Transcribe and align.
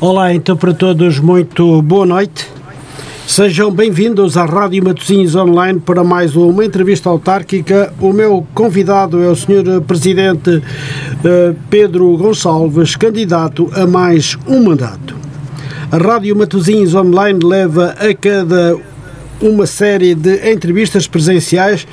Olá, 0.00 0.32
então 0.32 0.56
para 0.56 0.72
todos, 0.72 1.18
muito 1.18 1.82
boa 1.82 2.06
noite. 2.06 2.46
Sejam 3.26 3.72
bem-vindos 3.72 4.36
à 4.36 4.44
Rádio 4.44 4.84
Matosinhos 4.84 5.34
Online 5.34 5.80
para 5.80 6.04
mais 6.04 6.36
uma 6.36 6.64
entrevista 6.64 7.08
autárquica. 7.08 7.92
O 8.00 8.12
meu 8.12 8.46
convidado 8.54 9.20
é 9.20 9.26
o 9.26 9.34
Sr. 9.34 9.80
Presidente 9.84 10.62
eh, 11.24 11.52
Pedro 11.68 12.16
Gonçalves, 12.16 12.94
candidato 12.94 13.68
a 13.74 13.88
mais 13.88 14.38
um 14.46 14.62
mandato. 14.62 15.16
A 15.90 15.96
Rádio 15.96 16.36
Matosinhos 16.36 16.94
Online 16.94 17.40
leva 17.44 17.96
a 17.98 18.14
cada 18.14 18.78
uma 19.42 19.66
série 19.66 20.14
de 20.14 20.48
entrevistas 20.48 21.08
presenciais 21.08 21.88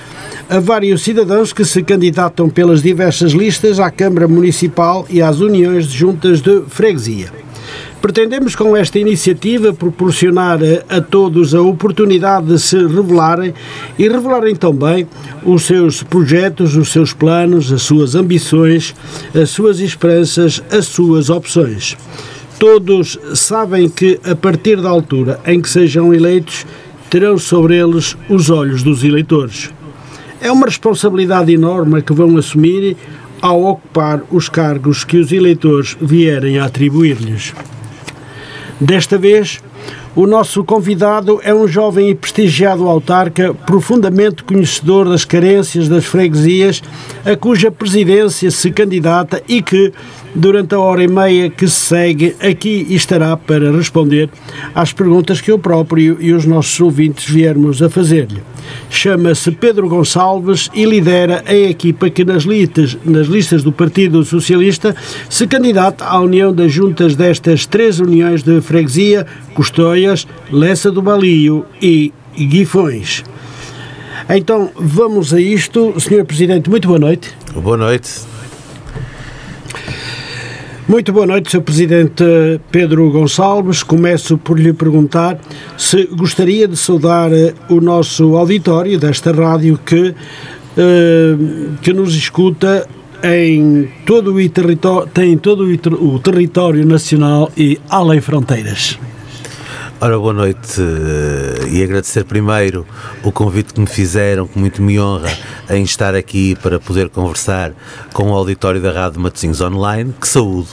a 0.47 0.59
vários 0.59 1.01
cidadãos 1.01 1.51
que 1.51 1.65
se 1.65 1.81
candidatam 1.81 2.51
pelas 2.51 2.83
diversas 2.83 3.31
listas 3.31 3.79
à 3.79 3.89
Câmara 3.89 4.27
Municipal 4.27 5.07
e 5.09 5.23
às 5.23 5.39
uniões 5.39 5.87
de 5.87 5.97
juntas 5.97 6.39
de 6.39 6.61
freguesia. 6.67 7.44
Pretendemos 8.05 8.55
com 8.55 8.77
esta 8.77 8.99
iniciativa 8.99 9.73
proporcionar 9.73 10.59
a, 10.61 10.97
a 10.97 11.01
todos 11.01 11.55
a 11.55 11.61
oportunidade 11.63 12.45
de 12.45 12.59
se 12.59 12.77
revelarem 12.77 13.51
e 13.97 14.07
revelarem 14.07 14.55
também 14.55 15.07
os 15.43 15.63
seus 15.63 16.03
projetos, 16.03 16.75
os 16.75 16.89
seus 16.89 17.13
planos, 17.13 17.73
as 17.73 17.81
suas 17.81 18.13
ambições, 18.13 18.93
as 19.33 19.49
suas 19.49 19.79
esperanças, 19.79 20.61
as 20.69 20.85
suas 20.85 21.31
opções. 21.31 21.97
Todos 22.59 23.17
sabem 23.33 23.89
que 23.89 24.19
a 24.23 24.35
partir 24.35 24.79
da 24.79 24.89
altura 24.89 25.39
em 25.43 25.59
que 25.59 25.67
sejam 25.67 26.13
eleitos, 26.13 26.63
terão 27.09 27.39
sobre 27.39 27.75
eles 27.75 28.15
os 28.29 28.51
olhos 28.51 28.83
dos 28.83 29.03
eleitores. 29.03 29.71
É 30.39 30.51
uma 30.51 30.67
responsabilidade 30.67 31.51
enorme 31.51 32.03
que 32.03 32.13
vão 32.13 32.37
assumir 32.37 32.95
ao 33.41 33.63
ocupar 33.63 34.21
os 34.29 34.47
cargos 34.47 35.03
que 35.03 35.17
os 35.17 35.31
eleitores 35.31 35.97
vierem 35.99 36.59
a 36.59 36.65
atribuir-lhes. 36.65 37.51
Desta 38.79 39.17
vez, 39.17 39.61
o 40.15 40.25
nosso 40.25 40.63
convidado 40.63 41.41
é 41.43 41.53
um 41.53 41.67
jovem 41.67 42.09
e 42.09 42.15
prestigiado 42.15 42.87
autarca, 42.87 43.53
profundamente 43.53 44.43
conhecedor 44.43 45.09
das 45.09 45.25
carências 45.25 45.89
das 45.89 46.05
freguesias, 46.05 46.81
a 47.25 47.35
cuja 47.35 47.69
presidência 47.69 48.49
se 48.49 48.71
candidata 48.71 49.43
e 49.45 49.61
que, 49.61 49.91
durante 50.33 50.73
a 50.73 50.79
hora 50.79 51.03
e 51.03 51.07
meia 51.07 51.49
que 51.49 51.67
se 51.67 51.79
segue, 51.79 52.35
aqui 52.39 52.87
estará 52.89 53.35
para 53.35 53.75
responder 53.75 54.29
às 54.73 54.93
perguntas 54.93 55.41
que 55.41 55.51
eu 55.51 55.59
próprio 55.59 56.17
e 56.21 56.31
os 56.31 56.45
nossos 56.45 56.79
ouvintes 56.79 57.29
viermos 57.29 57.81
a 57.81 57.89
fazer-lhe. 57.89 58.41
Chama-se 58.89 59.51
Pedro 59.51 59.87
Gonçalves 59.89 60.69
e 60.73 60.85
lidera 60.85 61.43
a 61.45 61.53
equipa 61.53 62.09
que 62.09 62.23
nas 62.23 62.43
listas, 62.43 62.97
nas 63.05 63.27
listas 63.27 63.63
do 63.63 63.71
Partido 63.71 64.23
Socialista 64.23 64.95
se 65.29 65.45
candidata 65.45 66.05
à 66.05 66.19
união 66.19 66.53
das 66.53 66.71
juntas 66.71 67.15
destas 67.15 67.65
três 67.65 67.99
uniões 67.99 68.43
de 68.43 68.61
freguesia, 68.61 69.25
Lessa 70.51 70.91
do 70.91 71.01
Balio 71.01 71.65
e 71.81 72.13
Guifões. 72.37 73.23
Então, 74.29 74.71
vamos 74.75 75.33
a 75.33 75.39
isto. 75.39 75.93
Sr. 75.99 76.25
Presidente, 76.25 76.69
muito 76.69 76.87
boa 76.87 76.99
noite. 76.99 77.31
Boa 77.53 77.77
noite. 77.77 78.09
Muito 80.87 81.11
boa 81.11 81.25
noite, 81.25 81.51
Sr. 81.51 81.61
Presidente 81.61 82.23
Pedro 82.71 83.09
Gonçalves. 83.11 83.81
Começo 83.81 84.37
por 84.37 84.59
lhe 84.59 84.71
perguntar 84.71 85.39
se 85.77 86.05
gostaria 86.05 86.67
de 86.67 86.77
saudar 86.77 87.33
eh, 87.33 87.53
o 87.69 87.81
nosso 87.81 88.35
auditório 88.35 88.99
desta 88.99 89.31
rádio 89.31 89.79
que, 89.83 90.13
eh, 90.77 91.35
que 91.81 91.91
nos 91.91 92.15
escuta 92.15 92.87
em 93.23 93.89
todo 94.05 94.35
o 94.35 94.49
território, 94.49 95.09
tem 95.11 95.35
todo 95.37 95.65
o 95.65 96.19
território 96.19 96.85
nacional 96.85 97.51
e 97.57 97.79
além 97.89 98.21
fronteiras. 98.21 98.99
Ora, 100.05 100.19
boa 100.19 100.33
noite 100.33 100.79
eh, 100.79 101.67
e 101.67 101.81
agradecer 101.81 102.25
primeiro 102.25 102.85
o 103.23 103.31
convite 103.31 103.73
que 103.73 103.79
me 103.79 103.87
fizeram, 103.87 104.45
que 104.45 104.59
muito 104.59 104.79
me 104.79 104.99
honra 104.99 105.35
em 105.67 105.81
estar 105.81 106.13
aqui 106.13 106.53
para 106.61 106.79
poder 106.79 107.09
conversar 107.09 107.73
com 108.13 108.29
o 108.29 108.35
auditório 108.35 108.79
da 108.79 108.91
Rádio 108.91 109.19
Matosinhos 109.19 109.61
Online. 109.61 110.13
Que 110.21 110.27
saúde! 110.27 110.69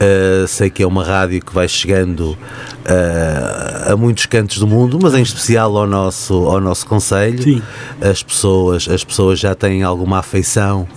Uh, 0.00 0.48
sei 0.48 0.68
que 0.68 0.82
é 0.82 0.86
uma 0.86 1.04
rádio 1.04 1.40
que 1.40 1.54
vai 1.54 1.68
chegando 1.68 2.30
uh, 2.30 3.92
a 3.92 3.96
muitos 3.96 4.26
cantos 4.26 4.58
do 4.58 4.66
mundo, 4.66 4.98
mas 5.00 5.14
em 5.14 5.22
especial 5.22 5.76
ao 5.76 5.86
nosso, 5.86 6.34
ao 6.34 6.60
nosso 6.60 6.86
Conselho. 6.86 7.62
As 8.00 8.22
pessoas, 8.22 8.88
as 8.88 9.04
pessoas 9.04 9.38
já 9.38 9.54
têm 9.54 9.84
alguma 9.84 10.18
afeição 10.18 10.88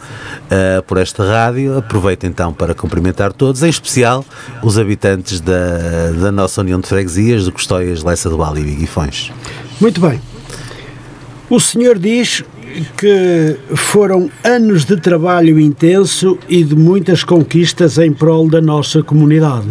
uh, 0.46 0.82
por 0.84 0.98
esta 0.98 1.24
rádio. 1.24 1.78
Aproveito 1.78 2.26
então 2.26 2.52
para 2.52 2.74
cumprimentar 2.74 3.32
todos, 3.32 3.62
em 3.62 3.70
especial 3.70 4.26
os 4.64 4.78
habitantes 4.78 5.40
da, 5.40 6.12
da 6.20 6.32
nossa 6.32 6.62
União 6.62 6.80
de 6.80 6.88
Freguesias, 6.88 7.46
de 7.46 7.52
Custóias, 7.52 8.04
Leça 8.04 8.30
do 8.30 8.38
Vale 8.38 8.62
e 8.62 8.76
Guifões. 8.76 9.32
Muito 9.80 10.02
bem. 10.02 10.20
O 11.48 11.60
senhor 11.60 12.00
diz 12.00 12.44
que 12.98 13.58
foram 13.76 14.30
anos 14.44 14.86
de 14.86 14.98
trabalho 14.98 15.60
intenso 15.60 16.38
e 16.50 16.64
de 16.64 16.76
muitas 16.76 17.24
conquistas 17.24 17.98
em 17.98 18.12
prol 18.12 18.50
da 18.50 18.62
nossa 18.62 19.02
comunidade. 19.02 19.68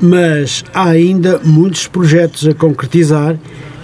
Mas 0.00 0.64
há 0.74 0.88
ainda 0.88 1.40
muitos 1.44 1.86
projetos 1.86 2.46
a 2.46 2.54
concretizar 2.54 3.36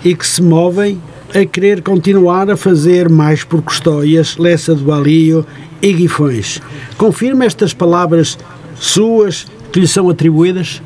e 0.04 0.14
que 0.14 0.26
se 0.26 0.42
movem 0.42 1.00
a 1.34 1.44
querer 1.44 1.82
continuar 1.82 2.50
a 2.50 2.56
fazer 2.56 3.08
mais 3.08 3.44
por 3.44 3.62
Custóias, 3.62 4.36
Lessa 4.36 4.74
do 4.74 4.84
Balio 4.84 5.46
e 5.80 5.92
Guifões. 5.92 6.60
Confirma 6.96 7.44
estas 7.44 7.72
palavras 7.72 8.36
suas 8.74 9.46
que 9.72 9.80
lhe 9.80 9.86
são 9.86 10.08
atribuídas? 10.08 10.82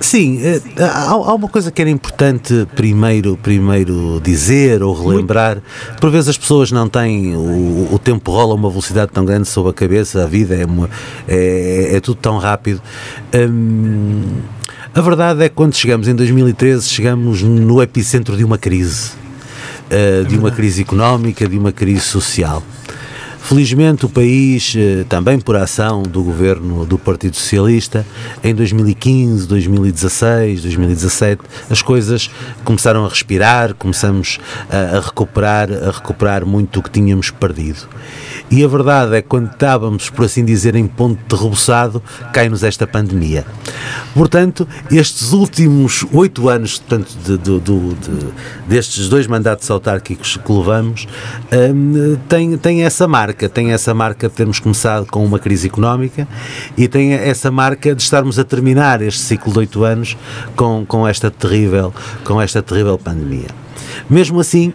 Sim, 0.00 0.40
eh, 0.42 0.60
há, 0.78 1.14
uma 1.14 1.48
coisa 1.48 1.70
que 1.70 1.80
era 1.80 1.90
importante 1.90 2.66
primeiro, 2.74 3.38
primeiro 3.42 4.20
dizer 4.22 4.82
ou 4.82 4.94
relembrar. 4.94 5.62
Por 6.00 6.10
vezes 6.10 6.28
as 6.28 6.38
pessoas 6.38 6.72
não 6.72 6.88
têm, 6.88 7.34
o, 7.34 7.88
o 7.92 7.98
tempo 7.98 8.32
rola 8.32 8.52
a 8.52 8.54
uma 8.56 8.68
velocidade 8.68 9.12
tão 9.12 9.24
grande 9.24 9.48
sobre 9.48 9.70
a 9.70 9.74
cabeça, 9.74 10.24
a 10.24 10.26
vida 10.26 10.54
é, 10.54 10.64
uma, 10.64 10.90
é, 11.28 11.96
é 11.96 12.00
tudo 12.00 12.16
tão 12.16 12.38
rápido. 12.38 12.82
Hum, 13.34 14.40
a 14.94 15.00
verdade 15.00 15.42
é 15.42 15.48
que 15.48 15.54
quando 15.54 15.74
chegamos 15.74 16.06
em 16.06 16.14
2013, 16.14 16.88
chegamos 16.88 17.42
no 17.42 17.82
epicentro 17.82 18.36
de 18.36 18.44
uma 18.44 18.58
crise. 18.58 19.12
Uh, 19.84 20.24
de 20.24 20.38
uma 20.38 20.50
crise 20.50 20.80
económica, 20.80 21.46
de 21.46 21.58
uma 21.58 21.70
crise 21.70 22.00
social. 22.00 22.62
Felizmente, 23.46 24.06
o 24.06 24.08
país, 24.08 24.74
eh, 24.74 25.04
também 25.06 25.38
por 25.38 25.54
ação 25.54 26.02
do 26.02 26.22
governo 26.22 26.86
do 26.86 26.96
Partido 26.96 27.36
Socialista, 27.36 28.06
em 28.42 28.54
2015, 28.54 29.46
2016, 29.46 30.62
2017, 30.62 31.42
as 31.68 31.82
coisas 31.82 32.30
começaram 32.64 33.04
a 33.04 33.08
respirar, 33.08 33.74
começamos 33.74 34.38
a, 34.70 34.98
recuperar, 34.98 35.70
a 35.70 35.90
recuperar 35.90 36.46
muito 36.46 36.80
o 36.80 36.82
que 36.82 36.88
tínhamos 36.88 37.30
perdido. 37.30 37.86
E 38.50 38.62
a 38.62 38.68
verdade 38.68 39.16
é 39.16 39.22
que 39.22 39.28
quando 39.28 39.50
estávamos, 39.50 40.10
por 40.10 40.26
assim 40.26 40.44
dizer, 40.44 40.76
em 40.76 40.86
ponto 40.86 41.18
de 41.26 41.42
reboçado, 41.42 42.02
cai-nos 42.32 42.62
esta 42.62 42.86
pandemia. 42.86 43.44
Portanto, 44.14 44.68
estes 44.90 45.32
últimos 45.32 46.06
oito 46.12 46.48
anos, 46.48 46.78
portanto, 46.78 47.16
de, 47.24 47.38
de, 47.38 47.60
de, 47.60 47.96
destes 48.68 49.08
dois 49.08 49.26
mandatos 49.26 49.68
autárquicos 49.70 50.36
que 50.36 50.52
levamos, 50.52 51.08
hum, 51.52 52.16
tem, 52.28 52.56
tem 52.56 52.84
essa 52.84 53.08
marca, 53.08 53.48
tem 53.48 53.72
essa 53.72 53.92
marca 53.94 54.28
de 54.28 54.34
termos 54.34 54.60
começado 54.60 55.06
com 55.06 55.24
uma 55.24 55.38
crise 55.38 55.66
económica 55.66 56.28
e 56.76 56.86
tem 56.86 57.12
essa 57.12 57.50
marca 57.50 57.94
de 57.94 58.02
estarmos 58.02 58.38
a 58.38 58.44
terminar 58.44 59.02
este 59.02 59.20
ciclo 59.20 59.52
de 59.52 59.58
oito 59.60 59.84
anos 59.84 60.16
com, 60.54 60.84
com 60.86 61.08
esta 61.08 61.30
terrível, 61.30 61.92
com 62.22 62.40
esta 62.40 62.62
terrível 62.62 62.98
pandemia. 62.98 63.48
Mesmo 64.08 64.38
assim, 64.40 64.72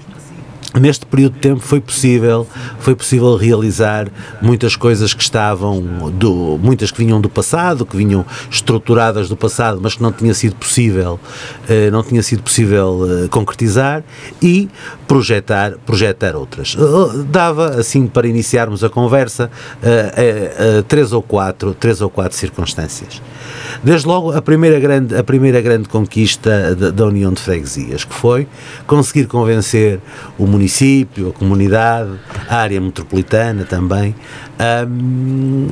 neste 0.80 1.06
período 1.06 1.34
de 1.34 1.40
tempo 1.40 1.60
foi 1.62 1.80
possível 1.80 2.48
foi 2.80 2.96
possível 2.96 3.36
realizar 3.36 4.08
muitas 4.42 4.76
coisas 4.76 5.14
que 5.14 5.24
estavam 5.24 5.82
do 6.12 6.60
muitas 6.62 6.92
que 6.92 6.98
vinham 6.98 7.20
do 7.20 7.30
passado 7.30 7.86
que 7.86 7.98
vinham 7.98 8.26
estruturadas 8.52 9.30
do 9.30 9.36
passado 9.36 9.80
mas 9.82 9.96
que 9.96 10.04
não 10.04 10.12
tinha 10.12 10.34
sido 10.34 10.56
possível 10.56 11.20
eh, 11.68 11.90
não 11.90 12.04
tinha 12.04 12.22
sido 12.22 12.44
possível 12.44 13.24
eh, 13.24 13.28
concretizar 13.28 14.04
e 14.42 14.70
projetar 15.08 15.74
projetar 15.86 16.36
outras. 16.36 16.76
Eh, 16.78 17.24
dava 17.26 17.80
assim 17.80 18.08
para 18.08 18.28
iniciarmos 18.28 18.84
a 18.84 18.90
conversa 18.90 19.50
três 20.88 21.14
ou 21.14 21.22
quatro 21.22 21.74
três 21.74 22.02
ou 22.02 22.10
quatro 22.10 22.38
circunstâncias 22.38 23.22
desde 23.84 24.08
logo 24.08 24.32
a 24.32 24.42
primeira 24.42 24.80
grande 24.80 25.16
a 25.16 25.24
primeira 25.24 25.62
grande 25.62 25.88
conquista 25.90 26.76
da, 26.76 26.92
da 26.92 27.06
União 27.06 27.32
de 27.32 27.42
Freguesias 27.42 28.04
que 28.04 28.14
foi 28.14 28.48
conseguir 28.88 29.26
convencer 29.28 30.00
o 30.38 30.46
município, 30.46 31.30
a 31.30 31.34
comunidade, 31.34 32.12
a 32.50 32.56
área 32.56 32.82
metropolitana 32.82 33.64
também, 33.64 34.16
um, 34.88 35.68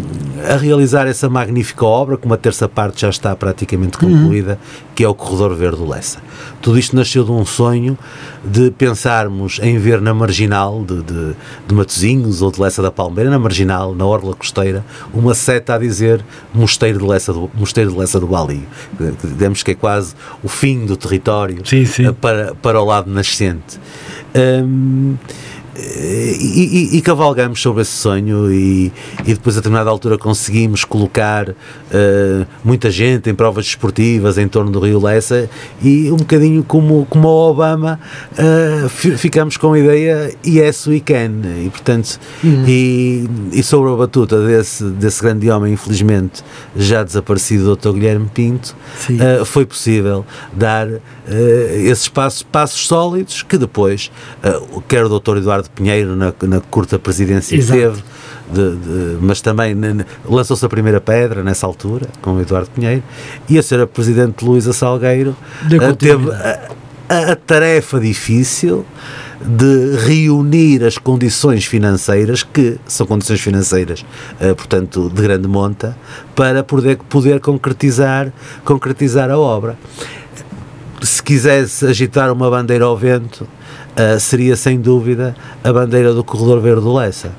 a 0.48 0.56
realizar 0.58 1.08
essa 1.08 1.28
magnífica 1.28 1.84
obra, 1.84 2.18
que 2.18 2.26
uma 2.28 2.38
terça 2.38 2.70
parte 2.70 3.02
já 3.02 3.10
está 3.10 3.36
praticamente 3.36 3.98
concluída, 3.98 4.52
uhum. 4.52 4.88
que 4.94 5.04
é 5.04 5.08
o 5.08 5.16
Corredor 5.16 5.56
Verde 5.56 5.78
do 5.78 5.90
Lessa. 5.90 6.20
Tudo 6.62 6.78
isto 6.78 6.96
nasceu 6.96 7.24
de 7.24 7.32
um 7.32 7.44
sonho 7.44 7.98
de 8.46 8.70
pensarmos 8.70 9.60
em 9.64 9.80
ver 9.80 10.00
na 10.00 10.14
marginal 10.14 10.86
de, 10.86 11.02
de, 11.02 11.36
de 11.68 11.74
Matozinhos 11.74 12.44
ou 12.44 12.52
de 12.52 12.62
Lessa 12.62 12.82
da 12.84 12.92
Palmeira, 12.92 13.32
na 13.32 13.40
marginal, 13.40 13.96
na 13.96 14.06
orla 14.06 14.36
costeira, 14.36 14.86
uma 15.12 15.34
seta 15.34 15.74
a 15.74 15.78
dizer 15.80 16.24
Mosteiro 16.54 17.00
de 17.00 17.06
Lessa 17.06 17.34
do, 17.34 17.50
Mosteiro 17.56 17.92
de 17.92 17.98
Lessa 17.98 18.20
do 18.20 18.28
Bali. 18.28 18.68
Digamos 19.24 19.64
que 19.64 19.72
é 19.72 19.76
quase 19.76 20.14
o 20.44 20.48
fim 20.48 20.86
do 20.86 20.96
território 20.96 21.66
sim, 21.66 21.86
sim. 21.86 22.06
Eh, 22.06 22.12
para, 22.12 22.54
para 22.54 22.80
o 22.80 22.86
lado 22.86 23.10
nascente. 23.10 23.80
Um, 24.36 25.16
e, 25.80 26.90
e, 26.94 26.98
e, 26.98 27.02
cavalgamos 27.02 27.62
sobre 27.62 27.84
esse 27.84 27.92
sonho 27.92 28.52
e, 28.52 28.92
e, 29.26 29.34
depois 29.34 29.56
a 29.56 29.60
determinada 29.60 29.90
altura 29.90 30.18
conseguimos 30.18 30.84
colocar 30.84 31.50
uh, 31.50 31.56
muita 32.64 32.90
gente 32.90 33.30
em 33.30 33.36
provas 33.36 33.66
desportivas 33.66 34.38
em 34.38 34.48
torno 34.48 34.72
do 34.72 34.80
Rio 34.80 35.00
Lessa 35.00 35.50
e 35.82 36.12
um 36.12 36.18
bocadinho 36.18 36.64
como, 36.64 37.06
como 37.10 37.28
o 37.28 37.50
Obama 37.52 38.00
uh, 38.34 38.90
ficamos 38.90 39.58
com 39.58 39.74
a 39.74 39.80
ideia 39.80 40.34
yes 40.46 40.88
we 40.88 41.00
can 41.00 41.42
e 41.64 41.70
portanto 41.70 42.20
uhum. 42.44 42.66
e, 42.68 43.30
e 43.52 43.62
sobre 43.62 43.92
a 43.92 43.96
batuta 43.96 44.46
desse, 44.46 44.84
desse 44.84 45.22
grande 45.22 45.50
homem 45.50 45.74
infelizmente 45.74 46.44
já 46.76 47.04
desaparecido 47.04 47.76
Dr. 47.76 47.92
Guilherme 47.92 48.30
Pinto 48.34 48.76
uh, 49.12 49.46
foi 49.46 49.66
possível 49.66 50.26
dar 50.54 50.88
esses 51.86 52.08
passos, 52.08 52.44
passos 52.44 52.88
sólidos 52.88 53.44
que 53.44 53.58
depois 53.58 54.12
quer 54.88 55.06
o 55.06 55.20
Dr. 55.20 55.38
Eduardo 55.38 55.70
Pinheiro 55.70 56.16
na, 56.16 56.34
na 56.44 56.62
curta 56.62 56.98
presidência 56.98 57.56
Exato. 57.56 57.80
que 57.80 57.86
teve, 57.86 58.04
de, 58.52 58.76
de, 58.78 59.18
mas 59.22 59.42
também 59.42 59.76
lançou-se 60.26 60.66
a 60.66 60.70
primeira 60.70 61.02
pedra 61.02 61.44
nessa 61.44 61.66
altura, 61.66 62.08
com 62.22 62.34
o 62.34 62.42
Eduardo 62.42 62.70
Pinheiro, 62.74 63.04
e 63.50 63.58
a 63.58 63.64
senhora 63.64 63.86
Presidente 63.86 64.44
Luísa 64.44 64.72
Salgueiro 64.72 65.36
uh, 65.66 65.96
teve 65.96 66.32
a, 66.32 66.70
a, 67.10 67.32
a 67.32 67.36
tarefa 67.36 68.00
difícil 68.00 68.86
de 69.46 69.98
reunir 69.98 70.84
as 70.84 70.98
condições 70.98 71.66
financeiras, 71.66 72.42
que 72.42 72.80
são 72.88 73.06
condições 73.06 73.40
financeiras, 73.40 74.04
portanto, 74.58 75.12
de 75.14 75.22
grande 75.22 75.48
monta, 75.48 75.96
para 76.36 76.64
poder, 76.64 76.98
poder 76.98 77.40
concretizar, 77.40 78.34
concretizar 78.66 79.30
a 79.30 79.38
obra. 79.38 79.78
Se 81.02 81.22
quisesse 81.22 81.86
agitar 81.86 82.32
uma 82.32 82.50
bandeira 82.50 82.86
ao 82.86 82.98
vento, 82.98 83.42
uh, 83.42 84.20
seria 84.20 84.56
sem 84.56 84.80
dúvida 84.80 85.36
a 85.64 85.72
bandeira 85.72 86.14
do 86.14 86.24
Corredor 86.24 86.60
Verde 86.60 86.82
do 86.82 86.94
Lessa. 86.94 87.32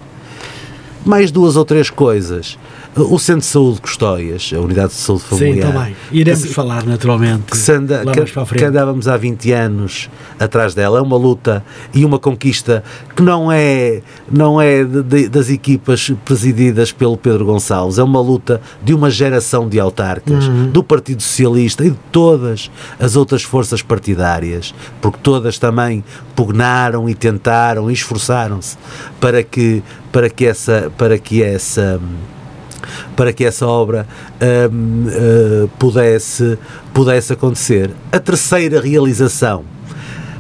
Mais 1.04 1.30
duas 1.30 1.56
ou 1.56 1.64
três 1.64 1.90
coisas. 1.90 2.58
O 3.04 3.18
Centro 3.18 3.40
de 3.40 3.46
Saúde 3.46 3.74
de 3.76 3.80
Custóias, 3.82 4.50
a 4.54 4.60
Unidade 4.60 4.88
de 4.88 4.94
Saúde 4.94 5.22
Familiar. 5.24 5.66
Sim, 5.66 5.72
também. 5.72 5.96
Iremos 6.10 6.42
que, 6.44 6.54
falar 6.54 6.84
naturalmente. 6.84 7.44
Que, 7.52 7.72
anda, 7.72 8.02
que, 8.06 8.54
que, 8.56 8.64
andávamos 8.64 9.06
há 9.06 9.16
20 9.16 9.52
anos 9.52 10.10
atrás 10.38 10.74
dela. 10.74 10.98
É 10.98 11.02
uma 11.02 11.16
luta 11.16 11.64
e 11.94 12.04
uma 12.04 12.18
conquista 12.18 12.82
que 13.14 13.22
não 13.22 13.52
é, 13.52 14.02
não 14.30 14.60
é 14.60 14.84
de, 14.84 15.02
de, 15.02 15.28
das 15.28 15.48
equipas 15.50 16.12
presididas 16.24 16.90
pelo 16.90 17.16
Pedro 17.16 17.44
Gonçalves. 17.44 17.98
É 17.98 18.02
uma 18.02 18.20
luta 18.20 18.60
de 18.82 18.94
uma 18.94 19.10
geração 19.10 19.68
de 19.68 19.78
autarcas, 19.78 20.46
uhum. 20.46 20.70
do 20.70 20.82
Partido 20.82 21.22
Socialista 21.22 21.84
e 21.84 21.90
de 21.90 21.98
todas 22.10 22.70
as 22.98 23.16
outras 23.16 23.42
forças 23.42 23.82
partidárias, 23.82 24.74
porque 25.00 25.18
todas 25.22 25.58
também 25.58 26.02
pugnaram 26.34 27.08
e 27.08 27.14
tentaram 27.14 27.90
e 27.90 27.94
esforçaram-se 27.94 28.76
para 29.20 29.42
que, 29.42 29.82
para 30.10 30.28
que 30.28 30.46
essa. 30.46 30.90
Para 30.96 31.18
que 31.18 31.42
essa 31.42 32.00
para 33.16 33.32
que 33.32 33.44
essa 33.44 33.66
obra 33.66 34.06
hum, 34.72 35.06
uh, 35.08 35.68
pudesse, 35.78 36.58
pudesse 36.92 37.32
acontecer. 37.32 37.90
A 38.12 38.18
terceira 38.18 38.80
realização 38.80 39.64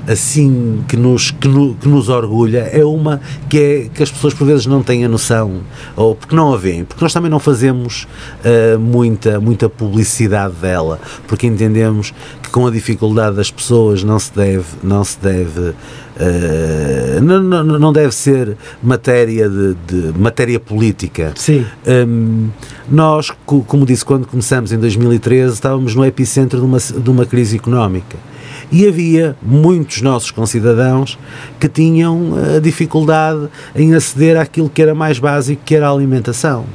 assim 0.08 0.82
que 0.88 0.96
nos, 0.96 1.30
que, 1.30 1.46
no, 1.46 1.74
que, 1.74 1.86
nos 1.86 2.08
orgulha 2.08 2.60
é 2.72 2.82
uma 2.82 3.20
que, 3.48 3.58
é, 3.58 3.88
que 3.92 4.02
as 4.02 4.10
pessoas 4.10 4.32
por 4.32 4.46
vezes 4.46 4.64
não 4.64 4.82
têm 4.82 5.04
a 5.04 5.08
noção, 5.08 5.60
ou 5.94 6.14
porque 6.14 6.34
não 6.34 6.52
a 6.54 6.56
veem, 6.56 6.84
porque 6.84 7.04
nós 7.04 7.12
também 7.12 7.30
não 7.30 7.38
fazemos 7.38 8.08
uh, 8.42 8.78
muita, 8.78 9.38
muita 9.38 9.68
publicidade 9.68 10.54
dela, 10.54 10.98
porque 11.26 11.46
entendemos 11.46 12.14
com 12.50 12.66
a 12.66 12.70
dificuldade 12.70 13.36
das 13.36 13.50
pessoas 13.50 14.02
não 14.02 14.18
se 14.18 14.34
deve, 14.34 14.64
não 14.82 15.04
se 15.04 15.18
deve 15.18 15.74
Uh, 16.18 17.20
não, 17.22 17.40
não, 17.40 17.78
não, 17.78 17.92
deve 17.92 18.12
ser 18.12 18.56
matéria 18.82 19.48
de, 19.48 19.74
de 19.86 20.18
matéria 20.18 20.58
política. 20.58 21.32
Sim. 21.36 21.64
Um, 21.86 22.48
nós, 22.90 23.30
como 23.46 23.86
disse, 23.86 24.04
quando 24.04 24.26
começamos 24.26 24.72
em 24.72 24.78
2013, 24.78 25.54
estávamos 25.54 25.94
no 25.94 26.04
epicentro 26.04 26.58
de 26.58 26.64
uma, 26.64 26.78
de 26.78 27.08
uma 27.08 27.24
crise 27.24 27.54
económica. 27.54 28.16
E 28.72 28.86
havia 28.88 29.36
muitos 29.40 30.02
nossos 30.02 30.32
concidadãos 30.32 31.16
que 31.60 31.68
tinham 31.68 32.34
a 32.34 32.56
eh, 32.56 32.60
dificuldade 32.60 33.48
em 33.74 33.94
aceder 33.94 34.36
àquilo 34.36 34.68
que 34.68 34.82
era 34.82 34.94
mais 34.96 35.20
básico, 35.20 35.62
que 35.64 35.74
era 35.76 35.88
a 35.88 35.92
alimentação. 35.92 36.66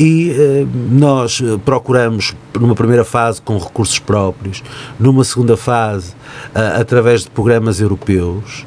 E 0.00 0.30
eh, 0.30 0.66
nós 0.90 1.42
eh, 1.44 1.58
procuramos, 1.62 2.34
numa 2.58 2.74
primeira 2.74 3.04
fase, 3.04 3.42
com 3.42 3.58
recursos 3.58 3.98
próprios, 3.98 4.62
numa 4.98 5.22
segunda 5.24 5.58
fase, 5.58 6.14
através 6.54 7.24
de 7.24 7.30
programas 7.30 7.80
europeus, 7.80 8.64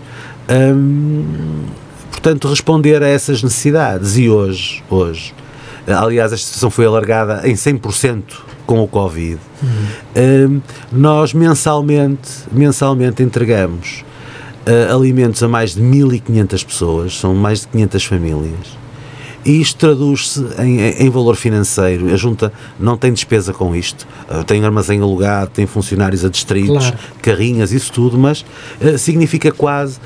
ehm, 0.48 1.24
portanto, 2.12 2.48
responder 2.48 3.02
a 3.02 3.08
essas 3.08 3.42
necessidades. 3.42 4.16
E 4.16 4.30
hoje, 4.30 4.84
hoje, 4.92 5.34
aliás, 5.88 6.32
esta 6.32 6.46
situação 6.46 6.70
foi 6.70 6.86
alargada 6.86 7.42
em 7.50 7.56
100% 7.56 8.24
com 8.68 8.84
o 8.84 8.88
Covid, 8.88 9.40
uhum. 9.62 10.62
nós 10.92 11.34
mensalmente, 11.34 12.30
mensalmente 12.52 13.22
entregamos 13.22 14.06
uh, 14.68 14.96
alimentos 14.96 15.42
a 15.44 15.48
mais 15.48 15.74
de 15.74 15.82
1.500 15.82 16.66
pessoas, 16.66 17.20
são 17.20 17.34
mais 17.34 17.62
de 17.62 17.68
500 17.68 18.06
famílias. 18.06 18.83
E 19.46 19.60
isto 19.60 19.78
traduz-se 19.78 20.42
em, 20.60 20.80
em, 20.80 21.10
valor 21.10 21.36
financeiro. 21.36 22.14
A 22.14 22.16
Junta 22.16 22.52
não 22.80 22.98
tem 22.98 23.12
despesa 23.12 23.52
com 23.52 23.76
isto. 23.76 24.08
Uh, 24.30 24.44
tem 24.44 24.64
armazém 24.64 25.02
alugado, 25.02 25.52
tem 25.52 25.66
funcionários 25.66 26.24
adstritos, 26.24 26.90
claro. 26.90 26.98
carrinhas, 27.22 27.72
isso 27.72 27.92
tudo, 27.92 28.18
mas 28.18 28.46
uh, 28.82 28.98
significa 28.98 29.52
quase 29.52 30.00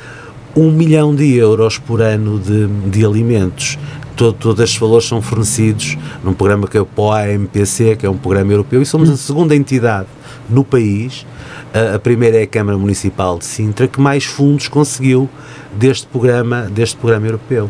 um 0.56 0.72
milhão 0.72 1.13
de 1.13 1.36
euros 1.36 1.77
por 1.77 2.01
ano 2.01 2.39
de, 2.39 2.67
de 2.89 3.06
alimentos 3.06 3.77
todo, 4.17 4.34
todos 4.34 4.63
estes 4.63 4.79
valores 4.79 5.08
são 5.08 5.22
fornecidos 5.22 5.96
num 6.24 6.34
programa 6.34 6.67
que 6.67 6.75
é 6.75 6.82
o 6.82 6.86
POA-MPC, 6.86 7.96
que 7.96 8.06
é 8.06 8.10
um 8.10 8.17
programa 8.17 8.51
europeu, 8.51 8.82
e 8.82 8.86
somos 8.86 9.10
a 9.10 9.15
segunda 9.15 9.56
entidade 9.56 10.08
no 10.50 10.63
país, 10.63 11.25
a, 11.74 11.96
a 11.96 12.00
primeira 12.00 12.38
é 12.38 12.41
a 12.41 12.48
Câmara 12.48 12.77
Municipal 12.77 13.38
de 13.38 13.46
Sintra, 13.46 13.88
que 13.88 14.01
mais 14.01 14.25
fundos 14.25 14.67
conseguiu 14.67 15.29
deste 15.74 16.08
programa, 16.08 16.63
deste 16.63 16.98
programa 16.98 17.27
europeu. 17.27 17.70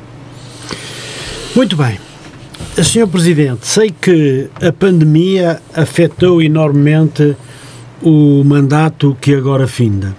Muito 1.58 1.76
bem. 1.76 2.00
Senhor 2.82 3.08
Presidente, 3.08 3.68
sei 3.68 3.90
que 3.90 4.48
a 4.62 4.72
pandemia 4.72 5.60
afetou 5.74 6.42
enormemente 6.42 7.36
o 8.02 8.44
mandato 8.46 9.18
que 9.20 9.34
agora 9.34 9.68
finda 9.68 10.16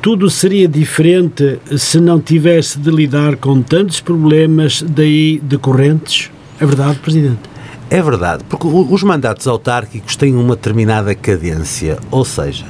tudo 0.00 0.30
seria 0.30 0.66
diferente 0.66 1.60
se 1.76 2.00
não 2.00 2.18
tivesse 2.18 2.78
de 2.78 2.90
lidar 2.90 3.36
com 3.36 3.60
tantos 3.60 4.00
problemas 4.00 4.82
daí 4.82 5.38
decorrentes? 5.42 6.30
É 6.58 6.64
verdade, 6.64 6.98
Presidente? 7.00 7.40
É 7.90 8.00
verdade, 8.00 8.44
porque 8.48 8.66
os 8.66 9.02
mandatos 9.02 9.46
autárquicos 9.46 10.16
têm 10.16 10.34
uma 10.34 10.54
determinada 10.54 11.14
cadência, 11.14 11.98
ou 12.10 12.24
seja, 12.24 12.64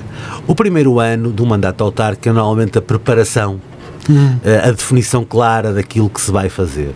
o 0.47 0.55
primeiro 0.55 0.99
ano 0.99 1.31
do 1.31 1.47
mandato 1.47 1.85
autárquico 1.85 2.31
é 2.31 2.33
normalmente 2.33 2.79
a 2.79 2.83
preparação, 2.83 3.61
hum. 4.09 4.39
a 4.67 4.71
definição 4.73 5.25
clara 5.25 5.73
daquilo 5.73 6.11
que 6.11 6.21
se 6.21 6.33
vai 6.33 6.49
fazer. 6.49 6.95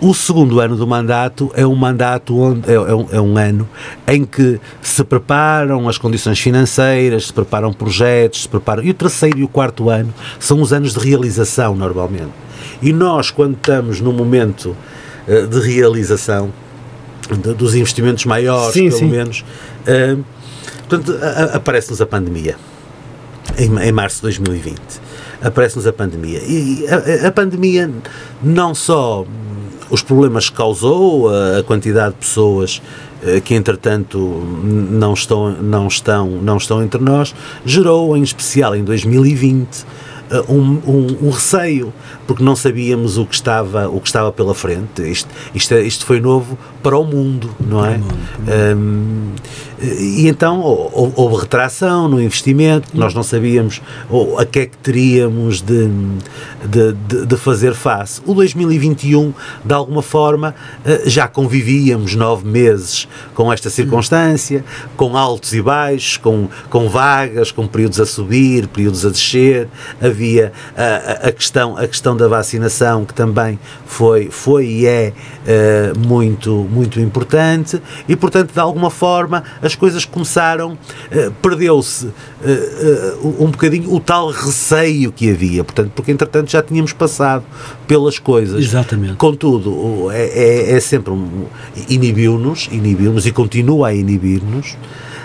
O 0.00 0.12
segundo 0.12 0.60
ano 0.60 0.76
do 0.76 0.86
mandato 0.86 1.50
é 1.54 1.66
um 1.66 1.74
mandato 1.74 2.38
onde 2.38 2.70
é, 2.70 2.74
é, 2.74 2.94
um, 2.94 3.08
é, 3.12 3.20
um, 3.20 3.38
ano 3.38 3.68
em 4.06 4.24
que 4.24 4.60
se 4.82 5.02
preparam 5.02 5.88
as 5.88 5.96
condições 5.96 6.38
financeiras, 6.38 7.28
se 7.28 7.32
preparam 7.32 7.72
projetos, 7.72 8.42
se 8.42 8.48
preparam. 8.48 8.82
E 8.82 8.90
o 8.90 8.94
terceiro 8.94 9.38
e 9.38 9.44
o 9.44 9.48
quarto 9.48 9.88
ano 9.88 10.12
são 10.38 10.60
os 10.60 10.72
anos 10.72 10.92
de 10.92 11.00
realização, 11.00 11.74
normalmente. 11.74 12.32
E 12.82 12.92
nós, 12.92 13.30
quando 13.30 13.54
estamos 13.54 14.00
no 14.00 14.12
momento 14.12 14.76
uh, 15.26 15.46
de 15.46 15.60
realização, 15.60 16.52
de, 17.30 17.54
dos 17.54 17.74
investimentos 17.74 18.24
maiores, 18.26 18.74
sim, 18.74 18.88
pelo 18.88 18.98
sim. 18.98 19.08
menos, 19.08 19.44
uh, 19.86 20.22
portanto, 20.88 21.18
aparece-nos 21.54 22.00
a 22.02 22.06
pandemia 22.06 22.56
em, 23.56 23.74
em 23.78 23.92
março 23.92 24.16
de 24.16 24.22
2020 24.22 25.06
aparece-nos 25.42 25.86
a 25.86 25.92
pandemia. 25.92 26.40
E 26.40 26.86
a, 26.88 27.28
a, 27.28 27.30
pandemia 27.30 27.90
não 28.42 28.74
só 28.74 29.26
os 29.90 30.02
problemas 30.02 30.50
que 30.50 30.56
causou, 30.56 31.28
a, 31.28 31.62
quantidade 31.62 32.14
de 32.14 32.20
pessoas 32.20 32.82
eh, 33.22 33.40
que 33.40 33.54
entretanto 33.54 34.18
não 34.18 35.14
estão, 35.14 35.50
não, 35.62 35.86
estão, 35.86 36.28
não 36.28 36.56
estão 36.56 36.82
entre 36.82 37.00
nós, 37.00 37.34
gerou 37.64 38.16
em 38.16 38.22
especial 38.22 38.74
em 38.74 38.84
2020 38.84 39.86
eh, 40.30 40.44
um, 40.48 40.80
um, 40.86 41.26
um, 41.26 41.30
receio, 41.30 41.92
porque 42.26 42.42
não 42.42 42.56
sabíamos 42.56 43.16
o 43.16 43.24
que 43.24 43.34
estava, 43.34 43.88
o 43.88 44.00
que 44.00 44.08
estava 44.08 44.32
pela 44.32 44.54
frente. 44.54 45.02
Isto, 45.08 45.28
isto, 45.54 45.74
é, 45.74 45.82
isto 45.82 46.04
foi 46.04 46.20
novo 46.20 46.58
para 46.82 46.98
o 46.98 47.04
mundo, 47.04 47.50
não 47.60 47.84
é? 47.84 48.00
Um, 48.76 49.32
e 49.80 50.26
então 50.28 50.60
houve 50.60 51.42
retração 51.42 52.08
no 52.08 52.20
investimento, 52.20 52.88
nós 52.94 53.12
não 53.12 53.22
sabíamos 53.22 53.82
a 54.38 54.44
que 54.44 54.60
é 54.60 54.66
que 54.66 54.76
teríamos 54.78 55.60
de, 55.60 55.88
de, 56.64 57.26
de, 57.26 57.36
fazer 57.36 57.74
face. 57.74 58.20
O 58.24 58.32
2021, 58.34 59.34
de 59.64 59.74
alguma 59.74 60.02
forma, 60.02 60.54
eh, 60.84 61.02
já 61.06 61.28
convivíamos 61.28 62.14
nove 62.14 62.46
meses 62.48 63.06
com 63.34 63.52
esta 63.52 63.68
circunstância, 63.68 64.64
com 64.96 65.16
altos 65.16 65.52
e 65.52 65.60
baixos, 65.60 66.16
com, 66.16 66.48
com 66.70 66.88
vagas, 66.88 67.52
com 67.52 67.66
períodos 67.66 68.00
a 68.00 68.06
subir, 68.06 68.66
períodos 68.68 69.04
a 69.04 69.10
descer. 69.10 69.68
Havia 70.00 70.52
a, 70.76 71.28
a, 71.28 71.32
questão, 71.32 71.76
a 71.76 71.86
questão 71.86 72.16
da 72.16 72.28
vacinação, 72.28 73.04
que 73.04 73.12
também 73.12 73.58
foi, 73.84 74.30
foi 74.30 74.66
e 74.66 74.86
é 74.86 75.12
uh, 75.12 75.98
muito, 75.98 76.66
muito 76.70 77.00
importante, 77.00 77.80
e 78.08 78.16
portanto, 78.16 78.52
de 78.52 78.60
alguma 78.60 78.90
forma, 78.90 79.44
as 79.66 79.74
coisas 79.74 80.04
começaram, 80.04 80.72
uh, 80.72 81.30
perdeu-se 81.42 82.06
uh, 82.06 82.12
uh, 83.22 83.44
um 83.44 83.50
bocadinho 83.50 83.92
o 83.92 84.00
tal 84.00 84.30
receio 84.30 85.12
que 85.12 85.30
havia, 85.30 85.64
portanto, 85.64 85.92
porque 85.94 86.10
entretanto 86.10 86.50
já 86.50 86.62
tínhamos 86.62 86.92
passado 86.92 87.44
pelas 87.86 88.18
coisas. 88.18 88.62
Exatamente. 88.62 89.14
Contudo, 89.14 90.10
é, 90.10 90.26
é, 90.26 90.76
é 90.76 90.80
sempre 90.80 91.12
um, 91.12 91.46
inibiu-nos, 91.88 92.68
inibiu-nos 92.70 93.26
e 93.26 93.32
continua 93.32 93.88
a 93.88 93.94
inibir-nos 93.94 94.76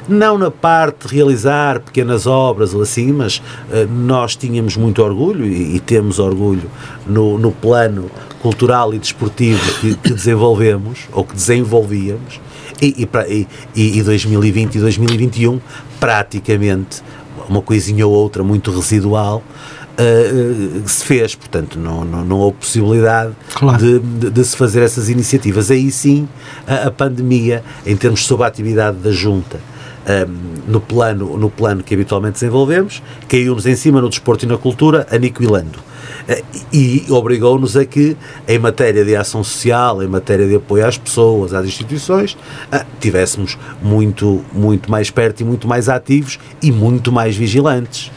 não 0.07 0.37
na 0.37 0.51
parte 0.51 1.07
de 1.07 1.15
realizar 1.15 1.79
pequenas 1.79 2.25
obras 2.25 2.73
ou 2.73 2.81
assim, 2.81 3.11
mas 3.11 3.37
uh, 3.37 3.87
nós 3.89 4.35
tínhamos 4.35 4.75
muito 4.75 5.01
orgulho 5.01 5.45
e, 5.45 5.75
e 5.75 5.79
temos 5.79 6.19
orgulho 6.19 6.69
no, 7.05 7.37
no, 7.37 7.51
plano 7.51 8.09
cultural 8.41 8.93
e 8.93 8.99
desportivo 8.99 9.61
que, 9.79 9.95
que 9.95 10.13
desenvolvemos 10.13 11.07
ou 11.11 11.23
que 11.23 11.33
desenvolvíamos 11.33 12.39
e, 12.81 13.07
e, 13.07 13.47
e, 13.75 13.99
e 13.99 14.03
2020 14.03 14.75
e 14.75 14.79
2021 14.79 15.59
praticamente 15.99 17.01
uma 17.47 17.61
coisinha 17.61 18.05
ou 18.05 18.13
outra 18.13 18.43
muito 18.43 18.71
residual 18.71 19.43
Uh, 19.91 20.87
se 20.87 21.03
fez, 21.03 21.35
portanto 21.35 21.77
não, 21.77 22.05
não, 22.05 22.23
não 22.23 22.37
houve 22.37 22.57
possibilidade 22.59 23.33
claro. 23.53 23.77
de, 23.77 23.99
de, 23.99 24.31
de, 24.31 24.45
se 24.45 24.55
fazer 24.55 24.81
essas 24.81 25.09
iniciativas. 25.09 25.69
Aí 25.69 25.91
sim 25.91 26.27
a, 26.65 26.87
a 26.87 26.91
pandemia, 26.91 27.61
em 27.85 27.95
termos 27.97 28.25
sobre 28.25 28.45
a 28.45 28.47
atividade 28.47 28.97
da 28.97 29.11
Junta, 29.11 29.59
um, 30.07 30.71
no, 30.71 30.79
plano, 30.79 31.37
no 31.37 31.49
plano 31.49 31.83
que 31.83 31.93
habitualmente 31.93 32.33
desenvolvemos, 32.35 33.03
caiu-nos 33.27 33.65
em 33.65 33.75
cima 33.75 34.01
no 34.01 34.09
desporto 34.09 34.45
e 34.45 34.47
na 34.47 34.57
cultura, 34.57 35.05
aniquilando. 35.11 35.79
Eh, 36.27 36.43
e 36.71 37.05
obrigou-nos 37.09 37.75
a 37.75 37.85
que, 37.85 38.15
em 38.47 38.59
matéria 38.59 39.03
de 39.03 39.15
ação 39.15 39.43
social, 39.43 40.01
em 40.03 40.07
matéria 40.07 40.47
de 40.47 40.55
apoio 40.55 40.85
às 40.85 40.97
pessoas, 40.97 41.53
às 41.53 41.65
instituições, 41.65 42.37
eh, 42.71 42.85
tivéssemos 42.99 43.57
muito, 43.81 44.43
muito 44.53 44.89
mais 44.89 45.09
perto 45.09 45.41
e 45.41 45.43
muito 45.43 45.67
mais 45.67 45.89
ativos 45.89 46.39
e 46.61 46.71
muito 46.71 47.11
mais 47.11 47.35
vigilantes. 47.35 48.11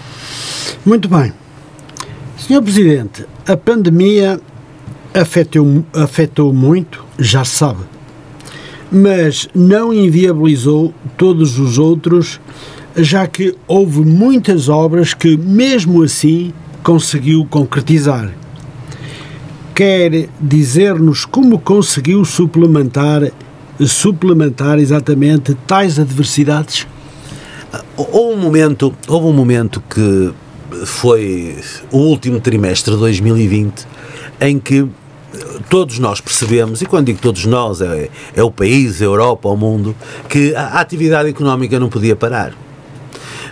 Muito 0.85 1.09
bem. 1.09 1.33
Senhor 2.37 2.63
Presidente, 2.63 3.25
a 3.47 3.57
pandemia 3.57 4.41
afetou, 5.15 5.85
afetou 5.95 6.53
muito, 6.53 7.05
já 7.19 7.45
sabe, 7.45 7.85
mas 8.91 9.49
não 9.55 9.93
inviabilizou 9.93 10.93
todos 11.17 11.59
os 11.59 11.79
outros, 11.79 12.41
já 12.97 13.27
que 13.27 13.57
houve 13.67 14.01
muitas 14.01 14.69
obras 14.69 15.15
que, 15.15 15.37
mesmo 15.37 16.03
assim, 16.03 16.53
conseguiu 16.85 17.47
concretizar. 17.47 18.31
Quer 19.75 20.29
dizer-nos 20.39 21.25
como 21.25 21.59
conseguiu 21.59 22.25
suplementar, 22.25 23.23
suplementar 23.81 24.79
exatamente 24.79 25.57
tais 25.67 25.99
adversidades? 25.99 26.87
Houve 27.97 28.37
um 28.37 28.41
momento, 28.41 28.95
houve 29.09 29.27
um 29.27 29.33
momento 29.33 29.83
que 29.91 30.33
foi 30.85 31.57
o 31.91 31.99
último 31.99 32.39
trimestre 32.39 32.93
de 32.93 33.01
2020 33.01 33.87
em 34.41 34.61
que 34.61 34.87
todos 35.69 35.99
nós 35.99 36.21
percebemos, 36.21 36.83
e 36.83 36.87
quando 36.87 37.07
digo 37.07 37.19
todos 37.21 37.47
nós, 37.47 37.81
é, 37.81 38.11
é 38.37 38.43
o 38.43 38.51
país, 38.51 39.01
a 39.01 39.05
Europa, 39.05 39.49
o 39.49 39.57
mundo, 39.57 39.97
que 40.29 40.55
a 40.55 40.81
atividade 40.81 41.29
económica 41.31 41.81
não 41.81 41.89
podia 41.89 42.15
parar. 42.15 42.53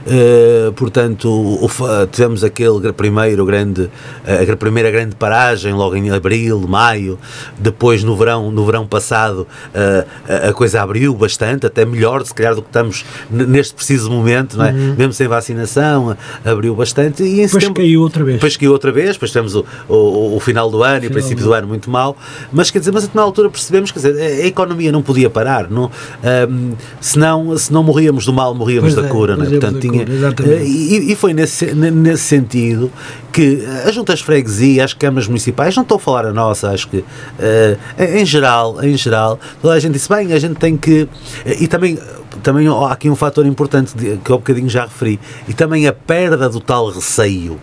Uh, 0.07 0.73
portanto, 0.73 1.29
o, 1.29 1.67
o, 1.67 2.07
tivemos 2.11 2.43
aquele 2.45 2.93
primeiro 2.93 3.45
grande, 3.45 3.91
a 4.27 4.57
primeira 4.57 4.91
grande 4.91 5.15
paragem 5.17 5.73
logo 5.73 5.97
em 5.97 6.11
abril, 6.11 6.61
maio, 6.69 7.19
depois 7.59 8.03
no 8.03 8.17
verão, 8.17 8.51
no 8.51 8.65
verão 8.65 8.87
passado 8.87 9.47
uh, 9.75 10.49
a 10.49 10.53
coisa 10.53 10.83
abriu 10.83 11.15
bastante, 11.15 11.67
até 11.67 11.85
melhor 11.85 12.25
se 12.25 12.35
calhar 12.35 12.55
do 12.55 12.63
que 12.63 12.69
estamos 12.69 13.05
neste 13.31 13.75
preciso 13.75 14.11
momento, 14.11 14.57
não 14.57 14.65
é? 14.65 14.73
Uhum. 14.73 14.95
mesmo 14.97 15.13
sem 15.13 15.29
vacinação, 15.29 16.17
abriu 16.45 16.75
bastante 16.75 17.23
e 17.23 17.41
em 17.41 17.47
depois 17.47 17.51
setembro, 17.53 17.75
caiu 17.75 18.03
outra 18.03 18.25
vez. 18.25 18.37
Depois 18.37 18.57
caiu 18.57 18.73
outra 18.73 18.93
vez, 18.93 19.13
depois 19.13 19.31
tivemos 19.31 19.55
o, 19.55 19.65
o, 19.89 20.37
o 20.37 20.41
final 20.41 20.71
do 20.71 20.83
ano 20.83 20.93
final 20.93 21.05
e 21.05 21.07
o 21.07 21.11
princípio 21.11 21.45
do... 21.45 21.49
do 21.49 21.55
ano 21.55 21.69
muito 21.69 21.91
mal, 21.91 22.17
mas 22.53 22.71
quer 22.71 22.79
dizer, 22.79 22.93
mas 22.93 23.13
na 23.13 23.23
altura 23.23 23.49
percebemos, 23.49 23.91
quer 23.91 24.01
dizer, 24.01 24.21
a, 24.21 24.47
economia 24.47 24.93
não 24.93 25.03
podia 25.03 25.31
parar, 25.31 25.71
não, 25.71 25.85
um, 25.85 25.91
ehm, 26.23 26.73
senão, 27.01 27.57
senão 27.57 27.83
morríamos 27.83 28.27
do 28.27 28.33
mal, 28.33 28.55
morríamos 28.55 28.95
pois 28.95 29.03
da 29.03 29.09
é, 29.09 29.13
cura, 29.13 29.37
não 29.37 29.45
é? 29.45 29.49
Portanto, 29.49 29.92
tinha, 29.93 30.05
eh, 30.05 30.65
e, 30.65 31.13
e, 31.13 31.17
foi 31.17 31.33
nesse, 31.33 31.75
nesse 31.75 32.25
sentido 32.25 32.91
que 33.33 33.65
as 33.87 33.95
juntas 33.95 34.19
de 34.19 34.25
freguesia, 34.25 34.85
as 34.85 34.93
câmaras 34.93 35.27
municipais, 35.27 35.75
não 35.77 35.83
estou 35.83 35.97
a 35.97 36.01
falar 36.01 36.27
a 36.27 36.33
nossa, 36.33 36.71
acho 36.71 36.89
que 36.89 36.99
uh, 36.99 37.07
em 37.99 38.25
geral, 38.25 38.83
em 38.83 38.97
geral, 38.97 39.39
toda 39.61 39.75
a 39.75 39.81
gente 39.81 39.93
disse, 39.93 40.09
bem, 40.09 40.33
a 40.33 40.39
gente 40.39 40.57
tem 40.57 40.77
que. 40.77 41.09
E 41.61 41.67
também 41.67 41.99
também 42.43 42.67
há 42.67 42.93
aqui 42.93 43.09
um 43.09 43.17
fator 43.17 43.47
importante 43.47 43.95
que 43.95 44.33
há 44.33 44.35
um 44.35 44.39
bocadinho 44.39 44.69
já 44.69 44.85
referi, 44.85 45.21
e 45.49 45.55
também 45.55 45.87
a 45.87 45.93
perda 45.93 46.49
do 46.49 46.61
tal 46.61 46.89
receio 46.91 47.61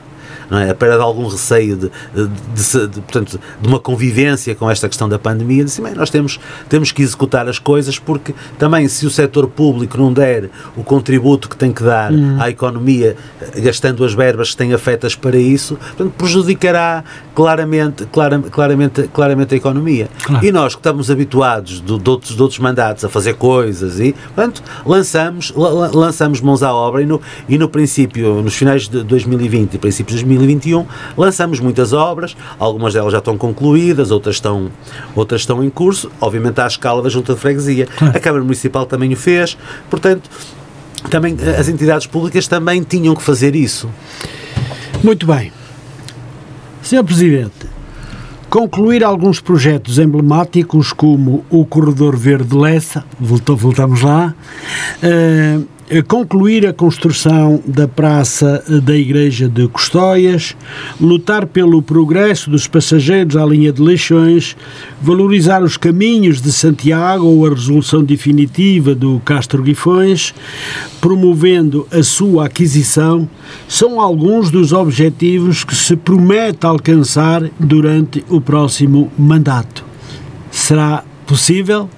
é? 0.51 0.69
a 0.69 0.75
perda 0.75 0.97
de 0.97 1.03
algum 1.03 1.27
receio 1.27 1.75
de, 1.75 1.91
de, 2.13 2.27
de, 2.27 2.87
de, 2.87 3.01
portanto, 3.01 3.39
de 3.61 3.67
uma 3.67 3.79
convivência 3.79 4.55
com 4.55 4.69
esta 4.69 4.87
questão 4.87 5.07
da 5.07 5.19
pandemia, 5.19 5.63
disse, 5.63 5.81
bem, 5.81 5.93
nós 5.93 6.09
temos, 6.09 6.39
temos 6.67 6.91
que 6.91 7.01
executar 7.01 7.47
as 7.47 7.59
coisas 7.59 7.99
porque 7.99 8.33
também 8.57 8.87
se 8.87 9.05
o 9.05 9.09
setor 9.09 9.47
público 9.47 9.97
não 9.97 10.11
der 10.11 10.49
o 10.75 10.83
contributo 10.83 11.49
que 11.49 11.57
tem 11.57 11.71
que 11.71 11.83
dar 11.83 12.11
hum. 12.11 12.37
à 12.39 12.49
economia, 12.49 13.15
gastando 13.57 14.03
as 14.03 14.13
verbas 14.13 14.51
que 14.51 14.57
têm 14.57 14.73
afetas 14.73 15.15
para 15.15 15.37
isso, 15.37 15.75
portanto, 15.75 16.13
prejudicará 16.17 17.03
claramente, 17.35 18.05
claramente, 18.05 18.49
claramente, 18.49 19.09
claramente 19.13 19.53
a 19.53 19.57
economia. 19.57 20.09
Claro. 20.23 20.45
E 20.45 20.51
nós 20.51 20.73
que 20.75 20.79
estamos 20.79 21.09
habituados 21.09 21.81
de, 21.81 21.97
de, 21.99 22.09
outros, 22.09 22.35
de 22.35 22.41
outros 22.41 22.59
mandatos 22.59 23.05
a 23.05 23.09
fazer 23.09 23.35
coisas 23.35 23.99
e, 23.99 24.13
portanto, 24.35 24.63
lançamos, 24.85 25.53
lançamos 25.55 26.41
mãos 26.41 26.63
à 26.63 26.73
obra 26.73 27.01
e 27.01 27.05
no, 27.05 27.21
e 27.47 27.57
no 27.57 27.69
princípio, 27.69 28.41
nos 28.41 28.55
finais 28.55 28.87
de 28.87 29.03
2020 29.03 29.75
e 29.75 29.77
princípios 29.77 30.19
de 30.19 30.25
2021, 30.25 30.38
2021, 30.39 30.85
lançamos 31.17 31.59
muitas 31.59 31.93
obras, 31.93 32.35
algumas 32.57 32.93
delas 32.93 33.11
já 33.11 33.19
estão 33.19 33.37
concluídas, 33.37 34.11
outras 34.11 34.35
estão, 34.35 34.71
outras 35.15 35.41
estão 35.41 35.63
em 35.63 35.69
curso, 35.69 36.11
obviamente 36.19 36.59
à 36.59 36.67
escala 36.67 37.01
da 37.01 37.09
Junta 37.09 37.33
de 37.33 37.39
Freguesia. 37.39 37.85
Claro. 37.85 38.17
A 38.17 38.19
Câmara 38.19 38.43
Municipal 38.43 38.85
também 38.85 39.13
o 39.13 39.17
fez, 39.17 39.57
portanto, 39.89 40.29
também 41.09 41.37
as 41.57 41.69
entidades 41.69 42.07
públicas 42.07 42.47
também 42.47 42.83
tinham 42.83 43.15
que 43.15 43.21
fazer 43.21 43.55
isso. 43.55 43.89
Muito 45.03 45.25
bem. 45.25 45.51
Senhor 46.81 47.03
Presidente, 47.03 47.69
concluir 48.49 49.03
alguns 49.03 49.39
projetos 49.39 49.99
emblemáticos 49.99 50.91
como 50.91 51.45
o 51.49 51.65
Corredor 51.65 52.17
Verde 52.17 52.55
Lessa, 52.55 53.05
voltou, 53.19 53.55
voltamos 53.55 54.01
lá, 54.01 54.33
uh, 55.03 55.67
concluir 56.07 56.67
a 56.67 56.73
construção 56.73 57.63
da 57.65 57.87
praça 57.87 58.63
da 58.83 58.95
Igreja 58.95 59.49
de 59.49 59.67
Custóias, 59.67 60.55
lutar 61.01 61.47
pelo 61.47 61.81
progresso 61.81 62.49
dos 62.49 62.67
passageiros 62.67 63.35
à 63.35 63.43
linha 63.43 63.73
de 63.73 63.81
Leixões, 63.81 64.55
valorizar 65.01 65.63
os 65.63 65.77
caminhos 65.77 66.41
de 66.41 66.51
Santiago 66.51 67.25
ou 67.25 67.45
a 67.45 67.49
resolução 67.49 68.03
definitiva 68.03 68.93
do 68.93 69.19
Castro 69.25 69.63
Guifões, 69.63 70.33
promovendo 71.01 71.87
a 71.91 72.03
sua 72.03 72.45
aquisição, 72.45 73.27
são 73.67 73.99
alguns 73.99 74.51
dos 74.51 74.71
objetivos 74.71 75.63
que 75.63 75.75
se 75.75 75.95
promete 75.95 76.67
alcançar 76.67 77.49
durante 77.59 78.23
o 78.29 78.39
próximo 78.39 79.11
mandato. 79.17 79.83
Será 80.51 81.03
possível? 81.25 81.89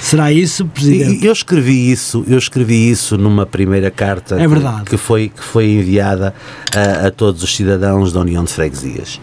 Será 0.00 0.32
isso, 0.32 0.66
Presidente? 0.66 1.24
Eu 1.24 1.32
escrevi 1.32 1.90
isso, 1.90 2.24
eu 2.28 2.38
escrevi 2.38 2.90
isso 2.90 3.16
numa 3.16 3.46
primeira 3.46 3.90
carta 3.90 4.40
é 4.40 4.46
verdade. 4.46 4.84
Que, 4.84 4.90
que, 4.90 4.96
foi, 4.96 5.28
que 5.28 5.42
foi 5.42 5.70
enviada 5.70 6.34
a, 6.74 7.06
a 7.06 7.10
todos 7.10 7.42
os 7.42 7.54
cidadãos 7.54 8.12
da 8.12 8.20
União 8.20 8.44
de 8.44 8.52
Freguesias. 8.52 9.20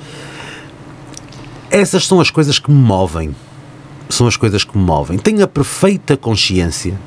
Essas 1.69 2.05
são 2.05 2.19
as 2.19 2.29
coisas 2.29 2.59
que 2.59 2.69
me 2.69 2.77
movem. 2.77 3.35
São 4.09 4.27
as 4.27 4.37
coisas 4.37 4.63
que 4.63 4.77
me 4.77 4.83
movem. 4.83 5.17
Tenho 5.17 5.43
a 5.43 5.47
perfeita 5.47 6.15
consciência 6.15 6.99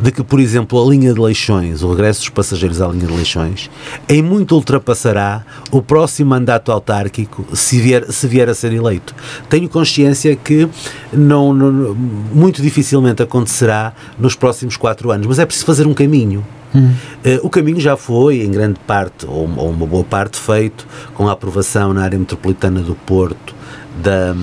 de 0.00 0.12
que, 0.12 0.22
por 0.22 0.38
exemplo, 0.38 0.80
a 0.80 0.90
linha 0.90 1.12
de 1.12 1.20
Leixões, 1.20 1.82
o 1.82 1.90
regresso 1.90 2.20
dos 2.20 2.28
passageiros 2.28 2.80
à 2.80 2.88
linha 2.88 3.06
de 3.06 3.12
Leixões, 3.12 3.70
em 4.08 4.22
muito 4.22 4.54
ultrapassará 4.54 5.44
o 5.70 5.82
próximo 5.82 6.30
mandato 6.30 6.70
autárquico 6.70 7.44
se 7.54 7.80
vier, 7.80 8.10
se 8.12 8.26
vier 8.26 8.48
a 8.48 8.54
ser 8.54 8.72
eleito. 8.72 9.14
Tenho 9.48 9.68
consciência 9.68 10.34
que 10.36 10.68
não, 11.12 11.52
não 11.52 11.94
muito 11.94 12.62
dificilmente 12.62 13.22
acontecerá 13.22 13.92
nos 14.18 14.34
próximos 14.34 14.76
quatro 14.76 15.10
anos, 15.10 15.26
mas 15.26 15.38
é 15.38 15.46
preciso 15.46 15.66
fazer 15.66 15.86
um 15.86 15.94
caminho. 15.94 16.44
Hum. 16.74 16.92
Uh, 17.24 17.46
o 17.46 17.50
caminho 17.50 17.80
já 17.80 17.96
foi, 17.96 18.42
em 18.42 18.50
grande 18.50 18.78
parte, 18.86 19.26
ou, 19.26 19.48
ou, 19.56 19.70
uma 19.70 19.86
boa 19.86 20.04
parte, 20.04 20.38
feito 20.38 20.86
com 21.14 21.28
a 21.28 21.32
aprovação 21.32 21.94
na 21.94 22.02
área 22.02 22.18
metropolitana 22.18 22.80
do 22.80 22.94
Porto 22.94 23.54
da 24.02 24.36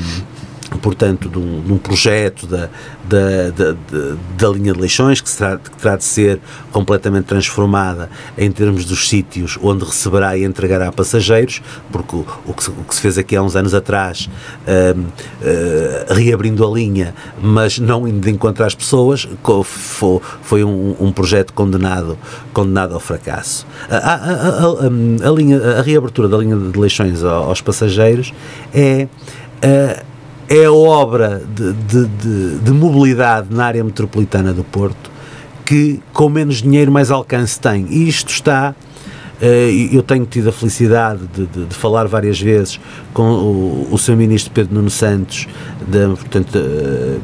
portanto, 0.78 1.30
de 1.30 1.38
um, 1.38 1.62
de 1.62 1.74
um 1.74 1.78
projeto 1.78 2.48
da, 2.48 2.70
da, 3.08 3.50
da, 3.50 3.76
da, 4.38 4.50
linha 4.50 4.74
de 4.74 4.80
Leixões, 4.80 5.22
que, 5.22 5.30
será, 5.30 5.58
que 5.58 5.70
terá 5.72 5.96
de 5.96 6.04
ser 6.04 6.40
completamente 6.72 7.26
transformada 7.26 8.10
em 8.38 8.52
termos 8.52 8.86
dos 8.86 9.08
sítios 9.08 9.58
onde 9.62 9.86
receberá 9.86 10.38
e 10.38 10.44
entregará 10.44 10.92
passageiros, 10.92 11.62
porque 11.92 12.16
o, 12.16 12.26
o, 12.46 12.54
que, 12.54 12.70
o 12.70 12.84
que, 12.84 12.96
se 12.96 13.02
fez 13.02 13.18
aqui 13.18 13.36
há 13.36 13.42
uns 13.42 13.56
anos 13.56 13.74
atrás, 13.74 14.30
uh, 14.68 15.00
uh, 15.00 16.14
reabrindo 16.14 16.66
a 16.66 16.72
linha, 16.72 17.14
mas 17.42 17.80
não 17.80 18.08
indo 18.08 18.22
de 18.22 18.32
encontro 18.32 18.64
às 18.64 18.76
pessoas, 18.76 19.28
foi, 19.64 20.20
foi 20.42 20.64
um, 20.64 20.96
um, 21.00 21.12
projeto 21.12 21.54
condenado, 21.54 22.18
condenado 22.54 22.94
ao 22.94 23.00
fracasso. 23.00 23.66
A, 23.90 23.98
a, 23.98 24.16
a, 24.16 25.30
a, 25.30 25.32
linha, 25.32 25.80
a 25.80 25.82
reabertura 25.82 26.28
da 26.28 26.38
linha 26.38 26.56
de 26.56 26.78
Leixões 26.80 27.24
aos 27.24 27.62
passageiros 27.62 28.34
é. 28.74 29.08
Uh, 29.64 30.15
é 30.50 30.66
a 30.66 30.72
obra 30.72 31.42
de, 31.56 31.74
de, 31.74 32.06
de, 32.06 32.60
de, 32.60 32.72
mobilidade 32.72 33.48
na 33.50 33.66
área 33.66 33.84
metropolitana 33.84 34.54
do 34.54 34.64
Porto 34.64 35.12
que 35.66 36.00
com 36.14 36.30
menos 36.30 36.62
dinheiro 36.62 36.92
mais 36.92 37.10
alcance 37.10 37.60
tem. 37.60 37.88
E 37.90 38.08
isto 38.08 38.30
está. 38.30 38.76
Uh, 39.42 39.94
eu 39.94 40.02
tenho 40.02 40.26
tido 40.26 40.48
a 40.48 40.52
felicidade 40.52 41.22
de, 41.34 41.46
de, 41.48 41.66
de 41.66 41.76
falar 41.76 42.08
várias 42.08 42.40
vezes 42.40 42.80
com 43.14 43.24
o, 43.24 43.88
o 43.92 43.98
seu 43.98 44.16
ministro 44.16 44.54
Pedro 44.54 44.76
Nuno 44.76 44.90
Santos, 44.90 45.46
de, 45.86 46.08
portanto, 46.08 46.58
uh, 46.58 47.22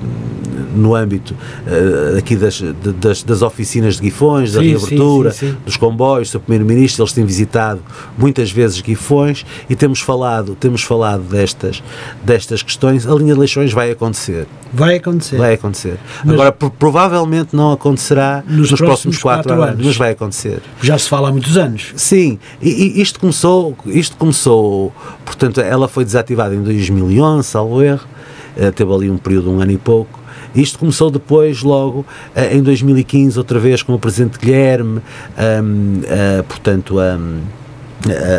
no 0.73 0.95
âmbito 0.95 1.33
uh, 1.33 2.17
aqui 2.17 2.35
das, 2.35 2.61
das, 2.99 3.23
das, 3.23 3.41
oficinas 3.41 3.95
de 3.95 4.01
Guifões, 4.01 4.53
da 4.53 4.61
sim, 4.61 4.69
reabertura, 4.69 5.31
sim, 5.31 5.51
sim, 5.51 5.57
dos 5.65 5.77
comboios, 5.77 6.29
o 6.29 6.31
seu 6.31 6.39
primeiro-ministro, 6.39 7.03
eles 7.03 7.13
têm 7.13 7.25
visitado 7.25 7.81
muitas 8.17 8.51
vezes 8.51 8.81
Guifões 8.81 9.45
e 9.69 9.75
temos 9.75 9.99
falado, 9.99 10.55
temos 10.55 10.83
falado 10.83 11.23
destas, 11.23 11.83
destas 12.23 12.63
questões. 12.63 13.05
A 13.07 13.13
linha 13.13 13.33
de 13.33 13.39
Leixões 13.39 13.71
vai 13.71 13.91
acontecer. 13.91 14.47
Vai 14.73 14.95
acontecer. 14.95 15.37
Vai 15.37 15.53
acontecer. 15.53 15.97
Mas 16.23 16.33
Agora, 16.33 16.51
provavelmente 16.51 17.55
não 17.55 17.71
acontecerá 17.71 18.43
nos, 18.47 18.71
nos 18.71 18.79
próximos, 18.79 18.85
próximos 18.85 19.17
quatro, 19.19 19.49
quatro 19.49 19.63
anos, 19.63 19.75
anos, 19.75 19.85
mas 19.87 19.97
vai 19.97 20.11
acontecer. 20.11 20.61
Já 20.81 20.97
se 20.97 21.09
fala 21.09 21.29
há 21.29 21.31
muitos 21.31 21.57
anos. 21.57 21.93
Sim, 21.95 22.39
e, 22.61 22.69
e 22.69 23.01
isto 23.01 23.19
começou, 23.19 23.75
isto 23.85 24.15
começou, 24.15 24.93
portanto, 25.25 25.59
ela 25.59 25.87
foi 25.87 26.05
desativada 26.05 26.55
em 26.55 26.61
2011, 26.61 27.47
salvo 27.47 27.81
erro, 27.81 28.05
uh, 28.57 28.71
teve 28.71 28.93
ali 28.93 29.09
um 29.09 29.17
período 29.17 29.45
de 29.45 29.49
um 29.49 29.59
ano 29.59 29.71
e 29.71 29.77
pouco, 29.77 30.20
isto 30.55 30.79
começou 30.79 31.09
depois, 31.09 31.61
logo, 31.61 31.99
uh, 31.99 32.55
em 32.55 32.61
2015, 32.61 33.37
outra 33.37 33.59
vez 33.59 33.83
com 33.83 33.93
o 33.93 33.99
Presidente 33.99 34.39
Guilherme, 34.39 34.99
um, 34.99 35.99
uh, 35.99 36.43
portanto, 36.43 36.99
um, 36.99 37.39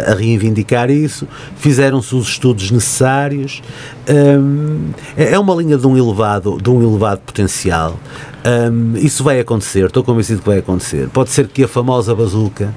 a, 0.07 0.15
reivindicar 0.15 0.91
isso, 0.91 1.27
fizeram-se 1.57 2.15
os 2.15 2.29
estudos 2.29 2.71
necessários. 2.71 3.63
Um, 4.09 4.91
é, 5.17 5.35
é 5.35 5.39
uma 5.39 5.55
linha 5.55 5.77
de 5.77 5.87
um 5.87 5.97
elevado, 5.97 6.59
de 6.61 6.71
um 6.71 6.83
elevado 6.83 7.21
potencial. 7.21 7.99
Um, 8.45 8.97
isso 8.97 9.23
vai 9.23 9.39
acontecer, 9.39 9.85
estou 9.87 10.03
convencido 10.03 10.41
que 10.41 10.49
vai 10.49 10.59
acontecer. 10.59 11.09
Pode 11.11 11.31
ser 11.31 11.47
que 11.47 11.63
a 11.63 11.69
famosa 11.69 12.13
bazuca, 12.13 12.75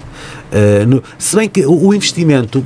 uh, 0.51 0.85
no, 0.85 1.01
se 1.17 1.35
bem 1.35 1.49
que 1.49 1.65
o, 1.65 1.87
o, 1.87 1.93
investimento, 1.93 2.63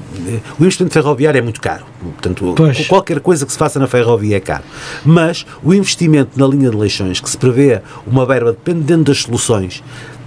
o 0.60 0.64
investimento 0.64 0.94
ferroviário 0.94 1.38
é 1.38 1.42
muito 1.42 1.62
caro, 1.62 1.86
portanto, 2.02 2.54
pois. 2.58 2.88
qualquer 2.88 3.22
coisa 3.22 3.46
que 3.46 3.54
se 3.54 3.58
faça 3.58 3.80
na 3.80 3.88
ferrovia 3.88 4.36
é 4.36 4.40
caro. 4.42 4.64
Mas 5.06 5.46
o 5.64 5.74
investimento 5.74 6.38
na 6.38 6.46
linha 6.46 6.70
de 6.70 6.76
leixões, 6.76 7.22
que 7.22 7.30
se 7.30 7.38
prevê 7.38 7.82
uma 8.06 8.26
verba, 8.26 8.52
dependendo 8.52 9.06
das 9.06 9.22
soluções, 9.22 9.82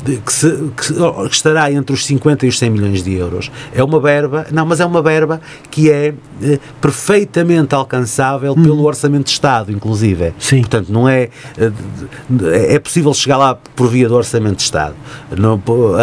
que, 0.05 0.33
se, 0.33 0.71
que, 0.77 0.93
estará 1.31 1.71
entre 1.71 1.95
os 1.95 2.05
50 2.05 2.47
e 2.47 2.49
os 2.49 2.59
100 2.59 2.71
milhões 2.71 3.03
de 3.03 3.15
euros. 3.15 3.51
É 3.75 3.83
uma 3.83 4.01
verba, 4.01 4.47
não, 4.51 4.67
mas 4.67 4.81
é 4.81 4.87
uma 4.87 5.01
verba 5.01 5.41
que 5.71 5.91
é 5.91 6.15
eh, 6.43 6.59
perfeitamente 6.81 7.75
alcançável 7.75 8.53
hum. 8.53 8.63
pelo 8.63 8.85
Orçamento 8.85 9.25
de 9.25 9.31
Estado, 9.31 9.71
inclusive. 9.71 10.35
Sim. 10.39 10.61
Portanto, 10.61 10.91
não 10.91 11.09
é, 11.09 11.29
eh, 11.57 12.75
é 12.75 12.79
possível 12.79 13.15
chegar 13.15 13.37
lá 13.37 13.55
por 13.55 13.89
via 13.89 14.09
do 14.09 14.15
Orçamento 14.17 14.57
de 14.57 14.63
Estado. 14.63 14.95
Não, 15.37 15.63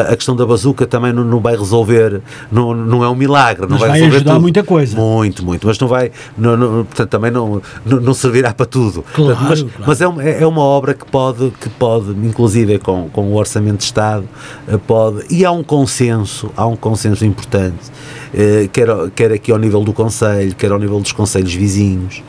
a 0.10 0.16
questão 0.16 0.36
da 0.36 0.46
bazuca 0.46 0.88
também 0.88 1.12
não, 1.12 1.24
não 1.24 1.40
vai 1.40 1.56
resolver, 1.56 2.22
não, 2.52 2.74
não 2.74 3.04
é 3.04 3.10
um 3.10 3.16
milagre. 3.16 3.64
Não 3.64 3.72
mas 3.72 3.82
vai, 3.82 3.90
vai 3.90 4.04
ajudar 4.04 4.34
tudo. 4.34 4.42
muita 4.42 4.64
coisa. 4.64 4.96
Muito, 4.98 5.44
muito, 5.46 5.68
mas 5.68 5.78
não 5.78 5.88
vai, 5.88 6.12
não, 6.38 6.56
não, 6.56 6.86
portanto, 6.86 7.10
também 7.10 7.32
não, 7.32 7.62
não, 7.86 8.00
não 8.00 8.14
servirá 8.14 8.54
para 8.54 8.66
tudo. 8.66 9.04
Claro, 9.14 9.36
portanto, 9.36 9.50
mas, 9.50 9.62
claro. 9.62 9.84
mas 9.88 10.02
é, 10.02 10.08
uma, 10.08 10.24
é 10.24 10.48
uma 10.48 10.62
obra 10.62 10.94
que 10.94 11.06
pode, 11.06 11.52
que 11.60 11.70
pode 11.70 12.12
inclusive 12.12 12.80
com, 12.80 13.10
com 13.10 13.24
o 13.24 13.36
Orçamento 13.36 13.80
de 13.80 13.86
Estado, 13.89 14.28
eh, 14.67 14.78
pode. 14.78 15.25
E 15.30 15.43
há 15.43 15.52
um 15.52 15.63
consenso, 15.63 16.52
há 16.56 16.65
um 16.65 16.75
consenso 16.75 17.25
importante, 17.25 17.91
eh, 18.34 18.69
quer, 18.71 18.88
quer 19.15 19.32
aqui 19.32 19.52
ao 19.52 19.58
nível 19.58 19.84
do 19.84 19.93
Conselho, 19.93 20.56
quer 20.56 20.71
ao 20.71 20.80
nível 20.80 20.99
dos 20.99 21.12
Conselhos 21.12 21.54
vizinhos. 21.54 22.23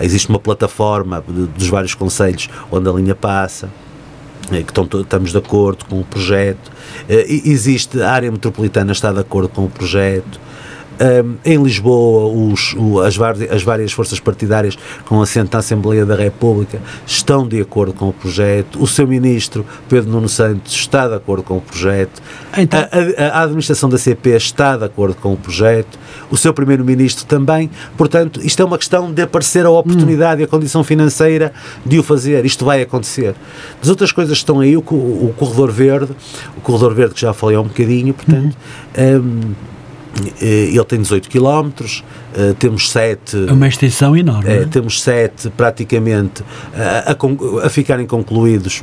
Existe 0.00 0.28
uma 0.28 0.38
plataforma 0.38 1.22
dos 1.56 1.68
vários 1.68 1.94
Conselhos 1.94 2.48
onde 2.70 2.88
a 2.88 2.92
linha 2.92 3.14
passa 3.14 3.68
eh, 4.50 4.62
que 4.62 4.70
estão, 4.70 4.88
estamos 5.00 5.30
de 5.30 5.38
acordo 5.38 5.84
com 5.86 6.00
o 6.00 6.04
projeto. 6.04 6.70
Existe, 7.08 8.00
a 8.02 8.12
área 8.12 8.30
metropolitana 8.30 8.92
está 8.92 9.12
de 9.12 9.20
acordo 9.20 9.48
com 9.48 9.64
o 9.64 9.70
projeto. 9.70 10.40
Um, 10.94 11.34
em 11.44 11.60
Lisboa, 11.60 12.32
os, 12.32 12.74
o, 12.74 13.00
as, 13.00 13.16
as, 13.50 13.62
várias 13.62 13.92
forças 13.92 14.20
partidárias 14.20 14.78
com 15.04 15.20
assento 15.20 15.52
na 15.52 15.58
Assembleia 15.58 16.06
da 16.06 16.14
República 16.14 16.80
estão 17.04 17.46
de 17.48 17.60
acordo 17.60 17.92
com 17.92 18.08
o 18.08 18.12
projeto. 18.12 18.80
O 18.80 18.86
seu 18.86 19.06
ministro, 19.06 19.66
Pedro 19.88 20.10
Nuno 20.10 20.28
Santos, 20.28 20.72
está 20.72 21.08
de 21.08 21.14
acordo 21.14 21.42
com 21.42 21.56
o 21.56 21.60
projeto. 21.60 22.22
Então... 22.56 22.80
A, 22.80 23.22
a, 23.22 23.40
a, 23.40 23.42
administração 23.42 23.88
da 23.88 23.98
CP 23.98 24.30
está 24.30 24.76
de 24.76 24.84
acordo 24.84 25.16
com 25.16 25.32
o 25.32 25.36
projeto. 25.36 25.98
O 26.30 26.36
seu 26.36 26.54
primeiro-ministro 26.54 27.24
também. 27.26 27.68
Portanto, 27.96 28.40
isto 28.42 28.62
é 28.62 28.64
uma 28.64 28.78
questão 28.78 29.12
de 29.12 29.22
aparecer 29.22 29.66
a 29.66 29.70
oportunidade 29.70 30.40
hum. 30.40 30.44
e 30.44 30.44
a 30.44 30.48
condição 30.48 30.84
financeira 30.84 31.52
de 31.84 31.98
o 31.98 32.02
fazer. 32.02 32.44
Isto 32.44 32.64
vai 32.64 32.82
acontecer. 32.82 33.34
Das 33.80 33.90
outras 33.90 34.12
coisas 34.12 34.38
que 34.38 34.42
estão 34.42 34.60
aí, 34.60 34.76
o, 34.76 34.80
o, 34.80 35.30
o 35.30 35.34
Corredor 35.36 35.72
Verde, 35.72 36.12
o 36.56 36.60
Corredor 36.60 36.94
Verde 36.94 37.14
que 37.14 37.20
já 37.20 37.32
falei 37.32 37.56
há 37.56 37.60
um 37.60 37.64
bocadinho, 37.68 38.14
portanto. 38.14 38.56
Uhum. 38.96 39.50
Um, 39.50 39.73
ele 40.40 40.84
tem 40.84 41.00
18 41.00 41.28
km, 41.28 41.70
eh, 42.34 42.54
temos 42.58 42.90
7. 42.90 43.48
É 43.48 43.52
uma 43.52 43.68
extensão 43.68 44.16
enorme. 44.16 44.50
É, 44.50 44.64
temos 44.64 45.02
7 45.02 45.50
praticamente 45.50 46.42
a, 46.74 47.12
a, 47.12 47.66
a, 47.66 47.68
ficarem 47.68 48.06
concluídos 48.06 48.82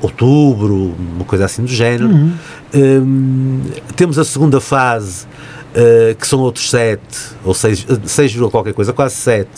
outubro, 0.00 0.94
uma 0.98 1.24
coisa 1.24 1.44
assim 1.44 1.62
do 1.62 1.70
género. 1.70 2.08
Uhum. 2.08 2.32
Um, 2.74 3.60
temos 3.94 4.18
a 4.18 4.24
segunda 4.24 4.60
fase, 4.60 5.26
uh, 5.26 6.14
que 6.16 6.26
são 6.26 6.40
outros 6.40 6.68
7, 6.70 7.00
ou 7.44 7.54
6, 7.54 7.86
6, 8.04 8.36
qualquer 8.50 8.74
coisa, 8.74 8.92
quase 8.92 9.14
7, 9.14 9.48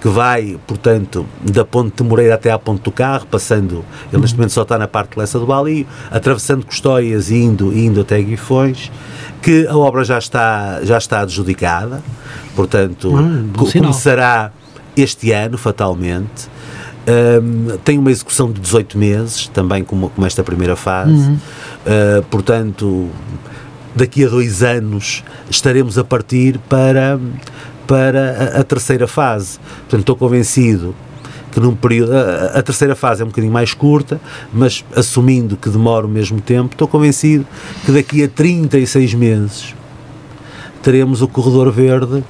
que 0.00 0.08
vai, 0.08 0.56
portanto, 0.66 1.26
da 1.42 1.64
Ponte 1.64 1.96
de 1.96 2.08
Moreira 2.08 2.34
até 2.34 2.52
à 2.52 2.58
Ponte 2.58 2.82
do 2.82 2.92
Carro, 2.92 3.26
passando, 3.26 3.84
ele 4.06 4.14
uhum. 4.14 4.20
neste 4.20 4.36
momento 4.36 4.52
só 4.52 4.62
está 4.62 4.78
na 4.78 4.86
parte 4.86 5.14
de 5.14 5.18
Lessa 5.18 5.40
do 5.40 5.46
Balio, 5.46 5.86
atravessando 6.10 6.64
Custóias 6.64 7.30
e 7.30 7.36
indo, 7.36 7.76
indo 7.76 8.00
até 8.00 8.22
Guifões 8.22 8.92
que 9.42 9.66
a 9.66 9.76
obra 9.76 10.04
já 10.04 10.18
está, 10.18 10.80
já 10.82 10.98
está 10.98 11.20
adjudicada, 11.20 12.02
portanto, 12.54 13.12
ah, 13.16 13.58
começará 13.58 14.52
este 14.96 15.32
ano, 15.32 15.56
fatalmente. 15.56 16.48
Um, 17.08 17.78
tem 17.78 17.98
uma 17.98 18.10
execução 18.10 18.52
de 18.52 18.60
18 18.60 18.98
meses, 18.98 19.48
também 19.48 19.82
como, 19.82 20.10
como 20.10 20.26
esta 20.26 20.44
primeira 20.44 20.76
fase. 20.76 21.12
Uhum. 21.12 21.34
Uh, 21.34 22.22
portanto, 22.30 23.08
daqui 23.94 24.24
a 24.24 24.28
dois 24.28 24.62
anos 24.62 25.24
estaremos 25.48 25.98
a 25.98 26.04
partir 26.04 26.58
para, 26.68 27.18
para 27.86 28.52
a, 28.56 28.60
a 28.60 28.64
terceira 28.64 29.08
fase. 29.08 29.58
Portanto, 29.80 30.00
estou 30.00 30.16
convencido 30.16 30.94
que 31.50 31.60
num 31.60 31.74
período. 31.74 32.12
A, 32.14 32.58
a, 32.58 32.62
terceira 32.62 32.94
fase 32.94 33.22
é 33.22 33.24
um 33.24 33.28
bocadinho 33.28 33.52
mais 33.52 33.74
curta, 33.74 34.20
mas 34.52 34.84
assumindo 34.94 35.56
que 35.56 35.68
demora 35.68 36.06
o 36.06 36.08
mesmo 36.08 36.40
tempo, 36.40 36.72
estou 36.72 36.88
convencido 36.88 37.46
que 37.84 37.92
daqui 37.92 38.22
a 38.22 38.28
36 38.28 39.14
meses 39.14 39.74
teremos 40.82 41.20
o 41.22 41.28
corredor 41.28 41.70
verde 41.70 42.24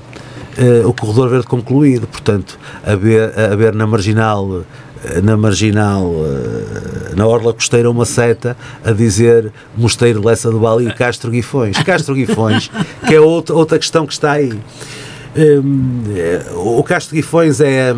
uh, 0.58 0.88
o 0.88 0.92
corredor 0.92 1.28
verde 1.28 1.46
concluído, 1.46 2.06
portanto, 2.06 2.58
haver, 2.84 3.38
haver 3.38 3.74
na 3.74 3.86
marginal 3.86 4.64
eh, 5.02 5.20
na 5.22 5.34
marginal, 5.34 6.04
uh, 6.04 7.16
na 7.16 7.26
orla 7.26 7.54
costeira, 7.54 7.90
uma 7.90 8.04
seta 8.04 8.54
a 8.84 8.92
dizer 8.92 9.50
Mosteiro 9.74 10.22
Lessa 10.22 10.50
do 10.50 10.60
Bali 10.60 10.88
e 10.88 10.92
Castro 10.92 11.30
Guifões. 11.30 11.78
Castro 11.82 12.14
Guifões, 12.14 12.70
que 13.08 13.14
é 13.14 13.20
outra, 13.20 13.54
outra 13.54 13.78
questão 13.78 14.06
que 14.06 14.12
está 14.12 14.32
aí. 14.32 14.52
Um, 15.34 16.02
o 16.54 16.82
Castro 16.82 17.14
Guifões 17.14 17.60
é, 17.60 17.94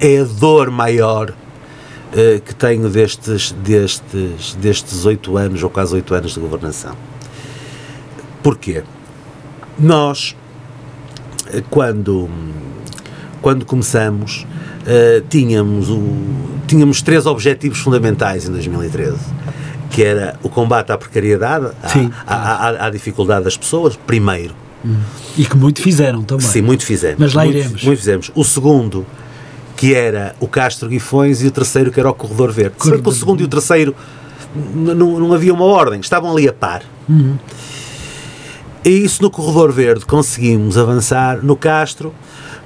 é 0.00 0.20
a 0.20 0.24
dor 0.24 0.70
maior 0.70 1.30
uh, 1.30 2.40
que 2.40 2.54
tenho 2.54 2.88
destes, 2.88 3.52
destes, 3.52 4.54
destes 4.60 5.04
oito 5.04 5.36
anos, 5.36 5.62
ou 5.62 5.70
quase 5.70 5.94
oito 5.94 6.14
anos 6.14 6.34
de 6.34 6.40
governação. 6.40 6.94
Porquê? 8.42 8.82
Nós 9.78 10.36
quando, 11.70 12.28
quando 13.40 13.64
começamos, 13.64 14.46
uh, 14.82 15.20
tínhamos, 15.28 15.90
o, 15.90 16.02
tínhamos 16.66 17.02
três 17.02 17.26
objetivos 17.26 17.78
fundamentais 17.78 18.48
em 18.48 18.52
2013 18.52 19.16
que 19.88 20.02
era 20.02 20.38
o 20.42 20.48
combate 20.50 20.92
à 20.92 20.98
precariedade, 20.98 21.68
à, 22.26 22.34
à, 22.34 22.68
à, 22.68 22.86
à, 22.86 22.90
dificuldade 22.90 23.44
das 23.44 23.56
pessoas, 23.56 23.96
primeiro. 23.96 24.54
Hum. 24.84 24.96
E 25.38 25.46
que 25.46 25.56
muito 25.56 25.80
fizeram 25.80 26.22
também. 26.22 26.46
Sim, 26.46 26.60
muito 26.60 26.84
fizemos. 26.84 27.18
Mas 27.18 27.32
lá 27.32 27.44
muito, 27.44 27.56
iremos. 27.56 27.82
Muito 27.84 27.98
fizemos. 27.98 28.30
O 28.34 28.44
segundo, 28.44 29.06
que 29.76 29.94
era 29.94 30.34
o 30.40 30.48
Castro 30.48 30.88
Guifões, 30.88 31.42
e 31.42 31.46
o 31.46 31.50
terceiro, 31.50 31.92
que 31.92 32.00
era 32.00 32.10
o 32.10 32.14
Corredor 32.14 32.50
Verde. 32.50 32.76
Corredor. 32.76 33.02
que 33.02 33.08
o 33.08 33.12
segundo 33.12 33.40
e 33.42 33.44
o 33.44 33.48
terceiro 33.48 33.94
não, 34.74 35.20
não 35.20 35.32
havia 35.32 35.52
uma 35.52 35.64
ordem, 35.64 36.00
estavam 36.00 36.32
ali 36.32 36.48
a 36.48 36.52
par. 36.52 36.82
Uhum. 37.08 37.36
E 38.84 38.90
isso 38.90 39.22
no 39.22 39.30
Corredor 39.30 39.72
Verde 39.72 40.06
conseguimos 40.06 40.78
avançar. 40.78 41.42
No 41.42 41.56
Castro, 41.56 42.14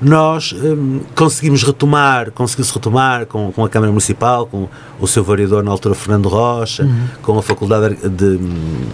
nós 0.00 0.52
hum, 0.52 1.00
conseguimos 1.14 1.62
retomar, 1.62 2.30
conseguiu-se 2.30 2.72
retomar 2.72 3.26
com, 3.26 3.50
com 3.52 3.64
a 3.64 3.68
Câmara 3.68 3.90
Municipal, 3.90 4.46
com 4.46 4.68
o 5.00 5.06
seu 5.06 5.24
vereador 5.24 5.64
na 5.64 5.70
altura, 5.70 5.94
Fernando 5.94 6.28
Rocha, 6.28 6.84
uhum. 6.84 7.08
com 7.22 7.38
a 7.38 7.42
Faculdade 7.42 7.96
de. 8.08 8.24
Hum, 8.24 8.86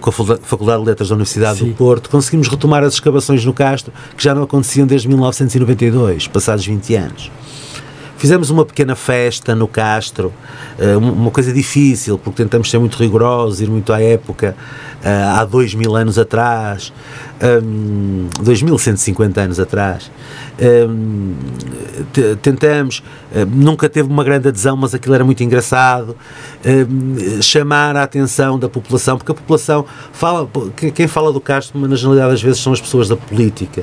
com 0.00 0.10
a 0.10 0.12
Faculdade 0.12 0.82
de 0.82 0.88
Letras 0.88 1.08
da 1.08 1.14
Universidade 1.14 1.58
Sim. 1.58 1.68
do 1.68 1.74
Porto, 1.74 2.08
conseguimos 2.10 2.48
retomar 2.48 2.82
as 2.82 2.94
escavações 2.94 3.44
no 3.44 3.52
Castro, 3.52 3.92
que 4.16 4.22
já 4.22 4.34
não 4.34 4.42
aconteciam 4.42 4.86
desde 4.86 5.08
1992, 5.08 6.28
passados 6.28 6.64
20 6.64 6.94
anos. 6.94 7.30
Fizemos 8.22 8.50
uma 8.50 8.64
pequena 8.64 8.94
festa 8.94 9.52
no 9.52 9.66
Castro, 9.66 10.32
eh, 10.78 10.96
uma 10.96 11.32
coisa 11.32 11.52
difícil, 11.52 12.16
porque 12.16 12.40
tentamos 12.40 12.70
ser 12.70 12.78
muito 12.78 12.96
rigorosos, 12.96 13.60
ir 13.60 13.68
muito 13.68 13.92
à 13.92 14.00
época, 14.00 14.54
eh, 15.02 15.24
há 15.36 15.44
dois 15.44 15.74
mil 15.74 15.96
anos 15.96 16.16
atrás, 16.20 16.92
um, 17.42 18.28
2150 18.40 19.40
anos 19.40 19.58
atrás. 19.58 20.08
Um, 20.88 21.34
tentamos, 22.40 23.02
um, 23.34 23.44
nunca 23.44 23.88
teve 23.88 24.08
uma 24.08 24.22
grande 24.22 24.46
adesão, 24.46 24.76
mas 24.76 24.94
aquilo 24.94 25.16
era 25.16 25.24
muito 25.24 25.42
engraçado. 25.42 26.16
Um, 26.64 27.42
chamar 27.42 27.96
a 27.96 28.04
atenção 28.04 28.56
da 28.56 28.68
população, 28.68 29.18
porque 29.18 29.32
a 29.32 29.34
população 29.34 29.84
fala, 30.12 30.48
quem 30.94 31.08
fala 31.08 31.32
do 31.32 31.40
Castro, 31.40 31.76
mas 31.76 31.90
na 31.90 31.96
generalidade 31.96 32.34
às 32.34 32.40
vezes 32.40 32.60
são 32.60 32.72
as 32.72 32.80
pessoas 32.80 33.08
da 33.08 33.16
política, 33.16 33.82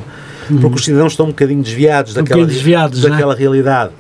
porque 0.61 0.75
os 0.77 0.85
cidadãos 0.85 1.11
estão 1.11 1.25
um 1.25 1.29
bocadinho 1.31 1.61
desviados 1.61 2.13
um 2.15 2.23
daquela, 2.23 2.45
desviados, 2.45 3.01
daquela 3.01 3.33
é? 3.33 3.37
realidade. 3.37 3.91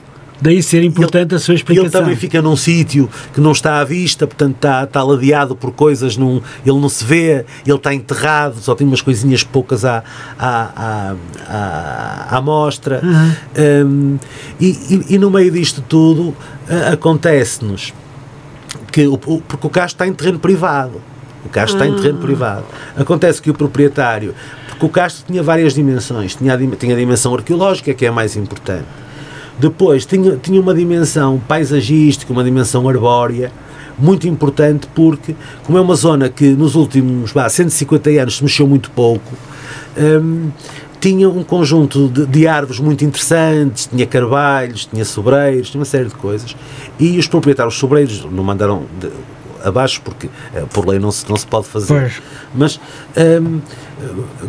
Daí 0.41 0.63
ser 0.63 0.83
importante 0.83 1.31
ele, 1.31 1.35
a 1.35 1.39
sua 1.39 1.53
explicação. 1.53 1.85
Ele 1.85 1.91
também 1.91 2.15
fica 2.15 2.41
num 2.41 2.55
sítio 2.55 3.09
que 3.33 3.41
não 3.41 3.51
está 3.51 3.79
à 3.79 3.83
vista, 3.83 4.25
portanto 4.25 4.55
está, 4.55 4.83
está 4.83 5.03
ladeado 5.03 5.55
por 5.55 5.71
coisas, 5.71 6.15
num, 6.15 6.41
ele 6.65 6.79
não 6.79 6.87
se 6.87 7.03
vê, 7.03 7.45
ele 7.65 7.75
está 7.75 7.93
enterrado, 7.93 8.59
só 8.59 8.73
tem 8.73 8.87
umas 8.87 9.01
coisinhas 9.01 9.43
poucas 9.43 9.83
à, 9.83 10.03
à, 10.37 11.15
à, 11.47 12.37
à, 12.37 12.41
mostra. 12.41 13.01
Uhum. 13.03 13.85
Um, 13.85 14.19
e, 14.59 14.67
e, 14.67 15.15
e, 15.15 15.17
no 15.17 15.29
meio 15.29 15.51
disto 15.51 15.81
tudo 15.81 16.29
uh, 16.29 16.35
acontece-nos 16.93 17.93
que 18.91 19.07
o, 19.07 19.17
porque 19.17 19.67
o 19.67 19.69
castro 19.69 19.95
está 19.95 20.07
em 20.07 20.13
terreno 20.13 20.39
privado. 20.39 21.01
O 21.45 21.49
castro 21.49 21.77
está 21.77 21.87
em 21.87 21.95
terreno 21.95 22.19
ah. 22.19 22.21
privado. 22.21 22.65
Acontece 22.97 23.41
que 23.41 23.49
o 23.49 23.53
proprietário, 23.53 24.35
porque 24.67 24.85
o 24.85 24.89
castro 24.89 25.25
tinha 25.25 25.41
várias 25.41 25.73
dimensões, 25.73 26.35
tinha 26.35 26.53
a, 26.53 26.57
tinha 26.57 26.93
a 26.93 26.97
dimensão 26.97 27.33
arqueológica, 27.33 27.93
que 27.93 28.05
é 28.05 28.09
a 28.09 28.11
mais 28.11 28.35
importante 28.35 28.85
depois 29.59 30.05
tinha, 30.05 30.37
tinha 30.37 30.59
uma 30.59 30.73
dimensão 30.73 31.41
paisagística, 31.47 32.31
uma 32.31 32.43
dimensão 32.43 32.87
arbórea, 32.87 33.51
muito 33.97 34.27
importante 34.27 34.87
porque, 34.95 35.35
como 35.63 35.77
é 35.77 35.81
uma 35.81 35.95
zona 35.95 36.29
que 36.29 36.49
nos 36.51 36.75
últimos 36.75 37.33
bah, 37.33 37.49
150 37.49 38.09
anos 38.11 38.37
se 38.37 38.43
mexeu 38.43 38.65
muito 38.65 38.89
pouco, 38.91 39.33
hum, 39.97 40.49
tinha 41.01 41.29
um 41.29 41.43
conjunto 41.43 42.07
de, 42.09 42.25
de, 42.25 42.47
árvores 42.47 42.79
muito 42.79 43.03
interessantes, 43.03 43.87
tinha 43.87 44.05
carvalhos, 44.05 44.85
tinha 44.85 45.05
sobreiros, 45.05 45.69
tinha 45.69 45.79
uma 45.79 45.85
série 45.85 46.05
de 46.05 46.15
coisas, 46.15 46.55
e 46.99 47.17
os 47.17 47.27
proprietários 47.27 47.75
sobreiros 47.75 48.25
não 48.31 48.43
mandaram 48.43 48.83
de, 48.99 49.09
abaixo 49.63 50.01
porque 50.03 50.29
eh, 50.53 50.65
por 50.73 50.87
lei 50.87 50.99
não 50.99 51.11
se, 51.11 51.27
não 51.29 51.35
se 51.35 51.45
pode 51.45 51.67
fazer. 51.67 51.87
Pois. 51.87 52.21
Mas 52.53 52.79
um, 53.41 53.61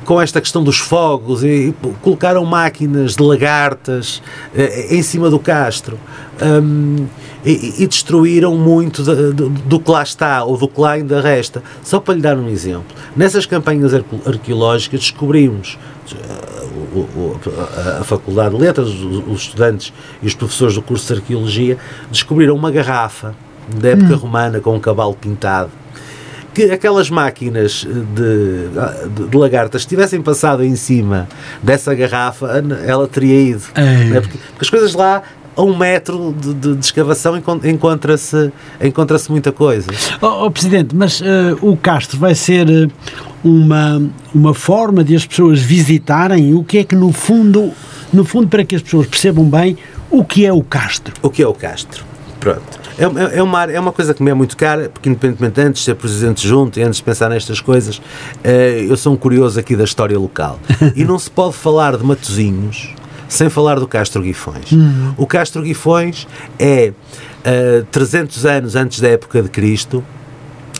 com 0.04 0.20
esta 0.20 0.40
questão 0.40 0.62
dos 0.62 0.78
fogos, 0.78 1.42
e, 1.42 1.74
colocaram 2.02 2.44
máquinas 2.44 3.16
de 3.16 3.22
lagartas 3.22 4.22
uh, 4.54 4.94
em 4.94 5.02
cima 5.02 5.28
do 5.28 5.38
castro 5.38 5.98
um, 6.40 7.06
e, 7.44 7.82
e, 7.82 7.86
destruíram 7.86 8.56
muito 8.56 9.02
de, 9.02 9.32
de, 9.32 9.48
do 9.48 9.80
que 9.80 9.90
lá 9.90 10.02
está 10.02 10.44
ou 10.44 10.56
do 10.56 10.68
que 10.68 10.80
lá 10.80 10.92
ainda 10.92 11.20
resta. 11.20 11.62
Só 11.82 11.98
para 11.98 12.14
lhe 12.14 12.20
dar 12.20 12.36
um 12.36 12.48
exemplo, 12.48 12.96
nessas 13.16 13.46
campanhas 13.46 13.92
arqueológicas 13.94 15.00
descobrimos 15.00 15.78
a 18.00 18.04
Faculdade 18.04 18.54
de 18.56 18.60
Letras, 18.60 18.88
os 18.88 19.42
estudantes 19.42 19.92
e 20.22 20.26
os 20.26 20.34
professores 20.34 20.74
do 20.74 20.82
curso 20.82 21.06
de 21.12 21.20
Arqueologia 21.20 21.78
descobriram 22.10 22.54
uma 22.54 22.70
garrafa 22.70 23.34
da 23.80 23.90
época 23.90 24.14
hum. 24.14 24.18
romana 24.18 24.60
com 24.60 24.74
um 24.74 24.80
cavalo 24.80 25.14
pintado 25.14 25.70
que 26.52 26.64
aquelas 26.64 27.08
máquinas 27.08 27.86
de, 27.86 28.68
de, 29.14 29.28
de, 29.28 29.36
lagartas 29.36 29.86
tivessem 29.86 30.20
passado 30.20 30.64
em 30.64 30.74
cima 30.74 31.28
dessa 31.62 31.94
garrafa, 31.94 32.62
ela 32.84 33.06
teria 33.06 33.40
ido. 33.40 33.62
Né? 33.76 34.20
Porque, 34.20 34.38
porque, 34.38 34.62
as 34.62 34.70
coisas 34.70 34.94
lá 34.94 35.22
a 35.56 35.62
um 35.62 35.76
metro 35.76 36.34
de, 36.38 36.54
de, 36.54 36.74
de 36.76 36.84
escavação 36.84 37.40
encontra-se 37.64 38.52
encontra 38.80 39.18
muita 39.28 39.52
coisa. 39.52 39.88
Oh, 40.20 40.46
oh 40.46 40.50
Presidente, 40.50 40.94
mas 40.94 41.20
uh, 41.20 41.24
o 41.60 41.76
Castro 41.76 42.18
vai 42.18 42.34
ser 42.34 42.68
eh, 42.68 42.88
uma, 43.44 44.02
uma 44.34 44.54
forma 44.54 45.02
de 45.04 45.14
as 45.14 45.26
pessoas 45.26 45.60
visitarem 45.60 46.54
o 46.54 46.64
que 46.64 46.78
é 46.78 46.84
que 46.84 46.94
no 46.94 47.12
fundo, 47.12 47.72
no 48.12 48.24
fundo 48.24 48.48
para 48.48 48.64
que 48.64 48.76
as 48.76 48.82
pessoas 48.82 49.06
percebam 49.06 49.44
bem 49.44 49.76
o 50.10 50.24
que 50.24 50.46
é 50.46 50.52
o 50.52 50.62
Castro. 50.62 51.14
O 51.22 51.30
que 51.30 51.42
é 51.42 51.46
o 51.46 51.54
Castro? 51.54 52.04
Pronto. 52.38 52.79
É, 53.00 53.04
é, 53.04 53.38
é, 53.38 53.42
uma, 53.42 53.64
é 53.64 53.80
uma 53.80 53.92
coisa 53.92 54.12
que 54.12 54.22
me 54.22 54.30
é 54.30 54.34
muito 54.34 54.56
cara, 54.56 54.90
porque 54.90 55.08
independentemente 55.08 55.60
antes 55.60 55.80
de 55.80 55.86
ser 55.86 55.94
presidente 55.94 56.46
junto 56.46 56.78
e 56.78 56.82
antes 56.82 56.98
de 56.98 57.02
pensar 57.02 57.30
nestas 57.30 57.58
coisas, 57.58 58.00
eh, 58.44 58.84
eu 58.86 58.96
sou 58.96 59.14
um 59.14 59.16
curioso 59.16 59.58
aqui 59.58 59.74
da 59.74 59.84
história 59.84 60.18
local. 60.18 60.60
e 60.94 61.02
não 61.02 61.18
se 61.18 61.30
pode 61.30 61.54
falar 61.54 61.96
de 61.96 62.04
Matozinhos 62.04 62.94
sem 63.26 63.48
falar 63.48 63.78
do 63.78 63.86
Castro 63.86 64.22
Guifões. 64.22 64.72
Uhum. 64.72 65.14
O 65.16 65.26
Castro 65.26 65.62
Guifões 65.62 66.26
é, 66.58 66.92
uh, 67.46 67.84
300 67.90 68.44
anos 68.44 68.76
antes 68.76 69.00
da 69.00 69.08
época 69.08 69.40
de 69.40 69.48
Cristo, 69.48 70.04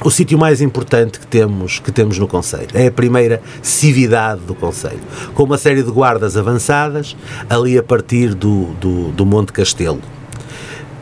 o 0.04 0.11
sítio 0.11 0.37
mais 0.37 0.61
importante 0.61 1.20
que 1.20 1.26
temos, 1.26 1.78
que 1.78 1.92
temos 1.92 2.18
no 2.18 2.26
Conselho. 2.26 2.68
É 2.74 2.88
a 2.88 2.90
primeira 2.90 3.40
cividade 3.62 4.40
do 4.40 4.54
Conselho, 4.54 5.00
com 5.33 5.44
uma 5.44 5.59
série 5.59 5.83
de 5.83 5.90
guardas 5.90 6.37
avançadas 6.37 7.16
ali 7.48 7.78
a 7.78 7.83
partir 7.83 8.35
do, 8.35 8.64
do, 8.80 9.12
do 9.12 9.24
Monte 9.24 9.52
Castelo. 9.52 10.00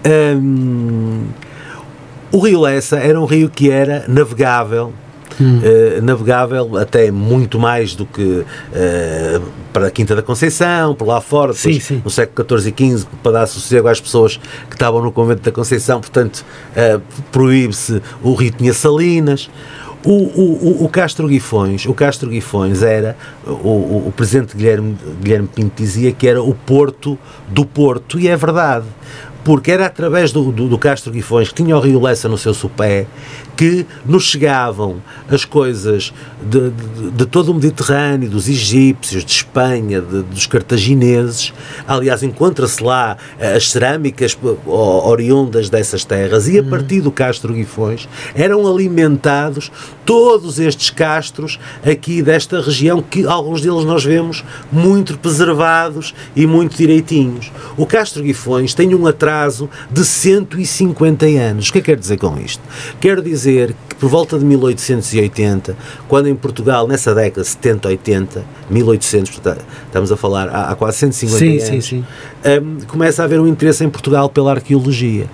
Um, 0.09 1.27
o 2.31 2.39
rio 2.39 2.61
Lessa 2.61 2.97
era 2.97 3.21
um 3.21 3.25
rio 3.25 3.49
que 3.49 3.71
era 3.71 4.05
navegável, 4.07 4.93
hum. 5.41 5.59
uh, 5.59 6.03
navegável 6.03 6.77
até 6.77 7.11
muito 7.11 7.59
mais 7.59 7.95
do 7.95 8.05
que 8.05 8.23
uh, 8.23 9.43
para 9.73 9.87
a 9.87 9.91
Quinta 9.91 10.15
da 10.15 10.23
Conceição, 10.23 10.95
por 10.95 11.07
lá 11.07 11.21
fora, 11.21 11.53
depois, 11.53 11.75
sim, 11.77 11.81
sim. 11.81 12.03
no 12.05 12.11
século 12.11 12.61
XIV 12.61 12.75
e 12.77 12.97
XV, 12.97 13.07
para 13.23 13.33
dar 13.33 13.47
sossego 13.47 13.89
às 13.89 14.01
pessoas 14.01 14.37
que 14.69 14.75
estavam 14.75 15.03
no 15.03 15.11
convento 15.11 15.43
da 15.43 15.53
Conceição, 15.53 16.01
portanto, 16.01 16.45
uh, 16.73 17.01
proíbe-se, 17.33 18.03
o 18.23 18.35
rio 18.35 18.51
tinha 18.51 18.73
salinas. 18.73 19.51
O, 20.05 20.13
o, 20.13 20.85
o, 20.85 20.89
Castro 20.89 21.27
Guifões, 21.27 21.85
o 21.85 21.93
Castro 21.93 22.31
Guifões 22.31 22.83
era, 22.85 23.17
o, 23.45 23.51
o, 23.51 24.05
o 24.07 24.13
presidente 24.13 24.57
Guilherme, 24.57 24.97
Guilherme 25.21 25.49
Pinto 25.49 25.73
dizia 25.77 26.13
que 26.13 26.29
era 26.29 26.41
o 26.41 26.55
Porto 26.55 27.19
do 27.49 27.67
Porto, 27.67 28.19
e 28.19 28.29
é 28.29 28.37
verdade 28.37 28.87
porque 29.49 29.71
era 29.71 29.87
através 29.87 30.31
do, 30.31 30.53
do, 30.53 30.69
do, 30.69 30.77
Castro 30.77 31.11
Guifões, 31.11 31.49
que 31.49 31.55
tinha 31.55 31.75
o 31.75 31.81
Rio 31.81 32.03
Lessa 32.03 32.29
no 32.29 32.37
seu 32.37 32.53
sopé, 32.53 33.07
que 33.59 33.85
nos 34.07 34.23
chegavam 34.23 35.03
as 35.29 35.45
coisas 35.45 36.15
de, 36.41 36.71
de, 36.71 37.11
de 37.11 37.27
todo 37.27 37.51
o 37.51 37.55
Mediterrâneo, 37.55 38.31
dos 38.31 38.49
egípcios, 38.49 39.25
de 39.25 39.33
Espanha, 39.33 40.01
de, 40.01 40.23
dos 40.23 40.47
cartagineses. 40.47 41.53
Aliás, 41.85 42.23
encontra-se 42.23 42.81
lá 42.81 43.17
eh, 43.37 43.57
as 43.57 43.69
cerâmicas 43.69 44.39
oriundas 44.65 45.69
dessas 45.69 46.05
terras 46.05 46.47
e 46.47 46.57
a 46.57 46.63
uhum. 46.63 46.71
partir 46.71 47.01
do 47.01 47.11
Castro 47.11 47.53
Guifões 47.53 48.09
eram 48.33 48.65
alimentados 48.65 49.73
todos 50.05 50.61
estes 50.61 50.91
castros 50.91 51.59
aqui 51.85 52.23
desta 52.23 52.61
região, 52.61 53.03
que 53.03 53.27
alguns 53.27 53.61
deles 53.61 53.85
nós 53.85 54.05
vemos 54.05 54.45
muito 54.71 55.19
preservados 55.19 56.15
e 56.37 56.47
muito 56.47 56.77
direitinhos. 56.77 57.51
O 57.77 57.85
Castro 57.85 58.23
Guifões 58.23 58.73
tem 58.73 58.95
um 58.95 59.05
atraso 59.05 59.69
de 59.91 60.05
150 60.05 61.27
anos. 61.27 61.69
O 61.69 61.73
que 61.73 61.79
é 61.79 61.81
que 61.81 61.87
quer 61.87 61.99
dizer 61.99 62.19
com 62.19 62.39
isto? 62.39 62.63
Quero 63.01 63.21
dizer 63.21 63.48
que 63.89 63.95
por 63.97 64.09
volta 64.09 64.39
de 64.39 64.45
1880, 64.45 65.77
quando 66.07 66.29
em 66.29 66.35
Portugal, 66.35 66.87
nessa 66.87 67.15
década 67.15 67.45
70, 67.45 67.89
80, 67.89 68.45
1800, 68.71 69.31
portanto, 69.31 69.65
estamos 69.87 70.13
a 70.13 70.17
falar 70.17 70.49
há, 70.49 70.71
há 70.71 70.75
quase 70.75 70.99
150 70.99 71.39
sim, 71.39 71.51
anos, 71.51 71.65
sim, 71.65 71.81
sim. 71.81 72.05
Um, 72.45 72.81
começa 72.87 73.23
a 73.23 73.25
haver 73.25 73.41
um 73.41 73.47
interesse 73.47 73.85
em 73.85 73.89
Portugal 73.89 74.29
pela 74.29 74.53
arqueologia. 74.53 75.27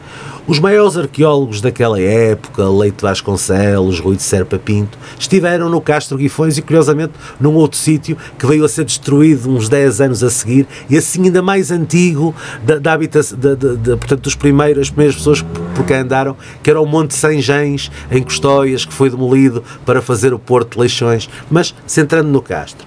Os 0.46 0.58
maiores 0.58 0.98
arqueólogos 0.98 1.62
daquela 1.62 1.98
época, 1.98 2.68
Leite 2.68 3.00
Vasconcelos, 3.00 3.98
Rui 3.98 4.16
de 4.16 4.22
Serpa 4.22 4.58
Pinto, 4.58 4.98
estiveram 5.18 5.70
no 5.70 5.80
Castro 5.80 6.18
Guifões 6.18 6.58
e, 6.58 6.62
curiosamente, 6.62 7.14
num 7.40 7.54
outro 7.54 7.78
sítio 7.78 8.14
que 8.38 8.46
veio 8.46 8.62
a 8.62 8.68
ser 8.68 8.84
destruído 8.84 9.48
uns 9.48 9.70
10 9.70 10.02
anos 10.02 10.22
a 10.22 10.28
seguir 10.28 10.66
e 10.90 10.98
assim 10.98 11.24
ainda 11.24 11.40
mais 11.40 11.70
antigo 11.70 12.34
da, 12.62 12.78
da 12.78 12.92
habitação, 12.92 13.38
da, 13.38 13.54
da, 13.54 13.96
portanto, 13.96 14.20
dos 14.20 14.34
primeiros, 14.34 14.82
as 14.82 14.90
primeiras 14.90 15.16
pessoas 15.16 15.42
por 15.74 15.84
quem 15.84 15.96
andaram, 15.96 16.36
que 16.62 16.70
era 16.70 16.80
o 16.80 16.86
Monte 16.86 17.14
Gens, 17.40 17.90
em 18.10 18.22
Custóias, 18.22 18.84
que 18.84 18.92
foi 18.92 19.10
demolido 19.10 19.62
para 19.84 20.00
fazer 20.00 20.32
o 20.32 20.38
Porto 20.38 20.74
de 20.74 20.80
Leixões, 20.80 21.28
mas 21.50 21.74
centrando 21.86 22.28
no 22.28 22.40
Castro. 22.40 22.86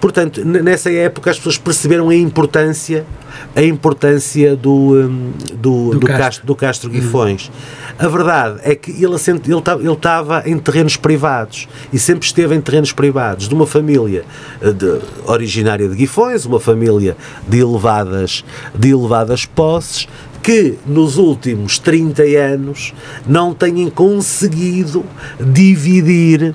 Portanto, 0.00 0.44
nessa 0.44 0.90
época 0.92 1.30
as 1.30 1.36
pessoas 1.36 1.58
perceberam 1.58 2.08
a 2.10 2.14
importância 2.14 3.04
a 3.54 3.62
importância 3.62 4.56
do, 4.56 4.94
um, 4.94 5.32
do, 5.54 5.90
do, 5.90 5.98
do, 6.00 6.06
Castro. 6.06 6.18
Castro, 6.18 6.46
do 6.46 6.56
Castro 6.56 6.90
Guifões. 6.90 7.48
Hum. 7.48 7.94
A 7.98 8.08
verdade 8.08 8.60
é 8.62 8.74
que 8.74 8.90
ele 8.90 9.16
ele 9.18 9.92
estava 9.92 10.42
em 10.46 10.56
terrenos 10.58 10.96
privados 10.96 11.68
e 11.92 11.98
sempre 11.98 12.26
esteve 12.26 12.54
em 12.54 12.60
terrenos 12.60 12.92
privados 12.92 13.48
de 13.48 13.54
uma 13.54 13.66
família 13.66 14.24
eh, 14.60 14.72
de, 14.72 15.00
originária 15.26 15.88
de 15.88 15.96
Guifões, 15.96 16.44
uma 16.44 16.60
família 16.60 17.16
de 17.48 17.58
elevadas, 17.58 18.44
de 18.74 18.90
elevadas 18.90 19.44
posses, 19.44 20.06
que 20.48 20.78
nos 20.86 21.18
últimos 21.18 21.78
30 21.78 22.22
anos 22.22 22.94
não 23.26 23.52
têm 23.52 23.90
conseguido 23.90 25.04
dividir 25.38 26.54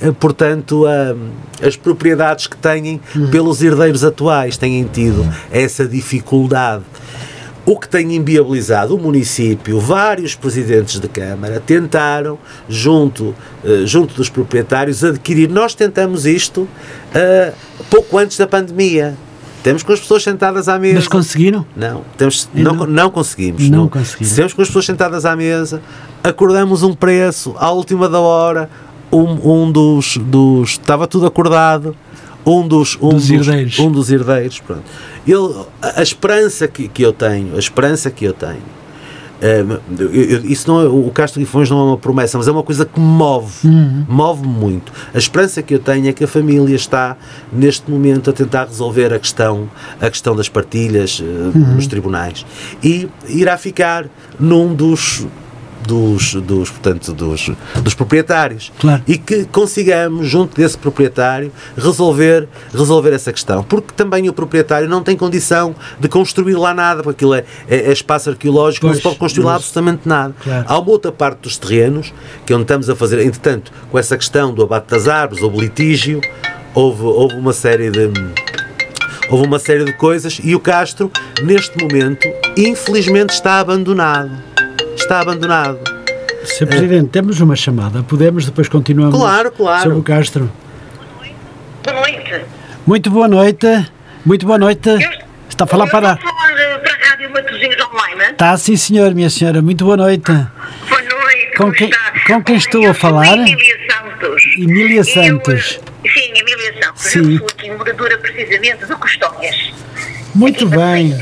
eh, 0.00 0.10
portanto, 0.18 0.86
as 1.62 1.76
propriedades 1.76 2.46
que 2.46 2.56
têm 2.56 3.02
uhum. 3.14 3.28
pelos 3.30 3.62
herdeiros 3.62 4.02
atuais 4.02 4.56
têm 4.56 4.82
tido 4.84 5.30
essa 5.52 5.86
dificuldade. 5.86 6.84
O 7.66 7.78
que 7.78 7.86
tem 7.86 8.14
inviabilizado 8.16 8.96
o 8.96 8.98
município, 8.98 9.78
vários 9.78 10.34
presidentes 10.34 10.98
de 10.98 11.06
Câmara 11.06 11.60
tentaram, 11.60 12.38
junto, 12.66 13.34
eh, 13.62 13.82
junto 13.84 14.14
dos 14.14 14.30
proprietários, 14.30 15.04
adquirir. 15.04 15.50
Nós 15.50 15.74
tentamos 15.74 16.24
isto 16.24 16.62
uh, 16.62 17.52
pouco 17.90 18.16
antes 18.16 18.38
da 18.38 18.46
pandemia. 18.46 19.14
Temos 19.64 19.82
com 19.82 19.94
as 19.94 20.00
pessoas 20.00 20.22
sentadas 20.22 20.68
à 20.68 20.78
mesa. 20.78 20.96
Mas 20.96 21.08
conseguiram? 21.08 21.64
Não, 21.74 22.02
temos, 22.18 22.46
não, 22.52 22.74
não, 22.74 22.86
não, 22.86 23.10
conseguimos. 23.10 23.66
Não, 23.70 23.78
não 23.78 23.88
conseguimos. 23.88 24.34
Temos 24.34 24.52
com 24.52 24.60
as 24.60 24.68
pessoas 24.68 24.84
sentadas 24.84 25.24
à 25.24 25.34
mesa, 25.34 25.80
acordamos 26.22 26.82
um 26.82 26.94
preço 26.94 27.54
à 27.58 27.70
última 27.70 28.06
da 28.06 28.20
hora, 28.20 28.68
um, 29.10 29.62
um 29.62 29.72
dos, 29.72 30.18
dos. 30.18 30.72
Estava 30.72 31.06
tudo 31.06 31.24
acordado. 31.24 31.96
Um 32.46 32.68
dos, 32.68 32.98
um 33.00 33.08
dos, 33.08 33.30
herdeiros. 33.30 33.78
Um 33.78 33.90
dos 33.90 34.10
herdeiros 34.12 34.60
pronto. 34.60 34.82
Ele, 35.26 35.64
a, 35.80 36.00
a 36.00 36.02
esperança 36.02 36.68
que, 36.68 36.86
que 36.86 37.02
eu 37.02 37.10
tenho, 37.10 37.56
a 37.56 37.58
esperança 37.58 38.10
que 38.10 38.22
eu 38.22 38.34
tenho, 38.34 38.60
eu, 39.40 40.44
isso 40.44 40.68
não 40.68 40.80
é, 40.80 40.86
o 40.86 41.10
Castro 41.10 41.40
Guifões 41.40 41.68
não 41.68 41.78
é 41.80 41.82
uma 41.84 41.98
promessa, 41.98 42.38
mas 42.38 42.48
é 42.48 42.50
uma 42.50 42.62
coisa 42.62 42.84
que 42.84 42.98
move, 42.98 43.66
uhum. 43.66 44.04
move-me 44.08 44.52
muito. 44.52 44.92
A 45.12 45.18
esperança 45.18 45.62
que 45.62 45.74
eu 45.74 45.78
tenho 45.78 46.08
é 46.08 46.12
que 46.12 46.24
a 46.24 46.28
família 46.28 46.74
está 46.74 47.16
neste 47.52 47.90
momento 47.90 48.30
a 48.30 48.32
tentar 48.32 48.66
resolver 48.66 49.12
a 49.12 49.18
questão, 49.18 49.68
a 50.00 50.08
questão 50.08 50.34
das 50.34 50.48
partilhas 50.48 51.20
uh, 51.20 51.24
uhum. 51.24 51.74
nos 51.74 51.86
tribunais 51.86 52.46
e 52.82 53.08
irá 53.28 53.56
ficar 53.58 54.06
num 54.38 54.74
dos 54.74 55.26
dos, 55.86 56.34
dos, 56.34 56.70
portanto, 56.70 57.12
dos, 57.12 57.50
dos 57.82 57.94
proprietários. 57.94 58.72
Claro. 58.78 59.02
E 59.06 59.16
que 59.16 59.44
consigamos, 59.46 60.26
junto 60.26 60.56
desse 60.56 60.76
proprietário, 60.76 61.52
resolver, 61.76 62.48
resolver 62.72 63.12
essa 63.12 63.32
questão. 63.32 63.62
Porque 63.62 63.92
também 63.94 64.28
o 64.28 64.32
proprietário 64.32 64.88
não 64.88 65.02
tem 65.02 65.16
condição 65.16 65.74
de 65.98 66.08
construir 66.08 66.54
lá 66.54 66.74
nada, 66.74 67.02
porque 67.02 67.24
aquilo 67.24 67.34
é, 67.34 67.44
é, 67.68 67.76
é 67.76 67.92
espaço 67.92 68.30
arqueológico, 68.30 68.86
pois, 68.86 68.92
não 68.92 68.96
se 68.96 69.02
pode 69.02 69.16
construir 69.16 69.44
lá 69.44 69.54
absolutamente 69.56 70.08
nada. 70.08 70.34
Claro. 70.42 70.64
Há 70.68 70.78
uma 70.78 70.90
outra 70.90 71.12
parte 71.12 71.40
dos 71.40 71.56
terrenos, 71.56 72.12
que 72.44 72.52
é 72.52 72.56
onde 72.56 72.64
estamos 72.64 72.88
a 72.88 72.96
fazer, 72.96 73.20
entretanto, 73.20 73.72
com 73.90 73.98
essa 73.98 74.16
questão 74.16 74.52
do 74.52 74.62
abate 74.62 74.88
das 74.90 75.08
árvores, 75.08 75.42
ou 75.42 75.50
litígio, 75.50 76.20
houve, 76.74 77.02
houve 77.02 77.36
uma 77.36 77.52
série 77.52 77.90
de 77.90 78.10
houve 79.30 79.46
uma 79.46 79.58
série 79.58 79.84
de 79.84 79.92
coisas 79.94 80.38
e 80.44 80.54
o 80.54 80.60
Castro, 80.60 81.10
neste 81.42 81.82
momento, 81.82 82.28
infelizmente 82.56 83.30
está 83.30 83.58
abandonado 83.58 84.53
está 84.96 85.20
abandonado. 85.20 85.78
Sr. 86.44 86.66
Presidente, 86.66 87.08
temos 87.08 87.40
uma 87.40 87.56
chamada. 87.56 88.02
Podemos 88.02 88.44
depois 88.44 88.68
continuamos 88.68 89.18
claro, 89.18 89.50
claro. 89.50 89.82
sobre 89.82 89.98
o 89.98 90.02
Castro. 90.02 90.52
Boa 91.82 92.00
noite. 92.00 92.44
Muito 92.86 93.10
boa 93.10 93.28
noite. 93.28 93.66
Muito 94.24 94.46
boa 94.46 94.58
noite. 94.58 94.88
Eu, 94.88 95.00
está 95.48 95.64
a 95.64 95.66
falar 95.66 95.86
para... 95.88 96.12
Estou 96.12 96.30
a 96.30 96.34
falar 96.34 96.60
eh, 96.60 96.78
para 96.78 96.92
a 96.92 97.10
Rádio 97.10 97.30
Matosinhos 97.30 97.76
Online. 97.80 98.32
Está 98.32 98.56
sim, 98.56 98.76
senhor, 98.76 99.14
minha 99.14 99.30
senhora. 99.30 99.62
Muito 99.62 99.84
boa 99.84 99.96
noite. 99.96 100.30
Boa 100.30 101.02
noite. 101.02 101.56
Com, 101.56 101.72
que, 101.72 101.90
com 102.26 102.42
quem 102.42 102.56
estou 102.56 102.88
a 102.88 102.94
falar? 102.94 103.38
Emília 103.38 103.78
Santos. 103.90 104.42
Emília 104.58 105.04
Santos. 105.04 105.80
Eu, 106.04 106.10
sim, 106.10 106.32
Emília 106.34 106.82
Santos. 106.82 107.02
Sim. 107.02 107.32
Eu 107.32 107.38
sou 107.38 107.46
aqui 107.48 107.70
moradora 107.70 108.18
precisamente 108.18 108.86
de 108.86 108.94
Custóias. 108.96 109.72
Muito 110.34 110.68
bem. 110.68 111.16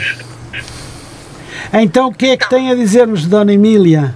Então, 1.72 2.08
o 2.08 2.14
que 2.14 2.26
é 2.26 2.36
que 2.36 2.48
tem 2.50 2.70
a 2.70 2.74
dizer-nos, 2.74 3.26
Dona 3.26 3.52
Emília? 3.52 4.14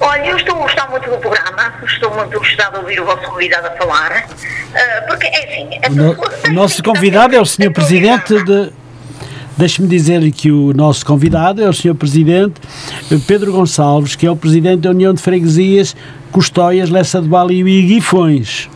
Olha, 0.00 0.26
eu 0.26 0.36
estou 0.36 0.56
a 0.56 0.62
gostar 0.62 0.90
muito 0.90 1.08
do 1.10 1.18
programa, 1.18 1.74
estou 1.84 2.14
muito 2.14 2.38
gostado 2.38 2.72
de 2.72 2.78
ouvir 2.78 3.00
o 3.00 3.04
vosso 3.04 3.22
convidado 3.22 3.66
a 3.66 3.70
falar, 3.72 4.26
uh, 4.26 5.06
porque 5.06 5.26
é 5.26 5.44
assim... 5.44 5.68
O, 5.90 5.94
no, 5.94 6.16
o 6.48 6.52
nosso 6.52 6.82
convidado 6.82 7.34
é 7.34 7.40
o 7.40 7.44
Sr. 7.44 7.72
Presidente 7.72 8.42
de... 8.42 8.72
Deixe-me 9.58 9.88
dizer-lhe 9.88 10.30
que 10.30 10.50
o 10.50 10.74
nosso 10.74 11.04
convidado 11.04 11.62
é 11.62 11.68
o 11.68 11.72
Sr. 11.72 11.94
Presidente 11.94 12.60
Pedro 13.26 13.52
Gonçalves, 13.52 14.14
que 14.14 14.26
é 14.26 14.30
o 14.30 14.36
Presidente 14.36 14.80
da 14.82 14.90
União 14.90 15.14
de 15.14 15.22
Freguesias 15.22 15.96
Custóias, 16.30 16.90
Lessa 16.90 17.22
de 17.22 17.28
Bali 17.28 17.62
e 17.66 17.82
Guifões. 17.82 18.68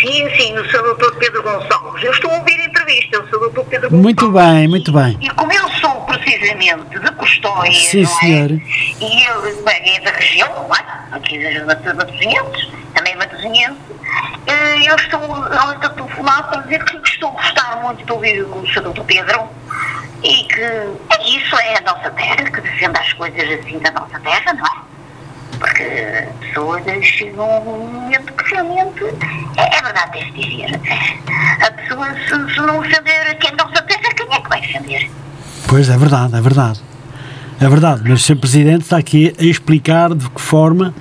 Sim, 0.00 0.28
sim, 0.36 0.56
o 0.58 0.64
Sr. 0.70 0.94
Dr. 0.94 1.18
Pedro 1.18 1.42
Gonçalves. 1.42 2.04
Eu 2.04 2.12
estou 2.12 2.30
a 2.30 2.38
ouvir 2.38 2.60
a 2.60 2.66
entrevista, 2.66 3.20
o 3.20 3.26
Sr. 3.26 3.50
Dr. 3.50 3.60
Pedro 3.62 3.90
Gonçalves. 3.90 4.00
Muito 4.00 4.30
bem, 4.30 4.68
muito 4.68 4.92
bem. 4.92 5.18
E 5.20 5.30
como 5.30 5.52
eu 5.52 5.68
sou 5.80 5.93
precisamente 6.18 6.98
de 6.98 7.12
Custóia, 7.12 7.72
sim, 7.72 8.02
não 8.02 8.20
é? 8.22 8.46
E 9.00 9.26
ele 9.26 9.62
bem, 9.62 9.96
é 9.96 10.00
da 10.00 10.10
região, 10.10 10.48
não 10.68 10.76
é? 10.76 10.84
Aqui 11.12 11.38
das 11.38 11.64
Matosinhenses, 11.94 12.70
também 12.94 13.12
é 13.12 13.16
Matosinhense. 13.16 13.80
Eh, 14.46 14.88
eu 14.88 14.96
estou 14.96 15.20
a 15.34 15.88
telefonar 15.88 16.48
para 16.48 16.62
dizer 16.62 16.84
que 16.84 16.96
estou 17.08 17.30
a 17.30 17.32
gostar 17.32 17.76
muito 17.82 18.04
de 18.04 18.12
ouvir 18.12 18.42
o 18.42 18.66
Sr. 18.66 18.92
Dr. 18.92 19.02
Pedro 19.02 19.48
e 20.22 20.44
que 20.44 20.62
é 20.62 21.28
isso, 21.28 21.56
é 21.56 21.78
a 21.78 21.80
nossa 21.82 22.10
terra, 22.10 22.50
que 22.50 22.60
defende 22.60 22.98
as 22.98 23.12
coisas 23.12 23.60
assim 23.60 23.78
da 23.78 23.90
nossa 23.90 24.18
terra, 24.20 24.52
não 24.54 24.66
é? 24.66 24.94
porque 25.58 25.82
a 25.82 26.44
pessoa 26.44 26.82
chega 27.02 27.42
um 27.42 27.64
momento 27.64 28.32
que 28.32 28.54
realmente 28.54 29.04
é, 29.56 29.78
é 29.78 29.82
verdade, 29.82 30.18
deve 30.18 30.30
dizer. 30.32 30.80
A 31.66 31.70
pessoa, 31.70 32.12
se, 32.14 32.54
se 32.54 32.60
não 32.60 32.80
defender 32.80 33.38
quem 33.38 33.52
não 33.52 33.68
se 33.68 33.82
terra, 33.82 34.14
quem 34.14 34.34
é 34.34 34.40
que 34.40 34.48
vai 34.48 34.60
defender? 34.60 35.10
Pois 35.74 35.88
é 35.88 35.98
verdade, 35.98 36.36
é 36.36 36.40
verdade. 36.40 36.80
É 37.60 37.68
verdade, 37.68 38.02
mas 38.04 38.20
o 38.20 38.24
Sr. 38.24 38.36
Presidente 38.36 38.82
está 38.82 38.96
aqui 38.96 39.34
a 39.36 39.42
explicar 39.42 40.14
de 40.14 40.30
que 40.30 40.40
forma 40.40 40.94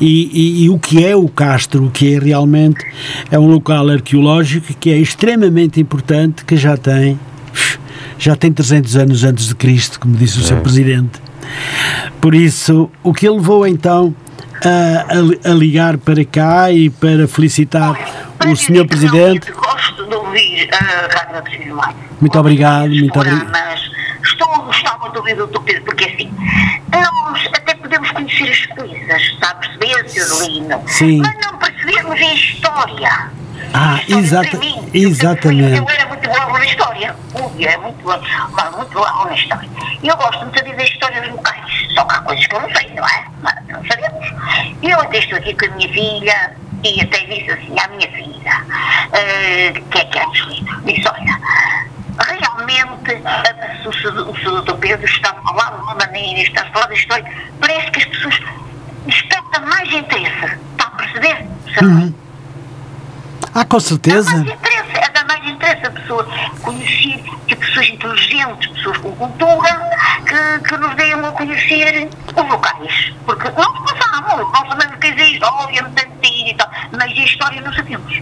e, 0.00 0.30
e, 0.32 0.64
e, 0.64 0.70
o 0.70 0.78
que 0.78 1.04
é 1.04 1.14
o 1.14 1.28
Castro, 1.28 1.84
o 1.84 1.90
que 1.90 2.14
é 2.14 2.18
realmente 2.18 2.82
é 3.30 3.38
um 3.38 3.46
local 3.46 3.86
arqueológico 3.90 4.72
que 4.80 4.90
é 4.90 4.96
extremamente 4.96 5.78
importante, 5.78 6.42
que 6.42 6.56
já 6.56 6.74
tem 6.74 7.20
já 8.18 8.34
tem 8.34 8.50
300 8.50 8.96
anos 8.96 9.24
antes 9.24 9.48
de 9.48 9.54
Cristo, 9.54 10.00
como 10.00 10.16
disse 10.16 10.38
o 10.38 10.40
é. 10.40 10.44
Sr. 10.44 10.60
Presidente. 10.62 11.20
Por 12.18 12.34
isso, 12.34 12.90
o 13.02 13.12
que 13.12 13.28
levou 13.28 13.66
então 13.66 14.14
a, 14.64 15.48
a, 15.48 15.50
a 15.50 15.54
ligar 15.54 15.98
para 15.98 16.24
cá 16.24 16.72
e 16.72 16.88
para 16.88 17.28
felicitar 17.28 17.92
o 18.46 18.56
Sr. 18.56 18.86
Presidente. 18.86 19.52
Gosto 19.52 20.06
de 20.06 20.14
ouvir 20.14 20.70
a 20.72 21.34
Rádio. 21.34 21.78
Muito 22.18 22.38
obrigado, 22.38 22.88
muito 22.88 23.18
obrigado. 23.18 23.83
Programas. 25.14 25.14
Estou 25.14 25.22
a 25.22 25.22
gostar 25.22 25.22
muito 25.22 25.22
de 25.22 25.30
ouvir 25.30 25.40
o 25.40 25.46
Dr. 25.46 25.60
Pedro, 25.62 25.82
porque 25.84 26.04
assim, 26.04 26.30
nós 26.92 27.46
até 27.54 27.74
podemos 27.74 28.10
conhecer 28.10 28.50
as 28.50 28.66
coisas, 28.66 29.22
está 29.22 29.50
a 29.50 29.54
perceber, 29.56 30.08
Sr. 30.08 30.88
Sim. 30.88 31.18
Mas 31.22 31.46
não 31.46 31.58
percebemos 31.58 32.12
a 32.20 32.34
história. 32.34 33.30
Ah, 33.72 33.94
A 33.94 33.98
história 34.02 34.18
exata- 34.20 34.56
mim, 34.58 34.90
exatamente. 34.94 35.78
Eu 35.78 35.88
era 35.88 36.06
muito 36.06 36.28
bom 36.28 36.52
na 36.52 36.64
história. 36.64 37.16
Ui, 37.34 37.64
é 37.64 37.76
muito 37.78 38.02
bom, 38.04 38.20
muito 38.76 38.92
bom 38.92 39.24
na 39.24 39.34
história. 39.34 39.68
E 40.02 40.08
eu 40.08 40.16
gosto 40.16 40.38
muito 40.40 40.62
de 40.64 40.70
dizer 40.70 40.84
histórias 40.84 41.28
locais. 41.28 41.72
Só 41.94 42.04
que 42.04 42.14
há 42.14 42.18
coisas 42.20 42.46
que 42.46 42.54
eu 42.54 42.60
não 42.60 42.70
sei, 42.74 42.90
não 42.94 43.04
é? 43.06 43.24
Mas 43.42 43.54
não 43.68 43.84
sabemos. 43.86 44.26
E 44.82 44.90
eu 44.90 45.00
até 45.00 45.18
estou 45.18 45.38
aqui 45.38 45.54
com 45.54 45.66
a 45.66 45.76
minha 45.76 45.88
filha 45.92 46.52
e 46.84 47.00
até 47.00 47.18
disse 47.26 47.50
assim 47.50 47.74
à 47.80 47.88
minha 47.88 48.10
filha, 48.12 48.64
eh, 49.12 49.72
que 49.90 49.98
é 49.98 50.04
que 50.04 50.18
é 50.18 50.24
Angelina, 50.24 50.82
disse, 50.84 51.08
olha, 51.08 51.40
realmente 52.18 53.22
o 53.86 53.92
o. 54.30 54.62
Dr. 54.62 54.74
Pedro 54.74 55.06
está 55.06 55.30
a 55.30 55.34
falar 55.34 55.76
de 55.76 55.82
uma 55.82 55.94
maneira, 55.94 56.40
está 56.40 56.62
a 56.62 56.66
falar 56.66 56.86
da 56.86 56.94
história, 56.94 57.32
parece 57.60 57.90
que 57.90 57.98
as 58.00 58.04
pessoas 58.06 58.40
despertam 59.06 59.66
mais 59.66 59.92
interesse. 59.92 60.58
Está 60.72 60.86
a 60.86 60.90
perceber? 60.90 61.46
Sabe? 61.74 62.14
Ah, 63.54 63.64
com 63.64 63.76
Dá 63.76 63.80
certeza. 63.80 64.30
mais 64.32 64.46
interesse, 64.48 64.96
é 64.96 65.10
dá 65.12 65.24
mais 65.26 65.46
interesse 65.48 65.86
a 65.86 65.90
pessoa 65.90 66.26
conhecer 66.62 67.22
que 67.46 67.54
pessoas 67.56 67.88
inteligentes, 67.88 68.68
pessoas 68.72 68.96
com 68.98 69.12
cultura, 69.12 69.90
que, 70.26 70.68
que 70.68 70.76
nos 70.76 70.94
deem 70.96 71.12
a 71.12 71.30
conhecer 71.30 72.08
os 72.36 72.48
locais. 72.50 73.12
Porque 73.24 73.48
nós 73.50 73.78
passamos, 73.84 74.52
nós 74.52 74.68
sabemos 74.68 74.96
que 74.98 75.06
existe 75.06 75.34
história, 75.34 75.82
muito 75.82 75.98
antiga 76.00 76.50
e 76.50 76.54
tal, 76.56 76.70
mas 76.92 77.02
a 77.02 77.06
história 77.24 77.60
não 77.60 77.72
sabemos. 77.72 78.20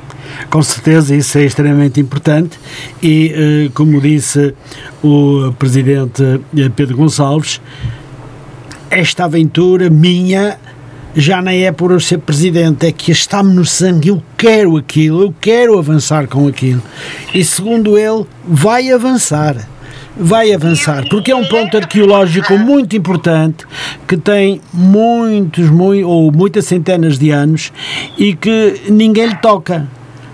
Com 0.50 0.62
certeza, 0.62 1.14
isso 1.14 1.38
é 1.38 1.44
extremamente 1.44 1.98
importante 1.98 2.58
e, 3.02 3.32
eh, 3.68 3.70
como 3.74 4.00
disse 4.02 4.54
o 5.02 5.52
Presidente 5.58 6.22
eh, 6.58 6.68
Pedro 6.76 6.96
Gonçalves, 6.96 7.60
esta 8.90 9.24
aventura 9.24 9.88
minha 9.88 10.58
já 11.14 11.42
nem 11.42 11.64
é 11.66 11.72
por 11.72 11.90
eu 11.90 12.00
ser 12.00 12.18
Presidente, 12.18 12.86
é 12.86 12.92
que 12.92 13.10
está-me 13.12 13.52
no 13.54 13.64
sangue, 13.64 14.08
eu 14.08 14.22
quero 14.36 14.76
aquilo, 14.76 15.22
eu 15.22 15.34
quero 15.40 15.78
avançar 15.78 16.26
com 16.26 16.46
aquilo. 16.48 16.82
E 17.34 17.44
segundo 17.44 17.98
ele, 17.98 18.24
vai 18.46 18.90
avançar. 18.90 19.68
Vai 20.14 20.52
avançar, 20.52 21.08
porque 21.08 21.30
é 21.32 21.34
um 21.34 21.44
ponto 21.46 21.74
arqueológico 21.74 22.58
muito 22.58 22.94
importante 22.94 23.64
que 24.06 24.14
tem 24.14 24.60
muitos, 24.70 25.70
mui- 25.70 26.04
ou 26.04 26.30
muitas 26.30 26.66
centenas 26.66 27.18
de 27.18 27.30
anos 27.30 27.72
e 28.18 28.34
que 28.34 28.82
ninguém 28.90 29.28
lhe 29.28 29.36
toca 29.36 29.88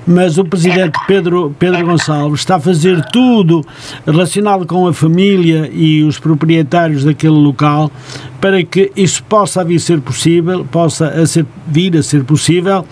mas 0.09 0.39
o 0.39 0.45
presidente 0.45 0.99
Pedro, 1.07 1.55
Pedro 1.59 1.85
Gonçalves 1.85 2.41
está 2.41 2.57
a 2.57 2.61
fazer 2.61 3.05
tudo 3.13 3.63
relacionado 4.07 4.67
com 4.67 4.89
a 4.89 4.95
família 4.95 5.71
e 5.71 6.03
os 6.03 6.19
proprietários 6.19 7.05
daquele 7.05 7.35
local 7.35 7.93
para 8.41 8.65
que 8.65 8.91
isso 8.97 9.23
possa 9.25 9.63
vir 9.63 9.77
a 9.77 9.81
ser 9.81 10.01
possível, 10.01 10.65
possa 10.65 11.09
a 11.09 11.27
ser, 11.27 11.45
vir 11.67 11.95
a 11.97 12.03
ser 12.03 12.25
possível 12.25 12.87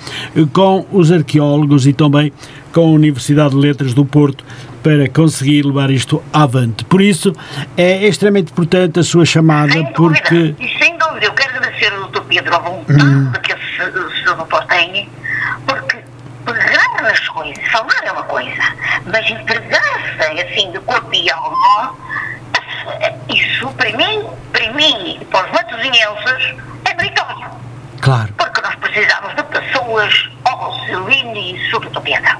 com 0.52 0.87
os 0.92 1.11
arqueólogos 1.11 1.87
e 1.87 1.94
também 1.94 2.31
com 2.70 2.83
a 2.83 2.90
Universidade 2.90 3.50
de 3.50 3.57
Letras 3.57 3.94
do 3.94 4.05
Porto 4.05 4.44
para 4.83 5.09
conseguir 5.09 5.64
levar 5.64 5.90
isto 5.90 6.22
avante. 6.33 6.85
Por 6.85 7.00
isso 7.00 7.33
é 7.76 8.07
extremamente 8.07 8.52
importante 8.52 9.00
a 9.00 9.02
sua 9.02 9.24
chamada 9.24 9.72
Sem 9.72 9.92
porque 9.94 10.55
E 10.61 10.79
sem 10.79 10.98
dúvida, 10.98 11.26
eu 11.26 11.33
quero 11.33 11.57
agradecer 11.57 11.92
ao 11.94 12.09
Dr. 12.09 12.20
Pedro 12.29 12.55
a 12.55 12.59
vontade 12.59 13.40
que 13.42 13.52
esse. 13.52 13.66
Doutor 14.37 14.64
tem, 14.66 15.09
porque 15.66 15.98
nas 17.07 17.29
coisas, 17.29 17.66
falar 17.69 18.05
é 18.05 18.12
uma 18.12 18.25
coisa, 18.25 18.62
mas 19.07 19.31
entregar-se 19.31 20.40
assim 20.40 20.73
de 20.73 20.81
corpo 20.81 21.14
e 21.14 21.31
alma, 21.31 21.95
isso 23.29 23.69
para 23.73 23.92
mim, 23.92 24.29
para 24.53 24.73
mim 24.73 25.19
e 25.21 25.25
para 25.27 25.47
os 25.47 25.53
matosinhenses 25.53 26.57
é 26.85 26.95
meritório. 26.95 27.51
claro, 28.01 28.33
Porque 28.37 28.61
nós 28.61 28.75
precisamos 28.77 29.35
de 29.35 29.42
pessoas, 29.45 30.31
ó 30.45 30.73
Celino 30.87 31.37
e. 31.37 31.71
Pedro, 32.01 32.38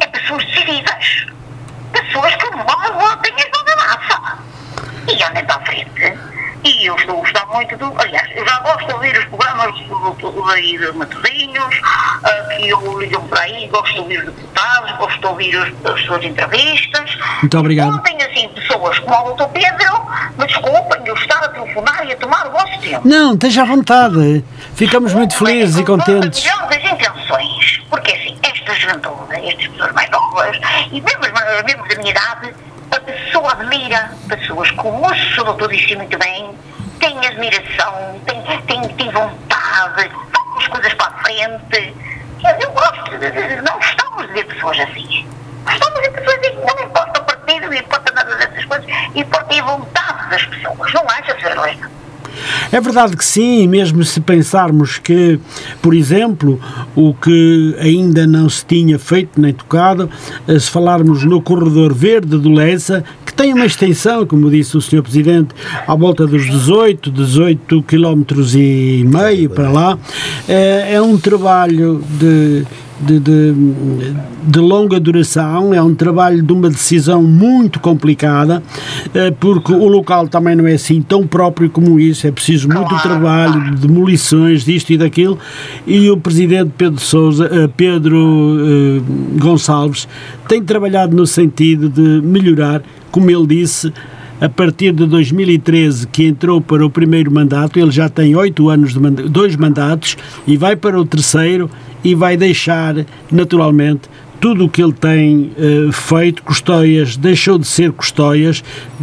é 0.00 0.06
pessoas 0.06 0.44
decididas, 0.46 1.26
pessoas 1.92 2.34
que 2.36 2.46
as 2.46 2.56
mãos 2.56 3.18
na 3.66 3.76
massa 3.76 4.38
e 5.08 5.22
andem 5.22 5.44
para 5.44 5.56
a 5.56 5.60
frente. 5.60 6.18
E 6.64 6.86
eu 6.86 6.96
estou 6.96 7.16
a 7.16 7.18
gostar 7.20 7.46
muito 7.46 7.76
do. 7.76 7.92
Aliás, 8.00 8.28
eu 8.34 8.46
já 8.46 8.58
gosto 8.60 8.86
de 8.86 8.92
ouvir 8.92 9.16
os 9.18 9.24
programas 9.26 9.74
do, 9.86 10.10
do, 10.14 10.30
do, 10.32 10.44
aí 10.50 10.76
de 10.76 10.92
Matosinhos, 10.92 11.80
ah, 12.24 12.48
que 12.56 12.68
eu 12.68 12.98
ligam 13.00 13.22
por 13.28 13.38
aí, 13.38 13.68
gosto 13.68 13.94
de 13.94 14.00
ouvir 14.00 14.18
os 14.18 14.24
deputados, 14.26 14.92
gosto 14.98 15.20
de 15.20 15.26
ouvir 15.26 15.56
os- 15.56 15.90
as 15.92 16.00
suas 16.04 16.24
entrevistas. 16.24 17.16
Muito 17.42 17.58
obrigado. 17.58 17.94
Ontem, 17.94 18.16
assim, 18.22 18.48
pessoas 18.48 18.98
como 18.98 19.30
o 19.30 19.34
Dr. 19.34 19.44
Pedro, 19.52 20.06
me 20.36 20.46
desculpem, 20.46 21.00
eu 21.06 21.14
estar 21.14 21.44
a 21.44 21.48
telefonar 21.48 22.04
e 22.06 22.12
a 22.12 22.16
tomar 22.16 22.46
o 22.48 22.50
vosso 22.50 22.80
tempo. 22.80 23.06
não, 23.08 23.34
esteja 23.34 23.62
à 23.62 23.64
vontade, 23.64 24.44
ficamos 24.74 25.14
muito 25.14 25.36
felizes 25.36 25.76
e 25.78 25.84
Com 25.84 25.96
contentes. 25.96 26.42
milhões 26.44 26.82
de 26.82 26.88
intenções, 26.92 27.80
porque 27.88 28.12
assim, 28.12 28.36
esta 28.42 28.74
juventude, 28.74 29.34
estas 29.48 29.68
pessoas 29.68 29.92
mais 29.92 30.10
novas, 30.10 30.56
e 30.90 31.00
mesmo, 31.00 31.24
as- 31.24 31.62
mesmo 31.64 31.86
da 31.88 31.94
minha 31.96 32.10
idade, 32.10 32.54
a 32.98 33.00
pessoa 33.00 33.52
admira 33.52 34.10
pessoas 34.28 34.70
como 34.72 35.06
o 35.06 35.44
doutor 35.44 35.70
disse 35.70 35.94
muito 35.94 36.18
bem, 36.18 36.52
tem 36.98 37.16
admiração, 37.26 38.20
tem, 38.26 38.42
tem, 38.62 38.88
tem 38.94 39.10
vontade, 39.10 40.08
vão 40.08 40.58
as 40.58 40.66
coisas 40.66 40.92
para 40.94 41.06
a 41.06 41.18
frente. 41.22 41.94
Eu, 42.44 42.50
eu 42.60 42.72
gosto, 42.72 43.18
de, 43.18 43.62
não 43.62 43.74
gostamos 43.76 44.26
de 44.26 44.32
ver 44.32 44.44
pessoas 44.46 44.80
assim. 44.80 45.28
Gostamos 45.64 46.02
de 46.02 46.10
pessoas 46.10 46.38
assim, 46.38 46.56
não 46.56 46.84
importa 46.84 47.20
o 47.20 47.24
partido, 47.24 47.66
não 47.66 47.74
importa 47.74 48.12
nada 48.12 48.34
dessas 48.34 48.64
coisas, 48.64 48.86
importa 49.14 49.54
a 49.54 49.62
vontade 49.62 50.30
das 50.30 50.44
pessoas, 50.46 50.92
não 50.92 51.04
acha, 51.08 51.38
Sr. 51.38 51.52
Helena? 51.52 51.90
É 52.70 52.80
verdade 52.80 53.16
que 53.16 53.24
sim, 53.24 53.66
mesmo 53.66 54.04
se 54.04 54.20
pensarmos 54.20 54.98
que, 54.98 55.38
por 55.80 55.94
exemplo, 55.94 56.60
o 56.94 57.14
que 57.14 57.74
ainda 57.80 58.26
não 58.26 58.48
se 58.48 58.64
tinha 58.64 58.98
feito 58.98 59.40
nem 59.40 59.52
tocado, 59.52 60.10
eh, 60.46 60.58
se 60.58 60.70
falarmos 60.70 61.24
no 61.24 61.40
corredor 61.40 61.94
verde 61.94 62.36
do 62.38 62.50
Lessa, 62.50 63.04
que 63.24 63.32
tem 63.32 63.52
uma 63.52 63.66
extensão, 63.66 64.26
como 64.26 64.50
disse 64.50 64.76
o 64.76 64.80
Sr. 64.80 65.02
Presidente, 65.02 65.54
à 65.86 65.94
volta 65.94 66.26
dos 66.26 66.46
18, 66.46 67.10
18 67.10 67.82
quilómetros 67.82 68.54
e 68.54 69.04
meio 69.06 69.48
para 69.50 69.70
lá, 69.70 69.98
eh, 70.48 70.94
é 70.94 71.02
um 71.02 71.16
trabalho 71.16 72.02
de 72.18 72.64
de, 73.00 73.18
de, 73.20 73.54
de 74.42 74.58
longa 74.58 74.98
duração, 74.98 75.72
é 75.72 75.80
um 75.82 75.94
trabalho 75.94 76.42
de 76.42 76.52
uma 76.52 76.68
decisão 76.68 77.22
muito 77.22 77.78
complicada, 77.80 78.62
eh, 79.14 79.30
porque 79.38 79.72
o 79.72 79.86
local 79.86 80.28
também 80.28 80.56
não 80.56 80.66
é 80.66 80.74
assim 80.74 81.00
tão 81.00 81.26
próprio 81.26 81.70
como 81.70 82.00
isso, 82.00 82.26
é 82.26 82.32
preciso 82.32 82.68
muito 82.68 82.94
trabalho, 83.02 83.74
demolições, 83.76 84.64
disto 84.64 84.92
e 84.92 84.98
daquilo, 84.98 85.38
e 85.86 86.10
o 86.10 86.16
Presidente 86.16 86.72
Pedro 86.76 87.00
Sousa, 87.00 87.48
eh, 87.52 87.68
Pedro 87.76 88.18
eh, 88.18 89.38
Gonçalves, 89.38 90.08
tem 90.48 90.62
trabalhado 90.62 91.14
no 91.14 91.26
sentido 91.26 91.88
de 91.88 92.26
melhorar, 92.26 92.82
como 93.10 93.30
ele 93.30 93.46
disse, 93.46 93.92
a 94.40 94.48
partir 94.48 94.92
de 94.92 95.04
2013 95.06 96.06
que 96.06 96.24
entrou 96.26 96.60
para 96.60 96.84
o 96.84 96.90
primeiro 96.90 97.30
mandato, 97.32 97.78
ele 97.78 97.90
já 97.90 98.08
tem 98.08 98.34
oito 98.36 98.68
anos 98.68 98.92
de 98.92 99.00
manda- 99.00 99.22
dois 99.28 99.56
mandatos 99.56 100.16
e 100.46 100.56
vai 100.56 100.76
para 100.76 100.98
o 101.00 101.04
terceiro 101.04 101.70
e 102.04 102.14
vai 102.14 102.36
deixar 102.36 102.94
naturalmente 103.32 104.02
tudo 104.40 104.66
o 104.66 104.68
que 104.68 104.80
ele 104.80 104.92
tem 104.92 105.50
eh, 105.58 105.90
feito, 105.90 106.44
Custóias 106.44 107.16
deixou 107.16 107.58
de 107.58 107.66
ser 107.66 107.90
Custóias, 107.90 108.62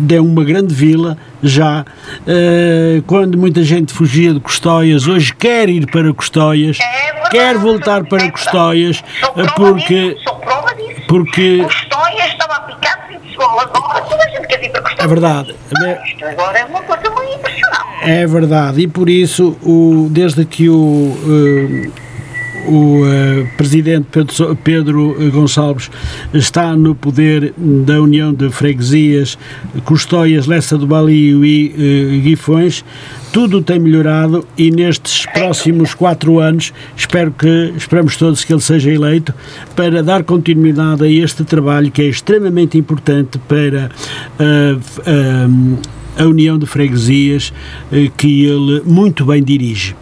é 0.09 0.21
uma 0.21 0.45
grande 0.45 0.73
vila 0.73 1.17
já, 1.43 1.83
eh, 2.25 3.01
quando 3.05 3.37
muita 3.37 3.61
gente 3.61 3.91
fugia 3.91 4.33
de 4.33 4.39
Custóias, 4.39 5.05
hoje 5.09 5.35
quer 5.35 5.67
ir 5.67 5.87
para 5.87 6.13
Custóias, 6.13 6.77
É 6.79 7.11
verdade, 7.11 7.29
quer 7.31 7.57
voltar 7.57 7.99
é 7.99 8.03
para. 8.05 8.31
Custóias, 8.31 9.03
eh, 9.35 9.43
porque, 9.57 10.11
disso, 10.13 10.23
sou 10.23 10.35
prova 10.35 10.73
disso. 10.73 11.01
porque 11.05 11.61
O 11.61 11.67
Estóia 11.67 12.27
estava 12.29 12.53
aplicado 12.55 12.84
em 13.35 13.43
escola, 13.43 13.61
agora 13.63 14.01
toda 14.01 14.23
a 14.23 14.29
gente 14.29 14.47
quer 14.47 14.59
vir 14.59 14.71
para 14.71 14.81
Custóia. 14.81 15.05
é 15.05 15.07
verdade, 15.07 15.55
Ah, 15.81 16.07
Isto 16.07 16.25
agora 16.25 16.57
é 16.59 16.65
uma 16.65 16.81
coisa 16.81 17.09
muito 17.09 17.35
impressionante. 17.35 17.85
É 18.03 18.27
verdade, 18.27 18.81
e 18.81 18.87
por 18.87 19.09
isso, 19.09 19.57
o, 19.63 20.07
desde 20.11 20.45
que 20.45 20.69
o, 20.69 21.17
eh, 21.27 21.89
o 22.67 23.05
eh, 23.05 23.47
presidente 23.57 24.07
Pedro, 24.11 24.55
Pedro 24.63 25.31
Gonçalves 25.31 25.89
está 26.33 26.75
no 26.75 26.93
poder 26.95 27.53
da 27.57 27.99
União 28.01 28.33
de 28.33 28.49
Freguesias, 28.51 29.37
Custóias, 29.85 30.45
Lessa 30.45 30.77
do 30.77 30.85
Balio 30.87 31.43
e 31.45 31.73
eh, 31.77 32.19
Guifões, 32.21 32.83
tudo 33.35 33.61
tem 33.61 33.77
melhorado 33.77 34.47
e 34.57 34.71
nestes 34.71 35.25
próximos 35.25 35.93
quatro 35.93 36.39
anos 36.39 36.71
espero 36.95 37.33
que, 37.33 37.73
esperamos 37.75 38.15
todos 38.15 38.45
que 38.45 38.53
ele 38.53 38.61
seja 38.61 38.89
eleito 38.89 39.33
para 39.75 40.01
dar 40.01 40.23
continuidade 40.23 41.03
a 41.03 41.09
este 41.09 41.43
trabalho 41.43 41.91
que 41.91 42.01
é 42.01 42.05
extremamente 42.05 42.77
importante 42.77 43.37
para 43.39 43.89
f- 44.39 45.01
eh, 45.05 45.47
a 46.17 46.23
União 46.23 46.57
de 46.57 46.65
Freguesias 46.65 47.51
eh, 47.91 48.09
que 48.15 48.45
ele 48.45 48.81
muito 48.85 49.25
bem 49.25 49.43
dirige. 49.43 49.97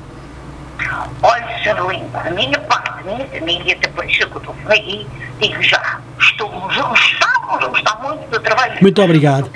Sr. 1.63 1.89
Lindo, 1.89 2.05
a 2.13 2.29
minha 2.29 2.59
parte, 2.59 2.91
a 2.99 3.15
minha 3.15 3.25
família, 3.27 3.75
isso 4.07 4.27
que 4.27 4.35
eu 4.35 4.37
estou 4.37 4.55
aqui, 4.67 5.07
digo 5.41 5.63
já, 5.63 5.99
gostar, 6.37 7.33
a 7.49 7.67
gostar 7.67 7.99
muito 8.03 8.29
do 8.29 8.39
trabalho 8.39 8.73
Muito 8.79 9.01
obrigado. 9.01 9.49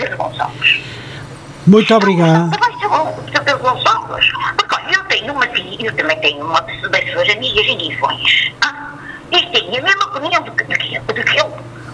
Muito 1.68 1.94
obrigado. 1.94 2.58
Porque 2.88 4.76
olha, 4.76 4.96
eu 4.96 5.04
tenho 5.06 5.34
uma 5.34 5.46
eu 5.46 5.96
também 5.96 6.20
tenho 6.20 6.46
uma 6.46 6.62
das 6.62 6.80
suas 7.12 7.30
amigas 7.30 7.66
em 7.66 7.78
Guifões. 7.78 8.52
Ah, 8.62 8.92
e 9.32 9.46
tenho 9.48 9.80
a 9.80 9.82
mesma 9.82 10.06
opinião 10.06 10.42
do 10.44 10.52
que, 10.52 10.64
do 10.64 10.74
que, 10.78 11.00
do 11.00 11.14
que 11.14 11.38
eu. 11.40 11.46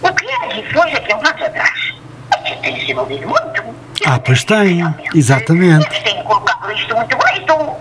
O 0.02 0.14
que 0.14 0.26
era 0.30 0.46
Guifões 0.54 0.94
aqui 0.94 1.12
há 1.12 1.16
uns 1.16 1.28
anos 1.28 1.42
atrás. 1.42 1.94
Eu 2.46 2.56
tenho 2.60 2.80
se 2.84 2.92
envolvido 2.92 3.28
muito. 3.28 3.62
Ah, 4.06 4.18
pois 4.18 4.44
tem, 4.44 4.80
exatamente. 5.14 5.86
Eles 5.86 6.02
têm 6.02 6.22
colocado 6.24 6.70
isto 6.72 6.94
muito 6.94 7.16
então 7.36 7.76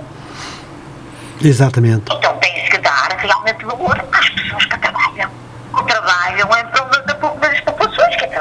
Exatamente. 1.42 2.04
então 2.16 2.38
tem-se 2.38 2.70
que 2.70 2.78
dar 2.78 3.10
realmente 3.18 3.66
valor 3.66 4.06
às 4.14 4.30
pessoas 4.30 4.66
que 4.66 4.78
trabalham. 4.80 5.30
Que 5.76 5.84
trabalham 5.86 6.48
em 6.58 6.66
prol 6.68 6.86
da- 6.90 7.14
da- 7.14 7.34
das 7.48 7.60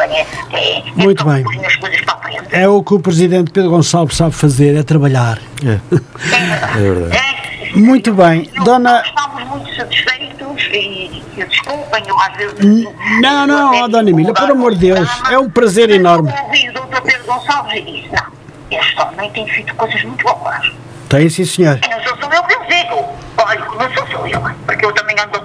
é, 0.00 0.26
é, 0.52 0.78
é 0.78 0.82
Muito 0.96 1.24
bem. 1.24 1.42
põe 1.44 1.64
as 1.66 1.76
coisas 1.76 2.00
para 2.02 2.14
a 2.14 2.18
frente. 2.18 2.42
É 2.50 2.68
o 2.68 2.82
que 2.82 2.94
o 2.94 3.00
Presidente 3.00 3.50
Pedro 3.50 3.70
Gonçalves 3.70 4.16
sabe 4.16 4.32
fazer, 4.34 4.76
é 4.76 4.82
trabalhar. 4.82 5.38
É. 5.64 5.72
É 5.72 6.38
verdade. 6.38 6.78
É 6.78 6.80
verdade. 6.80 7.16
É, 7.16 7.76
Muito 7.78 8.12
bem. 8.14 8.50
eu- 8.54 8.64
Dona- 8.64 9.02
estamos 9.06 9.44
muito 9.48 9.74
satisfeitos 9.76 10.62
e, 10.72 11.22
e 11.36 11.44
desculpem, 11.44 12.02
eu 12.06 12.20
às 12.20 12.36
vezes. 12.36 12.86
Não, 13.20 13.46
não, 13.46 13.88
Dona 13.88 14.10
Emília, 14.10 14.34
por 14.34 14.50
amor 14.50 14.74
de 14.74 14.80
Deus, 14.92 15.08
é 15.30 15.38
um 15.38 15.48
prazer 15.50 15.90
enorme. 15.90 16.30
Eu 16.30 16.44
ouvi 16.44 16.68
o 16.68 16.72
Dr. 16.72 17.00
Pedro 17.02 17.24
Gonçalves 17.26 17.74
e 17.74 17.82
disse: 17.82 18.08
não, 18.12 18.78
este 18.78 19.00
homem 19.00 19.30
tem 19.32 19.46
feito 19.48 19.74
coisas 19.74 20.02
muito 20.04 20.22
boas. 20.24 20.72
Tem 21.08 21.28
sim, 21.28 21.44
senhor. 21.44 21.78
E 21.84 21.88
não 21.88 22.02
sou 22.02 22.16
só 22.18 22.30
eu 22.32 22.42
que 22.44 22.54
eu 22.54 22.60
digo. 22.66 23.08
Olha, 23.38 23.58
não 23.60 23.94
sou 23.94 24.06
só 24.06 24.26
eu, 24.26 24.40
porque 24.66 24.84
eu 24.84 24.92
também 24.92 25.16
ando 25.20 25.40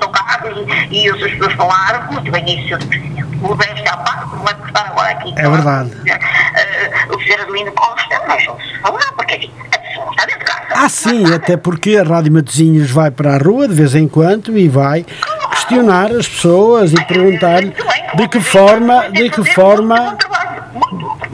e, 0.92 1.04
e 1.04 1.10
as 1.10 1.18
pessoas 1.18 1.54
falar 1.54 2.12
muito 2.12 2.32
bem 2.32 2.46
isso, 2.46 2.68
Sr. 2.70 2.88
Presidente. 2.88 3.28
O 3.42 3.54
resto 3.54 3.88
à 3.88 3.98
parte, 3.98 4.36
não 4.36 4.44
vai 4.44 4.54
custar 4.56 4.88
agora 4.88 5.10
aqui. 5.10 5.34
É 5.36 5.50
verdade. 5.50 5.92
Uh, 5.92 7.16
o 7.16 7.22
Sr. 7.22 7.42
Adelino 7.42 7.72
Costa, 7.74 8.22
mas 8.28 8.48
ouço 8.48 8.82
falar, 8.82 9.12
porque 9.16 9.36
assim, 9.36 9.52
a 9.72 9.78
pessoa 9.78 10.10
está 10.12 10.26
dentro 10.26 10.40
de 10.40 10.46
casa. 10.46 10.68
Ah, 10.72 10.90
sim, 10.90 11.34
até 11.34 11.58
porque 11.58 11.98
a 11.98 12.04
Rádio 12.04 12.32
Matosinhos 12.34 12.90
vai 12.90 13.12
para 13.12 13.36
a 13.36 13.38
rua 13.38 13.68
de 13.68 13.74
vez 13.74 13.96
em 13.96 14.08
quando 14.08 14.58
e 14.58 14.68
vai 14.68 15.06
questionar 15.52 16.12
as 16.12 16.28
pessoas 16.28 16.94
e 16.94 17.06
perguntar-lhe 17.06 17.74
de 18.16 18.28
que 18.28 18.40
forma, 18.40 19.10
de 19.10 19.30
que 19.30 19.44
forma, 19.54 20.18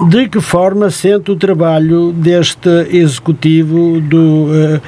de 0.09 0.27
que 0.27 0.41
forma 0.41 0.89
sente 0.89 1.31
o 1.31 1.35
trabalho 1.35 2.11
deste 2.11 2.69
executivo 2.89 4.01
do, 4.01 4.49
eh, 4.53 4.81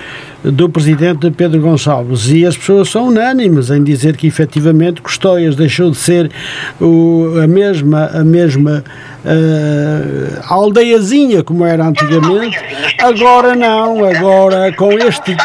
do 0.52 0.70
presidente 0.70 1.30
Pedro 1.32 1.60
Gonçalves. 1.62 2.30
E 2.30 2.46
as 2.46 2.58
pessoas 2.58 2.90
são 2.90 3.08
unânimes 3.08 3.70
em 3.70 3.84
dizer 3.84 4.16
que 4.16 4.28
efetivamente 4.28 5.02
Custóias 5.02 5.56
deixou 5.56 5.92
de 5.92 5.98
ser 5.98 6.32
o, 6.80 7.40
a 7.44 7.48
mesma, 7.48 8.06
a 8.14 8.24
mesma 8.24 8.84
eh, 9.26 10.40
aldeiazinha 10.48 11.44
como 11.44 11.66
era 11.66 11.88
antigamente. 11.88 12.58
Agora 13.00 13.56
não, 13.56 14.06
agora 14.06 14.72
com 14.74 14.92
este 14.94 15.36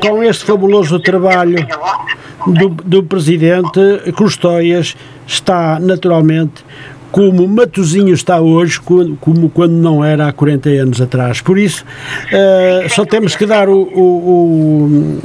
com 0.00 0.22
este 0.22 0.44
fabuloso 0.44 1.00
trabalho 1.00 1.66
do, 2.46 2.68
do 2.68 3.02
presidente 3.02 3.80
Custóias 4.16 4.96
está 5.26 5.78
naturalmente 5.80 6.64
como 7.10 7.46
Matozinho 7.48 8.12
está 8.14 8.40
hoje, 8.40 8.78
como, 8.80 9.48
quando 9.50 9.72
não 9.72 10.04
era 10.04 10.28
há 10.28 10.32
40 10.32 10.68
anos 10.70 11.00
atrás. 11.00 11.40
Por 11.40 11.58
isso, 11.58 11.84
eh, 12.30 12.86
só 12.90 13.04
temos 13.04 13.34
que 13.34 13.46
dar 13.46 13.68
o, 13.68 13.78
o- 13.82 15.18
o- 15.18 15.22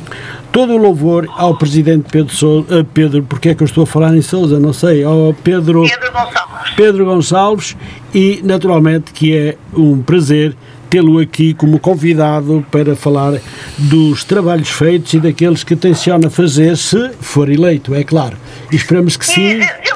todo 0.52 0.74
o 0.74 0.78
louvor 0.78 1.28
ao 1.36 1.58
presidente 1.58 2.06
Pedro 2.12 2.34
Sousa, 2.34 2.86
Pedro, 2.94 3.24
porque 3.24 3.50
é 3.50 3.56
que 3.56 3.64
eu 3.64 3.66
estou 3.66 3.84
a 3.84 3.88
falar 3.88 4.16
em 4.16 4.22
Sousa, 4.22 4.60
não 4.60 4.72
sei, 4.74 5.04
ao 5.04 5.34
Pedro, 5.44 5.84
Pedro 5.84 6.12
Gonçalves. 6.12 6.70
Pedro 6.76 7.06
Gonçalves 7.06 7.78
e 8.14 8.42
naturalmente 8.44 9.12
que 9.14 9.36
é 9.36 9.56
um 9.76 10.02
prazer 10.02 10.56
tê-lo 10.90 11.18
aqui 11.18 11.56
como 11.56 11.80
convidado 11.80 12.64
para 12.72 12.96
falar 12.96 13.34
dos 13.80 14.24
trabalhos 14.24 14.70
feitos 14.70 15.12
e 15.16 15.20
daqueles 15.20 15.64
que 15.64 15.76
tenciona 15.76 16.30
fazer 16.30 16.78
se 16.78 17.10
for 17.20 17.50
eleito, 17.50 17.96
é 17.96 18.04
claro. 18.04 18.38
E 18.72 18.76
esperamos 18.76 19.18
que 19.18 19.26
sim. 19.26 19.54
Eu, 19.54 19.93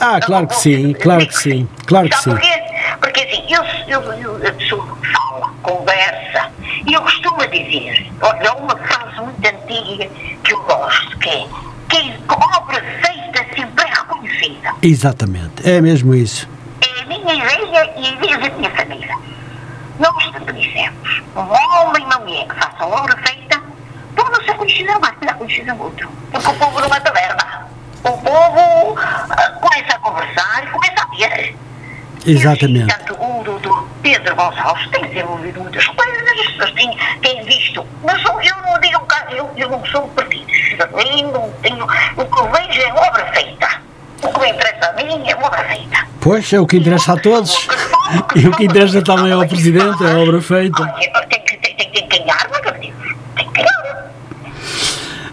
Ah, 0.00 0.20
claro 0.20 0.42
não 0.42 0.46
que 0.46 0.56
sim, 0.56 0.92
claro 0.94 1.26
que 1.26 1.36
sim, 1.36 1.68
claro 1.86 2.08
que 2.08 2.16
sim. 2.16 2.30
porquê? 2.30 2.62
Porque 3.00 3.20
assim, 3.20 3.44
eu, 3.48 3.64
eu, 3.88 4.12
eu, 4.12 4.48
a 4.48 4.52
pessoa 4.52 4.98
fala, 5.12 5.52
conversa, 5.62 6.50
e 6.86 6.92
eu 6.92 7.02
costumo 7.02 7.46
dizer, 7.48 8.06
olha, 8.22 8.52
uma 8.54 8.76
frase 8.76 9.20
muito 9.20 9.46
antiga 9.46 10.08
que 10.44 10.52
eu 10.52 10.62
gosto, 10.62 11.18
que 11.18 11.28
é 11.28 11.46
quem 11.88 12.14
obra 12.28 12.82
feita 13.02 13.46
sempre 13.56 13.84
é 13.84 13.88
reconhecida. 13.88 14.74
Exatamente, 14.82 15.68
é 15.68 15.80
mesmo 15.80 16.14
isso. 16.14 16.48
É 16.80 17.02
a 17.02 17.06
minha 17.06 17.34
ideia 17.34 17.92
e 17.96 18.06
a 18.06 18.10
ideia 18.12 18.38
da 18.38 18.56
minha 18.56 18.70
família. 18.70 19.16
Nós 19.98 20.54
dissemos, 20.54 21.22
um 21.34 21.40
homem 21.40 22.02
e 22.02 22.06
uma 22.06 22.18
mulher 22.20 22.46
que 22.46 22.54
façam 22.54 22.88
obra 22.90 23.16
feita, 23.16 23.38
ser 24.48 24.54
conhecidos 24.54 24.98
mais 25.00 25.16
que 25.18 25.34
conhecidos 25.34 25.76
no 25.76 25.84
outro. 25.84 26.08
Porque 26.30 26.48
o 26.48 26.54
povo 26.54 26.80
não 26.80 26.94
é 26.94 27.00
taberna. 27.00 27.47
O 28.04 28.12
povo 28.18 28.96
começa 29.60 29.94
a 29.94 29.98
conversar 29.98 30.64
e 30.64 30.66
começa 30.68 31.02
a 31.02 31.16
ver. 31.16 31.56
Exatamente. 32.26 32.92
Assim, 32.92 33.04
portanto, 33.04 33.24
o 33.24 33.44
doutor 33.44 33.88
Pedro 34.02 34.34
Gonçalves 34.36 34.88
tem 34.90 35.06
desenvolvido 35.06 35.60
muitas 35.60 35.86
coisas, 35.86 36.22
as 36.22 36.46
pessoas 36.46 36.72
têm, 36.72 36.98
têm 37.22 37.42
visto. 37.44 37.86
Mas 38.04 38.22
eu 38.24 38.40
eu 38.40 38.56
não 38.62 38.80
digo, 38.80 39.06
eu, 39.30 39.50
eu 39.56 39.70
não 39.70 39.84
sou 39.86 40.02
partidos. 40.08 40.52
Eu 40.78 41.32
não 41.32 41.50
tenho, 41.62 41.84
o 41.84 42.24
que 42.24 42.40
eu 42.40 42.50
vejo 42.50 42.80
é 42.80 42.92
obra 42.92 43.26
feita. 43.32 43.88
O 44.22 44.28
que 44.32 44.40
me 44.40 44.50
interessa 44.50 44.90
a 44.90 44.92
mim 44.94 45.28
é 45.28 45.36
obra 45.36 45.64
feita. 45.64 46.08
Pois, 46.20 46.52
é 46.52 46.60
o 46.60 46.66
que 46.66 46.76
interessa 46.76 47.12
a 47.12 47.16
todos. 47.16 47.68
E 48.34 48.48
o 48.48 48.52
que 48.52 48.64
interessa 48.64 49.02
também 49.02 49.32
ao 49.32 49.46
Presidente 49.46 50.04
é 50.04 50.12
a 50.12 50.18
obra 50.18 50.40
feita. 50.40 50.86
Tem 51.28 51.42
que, 51.42 52.02
ganhar, 52.18 52.48
meu 52.50 52.72
Deus. 52.72 53.14
Tem 53.36 53.50
que 53.50 53.62
ganhar. 53.62 54.12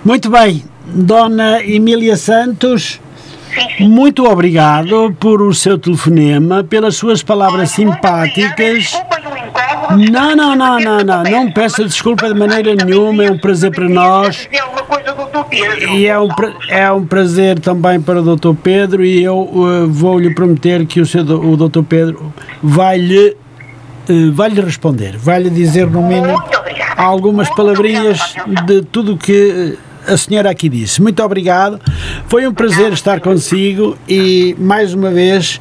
Muito 0.04 0.30
bem, 0.30 0.64
Dona 0.96 1.62
Emília 1.62 2.16
Santos, 2.16 3.02
muito 3.82 4.26
obrigado 4.26 5.14
por 5.20 5.42
o 5.42 5.54
seu 5.54 5.78
telefonema, 5.78 6.64
pelas 6.64 6.96
suas 6.96 7.22
palavras 7.22 7.72
simpáticas. 7.72 8.94
Não, 10.10 10.34
não, 10.34 10.56
não, 10.56 10.80
não, 10.80 11.00
não, 11.00 11.24
não 11.24 11.52
peça 11.52 11.84
desculpa 11.84 12.30
de 12.30 12.40
maneira 12.40 12.74
nenhuma, 12.76 13.26
é 13.26 13.32
um 13.32 13.38
prazer 13.38 13.72
para 13.72 13.90
nós. 13.90 14.48
E 15.92 16.06
é 16.08 16.18
um, 16.18 16.30
é 16.70 16.90
um 16.90 17.06
prazer 17.06 17.60
também 17.60 18.00
para 18.00 18.22
o 18.22 18.36
Dr. 18.36 18.54
Pedro 18.64 19.04
e 19.04 19.22
eu 19.22 19.50
eh, 19.54 19.86
vou-lhe 19.88 20.34
prometer 20.34 20.86
que 20.86 21.02
o, 21.02 21.06
seu, 21.06 21.24
o 21.24 21.58
Dr. 21.58 21.84
Pedro 21.84 22.34
vai-lhe 22.64 23.36
eh, 24.08 24.30
vai-lhe 24.32 24.62
responder, 24.62 25.18
vai-lhe 25.18 25.50
dizer 25.50 25.88
no 25.88 26.02
mínimo 26.02 26.42
algumas 26.96 27.50
palavrinhas 27.50 28.36
de 28.66 28.82
tudo 28.84 29.14
o 29.14 29.18
que 29.18 29.78
eh, 29.78 29.85
a 30.08 30.18
senhora 30.18 30.50
aqui 30.50 30.70
disse. 30.70 31.02
Muito 31.02 31.24
obrigado, 31.24 31.80
foi 32.28 32.48
um 32.48 32.54
prazer 32.54 32.94
estar 32.94 33.20
consigo 33.20 33.98
e 34.08 34.56
mais 34.60 34.94
uma 34.94 35.12
vez 35.12 35.60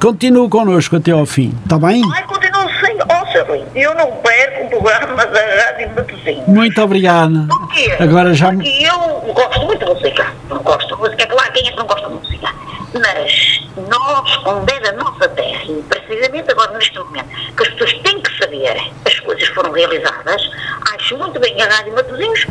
continue 0.00 0.48
connosco 0.48 0.96
até 0.96 1.12
ao 1.12 1.26
fim, 1.26 1.52
está 1.64 1.78
bem? 1.78 2.02
Ai, 2.14 2.22
continuo 2.24 2.68
sem. 2.80 2.96
Sabrina, 3.36 3.66
eu 3.74 3.94
não 3.94 4.10
perco 4.12 4.64
o 4.64 4.82
programa 4.82 5.26
da 5.26 5.40
Rádio 5.40 5.90
Matosinhos. 5.94 6.46
Muito 6.46 6.82
obrigado. 6.82 7.46
Porquê? 7.48 7.94
Agora 8.00 8.32
já 8.32 8.50
Porque 8.50 8.68
eu 8.68 9.34
gosto 9.34 9.66
muito 9.66 9.84
de 9.84 9.92
música. 9.92 10.26
Não 10.48 10.58
gosto 10.62 10.94
de 10.94 11.00
música, 11.02 11.22
é 11.22 11.26
claro, 11.26 11.52
quem 11.52 11.66
é 11.66 11.70
que 11.70 11.76
não 11.76 11.86
gosta 11.86 12.08
de 12.08 12.14
música? 12.14 12.48
Mas 12.94 13.68
nós, 13.76 14.46
onde 14.46 14.72
é 14.72 14.80
da 14.80 14.92
nossa 14.92 15.28
terra, 15.28 15.64
e 15.64 15.82
precisamente 15.82 16.50
agora 16.50 16.72
neste 16.72 16.98
momento, 16.98 17.28
que 17.54 17.62
as 17.62 17.68
pessoas 17.70 17.92
têm 18.02 18.20
que 18.22 18.38
saber 18.38 18.92
as 19.04 19.20
coisas 19.20 19.46
foram 19.48 19.72
realizadas, 19.72 20.50
acho 20.94 21.18
muito 21.18 21.38
bem 21.38 21.60
a 21.60 21.66
Rádio 21.66 21.94
Matosinhos 21.94 22.46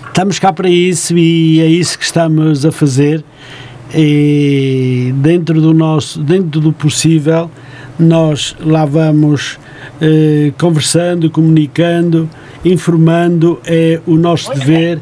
Estamos 0.08 0.40
cá 0.40 0.54
para 0.54 0.70
isso 0.70 1.18
e 1.18 1.62
é 1.62 1.66
isso 1.66 1.98
que 1.98 2.04
estamos 2.04 2.66
a 2.66 2.72
fazer. 2.72 3.24
E 3.94 5.12
dentro 5.18 5.62
do 5.62 5.74
nosso, 5.74 6.20
dentro 6.20 6.62
do 6.62 6.72
possível, 6.72 7.50
nós 7.98 8.56
lá 8.60 8.86
vamos 8.86 9.58
eh, 10.00 10.54
conversando, 10.58 11.30
comunicando, 11.30 12.30
informando, 12.64 13.60
é 13.66 14.00
o 14.06 14.16
nosso 14.16 14.54
dever 14.54 15.02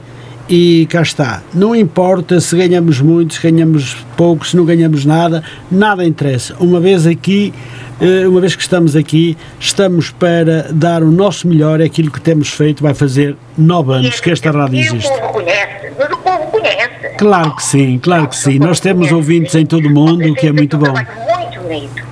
e 0.50 0.88
cá 0.90 1.02
está. 1.02 1.42
Não 1.54 1.76
importa 1.76 2.40
se 2.40 2.56
ganhamos 2.56 3.02
muito, 3.02 3.36
se 3.36 3.42
ganhamos 3.42 3.96
pouco, 4.16 4.46
se 4.48 4.56
não 4.56 4.66
ganhamos 4.66 5.06
nada, 5.06 5.44
nada 5.70 6.06
interessa. 6.06 6.56
Uma 6.60 6.80
vez 6.80 7.06
aqui, 7.06 7.54
eh, 8.00 8.28
uma 8.28 8.40
vez 8.40 8.56
que 8.56 8.62
estamos 8.62 8.96
aqui, 8.96 9.38
estamos 9.60 10.10
para 10.12 10.68
dar 10.72 11.04
o 11.04 11.12
nosso 11.12 11.48
melhor, 11.48 11.82
é 11.82 11.86
aquilo 11.86 12.12
que 12.12 12.22
temos 12.22 12.50
feito, 12.50 12.82
vai 12.82 12.94
fazer 12.94 13.36
nove 13.58 13.94
anos 13.94 14.20
que 14.20 14.32
esta 14.32 14.52
rádio 14.52 14.80
existe. 14.80 15.08
o 15.08 15.20
povo 15.20 15.34
conhece, 15.34 15.92
mas 15.98 16.12
o 16.12 16.18
povo 16.18 16.48
conhece. 16.52 17.16
Claro 17.18 17.56
que 17.56 17.64
sim, 17.64 18.00
claro 18.00 18.28
que 18.28 18.36
sim. 18.36 18.60
Nós 18.60 18.80
temos 18.80 19.12
ouvintes 19.12 19.54
em 19.56 19.66
todo 19.66 19.88
o 19.88 19.92
mundo, 19.92 20.30
o 20.30 20.36
que 20.36 20.48
é 20.48 20.52
muito 20.52 20.78
bom. 20.78 20.92
Muito 20.94 21.60
bonito, 21.62 22.04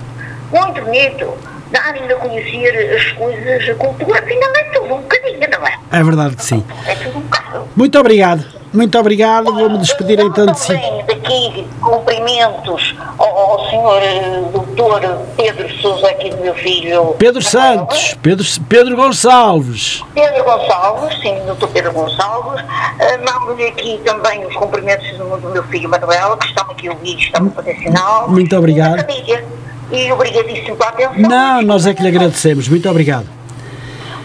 muito 0.51 0.81
bonito. 0.83 1.55
Darem 1.72 2.03
a 2.11 2.16
conhecer 2.16 2.95
as 2.95 3.11
coisas, 3.13 3.70
a 3.70 3.76
cultura, 3.76 4.20
afinal 4.20 4.51
é 4.55 4.63
tudo 4.66 4.93
um 4.93 5.01
bocadinho, 5.01 5.39
não 5.51 5.68
é? 5.68 5.80
É 5.91 6.03
verdade 6.03 6.36
que 6.36 6.43
sim. 6.43 6.63
É 6.88 6.95
tudo 6.95 7.18
um 7.18 7.22
bocado. 7.22 7.68
Muito 7.76 7.99
obrigado. 7.99 8.45
Muito 8.76 8.99
obrigado. 8.99 9.45
Vou-me 9.45 9.78
despedir 9.78 10.20
então 10.20 10.47
de 10.47 10.59
si. 10.59 10.68
Também 10.68 11.05
daqui 11.05 11.68
cumprimentos 11.80 12.93
ao, 13.18 13.38
ao 13.38 13.70
senhor 13.70 14.01
eh, 14.03 14.43
doutor 14.51 15.01
Pedro 15.38 15.70
Sousa, 15.82 16.07
aqui 16.07 16.30
do 16.30 16.38
meu 16.38 16.53
filho. 16.55 17.16
Pedro 17.18 17.41
Manuel. 17.41 17.80
Santos, 17.80 18.18
Pedro, 18.22 18.45
Pedro 18.68 18.95
Gonçalves. 18.97 20.03
Pedro 20.13 20.43
Gonçalves, 20.43 21.22
sim, 21.22 21.41
doutor 21.45 21.70
Pedro 21.70 21.93
Gonçalves. 21.93 22.61
Uh, 22.61 23.26
Mando-lhe 23.26 23.68
aqui 23.68 24.01
também 24.03 24.45
os 24.45 24.55
cumprimentos 24.55 25.09
do, 25.18 25.38
do 25.38 25.49
meu 25.51 25.63
filho 25.63 25.89
Manuel, 25.89 26.36
que 26.36 26.47
estão 26.47 26.70
aqui 26.70 26.89
ouvir, 26.89 27.18
estão 27.18 27.47
a 27.47 27.51
fazer 27.51 27.76
sinal. 27.78 28.30
Muito 28.30 28.55
obrigado. 28.57 28.97
E, 28.97 28.99
a 28.99 29.03
família. 29.05 29.64
E 29.91 30.11
obrigadíssimo 30.11 30.75
pela 30.75 30.89
atenção. 30.89 31.13
Não, 31.29 31.61
nós 31.61 31.86
é 31.86 31.93
que 31.93 32.01
lhe 32.01 32.07
agradecemos. 32.09 32.67
Muito 32.67 32.89
obrigado. 32.89 33.25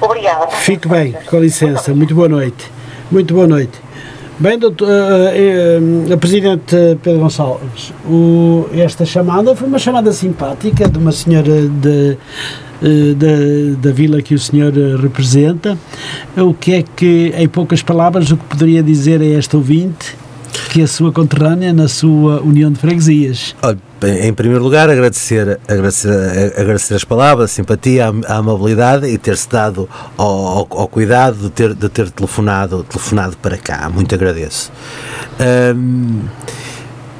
Obrigada. 0.00 0.46
Fique 0.48 0.88
bem, 0.88 1.14
com 1.28 1.38
licença. 1.40 1.92
Muito 1.94 2.14
boa 2.14 2.28
noite. 2.28 2.70
Muito 3.11 3.34
boa 3.34 3.46
noite. 3.46 3.78
Bem, 4.38 4.58
doutor, 4.58 4.88
eh, 4.88 5.78
eh, 6.11 6.16
Presidente 6.16 6.74
Pedro 7.02 7.20
Gonçalves, 7.20 7.92
o- 8.08 8.66
esta 8.72 9.04
chamada 9.04 9.54
foi 9.54 9.68
uma 9.68 9.78
chamada 9.78 10.11
simpática 10.12 10.88
de 10.88 10.96
uma 10.98 11.12
senhora 11.12 11.68
de, 11.68 12.16
eh, 12.82 13.14
da, 13.14 13.88
da 13.88 13.92
vila 13.94 14.22
que 14.22 14.34
o 14.34 14.38
senhor 14.38 14.72
representa. 14.98 15.76
O 16.38 16.54
que 16.54 16.72
é 16.72 16.82
que, 16.96 17.34
em 17.36 17.46
poucas 17.46 17.82
palavras, 17.82 18.30
o 18.30 18.36
que 18.38 18.44
poderia 18.44 18.82
dizer 18.82 19.20
a 19.20 19.26
esta 19.26 19.58
ouvinte 19.58 20.16
que 20.70 20.82
a 20.82 20.86
sua 20.86 21.10
conterrânea 21.12 21.72
na 21.72 21.88
sua 21.88 22.40
União 22.40 22.70
de 22.70 22.78
Freguesias? 22.78 23.54
Em 24.22 24.32
primeiro 24.32 24.62
lugar, 24.64 24.88
agradecer, 24.88 25.58
agradecer, 25.68 26.54
agradecer 26.56 26.94
as 26.94 27.04
palavras, 27.04 27.50
a 27.50 27.52
simpatia, 27.54 28.06
a, 28.26 28.36
amabilidade 28.36 29.06
e 29.06 29.18
ter-se 29.18 29.48
dado 29.50 29.88
ao, 30.16 30.28
ao- 30.28 30.68
ao 30.70 30.88
cuidado 30.88 31.36
de 31.36 31.50
ter, 31.50 31.74
de 31.74 31.88
ter 31.88 32.10
telefonado, 32.10 32.82
telefonado 32.84 33.36
para 33.36 33.58
cá. 33.58 33.90
Muito 33.92 34.14
agradeço. 34.14 34.70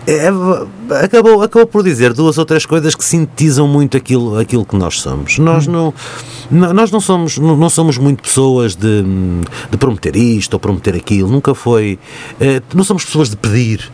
É, 0.07 0.29
acabou, 1.05 1.43
acabou 1.43 1.67
por 1.67 1.83
dizer 1.83 2.13
duas 2.13 2.39
ou 2.39 2.45
três 2.45 2.65
coisas 2.67 2.95
que 2.95 3.05
sintetizam 3.05 3.67
muito 3.69 3.97
aquilo, 3.97 4.39
aquilo 4.39 4.65
que 4.65 4.77
nós 4.77 5.01
somos. 5.01 5.39
Nós 5.39 5.67
não, 5.67 5.93
não- 6.51 6.73
nós 6.73 6.91
não 6.91 7.01
somos, 7.01 7.39
não, 7.39 7.57
não 7.57 7.69
somos 7.71 7.97
muito 7.99 8.23
pessoas 8.23 8.75
de, 8.75 9.03
de 9.71 9.77
prometer 9.77 10.17
isto 10.17 10.55
ou 10.55 10.61
prometer 10.61 10.95
aquilo. 10.97 11.29
Nunca 11.29 11.55
foi. 11.55 11.99
eh, 12.41 12.61
não 12.75 12.83
somos 12.85 13.05
pessoas 13.05 13.31
de 13.31 13.37
pedir. 13.37 13.91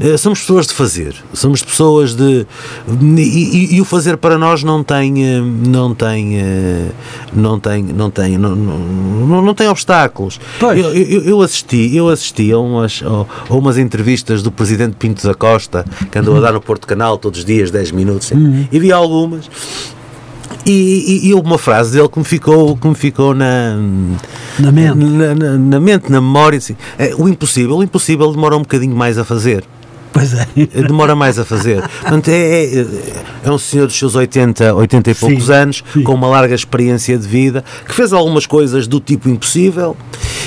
Eh, 0.00 0.16
Somos 0.16 0.40
pessoas 0.40 0.66
de 0.66 0.74
fazer, 0.74 1.14
somos 1.32 1.62
pessoas 1.62 2.14
de. 2.14 2.46
E, 2.88 3.20
e- 3.22 3.74
e 3.76 3.80
o 3.80 3.84
fazer 3.84 4.16
para 4.16 4.38
nós 4.38 4.62
não 4.62 4.82
tem. 4.84 5.24
eh, 5.24 5.40
Não 5.40 5.94
tem. 5.94 6.38
eh, 6.38 6.88
Não 7.32 7.58
tem. 7.58 7.82
Não 7.82 8.10
tem, 8.10 8.38
não, 8.38 8.54
não, 8.54 9.42
não 9.42 9.54
tem 9.54 9.68
obstáculos. 9.68 10.38
Eu, 10.78 10.94
eu, 10.94 11.22
eu 11.24 11.42
assisti, 11.42 11.94
eu 11.96 12.08
assisti 12.08 12.52
a 12.52 12.58
umas, 12.58 13.02
a, 13.04 13.52
a 13.52 13.56
umas 13.56 13.76
entrevistas 13.78 14.42
do 14.42 14.50
presidente 14.52 14.96
Pinto 14.96 15.26
da 15.26 15.34
Costa, 15.34 15.84
que 16.10 16.18
andou 16.18 16.36
a 16.36 16.40
dar 16.40 16.52
no 16.52 16.60
Porto 16.60 16.86
Canal 16.86 17.18
todos 17.18 17.40
os 17.40 17.44
dias, 17.44 17.70
10 17.70 17.90
minutos, 17.92 18.30
e 18.70 18.78
vi 18.78 18.92
algumas. 18.92 19.48
E, 20.66 20.70
e, 20.70 21.28
e 21.28 21.34
houve 21.34 21.46
uma 21.46 21.58
frase 21.58 21.92
dele 21.92 22.08
que 22.08 22.18
me 22.18 22.24
ficou, 22.24 22.76
que 22.76 22.88
me 22.88 22.94
ficou 22.94 23.34
na, 23.34 23.76
Na 24.58 24.72
mente. 24.72 24.96
na, 24.96 25.34
na- 25.34 25.58
na 25.58 25.80
mente, 25.80 26.10
na 26.10 26.20
memória. 26.20 26.56
Assim, 26.56 26.74
é, 26.98 27.14
o 27.16 27.28
impossível, 27.28 27.76
o 27.76 27.82
impossível 27.82 28.32
demora 28.32 28.56
um 28.56 28.60
bocadinho 28.62 28.96
mais 28.96 29.18
a 29.18 29.24
fazer. 29.24 29.64
Pois 30.14 30.32
é. 30.32 30.46
Demora 30.86 31.14
mais 31.16 31.38
a 31.40 31.44
fazer. 31.44 31.82
Portanto, 32.00 32.28
é, 32.28 32.64
é, 32.66 32.86
é 33.44 33.50
um 33.50 33.58
senhor 33.58 33.86
dos 33.88 33.98
seus 33.98 34.14
80, 34.14 34.72
80 34.72 35.10
e 35.10 35.14
poucos 35.14 35.46
Sim, 35.46 35.52
anos, 35.52 35.84
sim. 35.92 36.02
com 36.04 36.14
uma 36.14 36.28
larga 36.28 36.54
experiência 36.54 37.18
de 37.18 37.26
vida, 37.26 37.62
que 37.86 37.92
fez 37.92 38.12
algumas 38.12 38.46
coisas 38.46 38.86
do 38.86 39.00
tipo 39.00 39.28
impossível. 39.28 39.96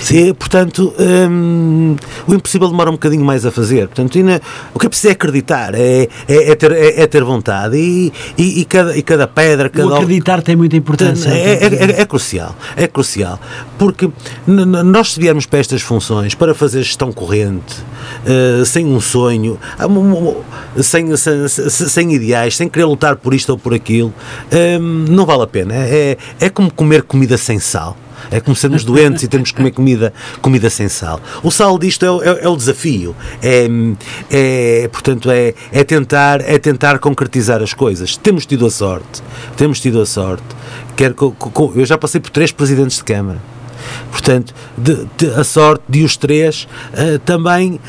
E, 0.10 0.34
portanto, 0.34 0.94
hum, 0.98 1.98
o 2.26 2.34
impossível 2.34 2.70
demora 2.70 2.90
um 2.90 2.94
bocadinho 2.94 3.26
mais 3.26 3.46
a 3.46 3.52
fazer. 3.52 3.88
Portanto, 3.90 4.18
na- 4.24 4.40
o 4.74 4.80
que 4.80 4.86
é 4.86 4.90
preciso 4.90 5.10
é 5.10 5.12
acreditar, 5.12 5.76
é, 5.76 6.08
é, 6.30 6.52
é 6.52 6.56
ter, 6.56 6.72
é, 6.72 7.02
é 7.02 7.08
ter 7.08 7.24
vontade. 7.24 7.76
E, 7.78 8.14
e, 8.38 8.62
e 8.62 8.66
cada, 8.66 8.98
e 8.98 9.02
cada 9.02 9.28
pedra, 9.28 9.70
cada 9.70 9.86
O 9.88 9.94
acreditar 9.96 10.42
tem 10.42 10.56
muita 10.56 10.78
importância. 10.78 11.30
é, 11.30 11.54
é- 11.66 11.92
é- 11.98 12.02
é 12.02 12.06
crucial, 12.06 12.56
é 12.78 12.88
crucial, 12.88 13.38
porque 13.78 14.10
nós 14.48 15.14
se 15.14 15.20
viermos 15.20 15.46
para 15.46 15.60
estas 15.60 15.82
funções 15.82 16.34
para 16.34 16.56
fazer 16.56 16.84
gestão 16.84 17.12
corrente, 17.12 17.76
eh, 18.26 18.64
sem 18.66 18.86
um 18.86 19.02
sonho, 19.02 19.57
sem, 20.82 21.16
sem, 21.16 21.48
sem- 21.48 21.70
sem 21.70 22.14
ideais, 22.14 22.56
sem 22.56 22.68
querer 22.70 22.86
lutar 22.86 23.16
por 23.16 23.34
isto 23.34 23.50
ou 23.52 23.58
por 23.58 23.74
aquilo, 23.74 24.14
eh, 24.52 24.78
não 24.80 25.26
vale 25.26 25.44
a 25.44 25.48
pena. 25.48 25.74
É, 25.76 26.18
é 26.40 26.50
como 26.50 26.72
comer 26.72 27.04
comida 27.04 27.38
sem 27.38 27.60
sal. 27.60 27.98
É 28.32 28.40
como 28.40 28.56
sermos 28.56 28.84
doentes 28.86 29.24
e 29.24 29.28
temos 29.28 29.52
que 29.52 29.58
comer 29.58 29.72
comida, 29.72 30.12
comida 30.42 30.70
sem 30.70 30.90
sal. 30.90 31.22
O 31.44 31.52
sal 31.52 31.78
disto 31.78 32.04
é, 32.06 32.12
o- 32.12 32.24
é- 32.24 32.44
é 32.44 32.50
o 32.50 32.56
desafio. 32.58 33.16
É, 33.42 33.68
é, 34.30 34.90
portanto, 34.92 35.30
é, 35.30 35.54
é, 35.72 35.84
tentar, 35.84 36.42
é 36.42 36.58
tentar 36.58 37.00
concretizar 37.00 37.62
as 37.62 37.74
coisas. 37.74 38.18
Temos 38.18 38.46
tido 38.46 38.66
a 38.66 38.72
sorte. 38.72 39.22
Temos 39.56 39.80
tido 39.80 40.02
a 40.02 40.06
sorte. 40.06 40.44
Quer, 40.96 41.14
co- 41.14 41.32
co- 41.32 41.74
eu 41.76 41.86
já 41.86 41.98
passei 41.98 42.20
por 42.20 42.32
três 42.32 42.52
presidentes 42.52 42.98
de 42.98 43.04
Câmara. 43.04 43.40
Portanto, 44.12 44.54
de- 44.78 45.08
de- 45.18 45.30
a 45.32 45.44
sorte 45.44 45.84
de 45.88 46.04
os 46.04 46.18
três 46.18 46.68
eh, 46.94 47.20
também 47.26 47.80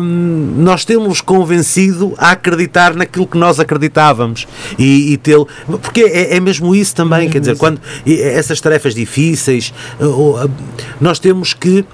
hum, 0.00 0.54
nós 0.58 0.84
temos 0.84 1.20
convencido 1.20 2.14
a 2.18 2.32
acreditar 2.32 2.94
naquilo 2.94 3.26
que 3.26 3.38
nós 3.38 3.58
acreditávamos 3.60 4.46
e, 4.78 5.12
e 5.12 5.16
tê-lo. 5.16 5.46
Porque 5.82 6.02
é, 6.02 6.36
é 6.36 6.40
mesmo 6.40 6.74
isso 6.74 6.94
também, 6.94 7.28
quer 7.28 7.40
dizer, 7.40 7.56
quando 7.56 7.80
e 8.04 8.20
essas 8.20 8.60
tarefas 8.60 8.94
difíceis, 8.94 9.72
ah, 10.00 10.48
nós 11.00 11.18
temos 11.18 11.52
que. 11.54 11.84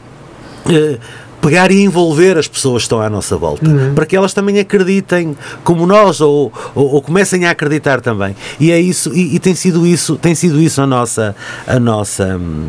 pegar 1.40 1.70
e 1.70 1.82
envolver 1.82 2.38
as 2.38 2.48
pessoas 2.48 2.82
que 2.82 2.86
estão 2.86 3.02
à 3.02 3.10
nossa 3.10 3.36
volta, 3.36 3.70
para 3.94 4.06
que 4.06 4.16
elas 4.16 4.32
também 4.32 4.58
acreditem 4.58 5.36
como 5.62 5.86
nós 5.86 6.22
ou, 6.22 6.50
ou, 6.74 6.94
ou 6.94 7.02
comecem 7.02 7.44
a 7.44 7.50
acreditar 7.50 8.00
também. 8.00 8.34
E 8.58 8.70
é 8.72 8.80
isso, 8.80 9.12
e, 9.14 9.34
e 9.36 9.38
tem 9.38 9.54
sido 9.54 9.86
isso, 9.86 10.16
tem 10.16 10.34
sido 10.34 10.58
isso 10.58 10.80
a 10.80 10.86
nossa, 10.86 11.36
a 11.66 11.78
nossa 11.78 12.38
hum, 12.40 12.68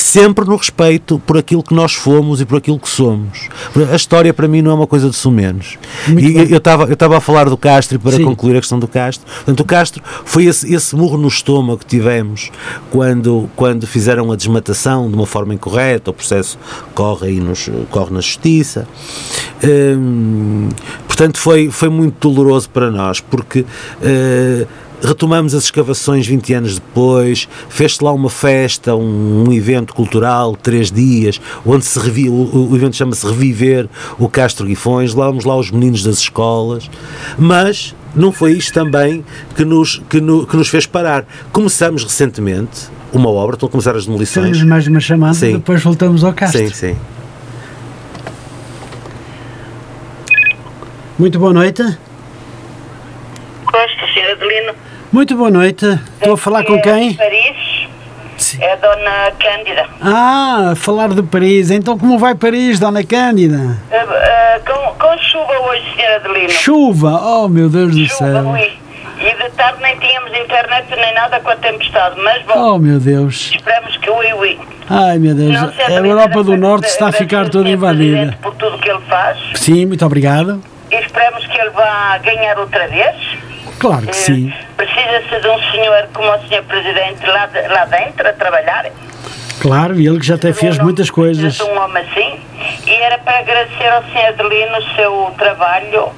sempre 0.00 0.44
no 0.44 0.56
respeito 0.56 1.20
por 1.26 1.36
aquilo 1.36 1.62
que 1.62 1.74
nós 1.74 1.94
fomos 1.94 2.40
e 2.40 2.44
por 2.44 2.58
aquilo 2.58 2.78
que 2.78 2.88
somos. 2.88 3.48
A 3.90 3.96
história 3.96 4.32
para 4.32 4.46
mim 4.46 4.62
não 4.62 4.70
é 4.70 4.74
uma 4.74 4.86
coisa 4.86 5.10
de 5.10 5.16
sumenos. 5.16 5.76
Eu 6.50 6.58
estava 6.58 6.84
eu 6.84 6.92
estava 6.94 7.16
a 7.16 7.20
falar 7.20 7.48
do 7.48 7.56
Castro 7.56 7.96
e 7.96 7.98
para 7.98 8.12
Sim. 8.12 8.24
concluir 8.24 8.56
a 8.56 8.60
questão 8.60 8.78
do 8.78 8.86
Castro. 8.86 9.26
Portanto, 9.26 9.60
o 9.60 9.64
Castro 9.64 10.02
foi 10.24 10.44
esse, 10.44 10.72
esse 10.72 10.94
murro 10.94 11.18
no 11.18 11.28
estômago 11.28 11.78
que 11.78 11.86
tivemos 11.86 12.50
quando, 12.90 13.50
quando 13.56 13.86
fizeram 13.86 14.30
a 14.30 14.36
desmatação 14.36 15.08
de 15.08 15.14
uma 15.14 15.26
forma 15.26 15.52
incorreta, 15.52 16.10
o 16.10 16.14
processo 16.14 16.58
corre 16.94 17.28
aí 17.28 17.40
nos, 17.40 17.68
corre 17.90 18.12
na 18.12 18.20
justiça. 18.20 18.86
Hum, 19.64 20.68
portanto, 21.06 21.38
foi, 21.38 21.70
foi 21.70 21.88
muito 21.88 22.30
doloroso 22.30 22.70
para 22.70 22.90
nós, 22.90 23.20
porque 23.20 23.64
eh, 24.00 24.66
retomamos 25.02 25.54
as 25.54 25.64
escavações 25.64 26.26
20 26.26 26.54
anos 26.54 26.74
depois, 26.74 27.48
fez-se 27.68 28.02
lá 28.02 28.12
uma 28.12 28.30
festa, 28.30 28.94
um, 28.96 29.44
um 29.48 29.52
evento 29.52 29.94
cultural, 29.94 30.56
três 30.56 30.90
dias, 30.90 31.40
onde 31.64 31.84
se 31.84 31.98
revi, 31.98 32.28
o, 32.28 32.68
o 32.70 32.76
evento 32.76 32.96
chama-se 32.96 33.26
Reviver 33.26 33.88
o 34.18 34.28
Castro 34.28 34.66
Guifões, 34.66 35.14
levamos 35.14 35.44
lá 35.44 35.56
os 35.56 35.70
meninos 35.70 36.02
das 36.02 36.18
escolas, 36.18 36.90
mas 37.38 37.94
não 38.14 38.32
foi 38.32 38.52
isto 38.52 38.72
também 38.72 39.24
que 39.54 39.64
nos, 39.64 40.02
que, 40.10 40.20
no- 40.20 40.46
que 40.46 40.56
nos 40.56 40.68
fez 40.68 40.86
parar. 40.86 41.24
Começamos 41.52 42.02
recentemente 42.02 42.88
uma 43.12 43.28
obra, 43.30 43.54
estão 43.54 43.68
a 43.68 43.70
começar 43.70 43.94
as 43.96 44.06
demolições. 44.06 44.56
Temos 44.56 44.68
mais 44.68 44.86
uma 44.86 45.00
chamada, 45.00 45.34
Sim. 45.34 45.52
depois 45.52 45.82
voltamos 45.82 46.24
ao 46.24 46.32
Castro. 46.32 46.60
Sim, 46.60 46.70
sim. 46.74 46.96
Muito 51.18 51.38
boa 51.38 51.52
noite. 51.52 51.82
Gosto, 51.82 51.98
Sr. 54.14 54.30
Adelino. 54.32 54.72
Muito 55.12 55.36
boa 55.36 55.50
noite. 55.50 55.86
Estou 56.18 56.34
a 56.34 56.36
falar 56.36 56.64
com 56.64 56.76
É 56.76 56.80
quem? 56.80 57.14
Paris. 57.14 57.88
Sim. 58.36 58.62
É 58.62 58.72
a 58.72 58.76
Dona 58.76 59.32
Cândida. 59.38 59.86
Ah, 60.00 60.74
falar 60.76 61.08
de 61.08 61.22
Paris. 61.22 61.70
Então 61.70 61.98
como 61.98 62.18
vai 62.18 62.34
Paris, 62.34 62.78
Dona 62.78 63.02
Cândida? 63.02 63.76
Ah, 63.90 63.96
ah, 63.96 64.60
com, 64.66 64.94
com 64.94 65.18
chuva 65.18 65.52
hoje, 65.70 65.82
Sr. 65.96 66.14
Adelino. 66.16 66.50
Chuva, 66.50 67.20
oh 67.20 67.48
meu 67.48 67.68
Deus 67.68 67.94
do 67.96 68.06
Chuva, 68.06 68.32
céu. 68.32 68.48
ui. 68.50 68.72
E 69.20 69.34
de 69.34 69.50
tarde 69.56 69.82
nem 69.82 69.98
tínhamos 69.98 70.30
internet 70.30 70.86
nem 70.94 71.12
nada 71.14 71.40
com 71.40 71.50
a 71.50 71.56
tempestade. 71.56 72.20
Mas 72.22 72.44
bom, 72.46 72.74
Oh 72.74 72.78
meu 72.78 73.00
Deus. 73.00 73.50
esperamos 73.52 73.96
que 73.96 74.08
ui, 74.08 74.32
ui. 74.34 74.58
Ai 74.88 75.18
meu 75.18 75.34
Deus. 75.34 75.52
Não. 75.52 75.72
A 75.88 75.92
Europa 76.06 76.44
do 76.44 76.56
Norte 76.56 76.84
está 76.86 77.08
a 77.08 77.12
ficar 77.12 77.48
toda 77.48 77.68
invadida. 77.68 78.38
Por 78.40 78.54
tudo 78.54 78.78
que 78.78 78.88
ele 78.88 79.00
faz. 79.08 79.36
Sim, 79.54 79.86
muito 79.86 80.06
obrigado. 80.06 80.62
E 80.92 80.94
esperamos 80.94 81.44
que 81.46 81.58
ele 81.58 81.70
vá 81.70 82.18
ganhar 82.18 82.56
outra 82.58 82.86
vez. 82.86 83.16
Claro 83.78 84.06
que 84.06 84.16
sim. 84.16 84.52
Eh, 84.52 84.64
Precisa-se 84.76 85.40
de 85.40 85.48
um 85.48 85.70
senhor 85.70 86.08
como 86.12 86.30
o 86.30 86.38
Sr. 86.48 86.62
Presidente 86.64 87.24
lá, 87.26 87.46
de- 87.46 87.68
lá 87.68 87.84
dentro 87.86 88.28
a 88.28 88.32
trabalhar. 88.32 88.86
Claro, 89.60 89.98
e 89.98 90.06
ele 90.06 90.20
que 90.20 90.26
já 90.26 90.34
até 90.36 90.52
fez 90.52 90.78
muitas 90.78 91.10
coisas. 91.10 91.54
de 91.54 91.62
um 91.64 91.80
homem 91.82 92.04
assim. 92.04 92.40
E 92.86 92.94
era 92.94 93.18
para 93.18 93.38
agradecer 93.38 93.88
ao 93.88 94.02
Sr. 94.04 94.26
Adelino 94.28 94.78
o 94.78 94.94
seu 94.94 95.34
trabalho, 95.36 96.10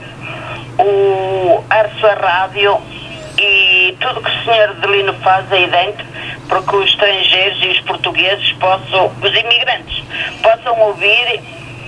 o, 0.79 1.65
a 1.71 1.89
sua 2.01 2.15
rádio 2.15 2.79
e 2.89 3.01
e 3.43 3.97
tudo 3.99 4.21
que 4.21 4.29
o 4.31 4.45
senhor 4.45 4.69
Adelino 4.69 5.15
faz 5.23 5.51
aí 5.51 5.67
dentro 5.67 6.05
para 6.47 6.61
que 6.61 6.77
os 6.77 6.91
estrangeiros 6.91 7.59
e 7.63 7.69
os 7.69 7.81
portugueses 7.81 8.53
possam, 8.55 9.11
os 9.23 9.31
imigrantes, 9.35 10.05
possam 10.43 10.79
ouvir 10.81 11.41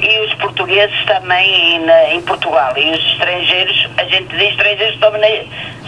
e 0.02 0.26
os 0.26 0.34
portugueses 0.34 1.04
também 1.06 1.76
em, 1.76 2.16
em 2.16 2.20
Portugal. 2.22 2.72
E 2.76 2.90
os 2.90 3.04
estrangeiros, 3.12 3.88
a 3.96 4.04
gente 4.04 4.28
diz 4.36 4.50
estrangeiros, 4.50 4.94
estamos, 4.94 5.20
na, 5.20 5.28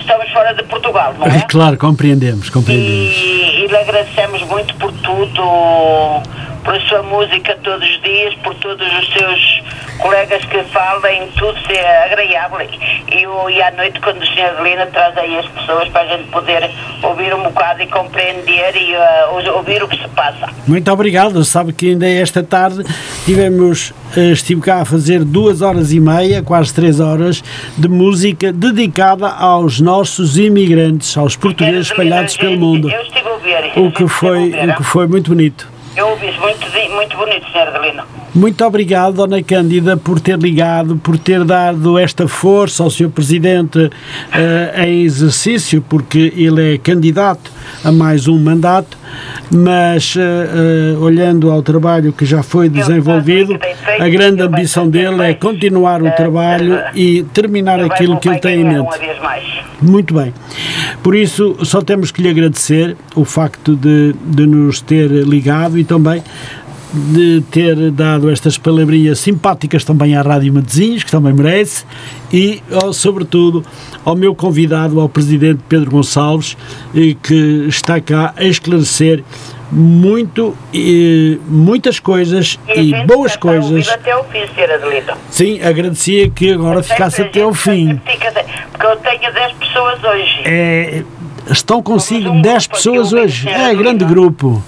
estamos 0.01 0.31
fora 0.31 0.55
de 0.55 0.63
Portugal, 0.65 1.15
não 1.19 1.27
é? 1.27 1.41
Claro, 1.49 1.77
compreendemos, 1.77 2.49
compreendemos. 2.51 3.17
E, 3.17 3.65
e 3.65 3.67
lhe 3.67 3.77
agradecemos 3.77 4.43
muito 4.43 4.75
por 4.77 4.93
tudo, 4.93 6.23
por 6.65 6.75
a 6.75 6.81
sua 6.81 7.03
música 7.03 7.57
todos 7.63 7.87
os 7.89 8.03
dias, 8.03 8.35
por 8.37 8.55
todos 8.57 8.87
os 8.87 9.13
seus 9.13 9.63
colegas 9.99 10.45
que 10.47 10.63
falem, 10.65 11.29
tudo 11.37 11.59
ser 11.67 11.85
agradável. 12.05 12.67
E, 13.13 13.53
e 13.53 13.63
à 13.63 13.71
noite, 13.73 14.01
quando 14.01 14.23
o 14.23 14.27
Sr. 14.27 14.41
Adelina 14.41 14.87
traz 14.87 15.17
aí 15.17 15.39
as 15.39 15.47
pessoas 15.47 15.89
para 15.91 16.03
a 16.03 16.17
gente 16.17 16.29
poder 16.31 16.71
ouvir 17.03 17.35
um 17.35 17.43
bocado 17.43 17.83
e 17.83 17.87
compreender 17.87 18.75
e 18.77 18.97
ah, 18.97 19.29
ouvir 19.55 19.83
o 19.83 19.89
que 19.89 19.97
se 19.97 20.09
passa. 20.09 20.49
Muito 20.67 20.91
obrigado. 20.91 21.45
Sabe 21.45 21.73
que 21.73 21.91
ainda 21.91 22.09
esta 22.09 22.43
tarde 22.43 22.83
tivemos, 23.25 23.93
eh, 24.17 24.33
estive 24.33 24.61
cá 24.63 24.81
a 24.81 24.85
fazer 24.85 25.23
duas 25.23 25.61
horas 25.61 25.93
e 25.93 26.01
meia, 26.01 26.43
quase 26.43 26.73
três 26.75 26.99
horas, 26.99 27.43
de 27.77 27.89
música 27.89 28.53
dedicada 28.53 29.29
aos 29.29 29.81
nossos 29.81 30.39
imigrantes, 30.39 31.17
aos 31.17 31.37
portugueses 31.37 31.89
espalhados 31.89 32.37
pelo 32.37 32.57
mundo. 32.57 32.91
Eu 32.91 33.03
estive 33.03 33.29
a 33.29 33.33
ouvir. 33.33 33.73
O 33.77 33.93
que 33.93 34.09
foi, 34.09 34.51
o 34.51 34.77
que 34.77 34.83
foi 34.83 35.07
muito 35.07 35.31
bonito. 35.31 35.74
Eu 35.97 36.09
ouvi 36.09 36.31
muito, 36.41 36.91
muito 36.91 37.17
bonito, 37.17 37.47
Sr. 37.53 37.69
Adelino. 37.69 38.24
Muito 38.35 38.65
obrigado, 38.65 39.15
Dona 39.15 39.41
Cândida, 39.45 39.97
por 39.97 40.19
ter 40.19 40.37
ligado, 40.37 40.97
por 40.97 41.17
ter 41.17 41.45
dado 41.45 41.97
esta 41.97 42.27
força 42.27 42.83
ao 42.83 42.91
Sr. 42.91 43.09
Presidente 43.09 43.89
eh, 44.33 44.87
em 44.89 45.03
exercício, 45.03 45.81
porque 45.89 46.33
ele 46.37 46.75
é 46.75 46.79
candidato 46.79 47.53
a 47.85 47.93
mais 47.93 48.27
um 48.27 48.37
mandato, 48.37 48.99
mas 49.53 50.17
eh, 50.19 50.21
eh, 50.21 50.99
olhando 50.99 51.49
ao 51.49 51.63
trabalho 51.63 52.13
que 52.13 52.27
já 52.27 52.43
foi 52.43 52.69
desenvolvido, 52.69 53.57
a 54.01 54.09
grande 54.09 54.43
ambição 54.43 54.89
dele 54.89 55.23
é 55.23 55.35
continuar 55.35 56.03
o 56.03 56.11
trabalho 56.11 56.81
e 56.93 57.23
terminar 57.33 57.79
aquilo 57.79 58.19
que 58.19 58.29
ele 58.29 58.41
tem 58.41 58.63
em 58.63 58.65
mente. 58.65 58.99
Muito 59.81 60.13
bem. 60.13 60.35
Por 61.05 61.15
isso, 61.15 61.57
só 61.63 61.83
temos 61.83 62.11
que 62.11 62.23
lhe 62.23 62.31
agradecer 62.31 62.97
o 63.15 63.25
facto 63.25 63.77
de, 63.77 64.15
de 64.25 64.47
nos 64.47 64.81
ter 64.81 65.09
ligado 65.09 65.79
e 65.79 65.85
também 65.85 66.23
de 66.95 67.43
ter 67.51 67.91
dado 67.91 68.31
estas 68.31 68.57
palavrinhas 68.57 69.19
simpáticas 69.19 69.85
também 69.85 70.15
à 70.15 70.23
Rádio 70.23 70.55
Matosinhos, 70.55 71.03
que 71.03 71.11
também 71.11 71.33
merece, 71.33 71.85
e, 72.33 72.63
ó, 72.71 72.93
sobretudo, 72.93 73.65
ao 74.05 74.15
meu 74.15 74.35
convidado, 74.35 75.01
ao 75.01 75.09
Presidente 75.09 75.61
Pedro 75.69 75.91
Gonçalves, 75.91 76.57
eh, 76.95 77.17
que 77.21 77.67
está 77.69 78.01
cá 78.01 78.33
a 78.37 78.45
esclarecer 78.45 79.25
muito, 79.73 80.57
eh, 80.73 81.39
muitas 81.49 81.99
coisas 81.99 82.61
e 82.69 82.85
gente 82.85 83.07
boas 83.07 83.37
coisas. 83.37 83.89
até 83.89 84.17
o 84.17 84.23
fim, 84.25 84.47
Sr. 84.55 84.73
Adelino. 84.73 85.13
Sim, 85.31 85.61
agradecia 85.63 86.31
que 86.31 86.53
agora 86.53 86.83
ficasse 86.83 87.17
Sempre 87.17 87.41
até 87.41 87.49
gente 87.49 87.59
fim. 87.59 88.01
fica 88.07 88.31
Porque 88.71 88.87
eu 88.87 88.97
tenho 88.97 89.33
10 89.33 89.53
pessoas 89.55 90.05
hoje. 90.05 90.43
É, 90.45 91.03
estão 91.51 91.83
consigo 91.83 92.29
Somos 92.29 92.39
um 92.39 92.43
10 92.43 92.67
grupo 92.67 92.77
pessoas 92.77 93.13
o 93.13 93.17
hoje. 93.19 93.49
É, 93.49 93.75
grande 93.75 94.05
grupo. 94.05 94.63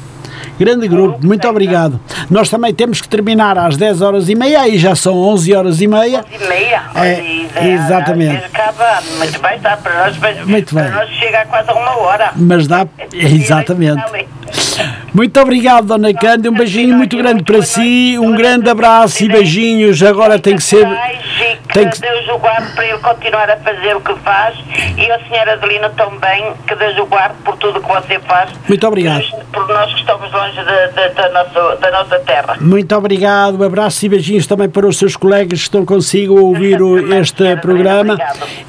Grande 0.58 0.88
grupo, 0.88 1.24
muito 1.24 1.46
obrigado. 1.48 2.00
Nós 2.30 2.48
também 2.48 2.72
temos 2.74 3.00
que 3.00 3.08
terminar 3.08 3.58
às 3.58 3.76
10 3.76 4.00
horas 4.02 4.28
e 4.28 4.34
meia, 4.34 4.62
aí 4.62 4.78
já 4.78 4.94
são 4.94 5.14
11 5.16 5.54
horas 5.54 5.80
e 5.80 5.86
meia. 5.86 6.24
e 6.32 6.38
meia. 6.48 6.82
É, 6.94 7.68
exatamente. 7.74 8.44
Acaba, 8.44 9.02
muito 9.18 9.40
bem, 9.40 9.56
está 9.56 9.76
para 9.76 10.04
nós, 10.04 10.16
para, 10.16 10.34
Muito 10.46 10.74
para 10.74 10.84
bem. 10.84 10.92
nós 10.92 11.10
chega 11.10 11.40
a 11.40 11.46
quase 11.46 11.70
a 11.70 11.74
uma 11.74 11.98
hora. 11.98 12.32
Mas 12.36 12.66
dá, 12.66 12.86
exatamente. 13.12 14.02
Muito 15.12 15.40
obrigado, 15.40 15.86
Dona 15.86 16.12
Cândida. 16.12 16.50
Um 16.50 16.54
beijinho 16.54 16.96
muito 16.96 17.16
grande 17.16 17.42
para 17.42 17.62
si, 17.62 18.18
um 18.18 18.34
grande 18.34 18.68
abraço 18.68 19.24
e 19.24 19.28
beijinhos. 19.28 20.02
Agora 20.02 20.38
tem 20.38 20.56
que 20.56 20.62
ser. 20.62 20.86
Que 21.36 21.58
Tem 21.74 21.90
que, 21.90 22.00
Deus 22.00 22.28
o 22.28 22.38
guarde 22.38 22.72
para 22.72 22.86
ele 22.86 22.98
continuar 22.98 23.50
a 23.50 23.56
fazer 23.58 23.94
o 23.94 24.00
que 24.00 24.14
faz. 24.20 24.56
E 24.96 25.10
a 25.10 25.18
senhora 25.28 25.52
Adelina 25.52 25.90
também, 25.90 26.54
que 26.66 26.74
Deus 26.74 26.96
o 26.98 27.06
guarde 27.06 27.36
por 27.44 27.56
tudo 27.56 27.78
o 27.78 27.82
que 27.82 27.88
você 27.88 28.18
faz. 28.20 28.50
Muito 28.66 28.86
obrigado. 28.86 29.22
Por 29.52 29.68
nós 29.68 29.92
que 29.92 30.00
estamos 30.00 30.32
longe 30.32 30.56
da, 30.56 30.86
da, 30.86 31.08
da 31.08 31.28
nossa, 31.28 31.76
da 31.76 31.90
nossa 31.90 32.18
terra. 32.20 32.56
Muito 32.58 32.96
obrigado, 32.96 33.60
um 33.60 33.62
abraço 33.62 34.06
e 34.06 34.08
beijinhos 34.08 34.46
também 34.46 34.68
para 34.68 34.86
os 34.86 34.96
seus 34.96 35.14
colegas 35.14 35.58
que 35.58 35.64
estão 35.64 35.84
consigo 35.84 36.38
a 36.38 36.40
ouvir 36.40 36.78
este 37.20 37.56
programa. 37.56 38.16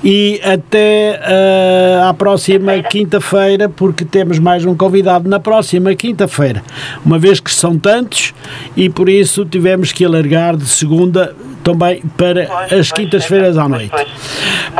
E 0.03 0.41
até 0.43 1.22
eh, 1.24 2.01
à 2.03 2.13
próxima 2.13 2.82
quinta-feira, 2.84 3.70
porque 3.70 4.03
temos 4.03 4.39
mais 4.39 4.65
um 4.65 4.76
convidado 4.76 5.30
na 5.30 5.39
próxima 5.39 5.95
quinta-feira, 5.95 6.61
uma 7.05 7.18
vez 7.18 7.39
que 7.39 7.51
são 7.51 7.78
tantos 7.78 8.34
e 8.76 8.89
por 8.89 9.07
isso 9.07 9.45
tivemos 9.45 9.91
que 9.91 10.03
alargar 10.03 10.55
de 10.55 10.68
segunda 10.68 11.36
também 11.64 12.01
para 12.18 12.47
as 12.80 12.91
quintas-feiras 12.91 13.58
à 13.58 13.68
noite. 13.68 13.91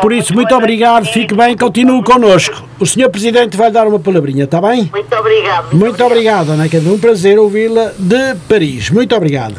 Por 0.02 0.12
isso, 0.14 0.34
muito 0.34 0.54
obrigado, 0.56 1.06
fique 1.06 1.34
bem, 1.36 1.56
continue 1.58 2.04
connosco. 2.04 2.64
O 2.80 2.86
senhor 2.86 3.10
Presidente 3.10 3.58
vai 3.58 3.72
dar 3.72 3.88
uma 3.88 4.00
palavrinha, 4.00 4.44
está 4.46 4.62
bem? 4.62 4.90
Muito 4.94 5.16
obrigado. 5.16 5.74
Muito 5.76 6.04
obrigado, 6.04 6.52
Ana 6.52 6.70
Cândida. 6.70 6.92
Um 6.94 7.00
prazer 7.00 7.38
ouvi-la 7.40 7.92
de 7.98 8.36
Paris. 8.48 8.90
Muito 8.90 9.16
obrigado. 9.16 9.56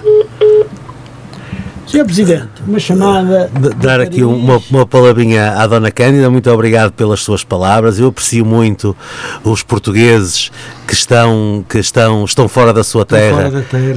Senhor 1.87 2.05
Presidente, 2.05 2.49
uma 2.67 2.79
chamada. 2.79 3.51
Dar 3.81 3.99
aqui 4.01 4.23
um- 4.23 4.37
uma, 4.37 4.63
uma 4.71 4.87
palavrinha 4.87 5.53
à 5.53 5.67
Dona 5.67 5.91
Cândida, 5.91 6.29
muito 6.29 6.51
obrigado 6.51 6.93
pelas 6.93 7.21
suas 7.21 7.43
palavras. 7.43 7.99
Eu 7.99 8.09
aprecio 8.09 8.45
muito 8.45 8.95
os 9.43 9.63
portugueses 9.63 10.53
que 10.89 10.95
estão, 10.95 11.63
que 11.69 11.79
estão, 11.79 12.25
estão 12.25 12.49
fora 12.49 12.73
da 12.73 12.83
sua 12.83 13.05
terra, 13.05 13.63
terra, 13.71 13.93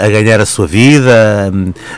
a, 0.00 0.06
a 0.06 0.08
ganhar 0.08 0.40
a 0.40 0.46
sua 0.46 0.66
vida, 0.66 1.52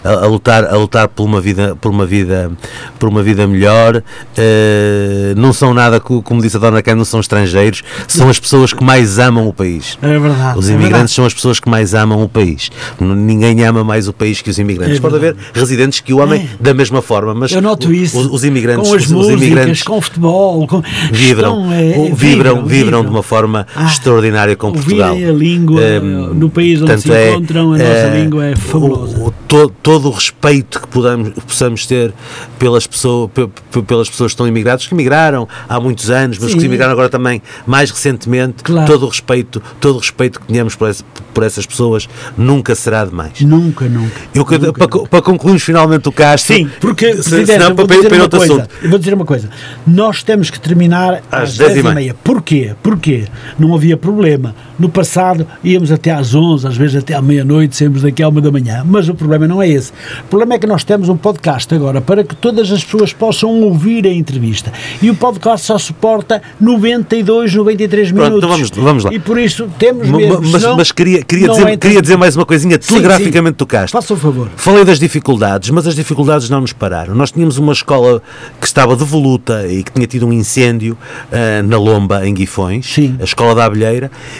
a, 0.05 0.09
a 0.11 0.27
lutar, 0.27 0.65
a 0.65 0.77
lutar 0.77 1.07
por 1.07 1.23
uma 1.25 1.41
vida, 1.41 1.77
por 1.81 1.91
uma 1.93 2.05
vida, 2.05 2.51
por 2.99 3.09
uma 3.09 3.23
vida 3.23 3.47
melhor. 3.47 4.03
Eh, 4.37 5.35
não 5.37 5.53
são 5.53 5.73
nada, 5.73 6.01
co- 6.01 6.21
como 6.21 6.43
disse 6.43 6.57
a 6.57 6.61
Dona 6.61 6.83
Cândida, 6.83 6.97
não 6.99 7.05
são 7.05 7.21
estrangeiros, 7.21 7.85
são 8.09 8.29
as 8.29 8.41
pessoas 8.41 8.73
que 8.73 8.83
mais 8.83 9.21
amam 9.21 9.47
o 9.47 9.53
país. 9.53 9.97
É 10.03 10.19
verdade. 10.19 10.59
Os 10.59 10.69
é 10.69 10.73
imigrantes 10.75 11.15
são 11.15 11.25
as 11.25 11.33
pessoas 11.33 11.61
que 11.61 11.69
mais 11.69 11.95
amam 11.95 12.21
o 12.23 12.29
país. 12.29 12.71
Ninguém 13.01 13.63
ama 13.65 13.85
mais 13.85 14.09
o 14.09 14.13
país 14.13 14.43
que 14.43 14.51
os 14.51 14.59
imigrantes. 14.59 14.97
É 14.99 15.01
Pode 15.01 15.15
haver 15.15 15.37
residentes 15.55 16.01
que 16.01 16.13
o 16.13 16.21
amem 16.21 16.43
É. 16.43 16.63
da 16.63 16.75
mesma 16.75 17.01
forma, 17.01 17.35
mas 17.35 17.53
Eu 17.53 17.63
noto 17.63 17.93
isso. 17.93 18.19
Os, 18.19 18.27
os 18.27 18.45
imigrantes, 18.45 18.89
com 18.89 18.97
as 18.97 19.03
os, 19.05 19.11
os 19.11 19.13
músicas, 19.13 19.43
imigrantes 19.43 19.83
com 19.85 19.99
o 19.99 20.01
futebol, 20.01 20.67
com... 20.67 20.83
vibram, 21.13 21.71
estão, 21.71 21.73
é, 21.73 21.95
o- 22.11 22.15
vibram, 22.17 22.65
vibram 22.67 23.03
de 23.05 23.11
uma 23.11 23.23
forma 23.23 23.67
Ah, 23.77 23.87
extraordinária 24.13 24.57
com 24.57 24.73
Portugal. 24.73 25.11
ouvirem 25.11 25.29
a 25.29 25.33
língua 25.33 25.81
Ehm, 25.83 26.35
no 26.35 26.49
país 26.51 26.81
onde 26.83 27.01
se 27.01 27.09
portanto, 27.09 27.29
encontram, 27.31 27.73
a 27.73 27.79
nossa 27.79 27.85
eh, 27.85 28.21
língua 28.23 28.47
é 28.47 28.57
fabulosa. 28.57 29.19
o- 29.19 29.27
o- 29.29 29.35
to- 29.47 29.69
todo 29.83 30.09
o 30.09 30.11
respeito 30.11 30.81
que 30.81 30.89
podamos, 30.89 31.31
possamos 31.47 31.87
ter 31.87 32.13
pelas 32.59 32.87
pessoas, 32.87 33.31
pe- 33.33 33.49
pe- 33.71 33.83
pelas 33.83 34.09
pessoas 34.09 34.31
que 34.33 34.35
estão 34.35 34.49
imigradas, 34.49 34.87
que 34.87 34.95
imigraram 34.95 35.47
há 35.69 35.79
muitos 35.81 36.11
anos, 36.11 36.39
mas 36.39 36.53
Sim. 36.53 36.59
que 36.59 36.65
imigraram 36.65 36.93
agora 36.93 37.09
também 37.09 37.43
mais 37.67 37.91
recentemente, 37.91 38.63
Claro. 38.63 38.87
todo 38.91 39.05
o 39.05 39.09
respeito, 39.09 39.63
todo 39.81 39.97
o 39.97 39.99
respeito 39.99 40.41
que 40.41 40.47
tenhamos 40.47 40.75
por, 40.75 40.89
esse- 40.89 41.05
por 41.35 41.43
essas 41.45 41.67
pessoas 41.67 42.09
nunca 42.37 42.75
será 42.75 43.05
demais. 43.05 43.41
Nunca, 43.41 43.85
nunca. 43.87 44.13
Eu, 44.35 44.45
nunca, 44.45 44.73
para, 44.73 44.89
co- 44.89 45.07
para 45.07 45.23
concluirmos 45.23 45.63
finalmente 45.63 46.09
o 46.09 46.13
castro, 46.13 46.55
Sim, 46.57 46.71
porque 46.81 47.09
se- 47.15 47.31
Presidente, 47.31 47.47
senão 47.63 47.75
para, 47.77 47.87
para 47.87 47.97
uma 48.15 48.23
outro 48.23 48.39
coisa, 48.39 48.55
assunto. 48.55 48.69
eu 48.83 48.91
vou 48.91 48.99
dizer 48.99 49.15
uma 49.15 49.25
coisa. 49.25 49.51
Nós 49.87 50.23
temos 50.23 50.51
que 50.51 50.59
terminar 50.59 51.23
às, 51.31 51.57
10 51.57 51.77
e 51.77 51.83
meia. 51.83 52.15
Porquê? 52.25 52.75
Porquê? 52.83 53.25
Não 53.59 53.75
havia 53.75 53.97
problema. 53.99 54.55
No 54.79 54.89
passado 54.89 55.47
íamos 55.63 55.93
até 55.93 56.11
às 56.11 56.35
11, 56.35 56.67
às 56.67 56.77
vezes 56.77 56.97
até 56.97 57.15
à 57.15 57.21
meia-noite, 57.23 57.77
saímos 57.77 58.03
daqui 58.03 58.23
à 58.23 58.29
uma 58.29 58.41
da 58.41 58.51
manhã. 58.51 58.83
Mas 58.87 59.09
o 59.09 59.15
problema 59.15 59.47
não 59.47 59.61
é 59.61 59.69
esse. 59.69 59.93
O 60.25 60.29
problema 60.31 60.55
é 60.55 60.59
que 60.59 60.67
nós 60.67 60.85
temos 60.85 61.09
um 61.09 61.17
podcast 61.17 61.75
agora 61.75 62.01
para 62.01 62.25
que 62.25 62.35
todas 62.35 62.71
as 62.73 62.83
pessoas 62.85 63.13
possam 63.13 63.51
ouvir 63.63 64.07
a 64.07 64.13
entrevista. 64.13 64.73
E 65.03 65.11
o 65.11 65.15
podcast 65.15 65.67
só 65.67 65.77
suporta 65.79 66.41
92, 66.61 67.55
93 67.55 68.13
Pronto, 68.13 68.23
minutos. 68.25 68.39
então 68.39 68.49
vamos- 68.57 68.71
vamos 68.71 69.05
lá. 69.05 69.13
E 69.13 69.19
por 69.19 69.39
isso 69.39 69.69
temos 69.79 70.09
mesmo. 70.09 70.41
Mas, 70.43 70.63
senão 70.63 70.77
mas 70.77 70.93
queria, 70.93 71.23
queria, 71.23 71.49
dizer, 71.49 71.61
entra- 71.63 71.77
queria 71.77 72.03
dizer 72.03 72.17
mais 72.17 72.37
uma 72.37 72.47
coisinha 72.47 72.79
telegraficamente 72.79 73.57
do 73.57 73.67
Castro. 73.67 74.01
Faça 74.01 74.15
o 74.15 74.17
favor. 74.17 74.49
Falei 74.57 74.85
das 74.85 74.99
dificuldades, 74.99 75.71
mas 75.71 75.87
as 75.87 75.95
dificuldades 75.95 76.49
não 76.49 76.61
nos 76.61 76.73
pararam. 76.73 77.15
Nós 77.15 77.31
tínhamos 77.33 77.59
uma 77.59 77.73
escola 77.73 78.23
que 78.61 78.67
estava 78.67 78.95
devoluta 78.97 79.67
e 79.67 79.83
que 79.83 79.93
tinha 79.93 80.07
tido 80.07 80.27
um 80.27 80.33
incêndio 80.33 80.97
ah, 81.33 81.63
na 81.63 81.77
Lomba, 81.79 82.27
em 82.27 82.35
Guifões, 82.35 82.87
Sim. 82.87 83.17
a 83.21 83.25
Escola 83.25 83.55
da 83.55 83.65
Abelheira. 83.65 83.88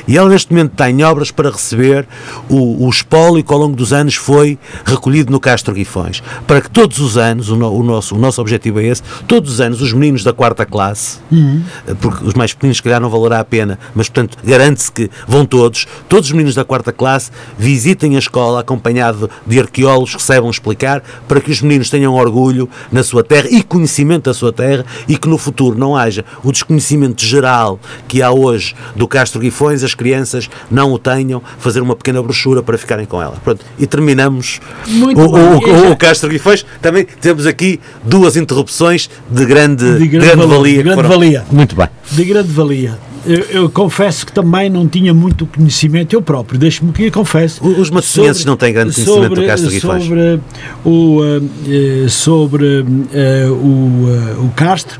E 0.07 0.17
ela 0.17 0.29
neste 0.29 0.53
momento 0.53 0.73
está 0.73 0.91
em 0.91 1.03
obras 1.03 1.31
para 1.31 1.51
receber 1.51 2.07
o, 2.49 2.87
o 2.87 2.91
espólio 2.91 3.43
que 3.43 3.53
ao 3.53 3.59
longo 3.59 3.77
dos 3.77 3.93
anos 3.93 4.15
foi 4.15 4.59
recolhido 4.85 5.31
no 5.33 5.41
Castro 5.41 5.75
Guifões. 5.75 6.23
Para 6.47 6.61
que 6.61 6.71
todos 6.71 6.99
os 6.99 7.17
anos, 7.17 7.49
o, 7.51 7.57
no- 7.57 7.73
o 7.73 7.83
nosso, 7.83 8.15
o 8.15 8.19
nosso 8.19 8.41
objetivo 8.41 8.81
é 8.81 8.85
esse, 8.87 9.03
todos 9.27 9.55
os 9.55 9.61
anos 9.61 9.81
os 9.83 9.93
meninos 9.93 10.23
da 10.25 10.33
quarta 10.33 10.65
classe, 10.67 11.19
eh, 11.33 11.95
porque 12.01 12.25
os 12.25 12.35
mais 12.35 12.53
pequeninos 12.53 12.79
se 12.79 12.83
calhar 12.83 13.01
não 13.01 13.11
valerá 13.11 13.41
a 13.41 13.45
pena, 13.45 13.79
mas 13.95 14.09
portanto 14.09 14.37
garante-se 14.45 14.91
que 14.93 15.11
vão 15.27 15.45
todos, 15.45 15.87
todos 16.09 16.27
os 16.27 16.33
meninos 16.33 16.55
da 16.55 16.65
quarta 16.65 16.93
classe 16.93 17.31
visitem 17.59 18.17
a 18.17 18.19
escola 18.19 18.61
acompanhado 18.61 19.31
de 19.47 19.59
arqueólogos 19.61 20.15
que 20.15 20.23
saibam 20.23 20.51
explicar 20.51 21.03
para 21.27 21.41
que 21.41 21.51
os 21.51 21.61
meninos 21.63 21.91
tenham 21.91 22.15
orgulho 22.15 22.69
na 22.93 23.03
sua 23.03 23.23
terra 23.25 23.49
e 23.51 23.63
conhecimento 23.63 24.25
da 24.25 24.35
sua 24.35 24.53
terra 24.53 24.85
e 25.07 25.17
que 25.17 25.29
no 25.29 25.39
futuro 25.39 25.79
não 25.79 25.97
haja 25.97 26.25
o 26.43 26.53
desconhecimento 26.53 27.25
geral 27.25 27.79
que 28.07 28.23
há 28.23 28.31
hoje 28.31 28.75
do 28.97 29.07
Castro 29.09 29.38
Guifões, 29.39 29.83
as 29.85 29.95
crianças 29.95 30.49
não 30.71 30.93
o 30.93 30.99
tenham, 30.99 31.43
fazer 31.59 31.81
uma 31.81 31.95
pequena 31.97 32.23
brochura 32.23 32.63
para 32.63 32.77
ficarem 32.79 33.07
com 33.07 33.21
ela. 33.23 33.37
Pronto, 33.45 33.65
e 33.79 33.87
terminamos 33.87 34.61
Muito 34.87 35.21
o, 35.21 35.57
o- 35.59 35.61
já- 35.61 35.91
o 35.91 35.97
Castro 35.97 36.29
Guifões. 36.31 36.65
Também 36.83 37.07
temos 37.21 37.47
aqui 37.47 37.81
duas 38.05 38.37
interrupções 38.37 39.09
de 39.31 39.45
grande, 39.45 39.99
De 39.99 40.07
grande 40.09 40.37
valor, 40.37 40.49
valia. 40.49 40.71
de 40.73 40.77
que 40.79 40.83
grande 40.85 40.97
foram- 41.03 41.09
valia. 41.09 41.45
Muito 41.51 41.75
bem. 41.77 41.89
de 42.11 42.25
grande 42.25 42.49
valia. 42.53 42.99
Eu, 43.29 43.63
eu 43.63 43.71
confesso 43.71 44.25
que 44.25 44.33
também 44.33 44.71
não 44.71 44.89
tinha 44.89 45.13
muito 45.13 45.45
conhecimento, 45.45 46.15
eu 46.15 46.23
próprio, 46.23 46.59
deixe-me 46.59 46.93
que 46.93 47.11
confesso. 47.11 47.63
Os 47.63 47.91
matosinhenses 47.91 48.47
não 48.47 48.57
têm 48.57 48.73
grande 48.73 48.95
conhecimento 48.95 49.35
do 49.35 49.47
Castro 49.47 49.71
Guifões. 49.71 50.03
Sobre, 50.05 50.41
o, 50.83 51.21
eh, 51.23 52.05
eh, 52.05 52.09
sobre 52.09 52.87
eh, 53.13 53.47
o, 53.51 54.09
eh, 54.09 54.45
o 54.45 54.49
Castro 54.57 54.97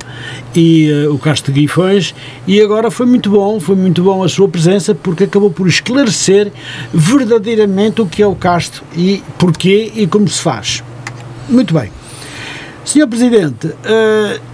e 0.55 0.91
eh, 0.91 1.09
o 1.09 1.17
Castro 1.17 1.55
Guifões 1.55 2.15
e 2.47 2.61
agora 2.61 2.91
foi 2.91 3.07
muito 3.07 3.31
bom, 3.31 3.59
foi 3.59 3.77
muito 3.77 4.03
bom 4.03 4.23
a 4.23 4.29
sua 4.29 4.47
presença 4.47 4.95
porque 4.95 5.25
acabou 5.25 5.51
por 5.51 5.67
esclarecer 5.67 6.53
verdadeiramente 6.93 8.03
o 8.03 8.07
que 8.07 8.23
é 8.23 8.27
o 8.27 8.35
Castro 8.35 8.83
e 8.95 9.23
porquê 9.39 9.91
e 9.97 10.07
como 10.07 10.29
se 10.29 10.43
faz. 10.43 10.85
Muito 11.49 11.73
bem. 11.73 11.91
Senhor 12.85 13.07
Presidente, 13.07 13.71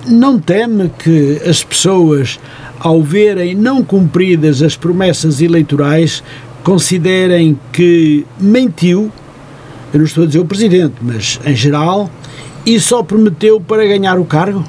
não 0.09 0.41
teme 0.41 0.91
que 0.99 1.41
as 1.49 1.63
pessoas, 1.63 2.41
ao 2.85 3.03
verem 3.03 3.55
não 3.55 3.83
cumpridas 3.83 4.63
as 4.63 4.77
promessas 4.77 5.41
eleitorais, 5.41 6.23
considerem 6.63 7.59
que 7.73 8.25
mentiu, 8.39 9.11
eu 9.93 9.99
não 9.99 10.05
estou 10.05 10.25
a 10.25 10.27
dizer 10.27 10.39
o 10.41 10.45
Presidente, 10.45 10.95
mas 11.01 11.41
em 11.47 11.57
geral, 11.57 12.11
e 12.67 12.79
só 12.79 13.03
prometeu 13.03 13.59
para 13.59 13.87
ganhar 13.87 14.19
o 14.19 14.25
cargo? 14.27 14.63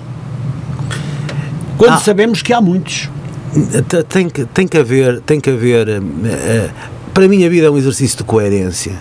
Quando 1.78 1.94
Ah. 1.94 1.98
sabemos 1.98 2.42
que 2.42 2.54
há 2.54 2.62
muitos. 2.62 3.10
Tem 4.10 4.30
que, 4.30 4.46
tem 4.46 4.66
que 4.68 4.78
haver, 4.78 5.20
tem 5.22 5.40
que 5.42 5.50
haver. 5.50 5.88
eh, 5.90 6.00
eh, 6.26 6.70
para 7.14 7.28
mim 7.28 7.44
a 7.46 7.50
vida 7.50 7.68
é 7.68 7.70
um 7.70 7.78
exercício 7.78 8.18
de 8.18 8.24
coerência. 8.24 8.94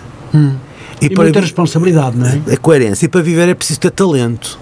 E, 1.01 1.09
para 1.09 1.23
muita 1.23 1.39
vi- 1.39 1.45
responsabilidade, 1.45 2.17
não 2.17 2.25
é? 2.27 2.41
É 2.49 2.57
coerência. 2.57 3.05
E 3.05 3.09
para 3.09 3.21
viver 3.21 3.47
é 3.47 3.53
preciso 3.53 3.79
ter 3.79 3.91
talento. 3.91 4.59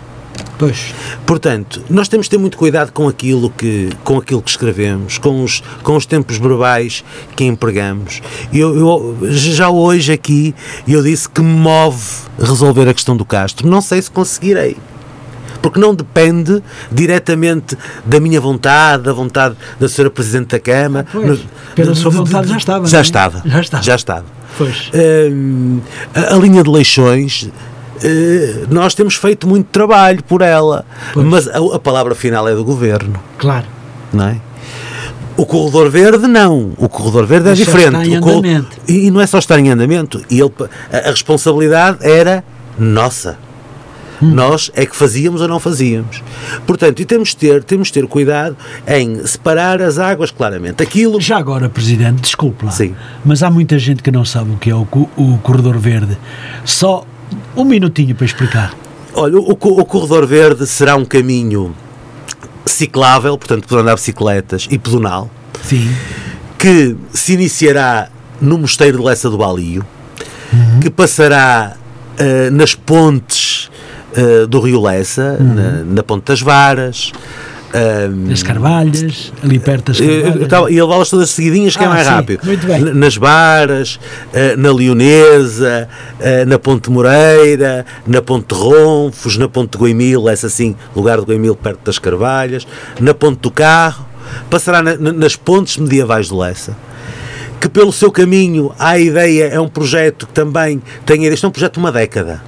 Pois. 0.66 0.94
Portanto, 1.26 1.82
nós 1.90 2.08
temos 2.08 2.28
de 2.28 2.32
ter 2.32 2.38
muito 2.38 2.58
cuidado 2.58 2.92
com 2.92 3.08
aquilo 3.08 3.50
que, 3.50 3.90
com 4.04 4.18
aquilo 4.18 4.42
que 4.42 4.50
escrevemos, 4.50 5.18
com 5.18 5.44
os, 5.44 5.62
com 5.84 5.96
os 5.98 6.06
tempos 6.06 6.38
verbais 6.38 7.04
que 7.36 7.44
empregamos. 7.44 8.22
Eu, 8.54 8.76
eu- 8.78 9.18
já 9.32 9.70
hoje 9.70 10.14
aqui 10.14 10.56
eu 10.88 11.04
disse 11.04 11.28
que 11.28 11.42
me 11.42 11.54
move 11.54 12.02
resolver 12.40 12.88
a 12.88 12.94
questão 12.94 13.18
do 13.18 13.26
Castro. 13.26 13.68
Não 13.68 13.82
sei 13.82 14.02
se 14.02 14.10
conseguirei. 14.10 14.78
Porque 15.62 15.80
não 15.80 15.96
depende 15.96 16.62
diretamente 16.92 17.78
da 18.06 18.20
minha 18.20 18.40
vontade, 18.42 19.04
da 19.04 19.14
vontade 19.14 19.56
da 19.80 19.86
Sra. 19.88 20.10
Presidente 20.10 20.48
da 20.50 20.60
Câmara. 20.60 21.06
Pois, 21.12 21.26
No- 21.40 21.46
pela 21.76 21.96
sua 21.96 22.12
vontade 22.12 22.48
já 22.50 22.58
estava, 22.58 22.86
Já 22.88 22.98
é? 22.98 23.02
estava. 23.02 23.42
Já 23.46 23.62
estava. 23.62 23.84
Já 23.84 23.96
estava. 23.96 24.26
Pois. 24.58 24.92
Hum, 24.94 25.80
a, 26.14 26.36
a 26.36 26.38
linha 26.38 26.62
de 26.64 26.70
Leixões, 26.70 27.50
nós 28.70 28.94
temos 28.94 29.16
feito 29.16 29.48
muito 29.48 29.68
trabalho 29.68 30.24
por 30.24 30.42
ela, 30.42 30.86
Pois. 31.14 31.26
mas 31.26 31.48
a, 31.48 31.58
a 31.76 31.80
palavra 31.80 32.16
final 32.16 32.48
é 32.48 32.56
do 32.56 32.64
governo, 32.64 33.20
Claro. 33.38 33.66
não 34.12 34.26
é? 34.28 34.38
O 35.36 35.46
corredor 35.48 35.90
verde 35.90 36.28
não, 36.28 36.74
o 36.78 36.88
corredor 36.88 37.26
verde 37.26 37.50
Mas 37.50 37.60
é 37.60 37.64
diferente. 37.66 37.88
está 37.88 38.06
em 38.06 38.20
cor- 38.20 38.34
andamento. 38.34 38.78
E, 38.88 39.10
não 39.10 39.20
é 39.20 39.26
só 39.26 39.40
estar 39.40 39.58
em 39.58 39.70
andamento, 39.72 40.22
e 40.30 40.40
ele, 40.40 40.52
a, 40.92 40.98
a 41.08 41.12
responsabilidade 41.12 41.98
era 42.02 42.44
nossa. 42.78 43.38
Hum. 44.22 44.30
Nós 44.32 44.72
é 44.76 44.86
que 44.86 44.96
fazíamos 44.96 45.42
ou 45.42 45.48
não 45.48 45.60
fazíamos. 45.60 46.22
Portanto, 46.68 47.02
e 47.02 47.06
temos 47.06 47.30
de 47.30 47.38
ter, 47.38 47.64
temos 47.64 47.88
de 47.88 47.94
ter 47.94 48.06
cuidado 48.08 48.56
em 48.88 49.26
separar 49.26 49.82
as 49.82 49.98
águas 49.98 50.30
claramente. 50.30 50.84
Aquilo 50.84 51.20
Já 51.20 51.38
agora, 51.38 51.68
Presidente, 51.68 52.22
desculpe 52.22 52.64
lá, 52.64 52.72
Sim. 52.72 52.94
mas 53.26 53.42
há 53.42 53.50
muita 53.50 53.78
gente 53.80 54.04
que 54.04 54.12
não 54.12 54.24
sabe 54.24 54.52
o 54.52 54.58
que 54.58 54.70
é 54.70 54.76
o, 54.76 54.88
o 55.18 55.40
Corredor 55.42 55.80
Verde. 55.80 56.16
Só 56.64 57.06
um 57.56 57.64
minutinho 57.64 58.16
para 58.16 58.26
explicar. 58.26 58.74
Olha, 59.14 59.38
o, 59.38 59.52
o 59.52 59.86
corredor 59.86 60.26
verde 60.26 60.66
será 60.66 60.96
um 60.96 61.06
caminho 61.06 61.76
ciclável, 62.66 63.38
portanto, 63.38 63.68
para 63.68 63.82
andar 63.82 63.96
bicicletas 63.96 64.68
e 64.72 64.78
pedonal, 64.78 65.30
Sim. 65.62 65.94
que 66.58 66.96
se 67.12 67.34
iniciará 67.34 68.10
no 68.42 68.58
Mosteiro 68.58 68.98
de 68.98 69.04
Lessa 69.04 69.30
do 69.30 69.38
Balio, 69.38 69.86
que 70.82 70.90
passará 70.90 71.76
eh, 72.18 72.50
nas 72.50 72.76
pontes 72.76 73.70
eh, 74.16 74.46
do 74.48 74.60
Rio 74.60 74.82
Lessa, 74.82 75.38
na, 75.40 75.84
na 75.84 76.04
Ponte 76.04 76.26
das 76.26 76.42
Varas. 76.42 77.12
Ehm, 77.74 78.32
As 78.32 78.44
Carvalhas, 78.44 79.34
ali 79.44 79.60
perto 79.60 79.92
das 79.92 80.00
Carvalhas. 80.00 80.72
E 80.72 80.82
levá-las 80.82 81.10
todas 81.10 81.30
seguidinhas, 81.32 81.76
que 81.76 81.84
é 81.84 81.88
Ah, 81.88 81.90
mais 81.90 82.08
sim, 82.08 82.14
rápido. 82.14 82.46
muito 82.46 82.66
bem. 82.68 82.80
Nas 82.94 83.16
Varas, 83.18 84.00
eh, 84.34 84.56
na 84.56 84.72
Leonesa, 84.72 85.88
eh, 86.20 86.46
na 86.46 86.60
Ponte 86.60 86.90
Moreira, 86.90 87.86
na 88.06 88.22
Ponte 88.22 88.54
Ronfos, 88.54 89.38
na 89.38 89.48
Ponte 89.50 89.78
Goimil, 89.78 90.30
essa 90.30 90.50
sim, 90.50 90.76
lugar 90.96 91.20
de 91.20 91.26
Goimil 91.26 91.56
perto 91.56 91.80
das 91.86 91.98
Carvalhas, 92.00 92.66
na 93.00 93.14
Ponte 93.14 93.40
do 93.40 93.52
Carro, 93.52 94.06
passará 94.50 94.82
na- 94.82 94.96
na- 94.96 95.12
nas 95.14 95.36
pontes 95.36 95.78
medievais 95.78 96.28
de 96.28 96.34
Lessa. 96.34 96.76
Que 97.60 97.70
pelo 97.70 97.94
seu 97.94 98.12
caminho 98.12 98.74
a 98.78 98.98
ideia, 99.00 99.46
é 99.46 99.60
um 99.60 99.68
projeto 99.70 100.28
que 100.28 100.34
também 100.34 100.82
tem 101.06 101.26
isto 101.26 101.46
é 101.46 101.50
um 101.50 101.52
projeto 101.52 101.74
de 101.74 101.80
uma 101.80 101.92
década. 101.92 102.42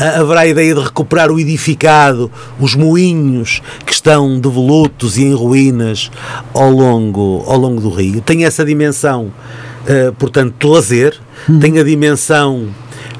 Ha- 0.00 0.20
Haverá 0.20 0.40
a 0.40 0.46
ideia 0.46 0.74
de 0.74 0.80
recuperar 0.80 1.30
o 1.30 1.38
edificado, 1.38 2.30
os 2.58 2.74
moinhos 2.74 3.60
que 3.84 3.92
estão 3.92 4.38
devolutos 4.40 5.16
e 5.18 5.24
em 5.24 5.34
ruínas 5.34 6.10
ao 6.54 6.70
longo, 6.70 7.44
ao 7.46 7.56
longo 7.58 7.80
do 7.80 7.90
rio. 7.90 8.20
Tem 8.20 8.44
essa 8.44 8.64
dimensão, 8.64 9.30
eh, 9.86 10.12
portanto, 10.18 10.54
de 10.58 10.66
lazer, 10.66 11.14
tem 11.60 11.78
a 11.78 11.82
dimensão. 11.84 12.68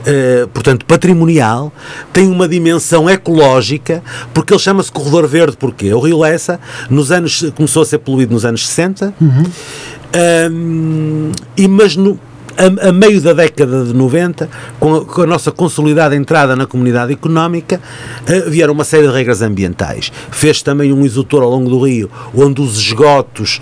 eh, 0.07 0.47
portanto, 0.55 0.87
patrimonial, 0.87 1.71
tem 2.15 2.29
uma 2.31 2.49
dimensão 2.49 3.11
ecológica, 3.11 4.03
porque 4.33 4.53
ele 4.55 4.61
chama-se 4.61 4.91
Corredor 4.91 5.27
Verde, 5.27 5.57
porque 5.59 5.93
o 5.93 6.01
Rio 6.01 6.19
Lessa 6.21 6.59
nos 6.89 7.13
anos, 7.13 7.45
começou 7.55 7.83
a 7.83 7.85
ser 7.87 7.99
poluído 7.99 8.33
nos 8.33 8.45
anos 8.45 8.67
60, 8.67 9.13
Hum, 10.51 11.31
e 11.57 11.69
mas 11.69 11.95
no, 11.97 12.19
a, 12.59 12.89
a 12.89 12.93
meio 12.93 13.21
da 13.21 13.33
década 13.33 13.85
de 13.85 13.95
90, 13.95 14.49
com 14.81 14.95
a, 14.97 15.05
com 15.05 15.23
a 15.23 15.27
nossa 15.27 15.51
consolidada 15.53 16.17
entrada 16.17 16.57
na 16.57 16.67
comunidade 16.67 17.13
económica, 17.13 17.81
eh, 18.27 18.41
vieram 18.49 18.73
uma 18.73 18.85
série 18.85 19.07
de 19.07 19.13
regras 19.13 19.41
ambientais. 19.43 20.11
Fez 20.31 20.61
também 20.63 20.93
um 20.93 21.07
exutor 21.07 21.43
ao 21.43 21.51
longo 21.51 21.71
do 21.71 21.85
rio, 21.85 22.11
onde 22.35 22.61
os 22.61 22.77
esgotos 22.79 23.61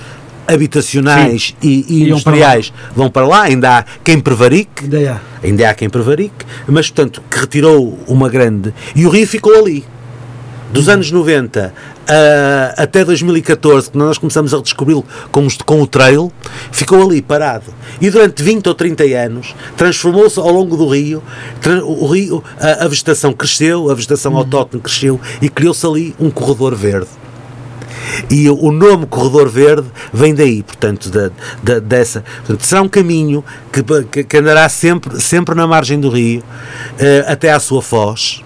habitacionais 0.49 1.55
e, 1.63 1.85
e 1.89 2.05
Iam 2.05 2.21
para 2.21 2.37
industriais 2.37 2.73
vão 2.95 3.11
para 3.11 3.27
lá, 3.27 3.43
ainda 3.43 3.79
há 3.79 3.85
quem 4.05 4.21
prevarique, 4.21 4.85
Ainda 4.85 5.13
há. 5.13 5.47
ainda 5.47 5.71
há 5.71 5.75
quem 5.75 5.91
prevarique, 5.91 6.47
mas 6.69 6.89
portanto 6.89 7.23
que 7.31 7.39
retirou 7.39 7.99
uma 8.07 8.29
grande. 8.29 8.73
E 8.95 9.05
o 9.07 9.11
rio 9.11 9.27
ficou 9.27 9.55
ali. 9.55 9.85
Dos 10.73 10.89
anos 10.89 11.11
90 11.13 11.73
a- 12.09 12.83
até 12.83 13.05
2014, 13.05 13.91
que 13.91 13.97
nós 13.97 14.19
começamos 14.19 14.53
a 14.53 14.57
redescobri-lo 14.57 15.05
com, 15.31 15.47
com 15.65 15.81
o 15.83 15.87
trail, 15.87 16.31
ficou 16.73 17.03
ali 17.03 17.23
parado. 17.23 17.73
E 18.01 18.11
durante 18.11 18.43
20 18.43 18.67
ou 18.69 18.75
30 18.75 19.05
anos 19.05 19.55
transformou-se 19.77 20.39
ao 20.39 20.51
longo 20.51 20.77
do 20.77 20.89
rio. 20.89 21.23
O 21.85 22.07
rio 22.09 22.43
a, 22.61 22.85
a 22.85 22.89
vegetação 22.89 23.33
cresceu, 23.33 23.91
a 23.91 23.95
vegetação 23.95 24.37
autóctone 24.37 24.83
cresceu 24.83 25.21
e 25.41 25.49
criou-se 25.49 25.87
ali 25.87 26.15
um 26.19 26.31
corredor 26.31 26.75
verde. 26.75 27.09
E 28.31 28.49
o 28.49 28.71
nome 28.71 29.05
Corredor 29.07 29.49
Verde 29.49 29.87
vem 30.13 30.33
daí, 30.35 30.63
portanto, 30.63 31.11
da, 31.11 31.31
da- 31.63 31.79
dessa. 31.81 32.23
portanto, 32.39 32.63
será 32.65 32.81
um 32.81 32.89
caminho 32.89 33.45
que, 33.73 34.23
que- 34.25 34.37
andará 34.37 34.69
sempre, 34.69 35.21
sempre 35.21 35.55
na 35.57 35.67
margem 35.67 35.99
do 35.99 36.09
rio, 36.09 36.43
eh, 36.99 37.25
até 37.27 37.51
à 37.53 37.59
sua 37.59 37.83
foz, 37.83 38.43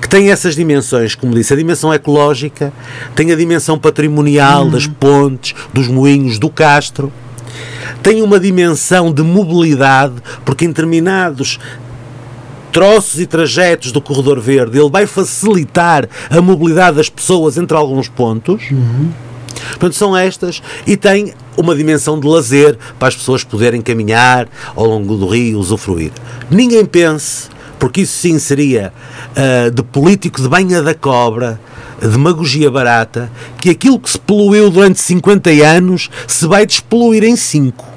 que 0.00 0.08
tem 0.08 0.30
essas 0.30 0.54
dimensões, 0.54 1.14
como 1.14 1.34
disse, 1.34 1.52
a 1.52 1.56
dimensão 1.56 1.92
ecológica, 1.92 2.72
tem 3.14 3.32
a 3.32 3.36
dimensão 3.36 3.78
patrimonial 3.78 4.68
das 4.68 4.86
pontes, 4.86 5.54
dos 5.72 5.88
moinhos, 5.88 6.38
do 6.38 6.48
castro, 6.48 7.12
tem 8.02 8.22
uma 8.22 8.38
dimensão 8.38 9.12
de 9.12 9.22
mobilidade, 9.22 10.14
porque 10.44 10.64
em 10.64 10.68
determinados 10.68 11.58
troços 12.70 13.20
e 13.20 13.26
trajetos 13.26 13.92
do 13.92 14.00
corredor 14.00 14.40
verde, 14.40 14.78
ele 14.78 14.90
vai 14.90 15.06
facilitar 15.06 16.08
a 16.28 16.42
mobilidade 16.42 16.96
das 16.96 17.08
pessoas 17.08 17.56
entre 17.56 17.76
alguns 17.76 18.08
pontos. 18.08 18.64
Portanto, 19.70 19.94
são 19.94 20.16
estas 20.16 20.60
e 20.86 20.96
tem 20.96 21.32
uma 21.56 21.74
dimensão 21.74 22.18
de 22.18 22.26
lazer 22.26 22.76
para 22.98 23.08
as 23.08 23.14
pessoas 23.14 23.44
poderem 23.44 23.80
caminhar 23.80 24.48
ao 24.74 24.84
longo 24.84 25.16
do 25.16 25.26
rio, 25.28 25.58
usufruir. 25.58 26.10
Ninguém 26.50 26.84
pense, 26.84 27.48
porque 27.78 28.02
isso 28.02 28.16
sim 28.16 28.38
seria 28.38 28.92
uh, 29.30 29.70
de 29.70 29.82
político 29.82 30.40
de 30.40 30.48
banha 30.48 30.82
da 30.82 30.94
cobra, 30.94 31.60
demagogia 32.00 32.70
barata, 32.70 33.30
que 33.60 33.70
aquilo 33.70 33.98
que 33.98 34.10
se 34.10 34.18
poluiu 34.18 34.70
durante 34.70 35.00
50 35.00 35.50
anos 35.50 36.10
se 36.26 36.46
vai 36.46 36.66
despoluir 36.66 37.24
em 37.24 37.36
5. 37.36 37.94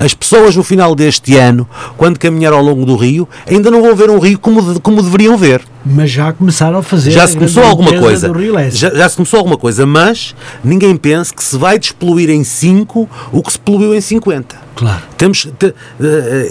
As 0.00 0.14
pessoas 0.14 0.56
no 0.56 0.62
final 0.62 0.94
deste 0.94 1.36
ano, 1.36 1.68
quando 1.96 2.18
caminhar 2.18 2.52
ao 2.52 2.62
longo 2.62 2.84
do 2.86 2.96
rio, 2.96 3.28
ainda 3.46 3.70
não 3.70 3.82
vão 3.82 3.94
ver 3.94 4.10
um 4.10 4.18
rio 4.18 4.38
como, 4.38 4.80
como 4.80 5.02
deveriam 5.02 5.36
ver. 5.36 5.62
Mas 5.84 6.10
já 6.10 6.32
começaram 6.32 6.78
a 6.78 6.82
fazer. 6.82 7.10
Já 7.10 7.26
se 7.26 7.36
começou 7.36 7.62
alguma 7.62 7.98
coisa. 7.98 8.32
Já, 8.70 8.90
já, 8.90 9.08
se 9.08 9.16
começou 9.16 9.38
alguma 9.38 9.58
coisa, 9.58 9.84
mas 9.84 10.34
ninguém 10.62 10.96
pense 10.96 11.32
que 11.32 11.44
se 11.44 11.56
vai 11.56 11.78
despoluir 11.78 12.30
em 12.30 12.42
5 12.42 13.08
o 13.30 13.42
que 13.42 13.52
se 13.52 13.58
poluiu 13.58 13.94
em 13.94 14.00
50. 14.00 14.63
Claro. 14.74 15.02
Temos, 15.16 15.48
te, 15.58 15.66
uh, 15.66 15.74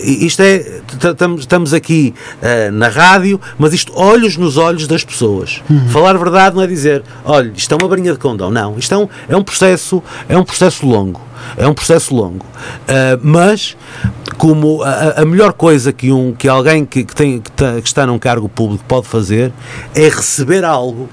isto 0.03 0.41
é, 0.41 0.81
estamos 1.37 1.73
aqui 1.73 2.13
uh, 2.41 2.71
na 2.71 2.87
rádio, 2.87 3.39
mas 3.57 3.73
isto 3.73 3.91
olhos 3.95 4.37
nos 4.37 4.57
olhos 4.57 4.87
das 4.87 5.03
pessoas. 5.03 5.61
Uhum. 5.69 5.89
Falar 5.89 6.17
verdade 6.17 6.55
não 6.55 6.63
é 6.63 6.67
dizer, 6.67 7.03
olha, 7.25 7.51
isto 7.55 7.73
é 7.73 7.77
uma 7.77 7.87
barinha 7.87 8.13
de 8.13 8.19
condão. 8.19 8.49
Não, 8.49 8.77
isto 8.77 8.93
é 8.93 8.97
um, 8.97 9.09
é 9.27 9.35
um 9.35 9.43
processo, 9.43 10.01
é 10.29 10.37
um 10.37 10.43
processo 10.43 10.85
longo. 10.85 11.21
É 11.57 11.67
um 11.67 11.73
processo 11.73 12.15
longo. 12.15 12.45
Uh, 12.45 13.19
mas, 13.21 13.75
como 14.37 14.81
a, 14.83 15.21
a, 15.21 15.25
melhor 15.25 15.51
coisa 15.53 15.91
que, 15.91 16.11
um, 16.11 16.31
que 16.33 16.47
alguém 16.47 16.85
que, 16.85 17.03
que, 17.03 17.15
tem, 17.15 17.41
que, 17.41 17.51
tá, 17.51 17.81
que 17.81 17.87
está 17.87 18.07
num 18.07 18.17
cargo 18.17 18.47
público 18.47 18.83
pode 18.87 19.07
fazer 19.07 19.51
é 19.93 20.03
receber 20.03 20.63
algo 20.63 21.09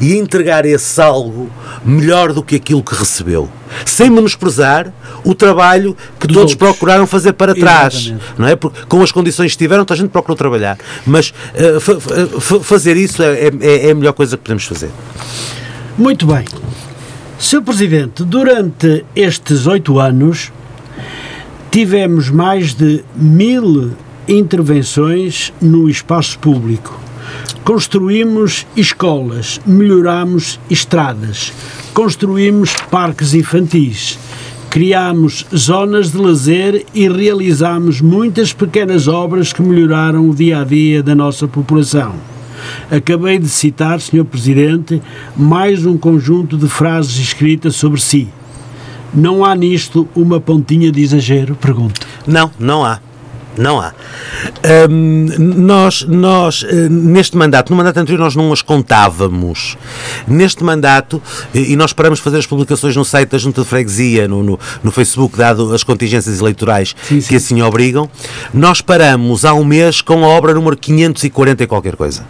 e 0.00 0.16
entregar 0.16 0.64
esse 0.64 1.00
algo 1.00 1.50
melhor 1.84 2.32
do 2.32 2.42
que 2.42 2.56
aquilo 2.56 2.82
que 2.82 2.94
recebeu, 2.94 3.48
sem 3.84 4.10
menosprezar 4.10 4.92
o 5.24 5.34
trabalho 5.34 5.96
que 6.18 6.26
Dos 6.26 6.36
todos 6.36 6.52
outros. 6.52 6.70
procuraram 6.70 7.06
fazer 7.06 7.32
para 7.32 7.54
trás, 7.54 7.94
Exatamente. 7.94 8.24
não 8.38 8.48
é? 8.48 8.56
Porque 8.56 8.80
com 8.88 9.02
as 9.02 9.12
condições 9.12 9.52
que 9.52 9.58
tiveram, 9.58 9.84
toda 9.84 9.98
a 9.98 10.02
gente 10.02 10.10
procurou 10.10 10.36
trabalhar, 10.36 10.78
mas 11.06 11.32
uh, 11.54 12.60
fazer 12.60 12.96
isso 12.96 13.22
é, 13.22 13.50
é, 13.60 13.88
é 13.88 13.90
a 13.90 13.94
melhor 13.94 14.12
coisa 14.12 14.36
que 14.36 14.42
podemos 14.42 14.64
fazer. 14.64 14.90
Muito 15.96 16.26
bem. 16.26 16.44
Sr. 17.38 17.62
Presidente, 17.62 18.24
durante 18.24 19.04
estes 19.14 19.66
oito 19.66 19.98
anos 19.98 20.50
tivemos 21.70 22.30
mais 22.30 22.72
de 22.74 23.04
mil 23.14 23.92
intervenções 24.26 25.52
no 25.60 25.88
espaço 25.88 26.38
público. 26.38 26.98
Construímos 27.64 28.66
escolas, 28.76 29.60
melhoramos 29.66 30.60
estradas, 30.70 31.52
construímos 31.92 32.74
parques 32.90 33.34
infantis, 33.34 34.18
criámos 34.70 35.46
zonas 35.54 36.12
de 36.12 36.18
lazer 36.18 36.86
e 36.94 37.08
realizámos 37.08 38.00
muitas 38.00 38.52
pequenas 38.52 39.08
obras 39.08 39.52
que 39.52 39.62
melhoraram 39.62 40.28
o 40.28 40.34
dia 40.34 40.60
a 40.60 40.64
dia 40.64 41.02
da 41.02 41.14
nossa 41.14 41.48
população 41.48 42.14
Acabei 42.90 43.38
de 43.38 43.48
citar, 43.48 44.00
Sr. 44.00 44.24
Presidente, 44.24 45.02
mais 45.36 45.84
um 45.84 45.96
conjunto 45.96 46.56
de 46.56 46.68
frases 46.68 47.18
escritas 47.18 47.76
sobre 47.76 48.00
si. 48.00 48.28
Não 49.14 49.44
há 49.44 49.54
nisto 49.54 50.08
uma 50.14 50.40
pontinha 50.40 50.90
de 50.92 51.02
exagero? 51.02 51.54
Pergunto. 51.54 52.06
Não, 52.26 52.50
não 52.58 52.84
há. 52.84 53.00
Não 53.58 53.80
há. 53.80 53.92
Um, 54.90 55.26
nós, 55.38 56.02
nós, 56.04 56.64
eh, 56.68 56.88
neste 56.88 57.36
mandato, 57.36 57.70
no 57.70 57.76
mandato 57.76 57.98
anterior, 57.98 58.20
nós 58.20 58.36
não 58.36 58.52
as 58.52 58.62
contávamos. 58.62 59.76
Neste 60.26 60.62
mandato, 60.62 61.22
e 61.54 61.74
nós 61.76 61.92
paramos 61.92 62.18
de 62.18 62.24
fazer 62.24 62.38
as 62.38 62.46
publicações 62.46 62.94
no 62.94 63.04
site 63.04 63.30
da 63.30 63.38
Junta 63.38 63.62
de 63.62 63.68
Freguesia, 63.68 64.28
no, 64.28 64.42
no, 64.42 64.58
no 64.82 64.90
Facebook, 64.90 65.36
dado 65.36 65.74
as 65.74 65.82
contingências 65.82 66.40
eleitorais 66.40 66.94
sim, 67.02 67.20
sim. 67.20 67.28
que 67.28 67.36
assim 67.36 67.62
obrigam, 67.62 68.08
nós 68.52 68.80
paramos 68.80 69.44
há 69.44 69.54
um 69.54 69.64
mês 69.64 70.00
com 70.00 70.24
a 70.24 70.28
obra 70.28 70.54
número 70.54 70.76
540 70.76 71.62
e 71.62 71.66
qualquer 71.66 71.96
coisa. 71.96 72.24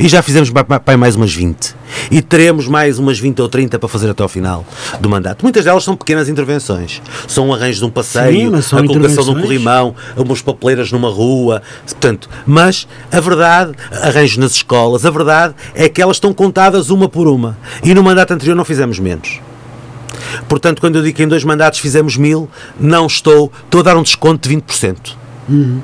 E 0.00 0.08
já 0.08 0.22
fizemos 0.22 0.50
mais 0.98 1.16
umas 1.16 1.32
20. 1.32 1.74
E 2.10 2.22
teremos 2.22 2.66
mais 2.66 2.98
umas 2.98 3.18
20 3.18 3.42
ou 3.42 3.48
30 3.48 3.78
para 3.78 3.88
fazer 3.88 4.10
até 4.10 4.22
ao 4.22 4.28
final 4.28 4.64
do 5.00 5.08
mandato. 5.08 5.42
Muitas 5.42 5.64
delas 5.64 5.84
são 5.84 5.96
pequenas 5.96 6.28
intervenções. 6.28 7.02
São 7.28 7.48
um 7.48 7.54
arranjo 7.54 7.78
de 7.78 7.84
um 7.84 7.90
passeio, 7.90 8.62
Sim, 8.62 8.76
a 8.76 8.86
colocação 8.86 9.24
de 9.24 9.30
um 9.30 9.40
corrimão, 9.40 9.94
umas 10.16 10.40
papeleiras 10.40 10.90
numa 10.90 11.08
rua. 11.08 11.62
Portanto, 11.86 12.28
mas 12.46 12.88
a 13.12 13.20
verdade, 13.20 13.72
arranjos 14.02 14.38
nas 14.38 14.52
escolas, 14.52 15.04
a 15.04 15.10
verdade 15.10 15.54
é 15.74 15.88
que 15.88 16.00
elas 16.00 16.16
estão 16.16 16.32
contadas 16.32 16.90
uma 16.90 17.08
por 17.08 17.28
uma. 17.28 17.56
E 17.82 17.94
no 17.94 18.02
mandato 18.02 18.32
anterior 18.32 18.54
não 18.54 18.64
fizemos 18.64 18.98
menos. 18.98 19.40
Portanto, 20.48 20.80
quando 20.80 20.96
eu 20.96 21.02
digo 21.02 21.16
que 21.16 21.22
em 21.22 21.28
dois 21.28 21.44
mandatos 21.44 21.80
fizemos 21.80 22.16
mil, 22.16 22.48
não 22.78 23.06
estou, 23.06 23.52
estou 23.64 23.80
a 23.80 23.84
dar 23.84 23.96
um 23.96 24.02
desconto 24.02 24.48
de 24.48 24.56
20%. 24.56 24.96
Uhum. 25.48 25.80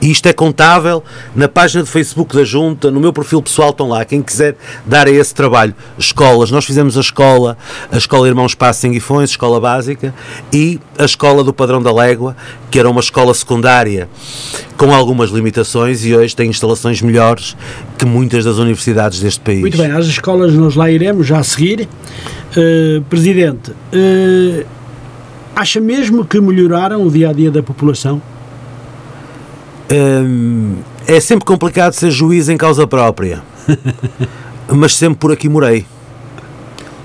E 0.00 0.10
isto 0.10 0.26
é 0.26 0.32
contável 0.32 1.02
na 1.34 1.48
página 1.48 1.82
do 1.82 1.88
Facebook 1.88 2.36
da 2.36 2.44
Junta, 2.44 2.90
no 2.90 3.00
meu 3.00 3.12
perfil 3.12 3.40
pessoal 3.40 3.70
estão 3.70 3.88
lá. 3.88 4.04
Quem 4.04 4.22
quiser 4.22 4.56
dar 4.84 5.06
a 5.06 5.10
esse 5.10 5.34
trabalho, 5.34 5.74
escolas, 5.98 6.50
nós 6.50 6.64
fizemos 6.64 6.98
a 6.98 7.00
escola, 7.00 7.56
a 7.90 7.96
Escola 7.96 8.28
Irmãos 8.28 8.54
Passo 8.54 8.86
em 8.86 8.92
Guifões, 8.92 9.30
escola 9.30 9.58
básica, 9.58 10.14
e 10.52 10.78
a 10.98 11.04
Escola 11.04 11.42
do 11.42 11.52
Padrão 11.52 11.82
da 11.82 11.92
Légua, 11.92 12.36
que 12.70 12.78
era 12.78 12.90
uma 12.90 13.00
escola 13.00 13.32
secundária 13.32 14.08
com 14.76 14.94
algumas 14.94 15.30
limitações 15.30 16.04
e 16.04 16.14
hoje 16.14 16.36
tem 16.36 16.50
instalações 16.50 17.00
melhores 17.00 17.56
que 17.96 18.04
muitas 18.04 18.44
das 18.44 18.58
universidades 18.58 19.20
deste 19.20 19.40
país. 19.40 19.60
Muito 19.60 19.78
bem, 19.78 19.90
às 19.90 20.06
escolas 20.06 20.52
nós 20.52 20.74
lá 20.74 20.90
iremos 20.90 21.26
já 21.26 21.38
a 21.38 21.42
seguir. 21.42 21.88
Uh, 22.56 23.02
Presidente, 23.08 23.70
uh, 23.70 24.66
acha 25.54 25.80
mesmo 25.80 26.24
que 26.24 26.38
melhoraram 26.38 27.06
o 27.06 27.10
dia 27.10 27.30
a 27.30 27.32
dia 27.32 27.50
da 27.50 27.62
população? 27.62 28.20
Hum, 29.90 30.76
é 31.06 31.20
sempre 31.20 31.44
complicado 31.44 31.92
ser 31.92 32.10
juiz 32.10 32.48
em 32.48 32.56
causa 32.56 32.86
própria, 32.86 33.42
mas 34.68 34.96
sempre 34.96 35.18
por 35.18 35.32
aqui 35.32 35.48
morei, 35.48 35.86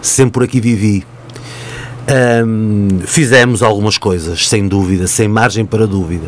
sempre 0.02 0.32
por 0.32 0.44
aqui 0.44 0.60
vivi. 0.60 1.06
Hum, 2.44 3.00
fizemos 3.06 3.62
algumas 3.62 3.98
coisas, 3.98 4.48
sem 4.48 4.68
dúvida, 4.68 5.06
sem 5.06 5.28
margem 5.28 5.66
para 5.66 5.86
dúvida. 5.86 6.28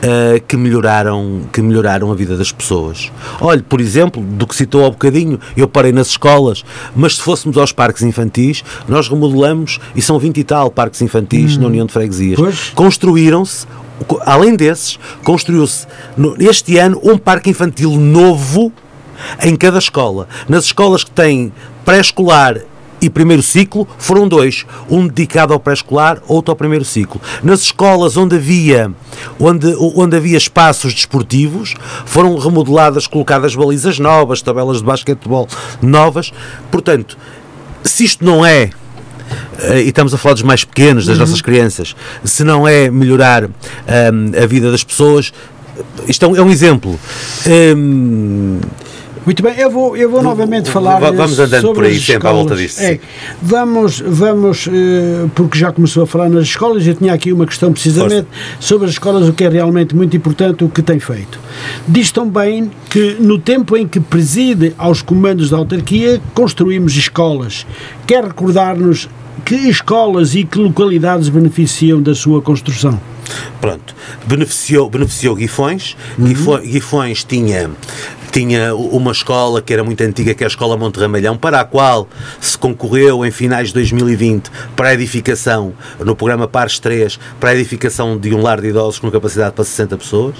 Uh, 0.00 0.42
que 0.48 0.56
melhoraram 0.56 1.42
que 1.52 1.60
melhoraram 1.60 2.10
a 2.10 2.14
vida 2.14 2.34
das 2.36 2.50
pessoas. 2.50 3.12
Olhe, 3.38 3.62
por 3.62 3.80
exemplo, 3.80 4.22
do 4.22 4.46
que 4.46 4.56
citou 4.56 4.86
há 4.86 4.90
bocadinho, 4.90 5.38
eu 5.54 5.68
parei 5.68 5.92
nas 5.92 6.08
escolas, 6.08 6.64
mas 6.96 7.16
se 7.16 7.22
fôssemos 7.22 7.58
aos 7.58 7.70
parques 7.70 8.02
infantis, 8.02 8.64
nós 8.88 9.08
remodelamos 9.08 9.78
e 9.94 10.00
são 10.00 10.18
20 10.18 10.38
e 10.38 10.44
tal 10.44 10.70
parques 10.70 11.02
infantis 11.02 11.56
hum. 11.56 11.60
na 11.60 11.66
União 11.66 11.86
de 11.86 11.92
Freguesias. 11.92 12.38
Construíram-se 12.74 13.66
além 14.24 14.56
desses, 14.56 14.98
construiu-se 15.24 15.86
este 16.38 16.78
ano 16.78 17.00
um 17.02 17.18
parque 17.18 17.50
infantil 17.50 17.92
novo 17.92 18.72
em 19.42 19.56
cada 19.56 19.78
escola. 19.78 20.28
Nas 20.48 20.64
escolas 20.64 21.04
que 21.04 21.10
têm 21.10 21.52
pré-escolar 21.84 22.60
e 23.00 23.08
primeiro 23.08 23.42
ciclo 23.42 23.88
foram 23.98 24.28
dois, 24.28 24.66
um 24.88 25.06
dedicado 25.06 25.54
ao 25.54 25.60
pré-escolar, 25.60 26.20
outro 26.28 26.52
ao 26.52 26.56
primeiro 26.56 26.84
ciclo. 26.84 27.20
Nas 27.42 27.60
escolas 27.60 28.16
onde 28.16 28.36
havia, 28.36 28.92
onde, 29.38 29.74
onde 29.96 30.16
havia 30.16 30.36
espaços 30.36 30.92
desportivos, 30.92 31.74
foram 32.04 32.36
remodeladas, 32.36 33.06
colocadas 33.06 33.54
balizas 33.54 33.98
novas, 33.98 34.42
tabelas 34.42 34.78
de 34.78 34.84
basquetebol 34.84 35.48
novas. 35.80 36.32
Portanto, 36.70 37.16
se 37.82 38.04
isto 38.04 38.24
não 38.24 38.44
é 38.44 38.70
e 39.74 39.88
estamos 39.88 40.14
a 40.14 40.18
falar 40.18 40.34
dos 40.34 40.42
mais 40.42 40.64
pequenos, 40.64 41.06
das 41.06 41.16
uhum. 41.16 41.20
nossas 41.20 41.40
crianças, 41.40 41.94
se 42.24 42.44
não 42.44 42.66
é 42.66 42.90
melhorar 42.90 43.44
um, 43.44 43.50
a 44.42 44.46
vida 44.46 44.70
das 44.70 44.84
pessoas, 44.84 45.32
isto 46.06 46.24
é 46.24 46.28
um, 46.28 46.36
é 46.36 46.42
um 46.42 46.50
exemplo. 46.50 46.98
Um, 47.76 48.58
muito 49.24 49.42
bem, 49.42 49.54
eu 49.58 49.70
vou, 49.70 49.96
eu 49.96 50.10
vou 50.10 50.22
novamente 50.22 50.70
falar 50.70 50.98
Vamos 50.98 51.38
andando 51.38 51.72
por 51.74 51.84
aí 51.84 52.00
sempre 52.00 52.26
à 52.26 52.32
volta 52.32 52.56
disso. 52.56 52.82
É, 52.82 52.98
vamos, 53.40 54.02
vamos, 54.04 54.66
eh, 54.66 55.28
porque 55.34 55.58
já 55.58 55.70
começou 55.70 56.04
a 56.04 56.06
falar 56.06 56.30
nas 56.30 56.44
escolas, 56.44 56.86
eu 56.86 56.94
tinha 56.94 57.12
aqui 57.12 57.30
uma 57.32 57.46
questão 57.46 57.70
precisamente 57.70 58.26
Força. 58.26 58.56
sobre 58.58 58.86
as 58.86 58.92
escolas, 58.92 59.28
o 59.28 59.32
que 59.32 59.44
é 59.44 59.48
realmente 59.48 59.94
muito 59.94 60.16
importante, 60.16 60.64
o 60.64 60.68
que 60.68 60.80
tem 60.80 60.98
feito. 60.98 61.38
Diz 61.86 62.10
também 62.10 62.70
que 62.88 63.18
no 63.20 63.38
tempo 63.38 63.76
em 63.76 63.86
que 63.86 64.00
preside 64.00 64.74
aos 64.78 65.02
comandos 65.02 65.50
da 65.50 65.58
autarquia, 65.58 66.20
construímos 66.32 66.96
escolas. 66.96 67.66
Quer 68.06 68.24
recordar-nos 68.24 69.08
que 69.44 69.54
escolas 69.54 70.34
e 70.34 70.44
que 70.44 70.58
localidades 70.58 71.28
beneficiam 71.28 72.00
da 72.00 72.14
sua 72.14 72.40
construção? 72.40 73.00
Pronto, 73.60 73.94
beneficiou, 74.26 74.88
beneficiou 74.90 75.34
Guifões. 75.36 75.96
Uhum. 76.18 76.26
Guifões, 76.26 76.68
Guifões 76.68 77.24
tinha 77.24 77.70
tinha 78.30 78.74
uma 78.74 79.12
escola 79.12 79.60
que 79.60 79.72
era 79.72 79.82
muito 79.82 80.00
antiga, 80.02 80.34
que 80.34 80.42
é 80.42 80.46
a 80.46 80.48
Escola 80.48 80.76
Monte 80.76 80.98
Ramalhão, 80.98 81.36
para 81.36 81.60
a 81.60 81.64
qual 81.64 82.08
se 82.40 82.56
concorreu 82.56 83.24
em 83.24 83.30
finais 83.30 83.68
de 83.68 83.74
2020 83.74 84.50
para 84.76 84.88
a 84.88 84.94
edificação, 84.94 85.72
no 85.98 86.14
programa 86.14 86.46
Pares 86.46 86.78
3, 86.78 87.18
para 87.38 87.50
a 87.50 87.54
edificação 87.54 88.18
de 88.18 88.34
um 88.34 88.42
lar 88.42 88.60
de 88.60 88.68
idosos 88.68 88.98
com 88.98 89.10
capacidade 89.10 89.54
para 89.54 89.64
60 89.64 89.96
pessoas, 89.96 90.36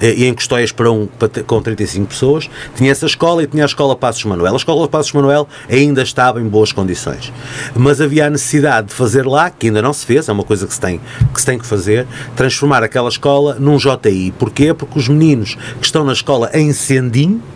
eh, 0.00 0.14
e 0.16 0.24
em 0.26 0.34
Custóias 0.34 0.72
para 0.72 0.90
um 0.90 1.06
para 1.06 1.28
com 1.42 1.60
35 1.60 2.06
pessoas. 2.06 2.50
Tinha 2.74 2.90
essa 2.90 3.06
escola 3.06 3.42
e 3.42 3.46
tinha 3.46 3.64
a 3.64 3.66
Escola 3.66 3.96
Passos 3.96 4.24
Manuel. 4.24 4.54
A 4.54 4.56
Escola 4.56 4.88
Passos 4.88 5.12
Manuel 5.12 5.48
ainda 5.68 6.02
estava 6.02 6.40
em 6.40 6.48
boas 6.48 6.72
condições, 6.72 7.32
mas 7.74 8.00
havia 8.00 8.26
a 8.26 8.30
necessidade 8.30 8.88
de 8.88 8.94
fazer 8.94 9.26
lá, 9.26 9.50
que 9.50 9.66
ainda 9.66 9.82
não 9.82 9.92
se 9.92 10.04
fez, 10.06 10.28
é 10.28 10.32
uma 10.32 10.44
coisa 10.44 10.66
que 10.66 10.74
se 10.74 10.80
tem 10.80 11.00
que, 11.32 11.40
se 11.40 11.46
tem 11.46 11.58
que 11.58 11.66
fazer, 11.66 12.06
transformar 12.34 12.82
aquela 12.82 13.08
escola 13.08 13.56
num 13.58 13.78
JI. 13.78 14.32
Porquê? 14.38 14.72
Porque 14.72 14.98
os 14.98 15.08
meninos 15.08 15.56
que 15.80 15.86
estão 15.86 16.04
na 16.04 16.12
escola 16.12 16.50
em 16.54 16.72
Sendim, 16.72 17.15
eh, 17.16 17.55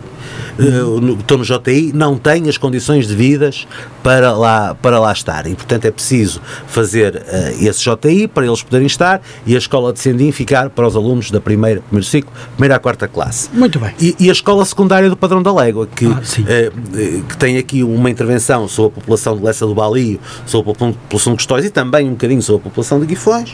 no- 0.57 1.13
estão 1.19 1.37
no 1.37 1.43
JI, 1.43 1.91
não 1.93 2.17
têm 2.17 2.47
as 2.49 2.57
condições 2.57 3.07
devidas 3.07 3.67
para 4.03 4.33
lá, 4.33 4.75
para 4.75 4.99
lá 4.99 5.11
estar. 5.11 5.45
E, 5.47 5.55
portanto, 5.55 5.85
é 5.85 5.91
preciso 5.91 6.41
fazer 6.67 7.23
eh, 7.27 7.55
esse 7.61 7.81
JI 7.83 8.27
para 8.27 8.45
eles 8.45 8.61
poderem 8.63 8.87
estar 8.87 9.21
e 9.45 9.55
a 9.55 9.57
escola 9.57 9.93
de 9.93 9.99
Sendim 9.99 10.31
ficar 10.31 10.69
para 10.69 10.87
os 10.87 10.95
alunos 10.95 11.29
da 11.31 11.39
primeira, 11.39 11.81
primeiro 11.81 12.05
ciclo, 12.07 12.31
primeira 12.53 12.75
à 12.75 12.79
quarta 12.79 13.07
classe. 13.07 13.49
Muito 13.53 13.79
bem. 13.79 13.91
E, 13.99 14.15
e 14.19 14.29
a 14.29 14.31
escola 14.31 14.63
secundária 14.65 15.09
do 15.09 15.17
Padrão 15.17 15.41
da 15.41 15.53
Légua, 15.53 15.87
que, 15.95 16.05
Ah, 16.07 16.21
eh, 16.47 16.71
eh, 16.95 17.21
que 17.27 17.37
tem 17.37 17.57
aqui 17.57 17.83
uma 17.83 18.09
intervenção 18.09 18.67
sobre 18.67 18.91
a 18.97 19.01
população 19.01 19.37
de 19.37 19.43
Lessa 19.43 19.65
do 19.65 19.73
Balio, 19.75 20.19
sobre 20.45 20.71
a 20.71 20.73
população 20.75 21.33
de 21.33 21.37
Custóis 21.37 21.65
e 21.65 21.69
também 21.69 22.07
um 22.07 22.11
bocadinho 22.11 22.41
sobre 22.41 22.61
a 22.61 22.63
população 22.69 22.99
de 22.99 23.05
Guifões, 23.05 23.53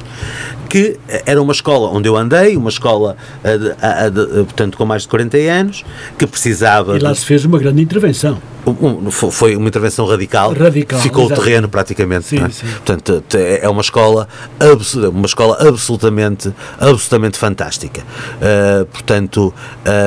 que 0.70 0.98
eh, 1.10 1.24
era 1.26 1.42
uma 1.42 1.52
escola 1.54 1.90
onde 1.90 2.08
eu 2.08 2.16
andei, 2.18 2.56
uma 2.58 2.70
escola, 2.70 3.16
eh, 3.44 3.58
de- 3.58 3.68
eh, 3.70 4.44
portanto, 4.44 4.78
com 4.78 4.86
mais 4.86 5.04
de 5.04 5.08
40 5.10 5.38
anos, 5.38 5.84
que 6.18 6.26
precisava... 6.28 6.67
E 6.96 7.00
lá 7.00 7.14
se 7.16 7.26
fez 7.26 7.46
uma 7.46 7.58
grande 7.58 7.82
intervenção. 7.82 8.38
um- 8.66 9.08
um- 9.08 9.12
fo- 9.12 9.32
foi 9.32 9.56
uma 9.56 9.68
intervenção 9.70 10.06
radical, 10.06 10.54
Radical, 10.54 11.00
ficou 11.00 11.24
o 11.24 11.28
exato. 11.28 11.42
terreno 11.42 11.70
praticamente. 11.70 12.26
Sim, 12.26 12.44
é? 12.44 12.50
sim. 12.50 12.66
Portanto, 12.68 13.24
é 13.38 13.70
uma 13.70 13.80
escola, 13.82 14.28
absu- 14.60 15.10
uma 15.10 15.26
escola 15.26 15.58
absolutamente, 15.66 16.52
absolutamente 16.78 17.38
fantástica. 17.38 18.02
Uh, 18.02 18.86
portanto, 18.88 19.54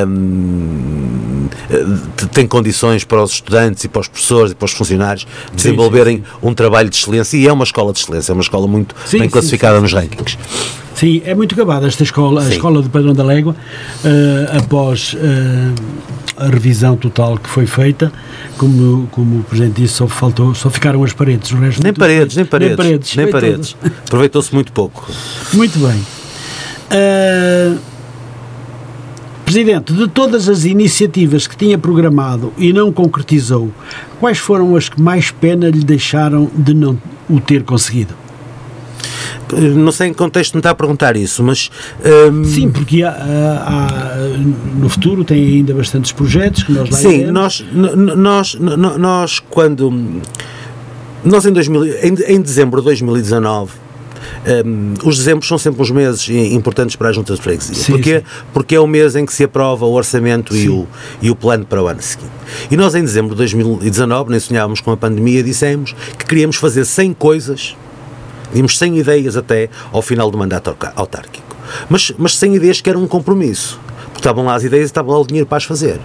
hum, 0.06 1.48
eh, 1.70 1.84
tem 2.32 2.46
condições 2.46 3.02
para 3.04 3.22
os 3.22 3.32
estudantes 3.32 3.84
e 3.84 3.88
para 3.88 4.00
os 4.00 4.08
professores 4.08 4.52
e 4.52 4.54
para 4.54 4.66
os 4.66 4.72
funcionários 4.72 5.26
desenvolverem 5.54 6.22
um 6.42 6.52
trabalho 6.54 6.90
de 6.90 6.96
excelência 6.96 7.36
e 7.36 7.46
é 7.46 7.52
uma 7.52 7.64
escola 7.64 7.92
de 7.92 8.00
excelência, 8.00 8.32
é 8.32 8.34
uma 8.34 8.42
escola 8.42 8.66
muito 8.68 8.94
Sim, 9.06 9.18
bem 9.20 9.28
sim, 9.28 9.32
classificada 9.32 9.80
nos 9.80 9.92
rankings. 9.92 10.36
Sim, 10.94 11.22
é 11.24 11.34
muito 11.34 11.54
acabada 11.54 11.86
esta 11.86 12.02
escola, 12.02 12.42
a 12.42 12.44
Sim. 12.44 12.52
escola 12.52 12.82
do 12.82 12.90
Padrão 12.90 13.14
da 13.14 13.24
Légua, 13.24 13.56
eh, 14.04 14.56
após 14.58 15.16
eh, 15.18 15.72
a 16.41 16.47
revisão 16.49 16.97
total 16.97 17.36
que 17.36 17.49
foi 17.49 17.66
feita, 17.66 18.11
como, 18.57 19.07
como 19.12 19.41
o 19.41 19.43
Presidente 19.45 19.82
disse, 19.82 19.95
só, 19.95 20.09
faltou, 20.09 20.55
só 20.55 20.70
ficaram 20.70 21.05
as 21.05 21.12
paredes. 21.12 21.53
O 21.53 21.57
resto 21.57 21.82
Nem 21.82 21.93
paredes, 21.93 22.36
nem 22.36 22.47
paredes, 22.47 23.14
nem 23.16 23.30
paredes. 23.30 23.72
tudo. 23.74 23.93
Aproveitou-se 24.07 24.55
muito 24.55 24.72
pouco. 24.72 25.07
Muito 25.53 25.78
bem. 25.78 26.01
Eh, 26.91 27.74
Presidente, 29.45 29.93
de 29.93 30.07
todas 30.07 30.49
as 30.49 30.64
iniciativas 30.64 31.49
que 31.49 31.57
tinha 31.57 31.76
programado 31.76 32.53
e 32.57 32.72
não 32.72 32.93
concretizou, 32.93 33.72
quais 34.20 34.38
foram 34.38 34.76
as 34.76 34.88
que 34.88 35.03
mais 35.03 35.32
pena 35.32 35.68
lhe 35.68 35.82
deixaram 35.82 36.49
de 36.55 36.72
não 36.72 36.97
o 37.28 37.41
ter 37.41 37.64
conseguido? 37.64 38.14
Não 39.57 39.90
sei 39.92 40.09
em 40.09 40.12
que 40.12 40.18
contexto 40.18 40.55
me 40.55 40.61
está 40.61 40.70
a 40.70 40.74
perguntar 40.74 41.16
isso, 41.16 41.42
mas 41.42 41.70
hum, 42.32 42.44
Sim, 42.44 42.70
porque 42.70 43.03
há, 43.03 43.11
há- 43.11 44.16
no 44.78 44.88
futuro 44.88 45.24
tem 45.24 45.42
ainda 45.57 45.74
bastantes 45.74 46.12
projetos 46.12 46.62
que 46.62 46.72
nós 46.72 46.90
lá 46.90 46.98
Sim, 46.98 47.26
nós, 47.26 47.64
nós, 47.72 48.55
n- 48.55 48.72
n- 48.76 48.98
nós 48.98 49.38
quando. 49.38 49.92
Nós 51.24 51.44
em, 51.44 51.53
2000, 51.53 51.84
em, 52.03 52.14
em 52.36 52.40
dezembro 52.40 52.80
de 52.80 52.84
2019. 52.86 53.72
hum, 54.64 54.94
os 55.05 55.18
dezembros 55.18 55.46
são 55.48 55.59
sempre 55.59 55.82
os 55.82 55.90
meses 55.90 56.26
importantes 56.30 56.96
para 56.96 57.11
as 57.11 57.14
juntas 57.16 57.36
de 57.36 57.42
freguesia. 57.42 57.74
Sim, 57.74 57.92
Porquê? 57.92 58.18
sim. 58.20 58.24
Porque 58.55 58.74
é 58.74 58.80
o 58.80 58.86
mês 58.86 59.14
em 59.16 59.26
que 59.26 59.32
se 59.32 59.44
aprova 59.44 59.84
o 59.84 59.92
orçamento 59.92 60.57
e 60.57 60.68
o, 60.68 60.86
e 61.20 61.30
o 61.30 61.36
plano 61.36 61.64
para 61.66 61.82
o 61.82 61.86
ano 61.88 62.01
seguinte. 62.01 62.30
E 62.70 62.76
nós, 62.76 62.94
em 62.94 63.03
dezembro 63.03 63.30
de 63.30 63.36
2019, 63.36 64.30
nem 64.30 64.40
sonhávamos 64.40 64.80
com 64.80 64.90
a 64.92 64.96
pandemia, 64.96 65.42
dissemos 65.42 65.94
que 66.18 66.24
queríamos 66.24 66.57
fazer 66.57 66.84
100 66.86 67.12
coisas, 67.14 67.76
tínhamos 68.53 68.76
100 68.78 68.98
ideias 68.98 69.36
até 69.36 69.68
ao 69.92 70.03
final 70.03 70.30
do 70.30 70.38
mandato 70.38 70.76
autárquico. 70.96 71.57
Mas, 71.88 72.12
mas 72.18 72.36
100 72.36 72.57
ideias 72.57 72.80
que 72.80 72.90
eram 72.90 73.03
um 73.03 73.09
compromisso. 73.09 73.80
Porque 74.07 74.18
estavam 74.18 74.44
lá 74.44 74.55
as 74.55 74.64
ideias 74.64 74.84
e 74.84 74.86
estava 74.86 75.12
lá 75.12 75.18
o 75.18 75.26
dinheiro 75.26 75.46
para 75.46 75.59
as 75.59 75.64
fazer. 75.64 76.01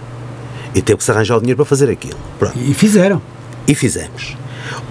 E 0.74 0.82
teve 0.82 0.98
que 0.98 1.04
se 1.04 1.10
arranjar 1.10 1.36
o 1.36 1.40
dinheiro 1.40 1.56
para 1.56 1.66
fazer 1.66 1.90
aquilo. 1.90 2.18
Pronto. 2.38 2.56
E 2.58 2.74
fizeram. 2.74 3.20
E 3.66 3.74
fizemos. 3.74 4.36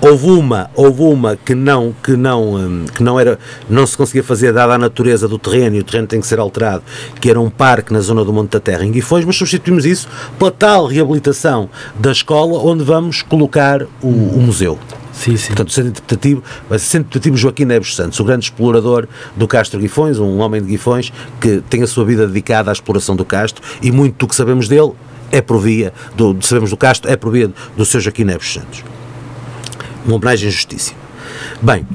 Houve 0.01 0.29
uma, 0.29 0.69
houve 0.75 1.01
uma 1.01 1.35
que 1.35 1.55
não, 1.55 1.93
que 2.03 2.15
não, 2.15 2.55
hum, 2.55 2.85
que 2.93 3.03
não 3.03 3.19
era, 3.19 3.39
não 3.69 3.85
se 3.85 3.97
conseguia 3.97 4.23
fazer 4.23 4.53
dada 4.53 4.73
a 4.73 4.77
natureza 4.77 5.27
do 5.27 5.37
terreno 5.37 5.75
e 5.75 5.79
o 5.79 5.83
terreno 5.83 6.07
tem 6.07 6.19
que 6.19 6.27
ser 6.27 6.39
alterado, 6.39 6.83
que 7.19 7.29
era 7.29 7.39
um 7.39 7.49
parque 7.49 7.91
na 7.91 7.99
zona 7.99 8.23
do 8.23 8.31
Monte 8.31 8.51
da 8.51 8.59
Terra 8.59 8.85
em 8.85 8.91
Guifões, 8.91 9.25
mas 9.25 9.35
substituímos 9.35 9.85
isso 9.85 10.07
pela 10.37 10.51
tal 10.51 10.85
reabilitação 10.85 11.69
da 11.99 12.11
escola 12.11 12.59
onde 12.59 12.83
vamos 12.83 13.21
colocar 13.21 13.83
o, 14.01 14.07
o 14.07 14.41
museu. 14.41 14.77
Sim, 15.15 15.37
sim. 15.37 15.47
Portanto, 15.47 15.69
o 15.69 15.71
Centro 15.71 15.89
Interpretativo 15.89 16.43
o 16.69 16.77
Centro 16.77 17.07
Interpretativo 17.07 17.37
Joaquim 17.37 17.65
Neves 17.65 17.95
Santos, 17.95 18.19
o 18.19 18.23
grande 18.23 18.45
explorador 18.45 19.07
do 19.35 19.47
Castro 19.47 19.79
Guifões, 19.79 20.19
um 20.19 20.39
homem 20.39 20.61
de 20.61 20.67
Guifões 20.67 21.11
que 21.39 21.61
tem 21.69 21.81
a 21.83 21.87
sua 21.87 22.05
vida 22.05 22.27
dedicada 22.27 22.69
à 22.69 22.73
exploração 22.73 23.15
do 23.15 23.23
Castro 23.23 23.63
e 23.81 23.91
muito 23.91 24.17
do 24.17 24.27
que 24.27 24.35
sabemos 24.35 24.67
dele 24.67 24.91
é 25.31 25.41
por 25.41 25.59
via, 25.59 25.93
do, 26.15 26.37
sabemos 26.41 26.69
do 26.69 26.77
Castro, 26.77 27.09
é 27.09 27.15
por 27.15 27.31
via 27.31 27.51
do 27.75 27.85
seu 27.85 27.99
Joaquim 27.99 28.25
Neves 28.25 28.53
Santos. 28.53 28.83
Uma 30.05 30.15
homenagem 30.15 30.51
justíssima. 30.51 30.99
Bem, 31.61 31.87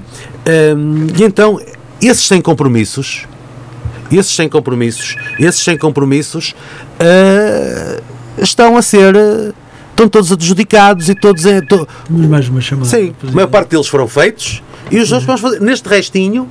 hum, 0.76 1.06
e 1.16 1.22
então, 1.22 1.60
esses 2.02 2.26
sem 2.26 2.40
compromissos, 2.40 3.26
esses 4.10 4.34
sem 4.34 4.48
compromissos, 4.48 5.16
esses 5.38 5.62
sem 5.62 5.76
compromissos 5.78 6.54
ah, 6.98 8.00
estão 8.38 8.76
a 8.76 8.82
ser, 8.82 9.16
ah, 9.16 9.52
estão 10.06 10.08
todos 10.08 10.32
adjudicados 10.32 11.08
e 11.08 11.14
todos 11.14 11.44
em, 11.46 11.60
to- 11.62 11.86
Temos 12.06 12.26
mais 12.26 12.48
uma 12.48 12.60
chamada. 12.60 12.88
Sim, 12.88 13.14
a 13.28 13.32
maior 13.32 13.48
parte 13.48 13.70
deles 13.70 13.86
foram 13.88 14.06
feitos 14.08 14.62
e 14.90 14.98
os 14.98 15.10
outros 15.12 15.26
vamos 15.26 15.40
fazer. 15.40 15.60
Neste 15.60 15.88
restinho 15.88 16.48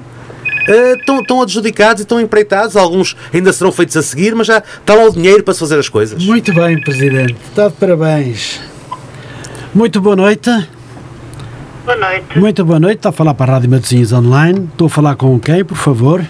eh, 0.68 0.94
estão, 1.00 1.20
estão 1.22 1.42
adjudicados 1.42 2.02
e 2.02 2.04
estão 2.04 2.20
empreitados. 2.20 2.76
Alguns 2.76 3.16
ainda 3.34 3.52
serão 3.54 3.72
feitos 3.72 3.96
a 3.98 4.02
seguir, 4.04 4.34
mas 4.36 4.48
já 4.48 4.60
está 4.60 4.94
lá 4.96 5.06
o 5.06 5.12
dinheiro 5.12 5.44
para 5.44 5.54
se 5.54 5.60
fazer 5.60 5.80
as 5.80 5.90
coisas. 5.90 6.24
Muito 6.24 6.54
bem, 6.54 6.80
Presidente. 6.82 7.36
Está 7.50 7.68
de 7.68 7.74
parabéns. 7.76 8.60
Muito 9.74 10.00
boa 10.02 10.16
noite. 10.16 10.50
Boa 11.86 11.98
noite. 11.98 12.38
Muito 12.40 12.66
boa 12.66 12.80
noite. 12.80 12.98
Está 12.98 13.10
a 13.10 13.12
falar 13.12 13.34
para 13.34 13.52
a 13.52 13.56
Rádio 13.56 13.70
Matosinhos 13.72 14.12
Online. 14.14 14.68
Estou 14.72 14.88
a 14.88 14.90
falar 14.90 15.16
com 15.16 15.40
quem, 15.40 15.64
por 15.66 15.78
favor? 15.78 16.24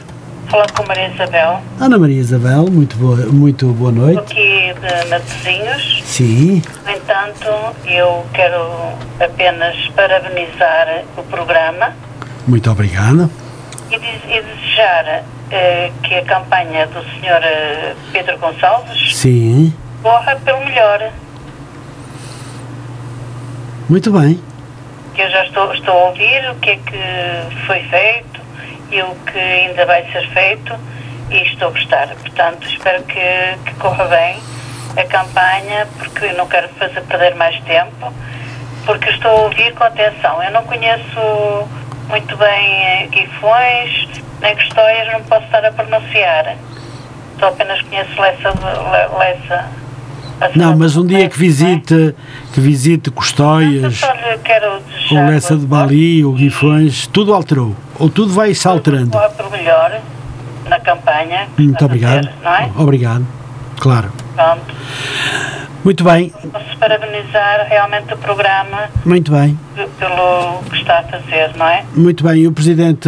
Falar 0.49 0.71
com 0.71 0.83
Maria 0.87 1.09
Isabel, 1.09 1.61
Ana 1.79 1.99
Maria 1.99 2.19
Isabel. 2.19 2.65
Muito 2.71 2.95
boa, 2.97 3.17
muito 3.27 3.67
boa 3.67 3.91
estou 3.91 4.05
noite. 4.05 4.19
aqui 4.33 4.73
de 4.73 5.09
Matosinhos. 5.09 6.01
Sim. 6.05 6.61
No 6.85 6.91
entanto, 6.91 7.75
eu 7.85 8.25
quero 8.33 8.57
apenas 9.19 9.75
parabenizar 9.95 11.03
o 11.17 11.23
programa 11.23 11.93
Muito 12.47 12.69
obrigado. 12.71 13.29
e, 13.91 13.95
e 13.95 14.41
desejar 14.41 15.23
eh, 15.51 15.91
que 16.03 16.15
a 16.15 16.25
campanha 16.25 16.87
do 16.87 16.99
Sr. 16.99 17.43
eh, 17.43 17.93
Pedro 18.11 18.37
Gonçalves 18.39 19.15
Sim. 19.17 19.71
corra 20.01 20.35
pelo 20.43 20.65
melhor. 20.65 21.11
Muito 23.87 24.11
bem. 24.11 24.41
Eu 25.15 25.29
já 25.29 25.45
estou, 25.45 25.73
estou 25.75 25.93
a 25.93 26.03
ouvir 26.09 26.49
o 26.51 26.55
que 26.55 26.69
é 26.71 26.75
que 26.77 27.65
foi 27.67 27.81
feito 27.83 28.38
e 28.91 29.01
o 29.01 29.15
que 29.31 29.37
ainda 29.37 29.85
vai 29.85 30.03
ser 30.11 30.27
feito 30.29 30.75
e 31.29 31.37
estou 31.43 31.67
a 31.69 31.71
gostar. 31.71 32.07
Portanto, 32.07 32.67
espero 32.67 33.03
que, 33.03 33.19
que 33.65 33.73
corra 33.75 34.05
bem 34.05 34.37
a 34.97 35.03
campanha, 35.05 35.87
porque 35.97 36.31
não 36.33 36.47
quero 36.47 36.67
fazer 36.69 37.01
perder 37.01 37.35
mais 37.35 37.59
tempo, 37.63 38.11
porque 38.85 39.09
estou 39.11 39.31
a 39.31 39.41
ouvir 39.43 39.73
com 39.73 39.83
atenção. 39.83 40.41
Eu 40.43 40.51
não 40.51 40.63
conheço 40.63 41.67
muito 42.09 42.35
bem 42.37 42.83
eh, 42.85 43.07
Guifões, 43.11 44.07
nem 44.41 44.55
Custóias, 44.55 45.13
não 45.13 45.21
posso 45.23 45.45
estar 45.45 45.63
a 45.63 45.71
pronunciar. 45.71 46.55
Só 47.39 47.47
apenas 47.49 47.81
conheço 47.83 48.19
Lessa. 48.19 48.49
Le- 48.49 49.17
Lessa 49.19 49.65
Não, 50.55 50.75
mas 50.77 50.95
um 50.97 51.05
dia 51.05 51.29
que 51.29 51.37
visite, 51.37 52.15
que 52.53 52.59
visite 52.59 53.09
é? 53.09 53.13
Custóias, 53.13 54.01
ou 55.11 55.17
Lessa 55.25 55.55
de 55.55 55.65
Bali, 55.65 56.23
ou 56.25 56.33
Guifões, 56.33 57.05
tudo 57.07 57.33
alterou. 57.33 57.75
Ou 57.99 58.09
tudo 58.09 58.33
vai 58.33 58.53
se 58.53 58.67
alterando. 58.67 59.11
Por 59.11 59.51
melhor 59.51 59.99
na 60.67 60.79
campanha. 60.79 61.47
que 61.55 61.61
Muito 61.63 61.83
obrigado. 61.85 62.25
fazer, 62.25 62.35
Não 62.43 62.51
é? 62.55 62.69
Obrigado. 62.77 63.27
Claro. 63.79 64.11
Pronto. 64.35 64.61
Muito 65.83 66.03
bem, 66.03 66.29
Posso 66.51 66.77
parabenizar 66.77 67.65
realmente 67.69 68.13
o 68.13 68.17
programa 68.17 68.89
muito 69.05 69.31
bem. 69.31 69.57
pelo 69.97 70.61
que 70.69 70.75
está 70.75 70.99
a 70.99 71.03
fazer, 71.03 71.51
não 71.57 71.65
é? 71.65 71.85
Muito 71.95 72.21
bem, 72.21 72.45
o 72.47 72.51
Presidente 72.51 73.07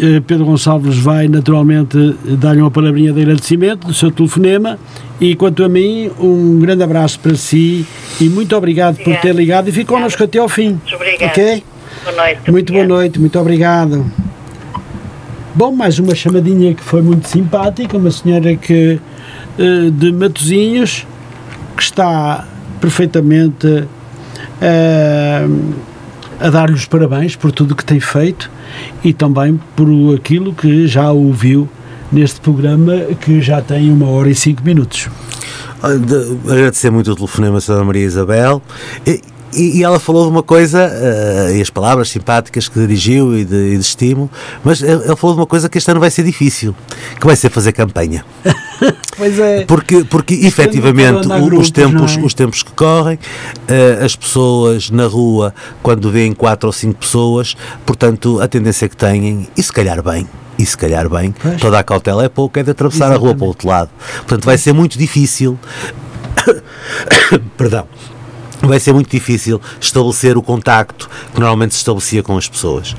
eh, 0.00 0.20
Pedro 0.24 0.44
Gonçalves 0.44 0.96
vai 0.98 1.26
naturalmente 1.26 1.98
dar-lhe 2.40 2.60
uma 2.60 2.70
palavrinha 2.70 3.12
de 3.12 3.22
agradecimento 3.22 3.88
do 3.88 3.92
seu 3.92 4.12
telefonema 4.12 4.78
e 5.20 5.34
quanto 5.34 5.64
a 5.64 5.68
mim, 5.68 6.12
um 6.20 6.60
grande 6.60 6.84
abraço 6.84 7.18
para 7.18 7.34
si 7.34 7.84
e 8.20 8.28
muito 8.28 8.56
obrigado 8.56 8.98
por 9.02 9.16
ter 9.16 9.34
ligado 9.34 9.68
e 9.68 9.72
fique 9.72 9.86
connosco 9.86 10.22
até 10.22 10.38
ao 10.38 10.48
fim. 10.48 10.68
Muito 10.74 10.94
obrigada. 10.94 11.24
Ok? 11.32 11.64
Boa 12.04 12.16
noite. 12.16 12.50
Muito 12.52 12.72
boa 12.72 12.84
noite, 12.86 13.18
muito 13.18 13.38
obrigado. 13.40 14.06
Bom, 15.54 15.70
mais 15.70 15.98
uma 15.98 16.14
chamadinha 16.14 16.72
que 16.74 16.82
foi 16.82 17.02
muito 17.02 17.28
simpática, 17.28 17.98
uma 17.98 18.10
senhora 18.10 18.56
que 18.56 18.98
eh, 19.58 19.90
de 19.92 20.10
Matozinhos 20.10 21.06
que 21.76 21.82
está 21.82 22.46
perfeitamente 22.80 23.86
eh, 24.62 25.46
a 26.40 26.48
dar-lhe 26.48 26.72
os 26.72 26.86
parabéns 26.86 27.36
por 27.36 27.52
tudo 27.52 27.76
que 27.76 27.84
tem 27.84 28.00
feito 28.00 28.50
e 29.04 29.12
também 29.12 29.60
por 29.76 29.88
aquilo 30.14 30.54
que 30.54 30.86
já 30.86 31.12
ouviu 31.12 31.68
neste 32.10 32.40
programa 32.40 32.96
que 33.20 33.42
já 33.42 33.60
tem 33.60 33.92
uma 33.92 34.08
hora 34.08 34.30
e 34.30 34.34
cinco 34.34 34.64
minutos. 34.64 35.10
Agradecer 35.82 36.90
muito 36.90 37.10
o 37.10 37.14
telefonema 37.14 37.58
Sra. 37.58 37.84
Maria 37.84 38.06
Isabel. 38.06 38.62
E, 39.06 39.20
e- 39.54 39.78
e 39.78 39.82
ela 39.84 39.98
falou 40.00 40.24
de 40.24 40.30
uma 40.30 40.42
coisa, 40.42 40.80
eh, 40.92 41.56
e 41.56 41.60
as 41.62 41.70
palavras 41.70 42.08
simpáticas 42.10 42.68
que 42.68 42.78
dirigiu 42.78 43.36
e 43.36 43.44
de, 43.44 43.54
e 43.74 43.76
de 43.76 43.80
estímulo, 43.82 44.30
mas 44.64 44.82
ele 44.82 45.14
falou 45.16 45.34
de 45.36 45.40
uma 45.42 45.46
coisa 45.46 45.68
que 45.68 45.78
este 45.78 45.90
ano 45.90 46.00
vai 46.00 46.10
ser 46.10 46.22
difícil, 46.24 46.74
que 47.20 47.26
vai 47.26 47.36
ser 47.36 47.50
fazer 47.50 47.72
campanha. 47.72 48.24
Pois 49.16 49.38
é. 49.38 49.64
Porque, 49.66 50.02
porque 50.04 50.34
efetivamente, 50.34 51.30
a 51.30 51.36
o- 51.36 51.44
grupos, 51.44 51.66
os, 51.66 51.70
tempos, 51.70 52.16
é? 52.16 52.20
os 52.20 52.34
tempos 52.34 52.62
que 52.64 52.72
correm, 52.72 53.16
eh, 53.68 54.00
as 54.02 54.16
pessoas 54.16 54.90
na 54.90 55.06
rua, 55.06 55.54
quando 55.82 56.10
veem 56.10 56.32
quatro 56.32 56.66
ou 56.66 56.72
cinco 56.72 56.98
pessoas, 56.98 57.54
portanto, 57.86 58.40
a 58.40 58.48
tendência 58.48 58.88
que 58.88 58.96
têm, 58.96 59.46
e 59.56 59.62
se 59.62 59.72
calhar 59.72 60.02
bem, 60.02 60.26
e 60.58 60.66
se 60.66 60.76
calhar 60.76 61.08
bem, 61.08 61.32
Pois. 61.40 61.60
toda 61.60 61.78
a 61.78 61.84
cautela 61.84 62.24
é 62.24 62.28
pouco, 62.28 62.58
é 62.58 62.62
de 62.64 62.70
atravessar 62.72 63.12
a 63.12 63.16
rua 63.16 63.34
para 63.34 63.44
o 63.44 63.48
outro 63.48 63.68
lado. 63.68 63.90
Portanto, 64.16 64.44
vai 64.44 64.58
ser 64.58 64.72
muito 64.72 64.98
difícil. 64.98 65.56
Perdão. 67.56 67.86
Vai 68.62 68.78
ser 68.80 68.92
muito 68.92 69.10
difícil 69.10 69.60
estabelecer 69.80 70.36
o 70.36 70.42
contacto 70.42 71.08
que 71.34 71.40
normalmente 71.40 71.74
se 71.74 71.78
estabelecia 71.78 72.22
com 72.22 72.36
as 72.36 72.48
pessoas. 72.48 72.94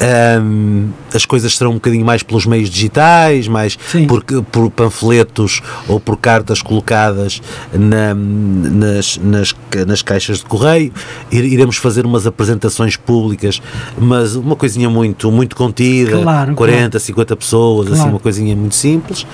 Ahm, 0.00 0.90
as 1.14 1.24
coisas 1.24 1.56
serão 1.56 1.70
um 1.72 1.74
bocadinho 1.74 2.04
mais 2.04 2.22
pelos 2.22 2.44
meios 2.46 2.68
digitais, 2.68 3.48
mais 3.48 3.78
por, 4.08 4.22
por 4.44 4.70
panfletos 4.70 5.62
ou 5.88 5.98
por 6.00 6.16
cartas 6.16 6.60
colocadas 6.60 7.40
na- 7.72 8.14
nas, 8.14 9.16
nas, 9.18 9.54
nas 9.86 10.02
caixas 10.02 10.38
de 10.38 10.44
correio. 10.44 10.92
Ir- 11.30 11.44
Iremos 11.44 11.76
fazer 11.76 12.04
umas 12.04 12.26
apresentações 12.26 12.96
públicas, 12.96 13.62
mas 13.98 14.34
uma 14.34 14.56
coisinha 14.56 14.90
muito, 14.90 15.30
muito 15.30 15.56
contida, 15.56 16.20
Claro, 16.22 16.54
40, 16.54 16.98
50 16.98 17.36
pessoas, 17.36 17.86
assim, 17.88 17.96
Claro. 17.96 18.10
uma 18.10 18.20
coisinha 18.20 18.54
muito 18.56 18.74
simples, 18.74 19.26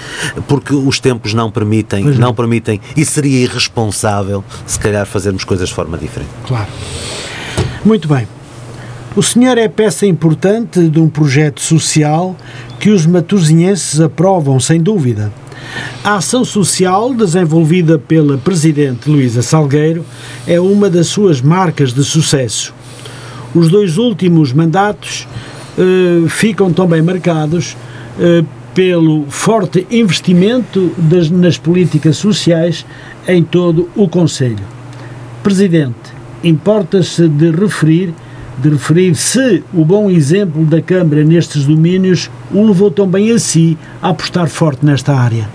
porque 0.47 0.75
os 0.75 1.01
tempos 1.01 1.35
não 1.35 1.51
permitem, 1.51 2.05
Pois 2.05 2.17
é. 2.17 2.19
não 2.19 2.35
permitem, 2.35 2.81
e 2.97 3.05
seria 3.05 3.43
irresponsável 3.45 4.45
se 4.67 4.79
calhar 4.79 5.07
fazermos 5.07 5.45
coisas 5.45 5.62
de 5.65 5.75
forma 5.75 5.97
diferente. 5.99 6.31
Claro. 6.47 6.69
Muito 7.85 8.09
bem. 8.09 8.27
O 9.15 9.23
senhor 9.23 9.59
é 9.59 9.69
peça 9.69 10.07
importante 10.07 10.89
de 10.89 10.99
um 10.99 11.09
projeto 11.09 11.61
social 11.61 12.35
que 12.81 12.91
os 12.91 13.05
matosinhenses 13.05 14.01
aprovam, 14.01 14.59
sem 14.59 14.81
dúvida. 14.81 15.31
A 16.03 16.17
ação 16.17 16.45
social 16.45 17.13
desenvolvida 17.15 17.99
pela 17.99 18.39
Presidente 18.39 19.09
Luísa 19.11 19.43
Salgueiro 19.43 20.05
é 20.47 20.59
uma 20.61 20.89
das 20.89 21.09
suas 21.09 21.41
marcas 21.41 21.93
de 21.93 22.03
sucesso. 22.03 22.75
Os 23.55 23.69
dois 23.69 23.99
últimos 23.99 24.53
mandatos 24.53 25.27
eh, 25.79 26.27
ficam 26.29 26.73
também 26.73 27.03
marcados 27.03 27.77
eh, 28.19 28.43
pelo 28.75 29.27
forte 29.29 29.87
investimento 29.91 30.91
das- 30.97 31.29
nas 31.31 31.59
políticas 31.59 32.17
sociais 32.17 32.85
em 33.29 33.43
todo 33.43 33.89
o 33.95 34.09
Conselho. 34.09 34.72
Presidente, 35.43 35.97
importa-se 36.45 37.27
de 37.27 37.51
referir, 37.51 38.15
de 38.59 38.69
referir 38.71 39.17
se 39.17 39.65
o 39.75 39.85
bom 39.85 40.09
exemplo 40.09 40.65
da 40.65 40.81
Câmara 40.81 41.25
nestes 41.25 41.65
domínios 41.65 42.31
o 42.53 42.65
levou 42.65 42.93
também 42.93 43.33
a 43.33 43.39
si 43.39 43.77
a 44.01 44.11
apostar 44.11 44.49
forte 44.49 44.87
nesta 44.87 45.13
área. 45.13 45.49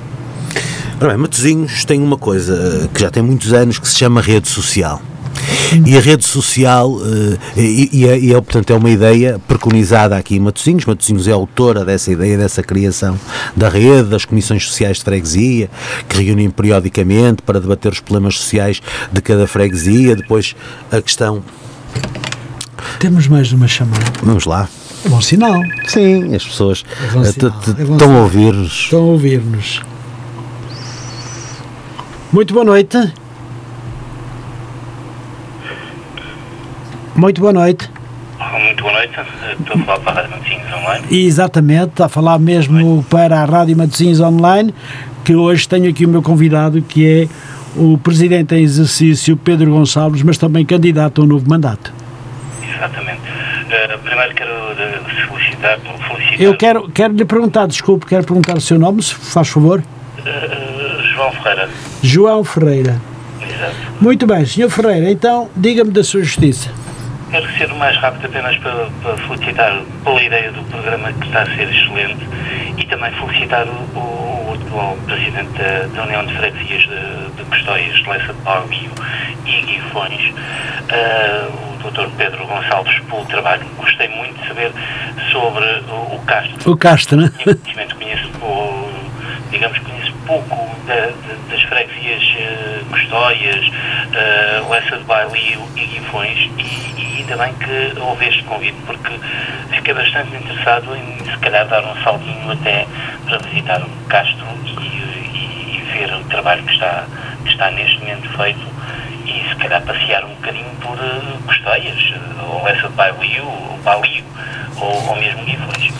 Ora 0.99 1.11
bem, 1.11 1.17
Matosinhos 1.17 1.85
tem 1.85 2.01
uma 2.01 2.17
coisa 2.17 2.83
eh, 2.83 2.89
que 2.93 2.99
já 2.99 3.09
tem 3.09 3.23
muitos 3.23 3.53
anos 3.53 3.79
que 3.79 3.87
se 3.87 3.95
chama 3.95 4.19
rede 4.19 4.49
social. 4.49 5.01
E 5.85 5.97
a 5.97 6.01
rede 6.01 6.25
social, 6.25 6.97
eh, 7.55 7.59
e, 7.61 7.89
e 7.91 8.07
é, 8.07 8.19
e 8.19 8.33
é, 8.33 8.41
portanto, 8.41 8.71
é 8.71 8.75
uma 8.75 8.89
ideia 8.89 9.39
preconizada 9.47 10.15
aqui 10.15 10.35
em 10.35 10.39
Matosinhos. 10.39 10.85
Matosinhos 10.85 11.27
é 11.27 11.31
autora 11.31 11.83
dessa 11.83 12.11
ideia, 12.11 12.37
dessa 12.37 12.63
criação 12.63 13.19
da 13.55 13.69
rede, 13.69 14.09
das 14.09 14.25
comissões 14.25 14.65
sociais 14.65 14.97
de 14.97 15.03
freguesia, 15.03 15.69
que 16.07 16.23
reúnem 16.23 16.49
periodicamente 16.49 17.41
para 17.41 17.59
debater 17.59 17.91
os 17.91 17.99
problemas 17.99 18.37
sociais 18.37 18.81
de 19.11 19.21
cada 19.21 19.47
freguesia. 19.47 20.15
Depois 20.15 20.55
a 20.91 21.01
questão. 21.01 21.43
Temos 22.99 23.27
mais 23.27 23.51
uma 23.51 23.67
chamada. 23.67 24.05
Vamos 24.23 24.45
lá. 24.45 24.67
É 25.05 25.09
bom 25.09 25.21
sinal. 25.21 25.61
Sim, 25.85 26.35
as 26.35 26.43
pessoas 26.43 26.83
É 27.13 27.17
eh, 27.17 27.81
é 27.87 27.93
estão 27.93 28.17
a 28.17 28.21
ouvir-nos. 28.21 28.71
Estão 28.71 28.99
a 28.99 29.03
ouvir-nos. 29.03 29.81
Muito 32.31 32.53
boa 32.53 32.65
noite. 32.65 32.97
Muito 37.17 37.41
boa 37.41 37.51
noite. 37.51 37.89
Muito 38.61 38.83
boa 38.83 38.93
noite, 38.93 39.13
estou 39.59 39.81
a 39.81 39.85
falar 39.85 39.99
para 39.99 40.11
a 40.11 40.15
Rádio 40.15 40.31
Matosinhos 40.37 40.73
Online. 40.73 41.05
Exatamente, 41.25 41.87
está 41.89 42.05
a 42.05 42.09
falar 42.09 42.37
mesmo 42.39 43.03
para 43.09 43.41
a 43.41 43.45
Rádio 43.45 43.75
Matosinhos 43.75 44.19
Online, 44.19 44.73
que 45.25 45.35
hoje 45.35 45.67
tenho 45.67 45.89
aqui 45.89 46.05
o 46.05 46.09
meu 46.09 46.21
convidado, 46.21 46.79
que 46.83 47.07
é 47.23 47.27
o 47.75 47.97
Presidente 47.97 48.53
em 48.53 48.61
Exercício 48.61 49.35
Pedro 49.35 49.71
Gonçalves, 49.71 50.21
mas 50.21 50.37
também 50.37 50.63
candidato 50.63 51.19
a 51.21 51.23
um 51.23 51.27
novo 51.27 51.49
mandato. 51.49 51.91
Exatamente. 52.75 53.21
Eh, 53.71 53.97
primeiro 54.03 54.35
quero 54.35 54.51
eh, 54.51 54.99
felicitar, 55.27 55.79
felicitar 55.79 56.41
Eu 56.41 56.55
quero, 56.55 56.89
quero 56.89 57.13
lhe 57.15 57.25
perguntar, 57.25 57.65
desculpe, 57.67 58.05
quero 58.05 58.23
perguntar 58.23 58.55
o 58.55 58.61
seu 58.61 58.77
nome, 58.77 59.01
se 59.01 59.15
faz 59.15 59.47
favor. 59.49 59.83
eh, 60.23 60.99
João 61.15 61.31
Ferreira. 61.31 61.69
João 62.03 62.43
Ferreira. 62.43 63.01
Exato. 63.41 63.75
Muito 63.99 64.27
bem, 64.27 64.45
Sr. 64.45 64.69
Ferreira, 64.69 65.09
então 65.09 65.49
diga-me 65.55 65.89
da 65.89 66.03
sua 66.03 66.21
justiça. 66.21 66.69
Quero 67.29 67.57
ser 67.57 67.71
o 67.71 67.75
mais 67.75 67.95
rápido 67.97 68.25
apenas 68.25 68.57
para, 68.57 68.87
para 69.03 69.17
felicitar 69.17 69.81
pela 70.03 70.23
ideia 70.23 70.51
do 70.51 70.63
programa 70.63 71.11
que 71.11 71.27
está 71.27 71.41
a 71.41 71.45
ser 71.45 71.69
excelente 71.69 72.25
e 72.77 72.85
também 72.85 73.11
felicitar 73.11 73.67
o, 73.67 73.99
o, 73.99 74.53
atual 74.53 74.97
Presidente 75.05 75.51
da, 75.57 75.87
da 75.93 76.03
União 76.03 76.25
de 76.25 76.33
Freguesias 76.37 76.83
de, 76.83 77.35
de 77.35 77.43
Custóias, 77.49 77.95
de 77.95 78.09
Lessa 78.09 78.33
de 78.33 78.89
e 79.49 79.61
Guifões, 79.61 80.33
eh, 80.89 81.47
o 81.49 81.89
Dr. 81.89 82.09
Pedro 82.17 82.45
Gonçalves, 82.45 82.99
pelo 83.09 83.25
trabalho. 83.25 83.65
Gostei 83.77 84.07
muito 84.09 84.39
de 84.41 84.47
saber 84.47 84.71
sobre 85.31 85.65
o, 85.89 86.15
o 86.15 86.21
Castro. 86.25 86.71
O 86.71 86.77
Castro, 86.77 87.21
né? 87.21 87.31
Conhecimento, 87.43 87.95
conheço, 87.95 88.29
digamos, 89.51 89.79
conheço 89.79 90.06
pouco 90.27 90.55
da- 90.85 90.95
da- 90.95 91.37
das 91.49 91.61
freguesias 91.63 92.23
uh, 92.23 92.85
Custóias, 92.91 93.65
uh, 93.67 94.69
Lessa 94.69 94.97
de 94.97 95.03
Baile 95.05 95.31
e 95.75 95.85
Guifões 95.85 96.37
e, 96.57 96.61
e 96.61 97.15
ainda 97.19 97.37
bem 97.37 97.53
que 97.55 97.99
houve 97.99 98.27
este 98.27 98.43
convite 98.43 98.77
porque 98.85 99.11
fiquei 99.71 99.93
bastante 99.93 100.35
interessado 100.35 100.95
em 100.95 101.25
se 101.31 101.37
calhar 101.39 101.65
dar 101.67 101.83
um 101.85 101.95
saltinho 102.03 102.51
até 102.51 102.85
para 103.25 103.37
visitar 103.39 103.81
o 103.81 103.89
Castro 104.09 104.45
e, 104.65 104.71
e- 104.71 105.83
ver 105.93 106.13
o 106.13 106.23
trabalho 106.25 106.63
que 106.63 106.73
está, 106.73 107.05
que 107.43 107.49
está 107.51 107.71
neste 107.71 107.97
momento 107.99 108.29
feito 108.37 108.67
e 109.25 109.49
se 109.49 109.55
calhar 109.55 109.81
passear 109.83 110.23
um 110.25 110.33
bocadinho 110.35 110.69
por 110.81 110.97
uh, 110.99 111.41
Custóias, 111.47 112.13
uh, 112.41 112.45
ou 112.53 112.63
Lessa 112.63 112.87
de 112.87 112.93
Baile 112.93 113.39
ou 113.41 113.79
Balio 113.83 114.23
ou, 114.79 115.07
ou 115.09 115.15
mesmo 115.15 115.43
Guifões. 115.45 115.91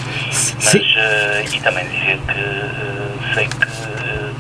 Mas, 0.64 0.76
eh, 0.98 1.46
e 1.54 1.60
também 1.62 1.88
dizer 1.88 2.18
que 2.28 2.40
eh, 2.40 3.34
sei 3.34 3.48
que, 3.48 3.64
eh, 3.64 3.97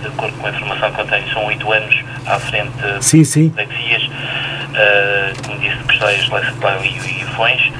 de 0.08 0.14
acordo 0.14 0.38
com 0.38 0.48
a 0.48 0.50
informação 0.50 0.92
que 0.92 1.02
eu 1.02 1.06
tenho, 1.06 1.34
são 1.34 1.46
oito 1.46 1.72
anos 1.72 1.96
à 2.26 2.40
frente 2.40 2.72
de 2.78 3.04
Sim, 3.04 3.24
sim. 3.24 3.52
freguesias, 3.52 4.10
eh, 4.74 5.34
como 5.46 5.60
disse, 5.60 5.78
Custóias, 5.84 6.30
Leça 6.30 6.54
e 6.84 6.90
Guifões, 6.90 7.72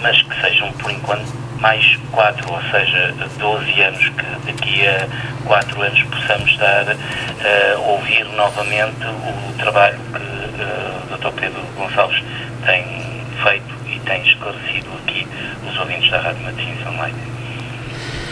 mas 0.00 0.20
que 0.22 0.40
sejam, 0.40 0.72
por 0.72 0.90
enquanto, 0.90 1.26
mais 1.60 1.96
quatro, 2.12 2.52
ou 2.52 2.60
seja, 2.70 3.14
12 3.38 3.80
anos, 3.82 4.08
que 4.10 4.52
daqui 4.52 4.86
a 4.86 5.06
quatro 5.44 5.82
anos 5.82 6.02
possamos 6.04 6.50
estar 6.50 6.86
eh, 6.88 7.74
a 7.74 7.78
ouvir 7.78 8.24
novamente 8.36 9.04
o 9.06 9.52
trabalho 9.58 9.98
que 10.12 10.62
eh, 10.62 11.14
o 11.14 11.16
Dr. 11.16 11.40
Pedro 11.40 11.62
Gonçalves 11.76 12.22
tem 12.64 12.84
feito 13.42 13.74
e 13.86 13.98
tem 14.00 14.22
esclarecido 14.22 14.88
aqui 15.02 15.26
os 15.68 15.78
ouvintes 15.78 16.10
da 16.10 16.20
Rádio 16.20 16.42
Matosinhos 16.44 16.86
Online. 16.86 17.14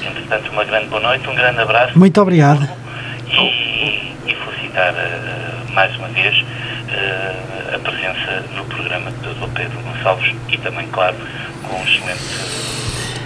Entretanto, 0.04 0.50
uma 0.52 0.64
grande 0.64 0.86
boa 0.86 1.02
noite, 1.02 1.28
um 1.28 1.34
grande 1.34 1.60
abraço 1.60 1.98
Muito 1.98 2.20
obrigado. 2.20 2.85
E, 3.32 4.12
e 4.26 4.34
felicitar 4.34 4.94
eh, 4.94 5.72
mais 5.72 5.94
uma 5.96 6.08
vez, 6.08 6.34
uh, 6.40 7.74
a 7.74 7.78
presença 7.78 8.44
no 8.56 8.64
programa 8.64 9.10
do 9.10 9.34
Dr. 9.34 9.52
Pedro 9.54 9.78
Gonçalves 9.80 10.34
e 10.48 10.56
também, 10.58 10.86
claro, 10.88 11.16
com 11.62 11.76
um 11.76 11.84
excelente 11.84 12.22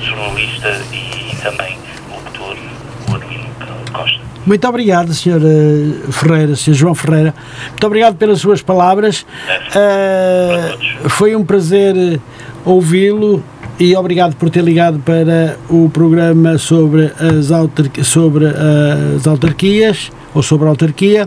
jornalista 0.02 0.80
e 0.92 1.36
também 1.36 1.78
locutor, 2.10 2.56
o 3.08 3.14
Adelino 3.14 3.50
Costa. 3.92 4.20
Muito 4.46 4.66
obrigado, 4.66 5.12
Sr. 5.12 5.40
Eh, 5.44 6.10
Ferreira, 6.12 6.56
Sr. 6.56 6.72
João 6.72 6.94
Ferreira. 6.94 7.34
Muito 7.68 7.86
obrigado 7.86 8.16
pelas 8.16 8.40
suas 8.40 8.62
palavras. 8.62 9.26
Uh, 9.70 11.08
foi 11.08 11.36
um 11.36 11.44
prazer 11.44 12.20
ouvi-lo 12.64 13.44
e 13.80 13.96
obrigado 13.96 14.36
por 14.36 14.50
ter 14.50 14.62
ligado 14.62 14.98
para 14.98 15.56
o 15.70 15.88
programa 15.88 16.58
sobre 16.58 17.10
as, 17.18 17.50
autarquias, 17.50 18.06
sobre 18.06 18.44
as 18.46 19.26
autarquias 19.26 20.12
ou 20.34 20.42
sobre 20.42 20.66
a 20.66 20.70
autarquia 20.70 21.26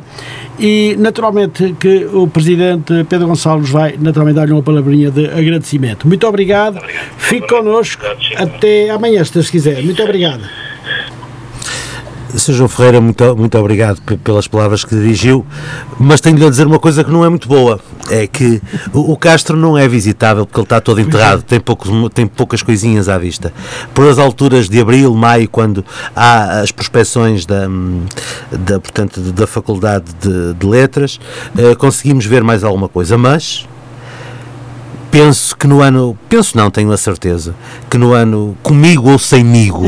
e 0.60 0.96
naturalmente 1.00 1.76
que 1.80 2.06
o 2.14 2.28
Presidente 2.28 3.04
Pedro 3.10 3.28
Gonçalves 3.28 3.72
vai 3.72 3.96
naturalmente 4.00 4.36
dar-lhe 4.36 4.54
uma 4.54 4.62
palavrinha 4.62 5.10
de 5.10 5.26
agradecimento. 5.26 6.08
Muito 6.08 6.28
obrigado, 6.28 6.78
obrigado. 6.78 7.06
fique 7.18 7.48
connosco 7.48 8.06
até 8.38 8.92
amanhã 8.92 9.24
se 9.24 9.52
quiser. 9.52 9.84
Muito 9.84 10.04
obrigado. 10.04 10.44
Sr. 12.40 12.54
João 12.54 12.70
Ferreira, 12.70 13.00
muito, 13.00 13.36
muito 13.36 13.58
obrigado 13.58 14.02
pelas 14.24 14.48
palavras 14.48 14.84
que 14.84 14.96
dirigiu, 14.96 15.46
mas 16.00 16.20
tenho-lhe 16.20 16.46
a 16.46 16.50
dizer 16.50 16.66
uma 16.66 16.80
coisa 16.80 17.04
que 17.04 17.12
não 17.12 17.24
é 17.24 17.30
muito 17.30 17.48
boa, 17.48 17.80
é 18.10 18.28
que 18.28 18.62
o, 18.94 19.12
o 19.12 19.18
Castro 19.18 19.56
não 19.56 19.78
é 19.78 19.88
visitável 19.88 20.46
porque 20.46 20.60
ele 20.60 20.66
está 20.66 20.82
todo 20.82 21.00
enterrado, 21.00 21.44
tem, 21.44 21.60
poucos, 21.60 21.90
tem 22.14 22.28
poucas 22.28 22.62
coisinhas 22.62 23.10
à 23.10 23.18
vista. 23.18 23.54
Por 23.94 24.08
as 24.08 24.18
alturas 24.18 24.68
de 24.68 24.80
abril, 24.80 25.14
maio, 25.14 25.48
quando 25.50 25.86
há 26.16 26.60
as 26.62 26.72
prospeções 26.72 27.46
da, 27.46 27.68
da, 28.52 28.80
portanto, 28.80 29.20
da 29.20 29.48
Faculdade 29.48 30.06
de, 30.22 30.54
de 30.54 30.66
Letras, 30.66 31.20
eh, 31.58 31.76
conseguimos 31.76 32.26
ver 32.26 32.44
mais 32.44 32.64
alguma 32.64 32.90
coisa, 32.90 33.18
mas 33.18 33.66
penso 35.14 35.56
que 35.56 35.68
no 35.68 35.84
ano, 35.84 36.18
penso 36.28 36.58
não, 36.58 36.72
tenho 36.72 36.92
a 36.92 36.98
certeza, 36.98 37.54
que 37.88 38.00
no 38.00 38.14
ano, 38.14 38.58
comigo 38.64 39.12
ou 39.12 39.20
semigo, 39.20 39.84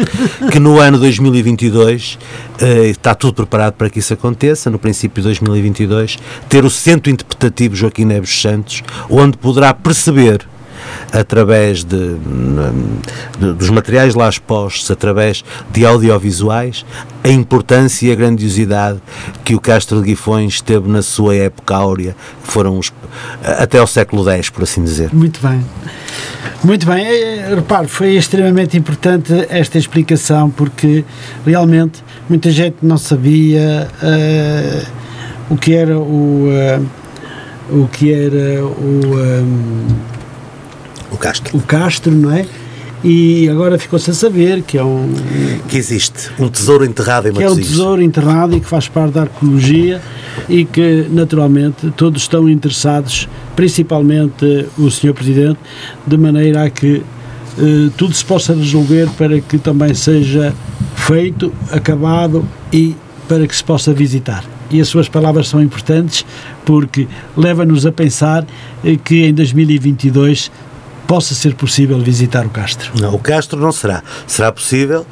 que 0.50 0.58
no 0.58 0.80
ano 0.80 0.98
2022 0.98 2.18
eh, 2.58 2.86
está 2.86 3.14
tudo 3.14 3.34
preparado 3.34 3.74
para 3.74 3.90
que 3.90 3.98
isso 3.98 4.14
aconteça, 4.14 4.70
no 4.70 4.78
princípio 4.78 5.22
de 5.22 5.28
2022, 5.28 6.18
ter 6.48 6.64
o 6.64 6.70
Centro 6.70 7.10
Interpretativo 7.10 7.76
Joaquim 7.76 8.06
Neves 8.06 8.40
Santos, 8.40 8.82
onde 9.10 9.36
poderá 9.36 9.74
perceber 9.74 10.48
através 11.12 11.84
de, 11.84 12.16
de, 13.38 13.52
dos 13.54 13.70
materiais 13.70 14.14
lá 14.14 14.28
expostos, 14.28 14.90
através 14.90 15.44
de 15.72 15.84
audiovisuais, 15.84 16.84
a 17.22 17.28
importância 17.28 18.08
e 18.08 18.12
a 18.12 18.14
grandiosidade 18.14 19.00
que 19.44 19.54
o 19.54 19.60
Castro 19.60 20.00
de 20.00 20.08
Guifões 20.08 20.60
teve 20.60 20.88
na 20.88 21.02
sua 21.02 21.34
época 21.34 21.74
áurea, 21.74 22.16
que 22.42 22.50
foram 22.50 22.78
os, 22.78 22.92
até 23.42 23.78
ao 23.78 23.86
século 23.86 24.28
X, 24.28 24.48
por 24.50 24.62
assim 24.62 24.82
dizer. 24.82 25.12
Muito 25.12 25.40
bem. 25.46 25.64
Muito 26.62 26.86
bem, 26.86 27.06
é, 27.06 27.54
repare, 27.54 27.88
foi 27.88 28.16
extremamente 28.16 28.76
importante 28.76 29.32
esta 29.48 29.78
explicação 29.78 30.50
porque 30.50 31.04
realmente 31.44 32.04
muita 32.28 32.50
gente 32.50 32.76
não 32.82 32.98
sabia 32.98 33.88
uh, 34.02 34.86
o 35.50 35.56
que 35.56 35.74
era 35.74 35.98
o, 35.98 36.48
uh, 36.48 36.86
o 37.70 37.88
que 37.88 38.12
era 38.12 38.62
o 38.64 39.16
um, 39.16 39.86
o 41.10 41.16
Castro. 41.16 41.56
O 41.56 41.60
Castro, 41.60 42.12
não 42.12 42.30
é? 42.30 42.46
E 43.02 43.48
agora 43.48 43.78
ficou-se 43.78 44.10
a 44.10 44.14
saber 44.14 44.62
que 44.62 44.76
é 44.76 44.84
um. 44.84 45.10
Que 45.68 45.78
existe 45.78 46.30
um 46.38 46.48
tesouro 46.48 46.84
enterrado 46.84 47.28
em 47.28 47.32
Que 47.32 47.42
é 47.42 47.50
um 47.50 47.56
tesouro 47.56 48.02
enterrado 48.02 48.54
e 48.54 48.60
que 48.60 48.66
faz 48.66 48.88
parte 48.88 49.14
da 49.14 49.22
arqueologia 49.22 50.02
e 50.48 50.66
que, 50.66 51.06
naturalmente, 51.10 51.90
todos 51.96 52.22
estão 52.22 52.48
interessados, 52.48 53.26
principalmente 53.56 54.66
o 54.76 54.90
Sr. 54.90 55.14
Presidente, 55.14 55.58
de 56.06 56.16
maneira 56.18 56.64
a 56.64 56.70
que 56.70 57.02
eh, 57.58 57.90
tudo 57.96 58.14
se 58.14 58.24
possa 58.24 58.54
resolver 58.54 59.08
para 59.16 59.40
que 59.40 59.58
também 59.58 59.94
seja 59.94 60.54
feito, 60.94 61.52
acabado 61.72 62.46
e 62.70 62.94
para 63.26 63.46
que 63.46 63.56
se 63.56 63.64
possa 63.64 63.94
visitar. 63.94 64.44
E 64.70 64.80
as 64.80 64.88
suas 64.88 65.08
palavras 65.08 65.48
são 65.48 65.60
importantes 65.60 66.24
porque 66.64 67.08
leva-nos 67.36 67.86
a 67.86 67.92
pensar 67.92 68.44
eh, 68.84 68.96
que 69.02 69.24
em 69.24 69.32
2022 69.32 70.50
possa 71.10 71.34
ser 71.34 71.56
possível 71.56 71.98
visitar 71.98 72.46
o 72.46 72.50
Castro. 72.50 72.92
Não, 73.00 73.12
o 73.12 73.18
Castro 73.18 73.58
não 73.58 73.72
será. 73.72 74.00
Será 74.28 74.52
possível 74.52 75.04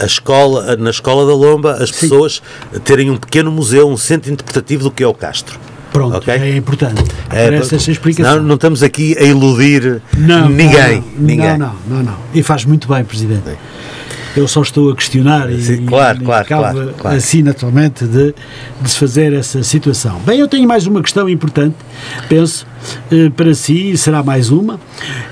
a 0.00 0.04
escola, 0.04 0.76
na 0.76 0.90
Escola 0.90 1.24
da 1.24 1.32
Lomba 1.32 1.74
as 1.74 1.90
Sim. 1.90 2.00
pessoas 2.00 2.42
terem 2.82 3.08
um 3.08 3.16
pequeno 3.16 3.52
museu, 3.52 3.88
um 3.88 3.96
centro 3.96 4.32
interpretativo 4.32 4.82
do 4.82 4.90
que 4.90 5.04
é 5.04 5.06
o 5.06 5.14
Castro. 5.14 5.56
Pronto, 5.92 6.16
okay? 6.16 6.34
é 6.34 6.56
importante. 6.56 7.04
É, 7.30 7.54
essa 7.54 7.76
explicação. 7.76 8.38
Não, 8.38 8.42
não 8.42 8.54
estamos 8.56 8.82
aqui 8.82 9.16
a 9.16 9.22
iludir 9.22 10.02
não, 10.18 10.48
ninguém. 10.48 10.96
Não, 10.96 11.24
ninguém. 11.24 11.56
Não, 11.56 11.72
não, 11.86 11.98
não, 11.98 12.02
não. 12.02 12.16
E 12.34 12.42
faz 12.42 12.64
muito 12.64 12.88
bem, 12.88 13.04
Presidente. 13.04 13.44
Bem. 13.44 13.56
Eu 14.36 14.48
só 14.48 14.62
estou 14.62 14.90
a 14.90 14.96
questionar 14.96 15.48
Sim, 15.52 15.84
e, 15.84 15.86
claro, 15.86 16.20
e 16.20 16.24
claro, 16.24 16.46
claro, 16.46 16.94
claro, 16.98 17.16
assim 17.16 17.42
naturalmente 17.42 18.04
de, 18.04 18.34
de 18.80 18.90
se 18.90 18.98
fazer 18.98 19.32
essa 19.32 19.62
situação. 19.62 20.20
Bem, 20.26 20.40
eu 20.40 20.48
tenho 20.48 20.66
mais 20.66 20.86
uma 20.86 21.00
questão 21.00 21.28
importante, 21.28 21.76
penso, 22.28 22.66
eh, 23.12 23.30
para 23.30 23.54
si, 23.54 23.92
e 23.92 23.96
será 23.96 24.24
mais 24.24 24.50
uma. 24.50 24.80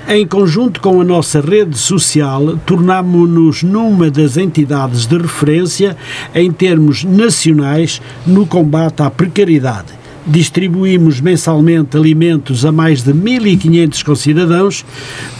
Em 0.07 0.25
conjunto 0.25 0.79
com 0.79 1.01
a 1.01 1.03
nossa 1.03 1.41
rede 1.41 1.77
social, 1.77 2.57
tornámonos 2.65 3.61
numa 3.61 4.09
das 4.09 4.37
entidades 4.37 5.05
de 5.05 5.17
referência 5.17 5.97
em 6.33 6.49
termos 6.49 7.03
nacionais 7.03 8.01
no 8.25 8.45
combate 8.45 9.01
à 9.01 9.09
precariedade 9.09 10.03
distribuímos 10.25 11.19
mensalmente 11.19 11.97
alimentos 11.97 12.65
a 12.65 12.71
mais 12.71 13.03
de 13.03 13.13
1.500 13.13 14.03
concidadãos, 14.05 14.85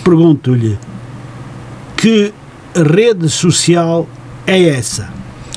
pergunto-lhe 0.04 0.78
que 1.96 2.34
rede 2.76 3.30
social 3.30 4.08
é 4.48 4.70
essa? 4.70 5.10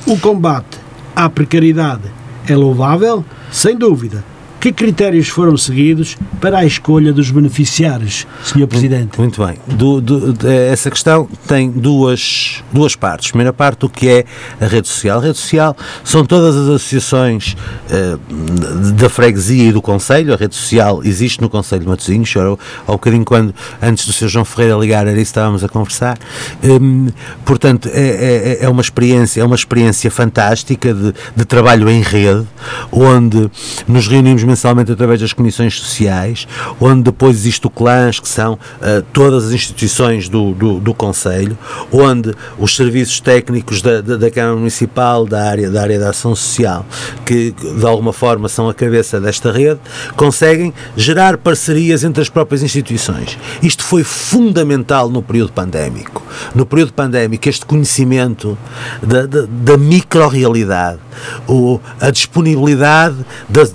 O 0.07 0.19
combate 0.19 0.79
à 1.15 1.29
precariedade 1.29 2.11
é 2.49 2.55
louvável? 2.55 3.25
Sem 3.51 3.77
dúvida. 3.77 4.25
Que 4.67 4.73
critérios 4.73 5.29
foram 5.29 5.57
seguidos 5.57 6.17
para 6.41 6.59
a 6.59 6.65
escolha 6.65 7.13
dos 7.13 7.31
beneficiários, 7.31 8.27
Sr. 8.43 8.67
Presidente? 8.67 9.17
Muito 9.17 9.47
bem. 9.47 9.59
Do, 9.65 10.01
do, 10.01 10.35
essa 10.49 10.91
questão 10.91 11.29
tem 11.47 11.71
duas, 11.71 12.65
duas 12.73 12.97
partes. 12.97 13.29
Primeira 13.29 13.53
parte, 13.53 13.87
o 13.87 13.89
que 13.89 14.09
é 14.09 14.25
a 14.61 14.67
rede 14.67 14.89
social. 14.89 15.21
A 15.21 15.23
rede 15.23 15.39
social 15.39 15.77
são 16.03 16.25
todas 16.25 16.57
as 16.57 16.63
associações 16.63 17.55
uh, 17.89 18.93
da 18.95 19.09
freguesia 19.09 19.69
e 19.69 19.73
do 19.73 19.81
Conselho. 19.81 20.35
A 20.35 20.37
rede 20.37 20.57
social 20.57 21.01
existe 21.05 21.41
no 21.41 21.49
Conselho 21.49 21.83
de 21.83 21.89
Matosinhos. 21.89 22.37
Ao, 22.37 22.59
ao 22.89 22.95
bocadinho, 22.97 23.25
quando, 23.25 23.55
antes 23.81 24.05
do 24.05 24.13
Sr. 24.13 24.27
João 24.27 24.45
Ferreira 24.45 24.77
ligar, 24.77 25.07
era 25.07 25.13
isso 25.13 25.33
que 25.33 25.39
estávamos 25.39 25.63
a 25.63 25.69
conversar. 25.69 26.19
Um, 26.65 27.07
portanto, 27.45 27.89
é, 27.93 28.01
é, 28.01 28.65
é, 28.65 28.69
uma 28.69 28.83
experiência, 28.83 29.41
é 29.41 29.45
uma 29.45 29.55
experiência 29.55 30.11
fantástica 30.11 30.93
de, 30.93 31.15
de 31.37 31.45
trabalho 31.45 31.89
em 31.89 32.03
rede, 32.03 32.45
onde 32.91 33.49
nos 33.87 34.09
reunimos 34.09 34.43
mensalmente 34.57 34.91
através 34.91 35.21
das 35.21 35.35
comissões 35.35 35.79
sociais, 35.79 36.49
onde 36.81 37.03
depois 37.03 37.37
existe 37.37 37.67
o 37.67 37.71
CLANS, 37.71 38.19
que 38.19 38.29
são 38.29 38.55
uh, 38.55 39.03
todas 39.13 39.47
as 39.47 39.53
instituições 39.53 40.31
do, 40.31 40.53
do, 40.53 40.81
do 40.81 40.95
Conselho, 40.95 41.57
onde 41.93 42.35
os 42.59 42.75
serviços 42.75 43.21
técnicos 43.21 43.83
da, 43.83 44.01
da, 44.01 44.17
da, 44.17 44.31
Câmara 44.31 44.57
Municipal, 44.57 45.27
da 45.27 45.45
área, 45.45 45.71
da 45.71 45.83
área 45.83 46.01
da 46.01 46.11
ação 46.11 46.35
social, 46.35 46.87
que 47.27 47.51
de 47.53 47.87
alguma 47.87 48.15
forma 48.15 48.49
são 48.49 48.69
a 48.69 48.75
cabeça 48.75 49.21
desta 49.21 49.53
rede, 49.53 49.79
conseguem 50.17 50.73
gerar 50.97 51.37
parcerias 51.37 52.03
entre 52.03 52.23
as 52.23 52.31
próprias 52.31 52.63
instituições. 52.63 53.39
Isto 53.63 53.85
foi 53.85 54.03
fundamental 54.03 55.11
no 55.11 55.23
período 55.23 55.53
pandémico. 55.53 56.23
No 56.55 56.65
período 56.65 56.95
pandémico, 56.95 57.49
este 57.49 57.67
conhecimento 57.67 58.57
da, 59.03 59.27
da, 59.27 59.47
da 59.47 59.77
micro-realidade, 59.77 60.99
a 62.01 62.11
disponibilidade 62.11 63.17
das, 63.49 63.73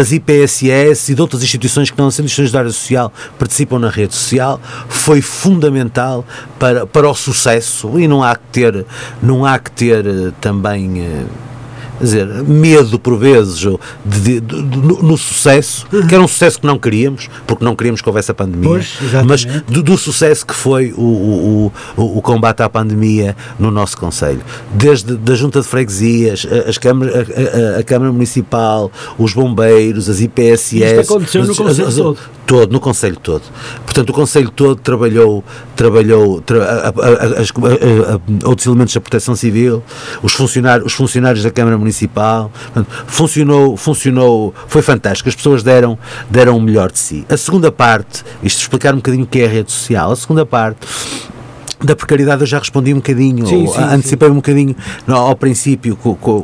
das 0.00 0.12
IPSS 0.12 1.12
e 1.12 1.14
de 1.14 1.20
outras 1.20 1.42
instituições 1.42 1.90
que 1.90 1.98
não 1.98 2.10
são 2.10 2.24
instituições 2.24 2.50
da 2.50 2.60
área 2.60 2.70
social 2.70 3.12
participam 3.38 3.78
na 3.78 3.90
rede 3.90 4.14
social 4.14 4.58
foi 4.88 5.20
fundamental 5.20 6.24
para, 6.58 6.86
para 6.86 7.06
o 7.06 7.14
sucesso 7.14 8.00
e 8.00 8.08
não 8.08 8.22
há 8.22 8.34
que 8.34 8.46
ter, 8.50 8.86
não 9.22 9.44
há 9.44 9.58
que 9.58 9.70
ter 9.70 10.06
eh, 10.06 10.32
também 10.40 11.26
dizer, 12.00 12.26
medo 12.44 12.98
por 12.98 13.16
vezes 13.18 13.58
de, 13.58 13.78
de, 14.04 14.40
de, 14.40 14.56
no, 14.62 15.02
no, 15.02 15.18
sucesso, 15.18 15.86
que 16.08 16.14
era 16.14 16.22
um 16.22 16.28
sucesso 16.28 16.60
que 16.60 16.66
não 16.66 16.78
queríamos, 16.78 17.28
porque 17.46 17.64
não 17.64 17.76
queríamos 17.76 18.00
que 18.00 18.08
houvesse 18.08 18.30
a 18.30 18.34
pandemia, 18.34 18.68
pois, 18.68 18.98
mas 19.26 19.44
do, 19.44 19.82
do, 19.82 19.98
sucesso 19.98 20.46
que 20.46 20.54
foi 20.54 20.92
o, 20.92 21.00
o, 21.00 21.72
o, 21.96 22.18
o, 22.18 22.22
combate 22.22 22.62
à 22.62 22.68
pandemia 22.68 23.36
no 23.58 23.70
nosso 23.70 23.98
Conselho. 23.98 24.40
Desde 24.72 25.16
da 25.16 25.34
Junta 25.34 25.60
de 25.60 25.66
Freguesias, 25.66 26.46
as 26.66 26.78
câmaras, 26.78 27.14
a, 27.14 27.76
a, 27.76 27.80
a, 27.80 27.82
Câmara 27.82 28.12
Municipal, 28.12 28.90
os 29.18 29.34
bombeiros, 29.34 30.08
as 30.08 30.20
IPSS. 30.20 30.82
Isto 30.82 31.12
aconteceu 31.12 31.44
no 31.44 31.54
Conselho 31.54 31.88
as, 31.88 31.94
todo. 31.96 32.18
todo. 32.46 32.72
no 32.72 32.80
Conselho 32.80 33.16
todo. 33.16 33.42
Portanto, 33.84 34.10
o 34.10 34.12
Conselho 34.12 34.50
todo 34.50 34.80
trabalhou, 34.80 35.44
trabalhou 35.76 36.40
tra, 36.40 36.92
outros 38.44 38.66
elementos 38.66 38.94
da 38.94 39.00
Proteção 39.00 39.36
Civil, 39.36 39.82
os 40.22 40.32
funcionários, 40.32 40.86
os 40.86 40.92
funcionários 40.92 41.42
da 41.44 41.50
Câmara 41.50 41.76
Municipal 41.76 41.89
Municipal. 41.90 42.50
Funcionou, 43.06 43.76
funcionou, 43.76 44.54
foi 44.68 44.80
fantástico. 44.80 45.28
As 45.28 45.34
pessoas 45.34 45.62
deram, 45.62 45.98
deram 46.30 46.56
o 46.56 46.60
melhor 46.60 46.90
de 46.92 46.98
si. 46.98 47.26
A 47.28 47.36
segunda 47.36 47.72
parte, 47.72 48.24
isto 48.42 48.60
explicar 48.60 48.94
um 48.94 48.98
bocadinho 48.98 49.24
o 49.24 49.26
que 49.26 49.40
é 49.40 49.46
a 49.46 49.48
rede 49.48 49.72
social, 49.72 50.12
a 50.12 50.16
segunda 50.16 50.46
parte 50.46 50.86
da 51.82 51.96
precariedade 51.96 52.42
eu 52.42 52.46
já 52.46 52.58
respondi 52.58 52.92
um 52.92 52.96
bocadinho, 52.96 53.46
Sim, 53.46 53.66
sim, 53.66 53.80
antecipei 53.80 54.28
um 54.28 54.34
bocadinho 54.34 54.76
ao 55.08 55.34
princípio 55.34 55.96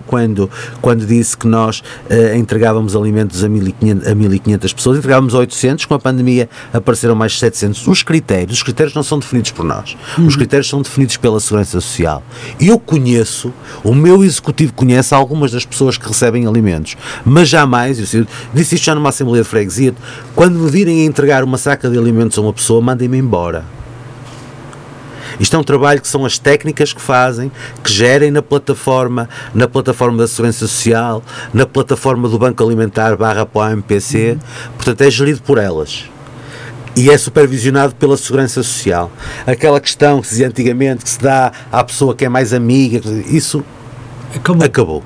quando, 0.07 0.51
quando 0.81 1.07
disse 1.07 1.37
que 1.37 1.47
nós 1.47 1.83
eh, 2.09 2.37
entregávamos 2.37 2.97
alimentos 2.97 3.45
a 3.45 3.49
1500, 3.49 4.09
a 4.09 4.15
1500 4.15 4.73
pessoas, 4.73 4.99
entregávamos 4.99 5.35
a 5.35 5.39
800, 5.39 5.85
com 5.85 5.95
a 5.95 5.99
pandemia 5.99 6.49
apareceram 6.73 7.15
mais 7.15 7.39
700. 7.39 7.87
Os 7.87 8.03
critérios, 8.03 8.59
os 8.59 8.63
critérios 8.63 8.95
não 8.95 9.03
são 9.03 9.19
definidos 9.19 9.51
por 9.51 9.65
nós, 9.65 9.97
os 10.19 10.37
critérios 10.37 10.69
são 10.69 10.81
definidos 10.81 11.17
pela 11.17 11.39
Segurança 11.39 11.81
Social. 11.81 12.23
Eu 12.59 12.79
conheço, 12.79 13.53
o 13.85 13.95
meu 13.95 14.25
executivo 14.25 14.73
conhece 14.73 15.15
algumas 15.15 15.51
das 15.51 15.67
pessoas 15.67 15.99
que 15.99 16.09
recebem 16.09 16.47
alimentos, 16.47 16.97
mas 17.25 17.49
jamais, 17.49 17.99
eu 18.15 18.27
disse 18.55 18.75
isto 18.75 18.85
já 18.85 18.95
numa 18.95 19.11
Assembleia 19.11 19.43
de 19.43 19.49
Freguesia, 19.49 19.95
quando 20.35 20.59
me 20.59 20.71
virem 20.71 21.03
a 21.03 21.05
entregar 21.05 21.45
uma 21.45 21.59
saca 21.59 21.91
de 21.91 21.99
alimentos 21.99 22.39
a 22.39 22.41
uma 22.41 22.53
pessoa, 22.53 22.81
mandem-me 22.81 23.19
embora. 23.19 23.76
Isto 25.39 25.57
é 25.57 25.59
um 25.59 25.65
trabalho 25.65 26.01
que 26.01 26.09
são 26.09 26.25
as 26.25 26.39
técnicas 26.39 26.93
que 26.93 27.01
fazem, 27.01 27.51
que 27.83 27.93
gerem 27.93 28.31
na 28.31 28.43
plataforma, 28.43 29.29
na 29.55 29.69
plataforma 29.69 30.19
da 30.19 30.27
Segurança 30.29 30.61
Social, 30.61 31.23
na 31.53 31.67
plataforma 31.67 32.29
do 32.29 32.39
Banco 32.39 32.65
Alimentar 32.65 33.17
barra 33.17 33.45
para 33.45 33.71
o 33.71 33.73
MPC, 33.73 34.39
portanto 34.77 35.03
é 35.03 35.11
gerido 35.11 35.43
por 35.43 35.59
elas. 35.59 36.05
E 36.97 37.11
é 37.11 37.19
supervisionado 37.19 37.95
pela 37.95 38.17
Segurança 38.17 38.63
Social. 38.63 39.13
Aquela 39.47 39.79
questão 39.81 40.21
que 40.23 40.27
se 40.29 40.33
dizia 40.33 40.49
antigamente 40.49 41.05
que 41.05 41.11
se 41.11 41.21
dá 41.21 41.53
à 41.71 41.85
pessoa 41.85 42.15
que 42.15 42.25
é 42.25 42.29
mais 42.29 42.55
amiga, 42.55 43.01
isso 43.29 43.63
Acabou. 44.35 44.65
acabou. 44.65 45.05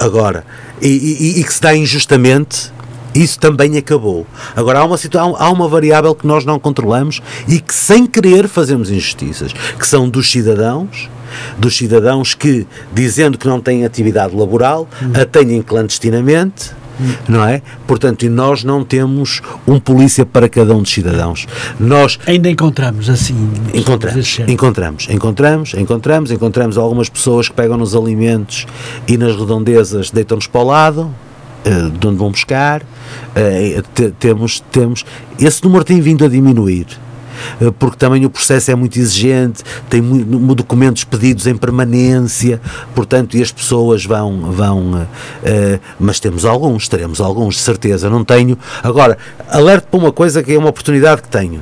Agora, 0.00 0.44
e, 0.80 0.88
e- 0.88 1.40
e 1.40 1.44
que 1.44 1.52
se 1.52 1.60
dá 1.60 1.74
injustamente, 1.76 2.71
isso 3.14 3.38
também 3.38 3.76
acabou. 3.76 4.26
Agora, 4.56 4.80
há 4.80 4.84
uma, 4.84 4.96
situa- 4.96 5.36
há 5.38 5.50
uma 5.50 5.68
variável 5.68 6.14
que 6.14 6.26
nós 6.26 6.44
não 6.44 6.58
controlamos 6.58 7.20
e 7.48 7.60
que, 7.60 7.74
sem 7.74 8.06
querer, 8.06 8.48
fazemos 8.48 8.90
injustiças, 8.90 9.52
que 9.52 9.86
são 9.86 10.08
dos 10.08 10.30
cidadãos, 10.30 11.08
dos 11.58 11.76
cidadãos 11.76 12.34
que, 12.34 12.66
dizendo 12.92 13.38
que 13.38 13.46
não 13.46 13.60
têm 13.60 13.84
atividade 13.84 14.34
laboral, 14.36 14.88
a 15.20 15.24
têm 15.24 15.62
clandestinamente, 15.62 16.72
não 17.26 17.42
é? 17.44 17.62
Portanto, 17.86 18.24
e 18.24 18.28
nós 18.28 18.62
não 18.62 18.84
temos 18.84 19.40
um 19.66 19.80
polícia 19.80 20.26
para 20.26 20.48
cada 20.48 20.74
um 20.74 20.82
dos 20.82 20.92
cidadãos. 20.92 21.46
Nós 21.80 22.18
Ainda 22.26 22.50
encontramos 22.50 23.08
assim. 23.08 23.50
Encontramos, 23.72 24.38
encontramos, 24.46 25.08
encontramos, 25.08 25.74
encontramos, 25.74 26.30
encontramos 26.30 26.78
algumas 26.78 27.08
pessoas 27.08 27.48
que 27.48 27.54
pegam 27.54 27.76
nos 27.78 27.96
alimentos 27.96 28.66
e 29.08 29.16
nas 29.16 29.34
redondezas 29.34 30.10
deitam-nos 30.10 30.46
para 30.46 30.60
o 30.60 30.64
lado, 30.64 31.14
de 31.98 32.06
onde 32.06 32.16
vão 32.18 32.30
buscar. 32.30 32.82
Eh, 33.34 33.82
te- 33.94 34.10
temos, 34.18 34.60
temos, 34.70 35.04
esse 35.38 35.62
número 35.64 35.84
tem 35.84 36.00
vindo 36.00 36.24
a 36.24 36.28
diminuir. 36.28 36.86
eh, 37.60 37.70
Porque 37.78 37.96
também 37.96 38.24
o 38.24 38.30
processo 38.30 38.70
é 38.70 38.74
muito 38.74 38.98
exigente, 38.98 39.62
tem 39.88 40.00
documentos 40.54 41.04
pedidos 41.04 41.46
em 41.46 41.56
permanência, 41.56 42.60
portanto, 42.94 43.36
e 43.36 43.42
as 43.42 43.50
pessoas 43.52 44.04
vão. 44.04 44.50
vão 44.52 45.06
eh, 45.44 45.48
eh, 45.74 45.80
mas 46.00 46.18
temos 46.20 46.44
alguns, 46.44 46.88
teremos 46.88 47.20
alguns, 47.20 47.54
de 47.56 47.60
certeza, 47.60 48.08
não 48.10 48.24
tenho. 48.24 48.58
Agora, 48.82 49.16
alerto 49.48 49.88
para 49.88 49.98
uma 50.00 50.12
coisa 50.12 50.42
que 50.42 50.52
é 50.52 50.58
uma 50.58 50.68
oportunidade 50.70 51.22
que 51.22 51.28
tenho. 51.28 51.60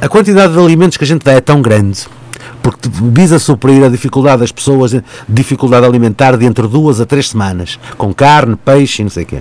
A 0.00 0.08
quantidade 0.08 0.52
de 0.52 0.58
alimentos 0.58 0.96
que 0.96 1.04
a 1.04 1.06
gente 1.06 1.22
dá 1.24 1.32
é 1.32 1.40
tão 1.40 1.60
grande 1.60 2.06
porque 2.62 2.88
visa 2.88 3.38
suprir 3.38 3.84
a 3.84 3.88
dificuldade 3.88 4.40
das 4.40 4.52
pessoas, 4.52 4.94
dificuldade 5.28 5.86
alimentar 5.86 6.36
de 6.36 6.44
entre 6.44 6.66
duas 6.66 7.00
a 7.00 7.06
três 7.06 7.28
semanas, 7.30 7.78
com 7.96 8.12
carne, 8.12 8.56
peixe 8.56 9.02
e 9.02 9.04
não 9.04 9.10
sei 9.10 9.24
o 9.24 9.26
quê. 9.26 9.38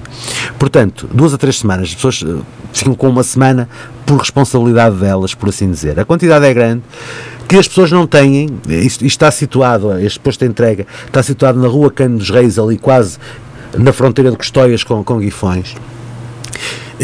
Portanto, 0.59 1.09
duas 1.13 1.33
a 1.33 1.37
três 1.37 1.59
semanas, 1.59 1.89
as 1.89 1.95
pessoas 1.95 2.23
eh, 2.25 2.41
ficam 2.73 2.95
com 2.95 3.09
uma 3.09 3.23
semana 3.23 3.69
por 4.05 4.17
responsabilidade 4.17 4.97
delas, 4.97 5.33
por 5.33 5.49
assim 5.49 5.69
dizer. 5.69 5.99
A 5.99 6.05
quantidade 6.05 6.45
é 6.45 6.53
grande, 6.53 6.83
que 7.47 7.57
as 7.57 7.67
pessoas 7.67 7.91
não 7.91 8.07
têm, 8.07 8.47
isto, 8.67 9.05
isto 9.05 9.05
está 9.05 9.31
situado, 9.31 9.97
este 9.99 10.19
posto 10.19 10.39
de 10.39 10.49
entrega, 10.49 10.85
está 11.05 11.21
situado 11.21 11.59
na 11.59 11.67
rua 11.67 11.91
Cano 11.91 12.17
dos 12.17 12.29
Reis, 12.29 12.57
ali 12.57 12.77
quase 12.77 13.17
na 13.77 13.93
fronteira 13.93 14.31
de 14.31 14.37
Custóias 14.37 14.83
com, 14.83 15.03
com 15.03 15.19
Guifões. 15.19 15.75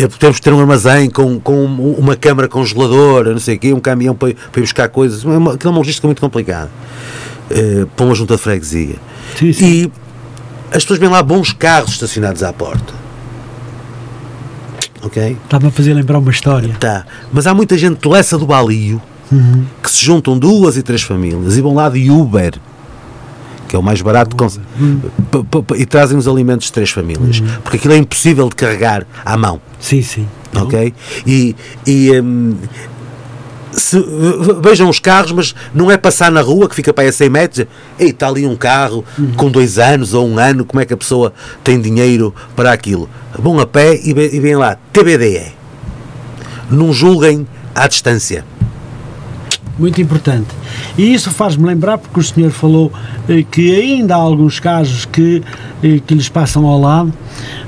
Temos 0.07 0.37
que 0.37 0.43
ter 0.43 0.53
um 0.53 0.59
armazém 0.59 1.09
com, 1.09 1.39
com 1.39 1.65
uma 1.65 2.15
câmara 2.15 2.47
congeladora, 2.47 3.31
não 3.31 3.39
sei 3.39 3.55
o 3.55 3.59
quê, 3.59 3.73
um 3.73 3.79
caminhão 3.79 4.15
para, 4.15 4.33
para 4.33 4.59
ir 4.59 4.63
buscar 4.63 4.89
coisas. 4.89 5.23
É 5.25 5.27
uma, 5.27 5.53
aquilo 5.53 5.69
é 5.69 5.73
uma 5.73 5.79
logística 5.79 6.07
muito 6.07 6.21
complicada 6.21 6.69
eh, 7.49 7.85
para 7.95 8.05
uma 8.05 8.15
junta 8.15 8.35
de 8.35 8.41
freguesia. 8.41 8.95
Sim, 9.37 9.53
sim. 9.53 9.65
E 9.65 9.91
as 10.67 10.83
pessoas 10.83 10.99
vêm 10.99 11.09
lá 11.09 11.21
bons 11.23 11.51
carros 11.51 11.91
estacionados 11.91 12.43
à 12.43 12.53
porta. 12.53 12.93
Ok? 15.01 15.37
Estava 15.43 15.67
a 15.67 15.71
fazer 15.71 15.93
lembrar 15.93 16.19
uma 16.19 16.31
história. 16.31 16.75
Tá. 16.79 17.05
Mas 17.31 17.47
há 17.47 17.53
muita 17.53 17.77
gente 17.77 18.01
de 18.01 18.07
Lessa 18.07 18.37
do 18.37 18.45
Balio 18.45 19.01
que 19.81 19.91
se 19.91 20.03
juntam 20.03 20.37
duas 20.37 20.75
e 20.75 20.81
três 20.81 21.03
famílias 21.03 21.55
e 21.55 21.61
vão 21.61 21.75
lá 21.75 21.87
de 21.89 22.09
Uber, 22.09 22.53
que 23.69 23.75
é 23.75 23.79
o 23.79 23.83
mais 23.83 24.01
barato, 24.01 24.35
pa- 24.35 25.75
e 25.77 25.85
trazem 25.85 26.17
os 26.17 26.27
alimentos 26.27 26.65
de 26.67 26.73
três 26.73 26.89
famílias. 26.89 27.39
Porque 27.63 27.77
aquilo 27.77 27.93
é 27.93 27.97
impossível 27.97 28.49
de 28.49 28.55
carregar 28.55 29.05
à 29.23 29.37
mão. 29.37 29.61
Sim, 29.79 30.01
sim. 30.01 30.27
Ok? 30.55 30.93
E, 31.27 31.55
e, 31.85 32.19
hum, 32.19 32.55
se- 33.71 34.03
vejam 34.63 34.89
os 34.89 34.99
carros, 34.99 35.31
mas 35.31 35.55
não 35.73 35.91
é 35.91 35.97
passar 35.97 36.31
na 36.31 36.41
rua 36.41 36.67
que 36.67 36.73
fica 36.75 36.91
para 36.91 37.03
aí 37.03 37.09
a 37.09 37.13
100 37.13 37.29
metros. 37.29 37.67
Ei, 37.99 38.09
está 38.09 38.27
ali 38.27 38.45
um 38.45 38.55
carro 38.55 39.05
com 39.37 39.49
dois 39.51 39.77
anos 39.77 40.13
ou 40.15 40.27
um 40.27 40.39
ano, 40.39 40.65
como 40.65 40.81
é 40.81 40.85
que 40.85 40.93
a 40.93 40.97
pessoa 40.97 41.31
tem 41.63 41.79
dinheiro 41.79 42.33
para 42.55 42.73
aquilo? 42.73 43.07
Vão 43.37 43.59
a 43.59 43.67
pé 43.67 43.95
e, 43.95 44.09
e 44.09 44.39
vêm 44.39 44.55
lá, 44.55 44.77
TBDE. 44.91 45.53
Não 46.71 46.91
julguem 46.91 47.47
à 47.75 47.87
distância. 47.87 48.43
Muito 49.79 50.01
importante. 50.01 50.47
E 50.97 51.13
isso 51.13 51.31
faz-me 51.31 51.65
lembrar, 51.65 51.97
porque 51.97 52.19
o 52.19 52.23
senhor 52.23 52.51
falou 52.51 52.91
eh, 53.29 53.43
que 53.49 53.73
ainda 53.73 54.13
há 54.13 54.17
alguns 54.17 54.59
casos 54.59 55.05
que, 55.05 55.41
eh, 55.81 56.01
que 56.05 56.13
lhes 56.13 56.27
passam 56.27 56.65
ao 56.65 56.79
lado, 56.81 57.13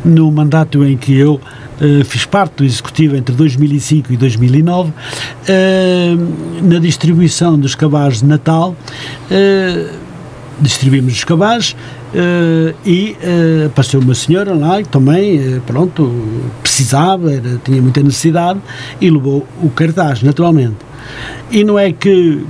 no 0.04 0.30
mandato 0.30 0.84
em 0.84 0.98
que 0.98 1.18
eu 1.18 1.40
eh, 1.80 2.04
fiz 2.04 2.26
parte 2.26 2.56
do 2.58 2.66
Executivo 2.66 3.16
entre 3.16 3.34
2005 3.34 4.12
e 4.12 4.18
2009, 4.18 4.92
eh, 5.48 6.16
na 6.62 6.80
distribuição 6.80 7.58
dos 7.58 7.76
cabazes 7.76 8.20
de 8.20 8.26
Natal, 8.26 8.76
eh, 9.32 9.92
distribuímos 10.60 11.14
os 11.14 11.24
cabazes 11.24 11.76
eh, 12.14 12.74
e 12.86 13.16
eh, 13.24 13.64
apareceu 13.68 14.02
uma 14.02 14.14
senhora 14.14 14.54
lá 14.54 14.84
que 14.84 14.90
também, 14.90 15.38
eh, 15.40 15.62
pronto, 15.66 16.12
precisava, 16.62 17.32
era- 17.34 17.58
tinha 17.64 17.82
muita 17.82 18.04
necessidade 18.04 18.60
e 19.00 19.10
levou 19.10 19.48
o 19.64 19.70
cartaz, 19.70 20.22
naturalmente. 20.22 20.76
E 21.50 21.64
não 21.64 21.78
é 21.78 21.92
que, 21.92 22.46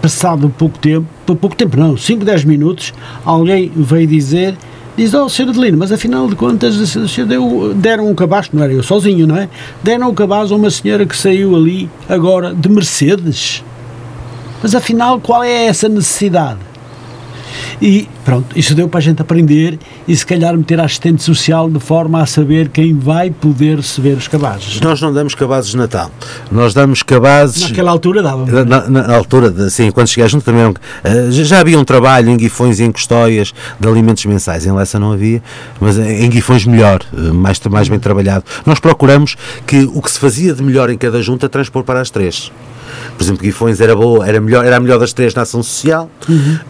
passado 0.00 0.52
pouco 0.56 0.78
tempo, 0.78 1.06
pouco 1.24 1.54
tempo 1.54 1.76
não, 1.76 1.96
5, 1.96 2.24
10 2.24 2.44
minutos, 2.44 2.92
alguém 3.24 3.70
veio 3.74 4.06
dizer, 4.06 4.56
diz, 4.96 5.12
oh, 5.14 5.28
Sr. 5.28 5.50
Adelino, 5.50 5.76
mas 5.78 5.92
afinal 5.92 6.28
de 6.28 6.34
contas 6.34 6.94
deu, 7.26 7.74
deram 7.74 8.08
um 8.08 8.14
cabaz, 8.14 8.48
não 8.52 8.62
era 8.62 8.72
eu 8.72 8.82
sozinho, 8.82 9.26
não 9.26 9.36
é? 9.36 9.48
Deram 9.82 10.10
um 10.10 10.14
cabaz 10.14 10.50
a 10.50 10.56
uma 10.56 10.70
senhora 10.70 11.04
que 11.04 11.16
saiu 11.16 11.54
ali 11.54 11.90
agora 12.08 12.54
de 12.54 12.68
Mercedes. 12.68 13.62
Mas 14.62 14.74
afinal, 14.74 15.20
qual 15.20 15.44
é 15.44 15.66
essa 15.66 15.88
necessidade? 15.88 16.58
E 17.80 18.08
pronto, 18.24 18.58
isso 18.58 18.74
deu 18.74 18.88
para 18.88 18.98
a 18.98 19.02
gente 19.02 19.20
aprender 19.22 19.78
e 20.06 20.16
se 20.16 20.24
calhar 20.24 20.56
meter 20.56 20.80
assistente 20.80 21.22
social 21.22 21.68
de 21.70 21.78
forma 21.80 22.22
a 22.22 22.26
saber 22.26 22.68
quem 22.68 22.96
vai 22.98 23.30
poder 23.30 23.76
receber 23.76 24.16
os 24.16 24.28
cabazes. 24.28 24.80
Nós 24.80 25.00
não 25.00 25.12
damos 25.12 25.34
cabazes 25.34 25.70
de 25.70 25.76
Natal. 25.76 26.10
Nós 26.50 26.72
damos 26.74 27.02
cabazes. 27.02 27.62
Naquela 27.70 27.90
altura 27.90 28.22
dava. 28.22 28.46
Na, 28.64 28.64
na- 28.64 28.88
na 29.08 29.16
altura, 29.16 29.50
de, 29.50 29.70
sim, 29.70 29.90
quando 29.90 30.08
cheguei 30.08 30.28
junto 30.28 30.44
também 30.44 30.72
eh, 31.04 31.28
já- 31.30 31.60
havia 31.60 31.78
um 31.78 31.84
trabalho 31.84 32.30
em 32.30 32.36
Guifões 32.36 32.78
e 32.80 32.84
em 32.84 32.92
Custóias 32.92 33.52
de 33.78 33.88
alimentos 33.88 34.24
mensais, 34.26 34.66
em 34.66 34.72
Lessa 34.72 34.98
não 34.98 35.12
havia, 35.12 35.42
mas 35.80 35.98
em 35.98 36.24
em 36.26 36.30
Guifões 36.30 36.64
melhor, 36.64 37.00
eh, 37.16 37.20
mais, 37.32 37.60
mais 37.70 37.88
bem 37.88 37.98
trabalhado. 37.98 38.44
Nós 38.64 38.78
procuramos 38.80 39.36
que 39.66 39.88
o 39.92 40.00
que 40.02 40.10
se 40.10 40.18
fazia 40.18 40.54
de 40.54 40.62
melhor 40.62 40.90
em 40.90 40.96
cada 40.98 41.22
junta 41.22 41.48
transpor 41.48 41.82
para 41.84 42.00
as 42.00 42.10
três. 42.10 42.50
Por 43.16 43.22
exemplo, 43.24 43.42
Guifões 43.42 43.80
era 43.80 43.94
boa, 43.96 44.26
era, 44.26 44.40
melhor, 44.40 44.64
era 44.64 44.76
a 44.76 44.80
melhor 44.80 44.98
das 44.98 45.12
três 45.12 45.34
na 45.34 45.42
ação 45.42 45.62
social, 45.62 46.10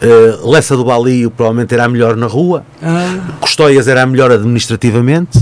Eh, 0.01 0.39
Lessa 0.45 0.77
do 0.77 0.85
Balio 0.85 1.31
provavelmente 1.31 1.73
era 1.75 1.85
a 1.85 1.89
melhor 1.89 2.17
na 2.17 2.27
rua, 2.27 2.65
Ah, 2.83 3.19
Custóias 3.41 3.89
era 3.89 4.03
a 4.03 4.07
melhor 4.07 4.31
administrativamente 4.31 5.39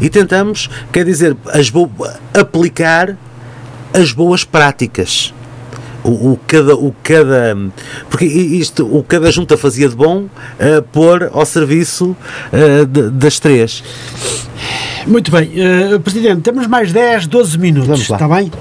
e 0.00 0.08
tentamos, 0.10 0.68
quer 0.92 1.04
dizer, 1.04 1.36
as 1.52 1.70
aplicar 2.32 3.16
as 3.92 4.12
boas 4.12 4.44
práticas. 4.44 5.32
O, 6.02 6.32
o 6.32 6.40
cada, 6.46 6.74
o 6.76 6.94
cada, 7.02 7.56
porque 8.10 8.26
isto, 8.26 8.84
o 8.84 9.02
cada 9.02 9.32
junta 9.32 9.56
fazia 9.56 9.88
de 9.88 9.96
bom 9.96 10.26
eh, 10.58 10.82
pôr 10.92 11.30
ao 11.32 11.46
serviço 11.46 12.14
eh, 12.52 12.84
de- 12.84 13.08
das 13.08 13.38
três. 13.38 13.82
muito 15.06 15.30
bem, 15.30 15.50
eh, 15.56 15.98
Presidente, 15.98 16.42
temos 16.42 16.66
mais 16.66 16.92
10, 16.92 17.26
12 17.26 17.58
minutos, 17.58 17.88
está 18.02 18.28
bem? 18.28 18.52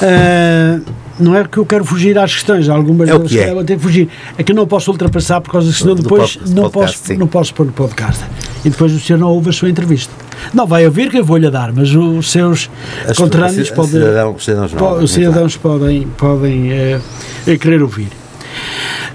Eh, 0.00 0.78
não 1.18 1.34
é 1.34 1.44
que 1.44 1.56
eu 1.56 1.64
quero 1.64 1.84
fugir 1.84 2.18
às 2.18 2.34
questões, 2.34 2.68
algumas 2.68 3.08
É 3.08 3.14
o 3.14 3.20
que 3.20 3.38
é. 3.38 3.50
eu 3.50 3.64
ter 3.64 3.76
que 3.76 3.82
fugir. 3.82 4.08
É 4.36 4.42
que 4.42 4.52
eu 4.52 4.56
não 4.56 4.66
posso 4.66 4.90
ultrapassar 4.90 5.40
por 5.40 5.50
causa 5.50 5.72
que 5.72 5.78
senão 5.78 5.94
Do 5.94 6.02
depois 6.02 6.36
não, 6.36 6.64
podcast, 6.64 6.70
posso, 6.98 7.06
sim. 7.06 7.16
não 7.16 7.26
posso 7.26 7.54
pôr 7.54 7.66
no 7.66 7.72
podcast. 7.72 8.22
E 8.64 8.68
depois 8.70 8.92
o 8.92 9.00
senhor 9.00 9.18
não 9.18 9.28
ouve 9.28 9.48
a 9.50 9.52
sua 9.52 9.70
entrevista. 9.70 10.12
Não 10.52 10.66
vai 10.66 10.84
ouvir 10.84 11.08
que 11.10 11.18
eu 11.18 11.24
vou-lhe 11.24 11.50
dar, 11.50 11.72
mas 11.72 11.94
os 11.94 12.30
seus 12.30 12.68
As- 13.08 13.16
conterrâneos 13.16 13.70
podem. 13.70 13.92
cidadão- 13.92 14.38
cidadãos 14.38 14.72
não, 14.72 14.78
po- 14.78 14.94
os 14.96 15.10
cidadãos 15.10 15.56
podem, 15.56 16.06
podem 16.18 16.70
eh, 16.72 17.00
querer 17.58 17.80
ouvir. 17.82 18.08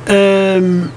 Ahm, 0.08 0.88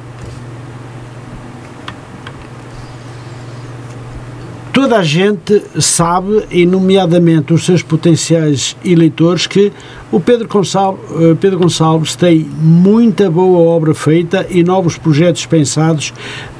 toda 4.74 4.98
a 4.98 5.04
gente 5.04 5.62
sabe, 5.80 6.44
e 6.50 6.66
nomeadamente 6.66 7.54
os 7.54 7.64
seus 7.64 7.80
potenciais 7.80 8.76
eleitores, 8.84 9.46
que 9.46 9.72
o 10.10 10.18
Pedro 10.18 10.48
Gonçalves, 10.48 11.00
Pedro 11.40 11.60
Gonçalves 11.60 12.16
tem 12.16 12.40
muita 12.60 13.30
boa 13.30 13.60
obra 13.60 13.94
feita 13.94 14.44
e 14.50 14.64
novos 14.64 14.98
projetos 14.98 15.46
pensados 15.46 16.12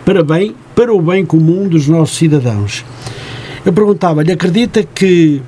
para 0.05 0.23
bem, 0.23 0.55
para 0.77 0.95
o 0.95 1.03
bem 1.03 1.27
comum 1.27 1.67
dos 1.67 1.89
nossos 1.89 2.17
cidadãos. 2.17 2.85
Eu 3.67 3.73
perguntava-lhe, 3.73 4.31
acredita 4.31 4.85
que, 4.85 5.43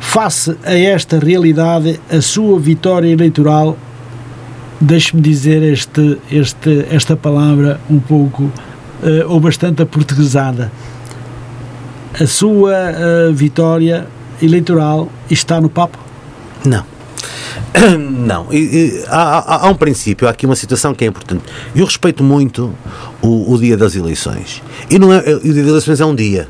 face 0.00 0.56
a 0.64 0.74
esta 0.74 1.18
realidade, 1.18 2.00
a 2.10 2.22
sua 2.22 2.58
vitória 2.58 3.08
eleitoral, 3.12 3.76
deixe-me 4.80 5.20
dizer 5.20 5.62
este, 5.62 6.16
este, 6.32 6.86
esta 6.90 7.14
palavra 7.14 7.78
um 7.90 7.98
pouco 7.98 8.50
eh, 9.02 9.26
ou 9.26 9.38
bastante 9.38 9.82
aportuguesada, 9.82 10.72
a 12.20 12.26
sua 12.26 12.74
eh, 12.74 13.30
vitória 13.32 14.06
eleitoral 14.42 15.08
está 15.30 15.60
no 15.60 15.68
papo? 15.68 15.98
Não. 16.64 16.84
Não, 17.98 18.46
e, 18.52 18.56
e 18.58 19.04
há, 19.08 19.38
há- 19.38 19.66
há 19.66 19.70
um 19.70 19.74
princípio, 19.74 20.26
há 20.26 20.30
aqui 20.30 20.46
uma 20.46 20.56
situação 20.56 20.94
que 20.94 21.04
é 21.04 21.08
importante. 21.08 21.44
Eu 21.74 21.84
respeito 21.84 22.22
muito 22.24 22.74
o, 23.22 23.52
o 23.52 23.58
dia 23.58 23.76
das 23.76 23.94
eleições. 23.94 24.62
E 24.90 24.98
não 24.98 25.12
é, 25.12 25.18
o 25.18 25.40
dia 25.40 25.54
das 25.62 25.66
eleições 25.68 26.00
é 26.00 26.04
um 26.04 26.14
dia. 26.14 26.48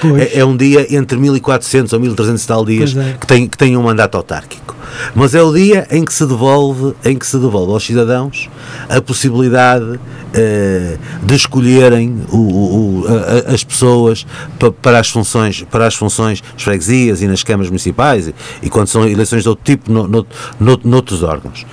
Pois. 0.00 0.22
é, 0.22 0.38
é 0.38 0.44
um 0.44 0.56
dia 0.56 0.86
entre 0.94 1.18
1400 1.18 1.92
ou 1.92 2.00
1300 2.00 2.42
e 2.42 2.46
tal 2.46 2.64
dias 2.64 2.96
é. 2.96 3.16
que, 3.20 3.26
tem, 3.26 3.46
que 3.48 3.58
tem 3.58 3.76
um 3.76 3.82
mandato 3.82 4.16
autárquico. 4.16 4.76
Mas 5.14 5.34
é 5.34 5.42
o 5.42 5.52
dia 5.52 5.86
em 5.90 6.04
que 6.04 6.12
se 6.12 6.26
devolve, 6.26 6.94
em 7.04 7.16
que 7.16 7.26
se 7.26 7.38
devolve 7.38 7.72
aos 7.72 7.84
cidadãos 7.84 8.48
a 8.88 9.00
possibilidade 9.00 10.00
eh, 10.34 10.96
de 11.22 11.34
escolherem 11.34 12.22
o- 12.30 12.36
o- 12.36 13.00
o- 13.02 13.04
a- 13.08 13.52
as 13.52 13.62
pessoas 13.64 14.26
pa- 14.58 14.70
para 14.72 14.98
as 15.00 15.08
funções, 15.08 15.62
para 15.70 15.86
as 15.86 15.94
funções 15.94 16.40
das 16.40 16.62
freguesias 16.62 17.22
e 17.22 17.26
nas 17.28 17.42
câmaras 17.42 17.68
municipais 17.68 18.28
e, 18.28 18.34
e 18.62 18.68
quando 18.70 18.86
são 18.88 19.06
eleições 19.08 19.42
de 19.42 19.48
outro 19.48 19.64
tipo 19.64 19.90
no, 19.92 20.06
no, 20.08 20.26
no- 20.58 20.80
noutros 20.84 21.22
órgãos. 21.22 21.64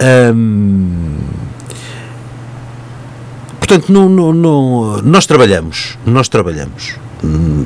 Ahm, 0.00 1.18
portanto, 3.58 3.92
não- 3.92 4.08
não- 4.32 5.02
nós 5.02 5.26
trabalhamos, 5.26 5.96
nós 6.06 6.28
trabalhamos. 6.28 6.94
Hum, 7.22 7.64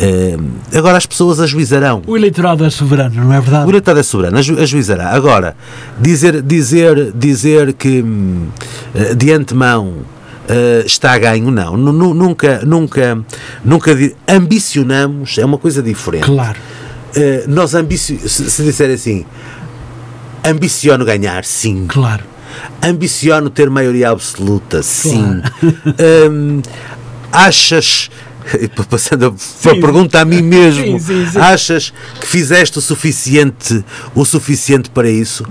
ahm, 0.00 0.46
agora 0.76 0.96
as 0.96 1.04
pessoas 1.06 1.40
ajuizarão. 1.40 2.02
O 2.06 2.16
eleitorado 2.16 2.64
é 2.64 2.70
soberano, 2.70 3.14
não 3.24 3.32
é 3.32 3.38
O 3.38 3.42
verdade? 3.42 3.68
eleitorado 3.68 4.00
é 4.00 4.02
soberano, 4.02 4.38
aju- 4.38 4.58
ajuizará. 4.58 5.10
Agora, 5.10 5.54
dizer, 6.00 6.40
dizer, 6.42 7.12
dizer 7.12 7.72
que 7.74 8.02
hum, 8.02 8.46
eh, 8.94 9.14
de 9.14 9.30
antemão 9.32 9.96
eh, 10.48 10.82
está 10.86 11.12
a 11.12 11.18
ganho, 11.18 11.50
não. 11.50 11.76
Nu- 11.76 11.92
nu- 11.92 12.14
Nunca, 12.14 12.60
nunca, 12.64 13.18
nunca 13.64 13.94
ambicionamos, 14.26 15.36
é 15.36 15.44
uma 15.44 15.58
coisa 15.58 15.82
diferente. 15.82 16.24
Claro. 16.24 16.58
Eh, 17.14 17.44
nós 17.46 17.74
ambici 17.74 18.18
se, 18.26 18.50
se 18.50 18.62
disser 18.62 18.90
assim, 18.90 19.26
ambiciono 20.44 21.04
ganhar, 21.04 21.44
sim. 21.44 21.84
Claro. 21.86 22.24
Ambiciono 22.82 23.50
ter 23.50 23.68
maioria 23.68 24.10
absoluta, 24.10 24.82
sim. 24.82 25.42
Hum, 26.30 26.62
achas, 27.30 28.10
passando 28.88 29.26
a, 29.26 29.70
a 29.70 29.74
pergunta 29.80 30.20
a 30.20 30.24
mim 30.24 30.42
mesmo, 30.42 30.98
Sim, 30.98 31.24
sim, 31.24 31.26
sim. 31.32 31.38
achas 31.38 31.92
que 32.20 32.26
fizeste 32.26 32.78
o 32.78 32.80
suficiente, 32.82 33.84
o 34.14 34.24
suficiente 34.24 34.90
para 34.90 35.10
isso? 35.10 35.44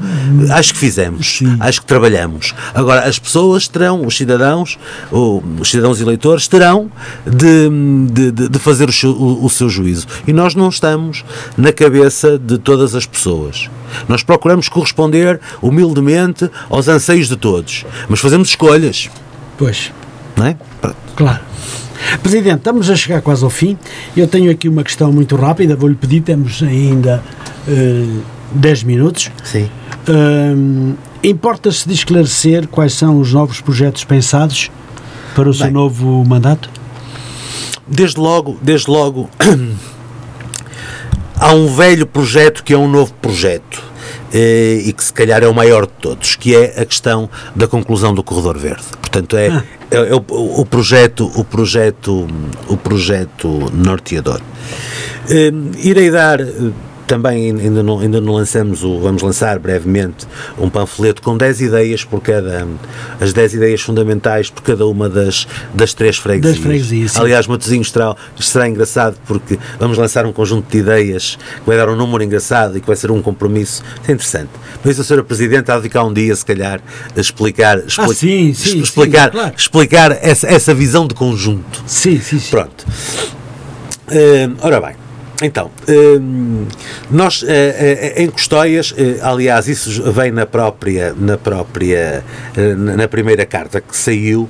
Acho 0.52 0.74
que 0.74 0.80
fizemos, 0.80 1.40
acho 1.60 1.82
que 1.82 1.88
trabalhamos. 1.88 2.54
Agora, 2.74 3.02
as 3.08 3.20
pessoas 3.20 3.68
terão, 3.68 4.06
os 4.06 4.16
cidadãos, 4.18 4.78
ou 5.12 5.44
os 5.60 5.70
cidadãos 5.70 6.00
eleitores, 6.02 6.48
terão 6.48 6.92
de, 7.26 7.70
de, 8.12 8.32
de- 8.32 8.50
de 8.50 8.60
fazer 8.60 8.90
o 8.90 8.94
seu, 8.94 9.12
o- 9.12 9.46
o 9.46 9.50
seu 9.50 9.70
juízo. 9.70 10.08
E 10.28 10.34
nós 10.34 10.56
não 10.56 10.70
estamos 10.70 11.24
na 11.58 11.72
cabeça 11.72 12.38
de 12.38 12.58
todas 12.58 12.96
as 12.96 13.06
pessoas. 13.06 13.70
Nós 14.08 14.24
procuramos 14.24 14.68
corresponder 14.70 15.40
humildemente 15.62 16.50
aos 16.70 16.88
anseios 16.88 17.28
de 17.28 17.36
todos, 17.38 17.86
mas 18.10 18.20
fazemos 18.20 18.50
escolhas, 18.50 19.10
Pois. 19.58 19.92
não 20.36 20.46
é? 20.46 20.58
Pronto. 20.82 20.98
Claro. 21.16 21.40
Presidente, 22.22 22.58
estamos 22.58 22.90
a 22.90 22.96
chegar 22.96 23.22
quase 23.22 23.44
ao 23.44 23.50
fim. 23.50 23.78
Eu 24.16 24.28
tenho 24.28 24.52
aqui 24.52 24.68
uma 24.70 24.84
questão 24.84 25.12
muito 25.12 25.36
rápida, 25.36 25.76
vou-lhe 25.76 25.96
pedir, 25.96 26.22
temos 26.22 26.62
ainda 26.64 27.24
eh, 27.68 28.06
10 28.52 28.84
minutos. 28.84 29.32
Sim. 29.44 29.70
Hum, 30.10 30.94
Importa-se 31.24 31.88
de 31.88 31.94
esclarecer 31.96 32.68
quais 32.68 32.94
são 32.94 33.20
os 33.20 33.34
novos 33.34 33.60
projetos 33.60 34.04
pensados 34.04 34.70
para 35.36 35.50
o 35.50 35.54
seu 35.54 35.66
Bem. 35.66 35.74
novo 35.74 36.24
mandato? 36.26 36.70
desde 37.88 38.20
logo, 38.20 38.58
desde 38.62 38.92
logo, 38.92 39.30
há 41.36 41.54
um 41.54 41.68
velho 41.74 42.06
projeto 42.06 42.64
que 42.64 42.74
é 42.74 42.78
um 42.78 42.90
novo 42.90 43.14
projeto 43.14 43.84
e 44.34 44.94
que 44.94 45.04
se 45.04 45.14
calhar 45.14 45.44
é 45.44 45.48
o 45.48 45.54
maior 45.54 45.86
de 45.86 45.94
todos, 46.02 46.36
que 46.36 46.56
é 46.56 46.82
a 46.82 46.86
questão 46.86 47.30
da 47.56 47.68
conclusão 47.68 48.14
do 48.14 48.24
corredor 48.24 48.58
verde. 48.58 48.84
Portanto, 49.00 49.38
é, 49.38 49.48
é, 49.92 49.98
é 49.98 50.16
o, 50.16 50.24
o 50.62 50.66
projeto, 50.66 51.32
o 51.36 51.44
projeto, 51.44 52.28
o 52.68 52.78
projeto 52.78 53.48
norteador. 53.74 54.42
Eh, 55.30 55.52
irei 55.84 56.10
dar 56.10 56.40
eh, 56.40 56.46
também 57.08 57.50
ainda 57.60 57.82
não, 57.82 58.00
ainda 58.00 58.20
não 58.22 58.34
lançamos 58.34 58.84
o, 58.84 59.00
vamos 59.00 59.22
lançar 59.24 59.58
brevemente 59.58 60.28
um 60.60 60.70
panfleto 60.70 61.22
com 61.22 61.38
10 61.38 61.62
ideias 61.62 62.04
por 62.04 62.22
cada, 62.22 62.68
as 63.20 63.32
10 63.34 63.54
ideias 63.56 63.82
fundamentais 63.82 64.50
por 64.50 64.62
cada 64.62 64.86
uma 64.86 65.08
das, 65.10 65.48
das 65.74 65.94
três 65.94 66.18
freguesias. 66.18 66.56
Das 66.58 66.64
freguesias. 66.64 67.18
Aliás, 67.18 67.48
Matosinhos 67.48 67.92
será, 67.92 68.16
será 68.40 68.68
engraçado 68.68 69.18
porque 69.26 69.58
vamos 69.80 69.98
lançar 69.98 70.26
um 70.26 70.34
conjunto 70.34 70.70
de 70.70 70.78
ideias 70.80 71.38
que 71.60 71.66
vai 71.66 71.78
dar 71.78 71.90
um 71.90 71.96
número 71.96 72.24
engraçado 72.24 72.78
e 72.78 72.82
que 72.82 72.88
vai 72.88 72.96
ser 72.96 73.10
um 73.10 73.22
compromisso 73.22 73.82
é 74.08 74.12
interessante. 74.12 74.50
Por 74.84 74.92
isso, 74.92 75.02
a 75.02 75.04
Sra. 75.04 75.24
Presidente 75.24 75.72
há 75.72 75.78
de 75.78 75.84
ficar 75.84 76.04
um 76.04 76.14
dia, 76.14 76.36
se 76.36 76.46
calhar, 76.46 76.82
a 77.16 77.20
explicar, 77.20 77.78
expli- 77.80 78.04
Ah, 78.06 78.14
sim, 78.14 78.54
sim, 78.54 78.80
explicar, 78.82 79.26
sim, 79.32 79.38
claro. 79.38 79.54
explicar 79.58 80.12
essa, 80.22 80.48
essa 80.48 80.74
visão 80.74 81.08
de 81.08 81.14
conjunto. 81.14 81.84
Sim, 81.86 82.20
sim, 82.20 82.40
sim. 82.40 82.50
Pronto. 82.52 82.86
Hum, 84.10 84.56
ora 84.62 84.80
bem, 84.82 84.96
então, 85.42 85.70
hum, 85.88 86.66
nós 87.12 87.44
eh, 87.48 88.14
eh, 88.16 88.24
em 88.24 88.30
Custóias, 88.30 88.92
eh, 88.98 89.20
aliás, 89.22 89.68
isso 89.68 90.12
vem 90.12 90.32
na 90.32 90.48
própria, 90.48 91.14
na 91.16 91.38
própria, 91.38 92.24
na 92.76 93.08
primeira 93.08 93.46
carta 93.46 93.80
que 93.80 93.96
saiu, 93.96 94.50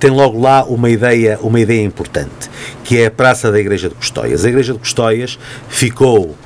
tem 0.00 0.10
logo 0.10 0.40
lá 0.40 0.64
uma 0.64 0.90
ideia, 0.90 1.38
uma 1.40 1.60
ideia 1.60 1.82
importante, 1.82 2.50
que 2.82 2.98
é 2.98 3.06
a 3.06 3.10
Praça 3.10 3.52
da 3.52 3.60
Igreja 3.60 3.88
de 3.88 3.94
Custóias. 3.94 4.44
A 4.44 4.48
Igreja 4.48 4.72
de 4.72 4.78
Custóias 4.80 5.38
ficou 5.68 6.36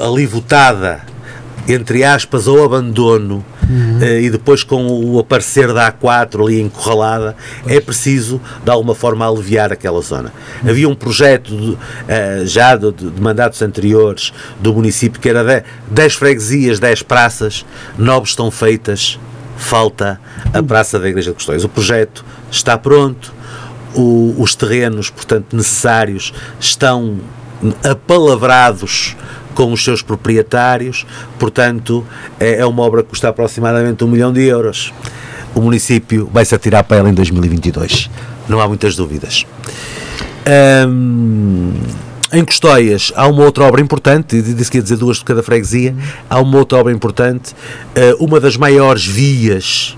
ali 0.00 0.26
votada 0.26 1.11
entre 1.68 2.02
aspas, 2.02 2.48
ao 2.48 2.62
abandono 2.64 3.44
eh, 4.00 4.22
e 4.22 4.30
depois 4.30 4.64
com 4.64 4.86
o 4.86 5.18
aparecer 5.20 5.72
da 5.72 5.92
A4 5.92 6.42
ali 6.44 6.60
encurralada, 6.60 7.36
é 7.66 7.80
preciso 7.80 8.40
de 8.64 8.70
alguma 8.70 8.94
forma 8.94 9.26
aliviar 9.28 9.72
aquela 9.72 10.00
zona. 10.02 10.32
Havia 10.68 10.88
um 10.88 10.94
projeto 10.94 11.56
de, 11.56 11.78
eh, 12.08 12.42
já 12.44 12.74
de, 12.76 12.90
de 12.92 13.20
mandatos 13.20 13.62
anteriores 13.62 14.32
do 14.60 14.74
município 14.74 15.20
que 15.20 15.28
era 15.28 15.44
de 15.44 15.64
10 15.90 16.14
freguesias, 16.14 16.80
10 16.80 17.02
praças, 17.02 17.64
nove 17.96 18.26
estão 18.26 18.50
feitas, 18.50 19.18
falta 19.56 20.20
a 20.52 20.62
Praça 20.62 20.98
da 20.98 21.08
Igreja 21.08 21.30
de 21.30 21.36
Custóias. 21.36 21.62
O 21.62 21.68
projeto 21.68 22.24
está 22.50 22.76
pronto, 22.76 23.32
o- 23.94 24.34
os 24.38 24.54
terrenos, 24.56 25.10
portanto, 25.10 25.54
necessários 25.56 26.32
estão 26.58 27.20
apalavrados 27.84 29.16
com 29.54 29.72
os 29.72 29.82
seus 29.82 30.02
proprietários, 30.02 31.06
portanto, 31.38 32.04
é, 32.38 32.60
é 32.60 32.66
uma 32.66 32.82
obra 32.82 33.02
que 33.02 33.10
custa 33.10 33.28
aproximadamente 33.28 34.02
um 34.04 34.08
milhão 34.08 34.32
de 34.32 34.42
euros. 34.42 34.92
O 35.54 35.60
município 35.60 36.28
vai 36.32 36.44
se 36.44 36.54
atirar 36.54 36.84
para 36.84 36.98
ela 36.98 37.10
em 37.10 37.14
2022, 37.14 38.10
não 38.48 38.60
há 38.60 38.66
muitas 38.66 38.96
dúvidas. 38.96 39.44
Em 42.34 42.44
Custóias 42.46 43.12
há 43.14 43.28
uma 43.28 43.44
outra 43.44 43.64
obra 43.64 43.82
importante, 43.82 44.40
disse 44.40 44.70
que 44.70 44.78
ia 44.78 44.82
dizer 44.82 44.96
duas 44.96 45.18
de 45.18 45.24
cada 45.24 45.42
freguesia, 45.42 45.94
há 46.30 46.40
uma 46.40 46.56
outra 46.56 46.78
obra 46.78 46.90
importante, 46.90 47.54
eh, 47.94 48.16
uma 48.18 48.40
das 48.40 48.56
maiores 48.56 49.04
vias 49.04 49.96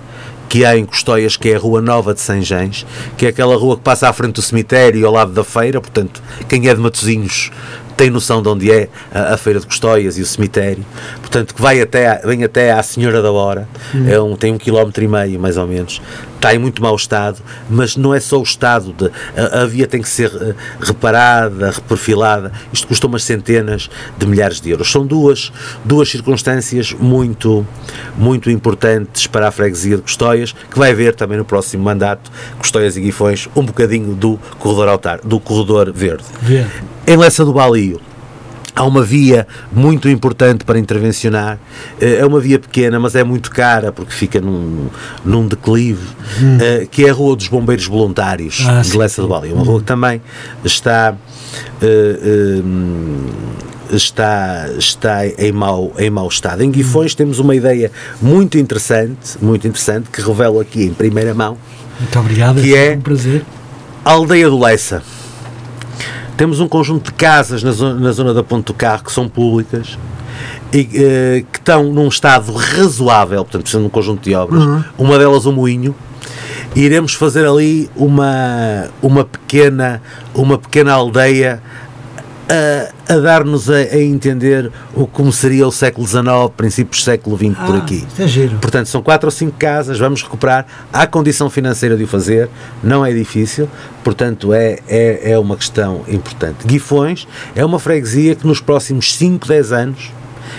que 0.48 0.64
há 0.64 0.76
em 0.76 0.84
Custóias, 0.84 1.36
que 1.36 1.50
é 1.50 1.54
a 1.54 1.58
Rua 1.58 1.80
Nova 1.80 2.12
de 2.12 2.20
Sanjães, 2.20 2.84
que 3.16 3.26
é 3.26 3.28
aquela 3.28 3.56
rua 3.56 3.76
que 3.76 3.82
passa 3.82 4.08
à 4.08 4.12
frente 4.12 4.34
do 4.34 4.42
cemitério 4.42 5.00
e 5.00 5.04
ao 5.04 5.12
lado 5.12 5.32
da 5.32 5.44
feira, 5.44 5.80
portanto, 5.80 6.22
quem 6.48 6.68
é 6.68 6.74
de 6.74 6.80
Matosinhos 6.80 7.50
tem 7.96 8.10
noção 8.10 8.42
de 8.42 8.48
onde 8.48 8.70
é 8.72 8.88
a, 9.12 9.34
a 9.34 9.36
Feira 9.36 9.60
de 9.60 9.66
Custóias 9.66 10.18
e 10.18 10.22
o 10.22 10.26
cemitério, 10.26 10.84
portanto 11.20 11.54
que 11.54 11.60
vai 11.62 11.80
até, 11.80 12.08
a- 12.08 12.20
vem 12.24 12.44
até 12.44 12.72
à 12.72 12.82
Senhora 12.82 13.20
da 13.22 13.30
Hora, 13.32 13.68
é 14.08 14.20
um, 14.20 14.36
tem 14.36 14.52
um 14.52 14.58
quilómetro 14.58 15.02
e 15.04 15.08
meio 15.08 15.38
mais 15.40 15.56
ou 15.56 15.66
menos, 15.66 16.00
está 16.44 16.54
em 16.54 16.58
muito 16.58 16.82
mau 16.82 16.94
estado, 16.94 17.38
mas 17.70 17.96
não 17.96 18.12
é 18.12 18.20
só 18.20 18.38
o 18.38 18.42
estado, 18.42 18.92
de, 18.92 19.10
a, 19.34 19.62
a 19.62 19.66
via 19.66 19.86
tem 19.86 20.02
que 20.02 20.08
ser 20.08 20.30
eh, 20.34 20.54
reparada, 20.78 21.70
reperfilada, 21.70 22.52
isto 22.70 22.86
custa 22.86 23.06
umas 23.06 23.24
centenas 23.24 23.88
de 24.18 24.26
milhares 24.26 24.60
de 24.60 24.68
euros. 24.68 24.92
São 24.92 25.06
duas, 25.06 25.50
duas 25.86 26.10
circunstâncias 26.10 26.92
muito, 26.92 27.66
muito 28.18 28.50
importantes 28.50 29.26
para 29.26 29.48
a 29.48 29.50
freguesia 29.50 29.96
de 29.96 30.02
Custóias, 30.02 30.52
que 30.52 30.78
vai 30.78 30.92
ver 30.92 31.14
também 31.14 31.38
no 31.38 31.46
próximo 31.46 31.82
mandato, 31.82 32.30
Custóias 32.58 32.94
e 32.98 33.00
Guifões, 33.00 33.48
um 33.56 33.64
bocadinho 33.64 34.14
do 34.14 34.38
corredor 34.58 34.88
altar, 34.88 35.20
do 35.24 35.40
corredor 35.40 35.90
verde. 35.90 36.24
Verde. 36.42 36.70
Em 37.06 37.16
Lessa 37.16 37.42
do 37.42 37.54
Balio, 37.54 38.00
há 38.74 38.84
uma 38.84 39.02
via 39.02 39.46
muito 39.72 40.08
importante 40.08 40.64
para 40.64 40.78
intervencionar. 40.78 41.58
Eh, 42.00 42.16
É 42.20 42.26
uma 42.26 42.40
via 42.40 42.58
pequena, 42.58 42.98
mas 42.98 43.14
é 43.14 43.22
muito 43.24 43.50
cara 43.50 43.92
porque 43.92 44.12
fica 44.12 44.40
num, 44.40 44.88
num 45.24 45.46
declive, 45.46 46.06
eh, 46.60 46.86
que 46.90 47.04
é 47.06 47.10
a 47.10 47.12
Rua 47.12 47.36
dos 47.36 47.48
Bombeiros 47.48 47.86
Voluntários 47.86 48.64
Ah, 48.68 48.80
de 48.82 48.96
Lessa 48.96 49.22
do 49.22 49.28
Balio. 49.28 49.54
Uma 49.54 49.64
rua 49.64 49.80
que 49.80 49.86
também 49.86 50.20
está. 50.64 51.14
eh, 51.82 52.18
eh, 52.22 52.62
Está, 53.92 54.66
está 54.78 55.26
em, 55.26 55.52
mau, 55.52 55.92
em 55.98 56.08
mau 56.10 56.26
estado. 56.26 56.62
Em 56.64 56.70
Guifões 56.70 57.14
temos 57.14 57.38
uma 57.38 57.54
ideia 57.54 57.92
muito 58.20 58.56
interessante, 58.58 59.36
muito 59.40 59.68
interessante, 59.68 60.08
que 60.10 60.22
revelo 60.22 60.58
aqui 60.58 60.84
em 60.84 60.94
primeira 60.94 61.34
mão, 61.34 61.56
Muito 62.00 62.18
obrigado, 62.18 62.60
Que 62.60 62.74
é 62.74 62.92
é- 62.92 62.96
um 62.96 63.00
prazer. 63.02 63.44
a 64.04 64.10
aldeia 64.12 64.48
do 64.48 64.58
Lessa. 64.58 65.02
Temos 66.36 66.60
um 66.60 66.68
conjunto 66.68 67.06
de 67.06 67.12
casas 67.12 67.62
na 67.62 67.70
zona, 67.72 68.00
na 68.00 68.12
zona 68.12 68.34
da 68.34 68.42
Ponte 68.42 68.66
do 68.66 68.74
Carro 68.74 69.04
que 69.04 69.12
são 69.12 69.28
públicas 69.28 69.96
e 70.72 70.88
eh, 70.94 71.44
que 71.52 71.58
estão 71.58 71.84
num 71.84 72.08
estado 72.08 72.52
razoável, 72.52 73.44
portanto, 73.44 73.68
sendo 73.68 73.86
um 73.86 73.88
conjunto 73.88 74.22
de 74.28 74.34
obras. 74.34 74.64
Uma 74.98 75.18
delas, 75.18 75.46
o 75.46 75.52
Moinho. 75.52 75.94
E 76.74 76.80
iremos 76.80 77.14
fazer 77.14 77.46
ali 77.46 77.88
uma, 77.94 78.88
uma, 79.00 79.24
pequena, 79.24 80.02
uma 80.34 80.58
pequena 80.58 80.92
aldeia 80.92 81.62
a, 83.08 83.14
a 83.14 83.18
dar-nos 83.18 83.68
a, 83.70 83.74
a 83.76 83.98
entender 84.02 84.70
o 84.94 85.06
como 85.06 85.32
seria 85.32 85.66
o 85.66 85.72
século 85.72 86.06
XIX, 86.06 86.24
princípios 86.56 87.00
do 87.02 87.04
século 87.04 87.36
XX 87.36 87.56
por 87.66 87.74
Ah, 87.74 87.78
aqui. 87.78 88.06
isso 88.12 88.22
é 88.22 88.28
giro. 88.28 88.56
Portanto, 88.60 88.86
são 88.88 89.02
quatro 89.02 89.26
ou 89.26 89.30
cinco 89.30 89.56
casas, 89.58 89.98
vamos 89.98 90.22
recuperar. 90.22 90.66
Há 90.92 91.06
condição 91.06 91.50
financeira 91.50 91.96
de 91.96 92.04
o 92.04 92.08
fazer, 92.08 92.48
não 92.82 93.04
é 93.04 93.12
difícil, 93.12 93.68
portanto, 94.02 94.52
é, 94.52 94.78
é, 94.88 95.32
é 95.32 95.38
uma 95.38 95.56
questão 95.56 96.02
importante. 96.08 96.66
Guifões 96.66 97.26
é 97.54 97.64
uma 97.64 97.78
freguesia 97.78 98.34
que 98.34 98.46
nos 98.46 98.60
próximos 98.60 99.14
5, 99.14 99.46
10 99.48 99.72
anos. 99.72 100.12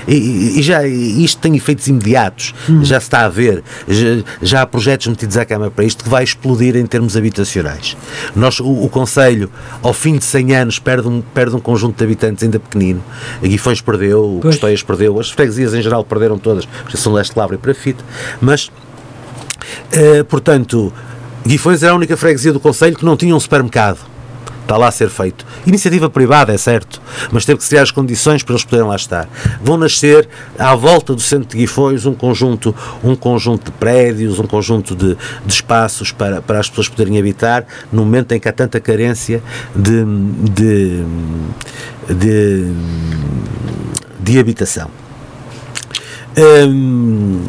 E, 0.08 0.60
e- 0.60 0.62
já 0.62 0.86
e 0.88 1.24
isto 1.24 1.40
tem 1.42 1.56
efeitos 1.56 1.88
imediatos, 1.88 2.54
já 2.84 3.00
se 3.00 3.06
está 3.08 3.26
a 3.26 3.30
ver, 3.30 3.64
já, 3.88 4.08
já 4.42 4.62
há 4.62 4.66
projetos 4.66 5.08
metidos 5.08 5.38
à 5.38 5.46
Câmara 5.46 5.72
para 5.72 5.84
isto 5.86 6.04
que 6.04 6.10
vai 6.10 6.24
explodir 6.24 6.76
em 6.76 6.86
termos 6.86 7.16
habitacionais. 7.18 7.96
Nós, 8.36 8.60
o, 8.60 8.66
o 8.84 8.90
Conselho, 8.90 9.50
ao 9.82 9.94
fim 9.94 10.18
de 10.18 10.26
100 10.26 10.56
anos, 10.56 10.80
perde 10.80 11.08
um, 11.08 11.22
perde 11.22 11.56
um 11.56 11.60
conjunto 11.60 11.98
de 11.98 12.04
habitantes 12.04 12.44
ainda 12.44 12.60
pequenino. 12.60 13.04
A 13.44 13.48
Guifões 13.48 13.82
perdeu, 13.82 14.40
Pois. 14.42 14.84
Perdeu, 14.84 15.20
as 15.20 15.30
freguesias 15.32 15.74
em 15.74 15.82
geral 15.82 16.04
perderam 16.04 16.38
todas, 16.38 16.66
porque 16.66 16.98
são 16.98 17.14
Leste 17.14 17.38
Lavra 17.38 17.56
e 17.56 17.58
Parafite, 17.58 18.04
mas 18.42 18.72
eh, 19.92 20.24
portanto, 20.24 20.92
Guifões 21.46 21.84
era 21.84 21.92
a 21.94 21.96
única 21.96 22.16
freguesia 22.18 22.52
do 22.54 22.60
Conselho 22.60 22.96
que 22.96 23.06
não 23.06 23.16
tinha 23.18 23.36
um 23.36 23.40
supermercado. 23.40 24.00
Está 24.66 24.78
lá 24.78 24.88
a 24.88 24.92
ser 24.92 25.12
feito. 25.12 25.46
Iniciativa 25.68 26.10
privada, 26.10 26.52
é 26.52 26.58
certo, 26.58 27.00
mas 27.32 27.46
teve 27.46 27.60
que 27.60 27.70
criar 27.70 27.84
as 27.84 27.92
condições 27.92 28.42
para 28.42 28.54
eles 28.54 28.64
poderem 28.64 28.88
lá 28.88 28.96
estar. 28.96 29.30
Vão 29.62 29.78
nascer, 29.78 30.28
à 30.58 30.74
volta 30.74 31.14
do 31.14 31.22
centro 31.22 31.50
de 31.50 31.58
Guifões, 31.58 32.08
um 32.08 32.16
conjunto, 32.16 32.76
um 33.04 33.16
conjunto 33.16 33.66
de 33.66 33.72
prédios, 33.78 34.40
um 34.40 34.48
conjunto 34.48 34.96
de, 34.96 35.16
de 35.46 35.54
espaços 35.54 36.12
para, 36.12 36.42
para 36.42 36.60
as 36.60 36.68
pessoas 36.68 36.90
poderem 36.90 37.20
habitar, 37.20 37.64
no 37.92 38.04
momento 38.04 38.32
em 38.32 38.40
que 38.40 38.50
há 38.50 38.52
tanta 38.52 38.80
carência 38.80 39.44
de, 39.76 40.04
de, 40.52 41.04
de, 42.10 42.72
de 44.20 44.40
habitação. 44.40 44.90
Hum, 46.36 47.44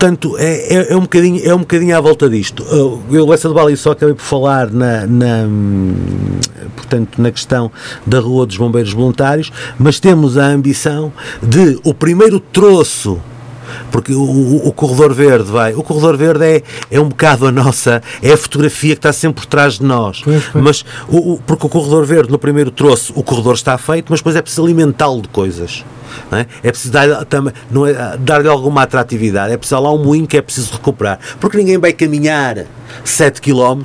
portanto, 0.00 0.34
é, 0.38 0.74
é, 0.76 0.92
é 0.92 0.96
um 0.96 1.00
bocadinho, 1.02 1.42
é 1.46 1.54
um 1.54 1.58
bocadinho 1.58 1.94
à 1.94 2.00
volta 2.00 2.28
disto. 2.28 2.62
Uh, 2.62 3.02
Eu, 3.14 3.26
Lessa 3.26 3.48
do 3.48 3.54
Bali, 3.54 3.76
só 3.76 3.90
acabei 3.90 4.14
por 4.14 4.22
falar 4.22 4.70
na, 4.70 5.06
na, 5.06 5.44
hum, 5.46 5.94
portanto, 6.74 7.20
na 7.20 7.30
questão 7.30 7.70
da 8.06 8.18
Rua 8.18 8.46
dos 8.46 8.56
Bombeiros 8.56 8.94
Voluntários, 8.94 9.52
mas 9.78 10.00
temos 10.00 10.38
a 10.38 10.46
ambição 10.46 11.12
de 11.42 11.78
o 11.84 11.92
primeiro 11.92 12.40
troço 12.40 13.20
porque 13.92 14.12
o, 14.12 14.20
o- 14.22 14.68
o 14.68 14.72
corredor 14.72 15.12
verde 15.12 15.50
vai. 15.50 15.74
O 15.74 15.82
corredor 15.82 16.16
verde 16.16 16.44
é, 16.44 16.62
é 16.90 16.98
um 17.00 17.08
bocado 17.08 17.46
a 17.46 17.52
nossa, 17.52 18.02
é 18.22 18.32
a 18.32 18.36
fotografia 18.36 18.94
que 18.94 18.98
está 18.98 19.12
sempre 19.12 19.42
por 19.42 19.46
trás 19.48 19.74
de 19.74 19.84
nós. 19.84 20.22
Pois, 20.24 20.42
pois. 20.50 20.64
Mas 20.64 20.84
o, 21.08 21.34
o- 21.34 21.40
porque 21.46 21.66
o 21.66 21.68
corredor 21.68 22.04
verde 22.06 22.32
no 22.32 22.38
primeiro 22.38 22.70
troço, 22.70 23.12
o 23.14 23.22
corredor 23.22 23.54
está 23.54 23.76
feito, 23.78 24.06
mas 24.10 24.20
depois 24.20 24.34
é 24.34 24.40
preciso 24.42 24.64
alimentá-lo 24.64 25.20
de 25.22 25.28
coisas. 25.28 25.84
É? 26.32 26.46
é 26.62 26.70
preciso 26.70 26.92
dar-lhe 26.92 27.24
também- 27.26 27.52
não 27.70 27.86
é, 27.86 28.16
dar-lhe 28.18 28.48
alguma 28.48 28.82
atratividade. 28.82 29.52
É 29.52 29.56
preciso 29.56 29.80
lá 29.80 29.92
um 29.92 30.02
moinho 30.04 30.26
que 30.26 30.36
é 30.36 30.42
preciso 30.42 30.72
recuperar. 30.72 31.18
Porque 31.38 31.56
ninguém 31.56 31.78
vai 31.78 31.92
caminhar 31.92 32.64
7 33.04 33.40
km 33.40 33.82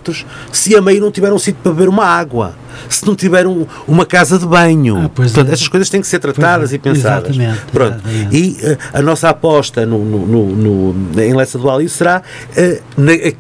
se 0.52 0.76
a 0.76 0.82
meio 0.82 1.02
não 1.02 1.12
tiver 1.12 1.32
um 1.32 1.40
sítio 1.40 1.60
para 1.62 1.72
beber 1.72 1.90
uma 1.90 2.06
água. 2.06 2.54
Se 2.90 3.06
não 3.06 3.16
tiver 3.16 3.48
um- 3.48 3.66
uma 3.88 4.06
casa 4.06 4.38
de 4.38 4.46
banho. 4.46 5.04
Ah, 5.06 5.10
Portanto, 5.10 5.50
é. 5.50 5.54
essas 5.54 5.68
coisas 5.68 5.90
têm 5.90 6.02
que 6.02 6.08
ser 6.08 6.20
tratadas 6.20 6.72
é, 6.74 6.76
e 6.76 6.80
pensadas. 6.80 7.30
exatamente, 7.30 7.62
Pronto. 7.72 7.96
exatamente. 8.08 8.36
E 8.36 8.58
eh, 8.66 8.78
a 8.94 9.02
nossa 9.02 9.30
aposta 9.30 9.86
no, 9.86 10.04
no, 10.04 10.26
no, 10.26 10.94
no- 10.94 11.22
em 11.22 11.34
Lessa 11.34 11.58
do 11.58 11.70
Alio 11.70 11.88
será 11.90 12.22
eh, 12.56 12.82
na- 12.98 13.14
eh, 13.14 13.34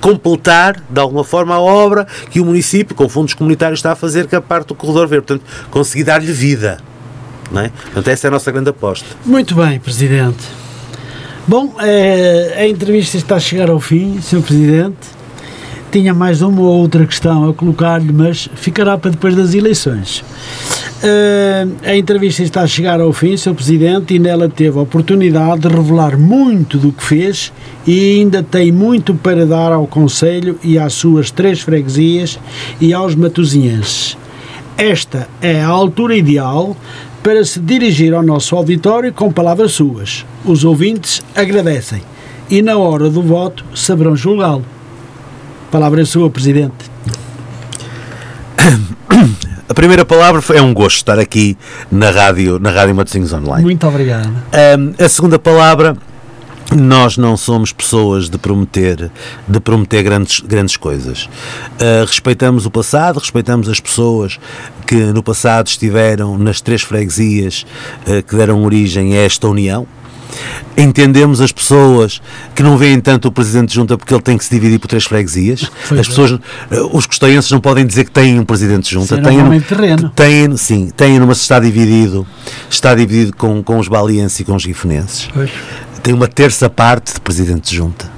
completar 0.00 0.80
de 0.88 1.00
alguma 1.00 1.24
forma 1.24 1.54
a 1.56 1.60
obra 1.60 2.06
que 2.30 2.40
o 2.40 2.44
município, 2.44 2.94
com 2.94 3.08
fundos 3.08 3.34
comunitários, 3.34 3.80
está 3.80 3.92
a 3.92 3.96
fazer, 3.96 4.26
que 4.28 4.34
é 4.34 4.38
a 4.38 4.42
parte 4.42 4.68
do 4.68 4.74
corredor 4.74 5.08
verde. 5.08 5.26
Portanto, 5.26 5.44
conseguir 5.70 6.04
dar-lhe 6.04 6.32
vida. 6.32 6.78
Não 7.50 7.62
é? 7.62 7.68
Portanto, 7.68 8.08
essa 8.08 8.26
é 8.26 8.28
a 8.28 8.30
nossa 8.30 8.50
grande 8.50 8.70
aposta. 8.70 9.06
Muito 9.24 9.54
bem, 9.54 9.78
Presidente. 9.78 10.44
Bom, 11.46 11.74
eh, 11.80 12.56
a 12.58 12.68
entrevista 12.68 13.16
está 13.16 13.36
a 13.36 13.40
chegar 13.40 13.70
ao 13.70 13.80
fim, 13.80 14.20
Sr. 14.20 14.42
Presidente. 14.42 15.18
Tinha 15.90 16.12
mais 16.12 16.42
uma 16.42 16.60
ou 16.60 16.80
outra 16.80 17.06
questão 17.06 17.48
a 17.48 17.54
colocar-lhe, 17.54 18.12
mas 18.12 18.50
ficará 18.54 18.98
para 18.98 19.12
depois 19.12 19.34
das 19.34 19.54
eleições. 19.54 20.22
Eh, 21.02 21.66
a 21.84 21.96
entrevista 21.96 22.42
está 22.42 22.62
a 22.62 22.66
chegar 22.66 23.00
ao 23.00 23.12
fim, 23.12 23.34
Sr. 23.36 23.54
Presidente, 23.54 24.14
e 24.14 24.18
nela 24.18 24.48
teve 24.48 24.78
a 24.78 24.82
oportunidade 24.82 25.60
de 25.60 25.68
revelar 25.68 26.18
muito 26.18 26.76
do 26.76 26.92
que 26.92 27.02
fez 27.02 27.52
e 27.86 28.18
ainda 28.18 28.42
tem 28.42 28.70
muito 28.70 29.14
para 29.14 29.46
dar 29.46 29.72
ao 29.72 29.86
Conselho 29.86 30.58
e 30.62 30.78
às 30.78 30.92
suas 30.92 31.30
três 31.30 31.60
freguesias 31.60 32.38
e 32.78 32.92
aos 32.92 33.14
matosinhenses. 33.14 34.18
Esta 34.76 35.28
é 35.40 35.60
a 35.60 35.68
altura 35.68 36.14
ideal 36.14 36.76
para 37.22 37.44
se 37.44 37.60
dirigir 37.60 38.14
ao 38.14 38.22
nosso 38.22 38.56
auditório 38.56 39.12
com 39.12 39.30
palavras 39.30 39.72
suas. 39.72 40.24
Os 40.44 40.64
ouvintes 40.64 41.22
agradecem 41.34 42.02
e 42.50 42.62
na 42.62 42.78
hora 42.78 43.10
do 43.10 43.22
voto 43.22 43.64
saberão 43.74 44.16
julgá-lo. 44.16 44.64
Palavra 45.70 46.02
é 46.02 46.04
sua, 46.04 46.30
Presidente. 46.30 46.90
A 49.68 49.74
primeira 49.74 50.02
palavra 50.02 50.40
foi, 50.40 50.56
é 50.56 50.62
um 50.62 50.72
gosto 50.72 50.96
estar 50.96 51.18
aqui 51.18 51.56
na 51.92 52.10
rádio, 52.10 52.58
na 52.58 52.70
rádio 52.70 52.94
Matosinhos 52.94 53.32
Online. 53.34 53.62
Muito 53.62 53.86
obrigado. 53.86 54.26
Um, 54.26 55.04
a 55.04 55.08
segunda 55.08 55.38
palavra, 55.38 55.94
nós 56.76 57.16
não 57.16 57.36
somos 57.36 57.72
pessoas 57.72 58.28
de 58.28 58.36
prometer, 58.36 59.10
de 59.46 59.60
prometer 59.60 60.02
grandes, 60.02 60.40
grandes 60.40 60.76
coisas. 60.76 61.24
Uh, 61.24 62.04
respeitamos 62.06 62.66
o 62.66 62.70
passado, 62.70 63.18
respeitamos 63.18 63.68
as 63.68 63.80
pessoas 63.80 64.38
que 64.86 64.96
no 64.96 65.22
passado 65.22 65.66
estiveram 65.68 66.36
nas 66.36 66.60
três 66.60 66.82
freguesias 66.82 67.64
uh, 68.06 68.22
que 68.22 68.36
deram 68.36 68.64
origem 68.64 69.16
a 69.16 69.22
esta 69.22 69.48
união. 69.48 69.86
Entendemos 70.76 71.40
as 71.40 71.50
pessoas 71.50 72.20
que 72.54 72.62
não 72.62 72.76
veem 72.76 73.00
tanto 73.00 73.28
o 73.28 73.32
Presidente 73.32 73.70
de 73.70 73.74
Junta 73.74 73.96
porque 73.96 74.12
ele 74.12 74.22
tem 74.22 74.36
que 74.36 74.44
se 74.44 74.50
dividir 74.50 74.78
por 74.78 74.86
três 74.86 75.04
freguesias. 75.04 75.70
Pois 75.88 76.00
as 76.00 76.06
é. 76.06 76.08
pessoas, 76.10 76.30
uh, 76.32 76.40
os 76.92 77.06
costoenses 77.06 77.50
não 77.50 77.60
podem 77.60 77.86
dizer 77.86 78.04
que 78.04 78.10
têm 78.10 78.38
um 78.38 78.44
Presidente 78.44 78.84
de 78.84 78.90
Junta. 78.90 79.16
Sim, 79.16 79.22
têm, 79.22 79.36
normalmente 79.38 79.66
terreno. 79.66 80.10
têm, 80.14 80.56
sim, 80.58 80.90
têm, 80.94 81.18
mas 81.20 81.40
está 81.40 81.58
dividido, 81.58 82.26
está 82.68 82.94
dividido 82.94 83.34
com, 83.34 83.62
com 83.62 83.78
os 83.78 83.88
balienses 83.88 84.40
e 84.40 84.44
com 84.44 84.54
os 84.54 84.66
guifonenses 84.66 85.28
Pois. 85.32 85.50
Tem 86.02 86.14
uma 86.14 86.28
terça 86.28 86.68
parte 86.70 87.14
de 87.14 87.20
presidente 87.20 87.70
de 87.70 87.76
junta. 87.76 88.10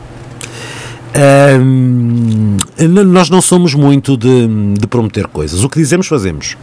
N- 1.59 3.05
nós 3.05 3.29
não 3.31 3.41
somos 3.41 3.75
muito 3.75 4.17
de, 4.17 4.47
de 4.79 4.87
prometer 4.87 5.27
coisas. 5.27 5.63
O 5.65 5.69
que 5.69 5.79
dizemos, 5.79 6.07
fazemos. 6.07 6.57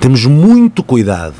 Temos 0.00 0.24
muito 0.26 0.82
cuidado. 0.82 1.34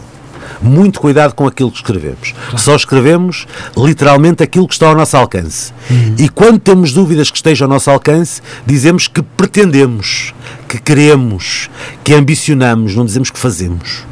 Muito 0.60 1.00
cuidado 1.00 1.34
com 1.34 1.46
aquilo 1.46 1.70
que 1.70 1.78
escrevemos. 1.78 2.34
Só 2.56 2.76
escrevemos 2.76 3.46
literalmente 3.76 4.42
aquilo 4.44 4.68
que 4.68 4.74
está 4.74 4.86
ao 4.88 4.94
nosso 4.94 5.16
alcance. 5.16 5.72
E 6.18 6.28
quando 6.28 6.60
temos 6.60 6.92
dúvidas 6.92 7.30
que 7.30 7.36
estejam 7.36 7.66
ao 7.66 7.72
nosso 7.72 7.90
alcance, 7.90 8.40
dizemos 8.64 9.08
que 9.08 9.22
pretendemos, 9.22 10.32
que 10.68 10.78
queremos, 10.80 11.68
que 12.04 12.14
ambicionamos, 12.14 12.94
não 12.94 13.04
dizemos 13.04 13.30
que 13.30 13.38
fazemos. 13.40 14.04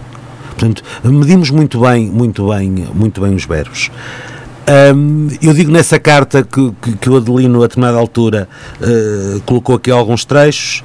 Portanto, 0.49 0.83
medimos 1.05 1.51
muito 1.51 1.81
bem, 1.81 2.07
muito 2.11 2.49
bem, 2.49 2.69
muito 2.95 3.21
bem 3.21 3.35
os 3.37 3.45
verbos. 3.45 3.91
Um, 4.71 5.27
eu 5.43 5.53
digo 5.53 5.73
nessa 5.73 5.99
carta 5.99 6.45
que, 6.45 6.73
que, 6.81 6.97
que, 6.97 7.11
o 7.11 7.17
Adelino, 7.17 7.59
a 7.59 7.67
determinada 7.67 7.99
altura, 7.99 8.49
uh, 8.81 9.41
colocou 9.41 9.75
aqui 9.75 9.91
alguns 9.91 10.25
trechos, 10.25 10.85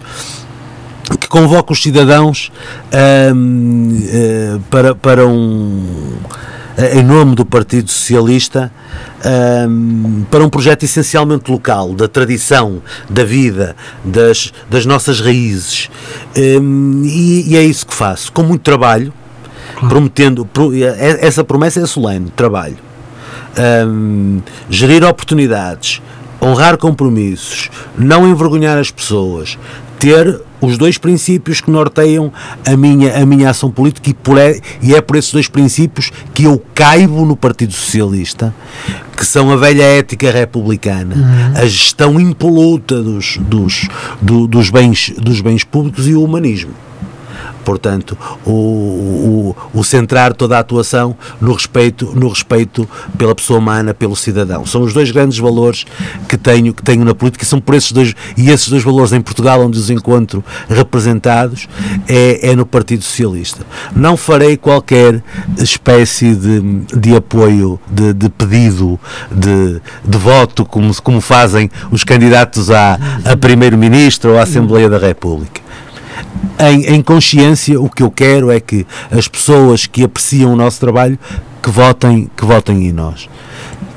que 1.20 1.28
convoca 1.28 1.72
os 1.72 1.84
cidadãos 1.84 2.52
um, 3.32 3.96
uh, 3.96 4.60
para, 4.72 4.96
para 4.96 5.28
um. 5.28 6.16
em 6.96 7.04
nome 7.04 7.36
do 7.36 7.46
Partido 7.46 7.92
Socialista, 7.92 8.72
um, 9.70 10.26
para 10.32 10.44
um 10.44 10.50
projeto 10.50 10.82
essencialmente 10.82 11.52
local, 11.52 11.94
da 11.94 12.08
tradição, 12.08 12.82
da 13.08 13.24
vida, 13.24 13.76
das, 14.04 14.52
das 14.68 14.88
nossas 14.88 15.22
raízes. 15.22 15.92
E, 16.36 17.46
e 17.50 17.56
é 17.56 17.64
isso 17.64 17.86
que 17.86 17.94
faço, 17.94 18.32
com 18.32 18.42
muito 18.42 18.64
trabalho, 18.64 19.14
prometendo. 19.88 20.50
Essa 21.20 21.44
promessa 21.44 21.82
é 21.82 21.86
solene, 21.86 22.32
trabalho 22.36 22.85
um, 23.88 24.42
gerir 24.70 25.04
oportunidades, 25.04 26.02
honrar 26.42 26.78
compromissos, 26.78 27.70
não 27.98 28.28
envergonhar 28.28 28.78
as 28.78 28.92
pessoas, 28.92 29.58
ter 30.00 30.42
os 30.62 30.78
dois 30.78 30.98
princípios 30.98 31.62
que 31.62 31.70
norteiam 31.70 32.32
a 32.66 32.76
minha, 32.76 33.16
a 33.18 33.26
minha 33.26 33.50
ação 33.50 33.72
política 33.72 34.10
e, 34.10 34.14
por 34.14 34.38
é, 34.38 34.60
e 34.82 34.96
é 34.96 35.02
por 35.02 35.16
esses 35.16 35.32
dois 35.32 35.48
princípios 35.48 36.12
que 36.34 36.44
eu 36.44 36.62
caibo 36.74 37.26
no 37.26 37.36
Partido 37.36 37.74
Socialista, 37.74 38.54
que 39.16 39.26
são 39.26 39.52
a 39.52 39.56
velha 39.56 39.84
ética 39.84 40.32
republicana, 40.32 41.16
uhum. 41.16 41.62
a 41.62 41.66
gestão 41.66 42.20
impoluta 42.20 43.02
dos, 43.02 43.38
dos, 43.38 43.88
do, 44.22 44.48
dos, 44.48 44.70
bens, 44.70 45.14
dos 45.18 45.42
bens 45.42 45.64
públicos 45.64 46.08
e 46.08 46.14
o 46.14 46.24
humanismo. 46.24 46.72
Portanto, 47.64 48.16
o, 48.46 48.52
o, 48.52 49.56
o, 49.74 49.84
centrar 49.84 50.34
toda 50.34 50.56
a 50.56 50.60
atuação 50.60 51.16
no 51.42 51.52
respeito, 51.54 52.14
no 52.16 52.30
respeito 52.30 52.88
pela 53.18 53.34
pessoa 53.34 53.58
humana, 53.58 53.94
pelo 53.94 54.16
cidadão. 54.16 54.66
São 54.68 54.84
os 54.84 54.94
dois 54.94 55.10
grandes 55.10 55.40
valores 55.40 55.84
que 56.30 56.38
tenho, 56.38 56.74
que 56.74 56.84
tenho 56.84 57.04
na 57.04 57.16
política, 57.16 57.44
são 57.44 57.60
por 57.60 57.74
esses 57.74 57.92
dois, 57.92 58.14
e 58.38 58.52
esses 58.52 58.70
dois 58.70 58.84
valores 58.84 59.14
em 59.14 59.22
Portugal, 59.22 59.62
onde 59.62 59.80
os 59.80 59.90
encontro 59.90 60.44
representados, 60.70 61.68
é, 62.08 62.52
é 62.52 62.56
no 62.56 62.68
Partido 62.68 63.04
Socialista. 63.04 63.66
Não 63.96 64.16
farei 64.16 64.58
qualquer 64.58 65.24
espécie 65.58 66.36
de, 66.36 66.62
de 66.96 67.16
apoio, 67.16 67.80
de, 67.90 68.14
de 68.14 68.30
pedido, 68.30 69.00
de, 69.32 69.82
de 70.04 70.18
voto, 70.20 70.66
como, 70.66 70.94
como 71.02 71.20
fazem 71.20 71.70
os 71.92 72.04
candidatos 72.04 72.70
a, 72.70 73.00
a 73.26 73.36
Primeiro-Ministro 73.36 74.34
ou 74.34 74.38
à 74.38 74.44
Assembleia 74.44 74.88
da 74.88 75.00
República 75.00 75.65
em, 76.60 76.96
em 76.96 77.02
consciência, 77.02 77.80
o 77.80 77.90
que 77.90 78.04
eu 78.04 78.12
quero 78.12 78.52
é 78.52 78.60
que 78.60 78.86
as 79.12 79.28
pessoas 79.28 79.86
que 79.86 80.04
apreciam 80.04 80.54
o 80.54 80.56
nosso 80.56 80.80
trabalho 80.80 81.18
que 81.62 81.70
votem, 81.70 82.30
que 82.36 82.46
votem 82.46 82.88
em 82.88 82.92
nós. 82.92 83.28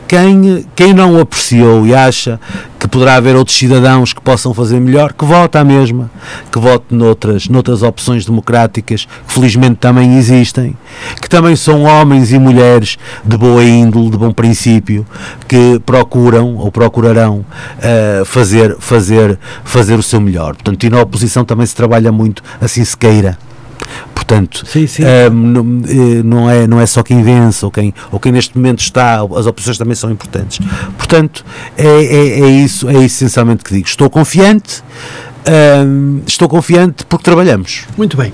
Quem, 0.09 0.64
quem 0.74 0.94
não 0.94 1.20
apreciou 1.20 1.86
e 1.86 1.94
acha 1.94 2.40
que 2.78 2.89
poderá 2.89 3.16
haver 3.16 3.36
outros 3.36 3.59
cidadãos 3.59 4.14
que 4.14 4.22
possam 4.22 4.55
fazer 4.55 4.80
melhor, 4.80 5.12
que 5.12 5.24
vote 5.24 5.59
à 5.59 5.62
mesma, 5.62 6.10
que 6.51 6.59
vote 6.59 6.94
noutras, 6.94 7.47
noutras 7.48 7.82
opções 7.82 8.24
democráticas, 8.24 9.05
que 9.05 9.32
felizmente 9.35 9.76
também 9.76 10.16
existem, 10.16 10.74
que 11.20 11.28
também 11.28 11.55
são 11.55 11.82
homens 11.82 12.32
e 12.32 12.39
mulheres 12.39 12.97
de 13.22 13.36
boa 13.36 13.62
índole, 13.62 14.10
de 14.10 14.16
bom 14.16 14.32
princípio, 14.32 15.06
que 15.47 15.78
procuram 15.85 16.56
ou 16.56 16.72
procurarão 16.72 17.44
uh, 17.78 18.24
fazer, 18.24 18.76
fazer, 18.78 19.39
fazer 19.62 19.98
o 19.98 20.02
seu 20.02 20.22
melhor. 20.22 20.55
Portanto, 20.55 20.85
e 20.85 20.89
na 20.89 21.02
oposição 21.02 21.44
também 21.44 21.66
se 21.66 21.76
trabalha 21.76 22.10
muito 22.10 22.43
assim 22.60 22.82
se 22.82 22.97
queira. 22.97 23.36
Portanto, 24.15 24.65
sim, 24.66 24.86
sim. 24.86 25.02
Um, 25.05 25.31
não, 25.31 25.60
eh, 25.89 26.23
não, 26.23 26.51
é, 26.51 26.66
não 26.66 26.81
é 26.81 26.86
só 26.86 27.02
quem 27.02 27.23
vence 27.23 27.65
ou 27.65 27.70
quem, 27.70 27.94
ou 28.12 28.20
quem 28.20 28.31
neste 28.31 28.56
momento 28.56 28.81
está, 28.81 29.20
as 29.20 29.47
oposições 29.47 29.78
também 29.78 29.94
são 29.94 30.10
importantes. 30.10 30.59
Portanto, 30.97 31.44
é, 31.77 31.86
é, 31.86 32.40
é 32.40 32.48
isso, 32.51 32.89
é 32.89 33.05
essencialmente 33.05 33.65
que 33.65 33.73
digo. 33.73 33.86
Estou 33.86 34.10
confiante, 34.10 34.82
um, 35.86 36.20
estou 36.27 36.48
confiante 36.48 37.05
porque 37.06 37.24
trabalhamos. 37.24 37.86
Muito 37.97 38.16
bem. 38.16 38.32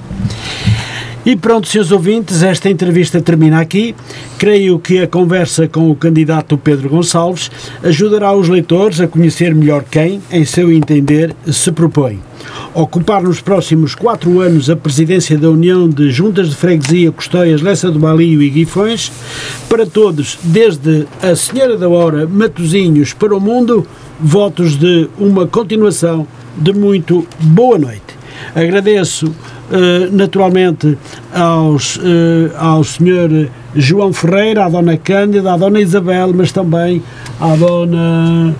E 1.27 1.35
pronto, 1.35 1.67
seus 1.67 1.91
ouvintes, 1.91 2.43
esta 2.43 2.69
entrevista 2.69 3.19
termina 3.19 3.59
aqui. 3.59 3.95
Creio 4.39 4.79
que 4.79 4.99
a 4.99 5.07
conversa 5.07 5.67
com 5.67 5.91
o 5.91 5.97
candidato 5.97 6.59
Pedro 6.59 6.91
Gonçalves 6.91 7.51
ajudará 7.83 8.35
os 8.35 8.51
leitores 8.51 9.01
a 9.01 9.09
conhecer 9.09 9.55
melhor 9.55 9.85
quem, 9.91 10.21
em 10.31 10.45
seu 10.45 10.71
entender, 10.71 11.35
se 11.51 11.73
propõe. 11.73 12.21
Ocupar 12.75 13.23
nos 13.23 13.41
próximos 13.41 13.95
quatro 13.95 14.41
anos 14.41 14.69
a 14.69 14.77
presidência 14.77 15.39
da 15.39 15.49
União 15.49 15.89
de 15.89 16.11
Juntas 16.11 16.51
de 16.51 16.57
Freguesia, 16.57 17.11
Custóias, 17.11 17.63
Lessa 17.63 17.91
do 17.91 17.99
Balio 17.99 18.43
e 18.43 18.51
Guifões, 18.51 19.11
para 19.67 19.87
todos, 19.87 20.39
desde 20.43 21.07
a 21.23 21.35
Senhora 21.35 21.79
da 21.79 21.89
Hora, 21.89 22.27
Matozinhos 22.27 23.15
para 23.15 23.35
o 23.35 23.41
mundo, 23.41 23.87
votos 24.21 24.77
de 24.77 25.09
uma 25.19 25.47
continuação 25.47 26.27
de 26.59 26.75
muito 26.75 27.27
boa 27.41 27.79
noite. 27.79 28.03
Agradeço 28.55 29.35
naturalmente 30.13 30.97
aos, 31.33 31.97
uh, 31.97 32.01
ao 32.59 32.85
senhor 32.85 33.49
João 33.75 34.13
Ferreira, 34.13 34.67
à 34.67 34.69
dona 34.69 34.97
Cândida, 34.97 35.53
à 35.53 35.57
dona 35.57 35.81
Isabel, 35.81 36.33
mas 36.35 36.53
também 36.53 37.03
à 37.41 37.57
dona 37.57 38.55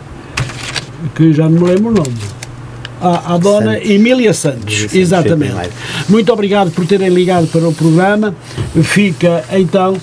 que 1.15 1.33
já 1.33 1.49
não 1.49 1.61
me 1.61 1.69
lembro 1.69 1.91
o 1.91 1.95
nome 1.95 2.35
à, 3.05 3.35
à 3.35 3.39
dona 3.39 3.75
Santos. 3.75 3.91
Emília 3.91 4.33
Santos. 4.33 4.75
Santos. 4.81 4.95
Exatamente. 4.95 5.71
Muito 6.09 6.33
obrigado 6.33 6.71
por 6.71 6.87
terem 6.87 7.11
ligado 7.11 7.47
para 7.49 7.69
o 7.69 7.73
programa. 7.73 8.35
Fica 8.83 9.45
então 9.53 9.97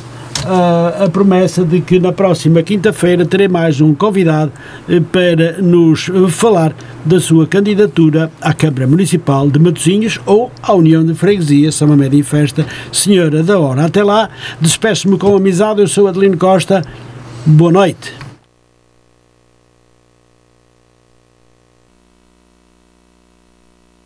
a, 0.45 1.05
a 1.05 1.09
promessa 1.09 1.63
de 1.63 1.81
que 1.81 1.99
na 1.99 2.11
próxima 2.11 2.61
quinta-feira 2.63 3.25
terei 3.25 3.47
mais 3.47 3.81
um 3.81 3.93
convidado 3.93 4.51
eh, 4.89 4.99
para 4.99 5.61
nos 5.61 6.09
falar 6.29 6.73
da 7.05 7.19
sua 7.19 7.47
candidatura 7.47 8.31
à 8.41 8.53
Câmara 8.53 8.87
Municipal 8.87 9.49
de 9.49 9.59
Matosinhos 9.59 10.19
ou 10.25 10.51
à 10.61 10.73
União 10.73 11.05
de 11.05 11.13
Freguesia, 11.13 11.71
São 11.71 11.87
Média 11.95 12.19
e 12.19 12.23
Festa, 12.23 12.65
Senhora 12.91 13.43
da 13.43 13.59
Hora. 13.59 13.85
Até 13.85 14.03
lá, 14.03 14.29
despeço-me 14.59 15.17
com 15.17 15.35
amizade, 15.35 15.81
eu 15.81 15.87
sou 15.87 16.07
Adelino 16.07 16.37
Costa. 16.37 16.81
Boa 17.45 17.71
noite. 17.71 18.30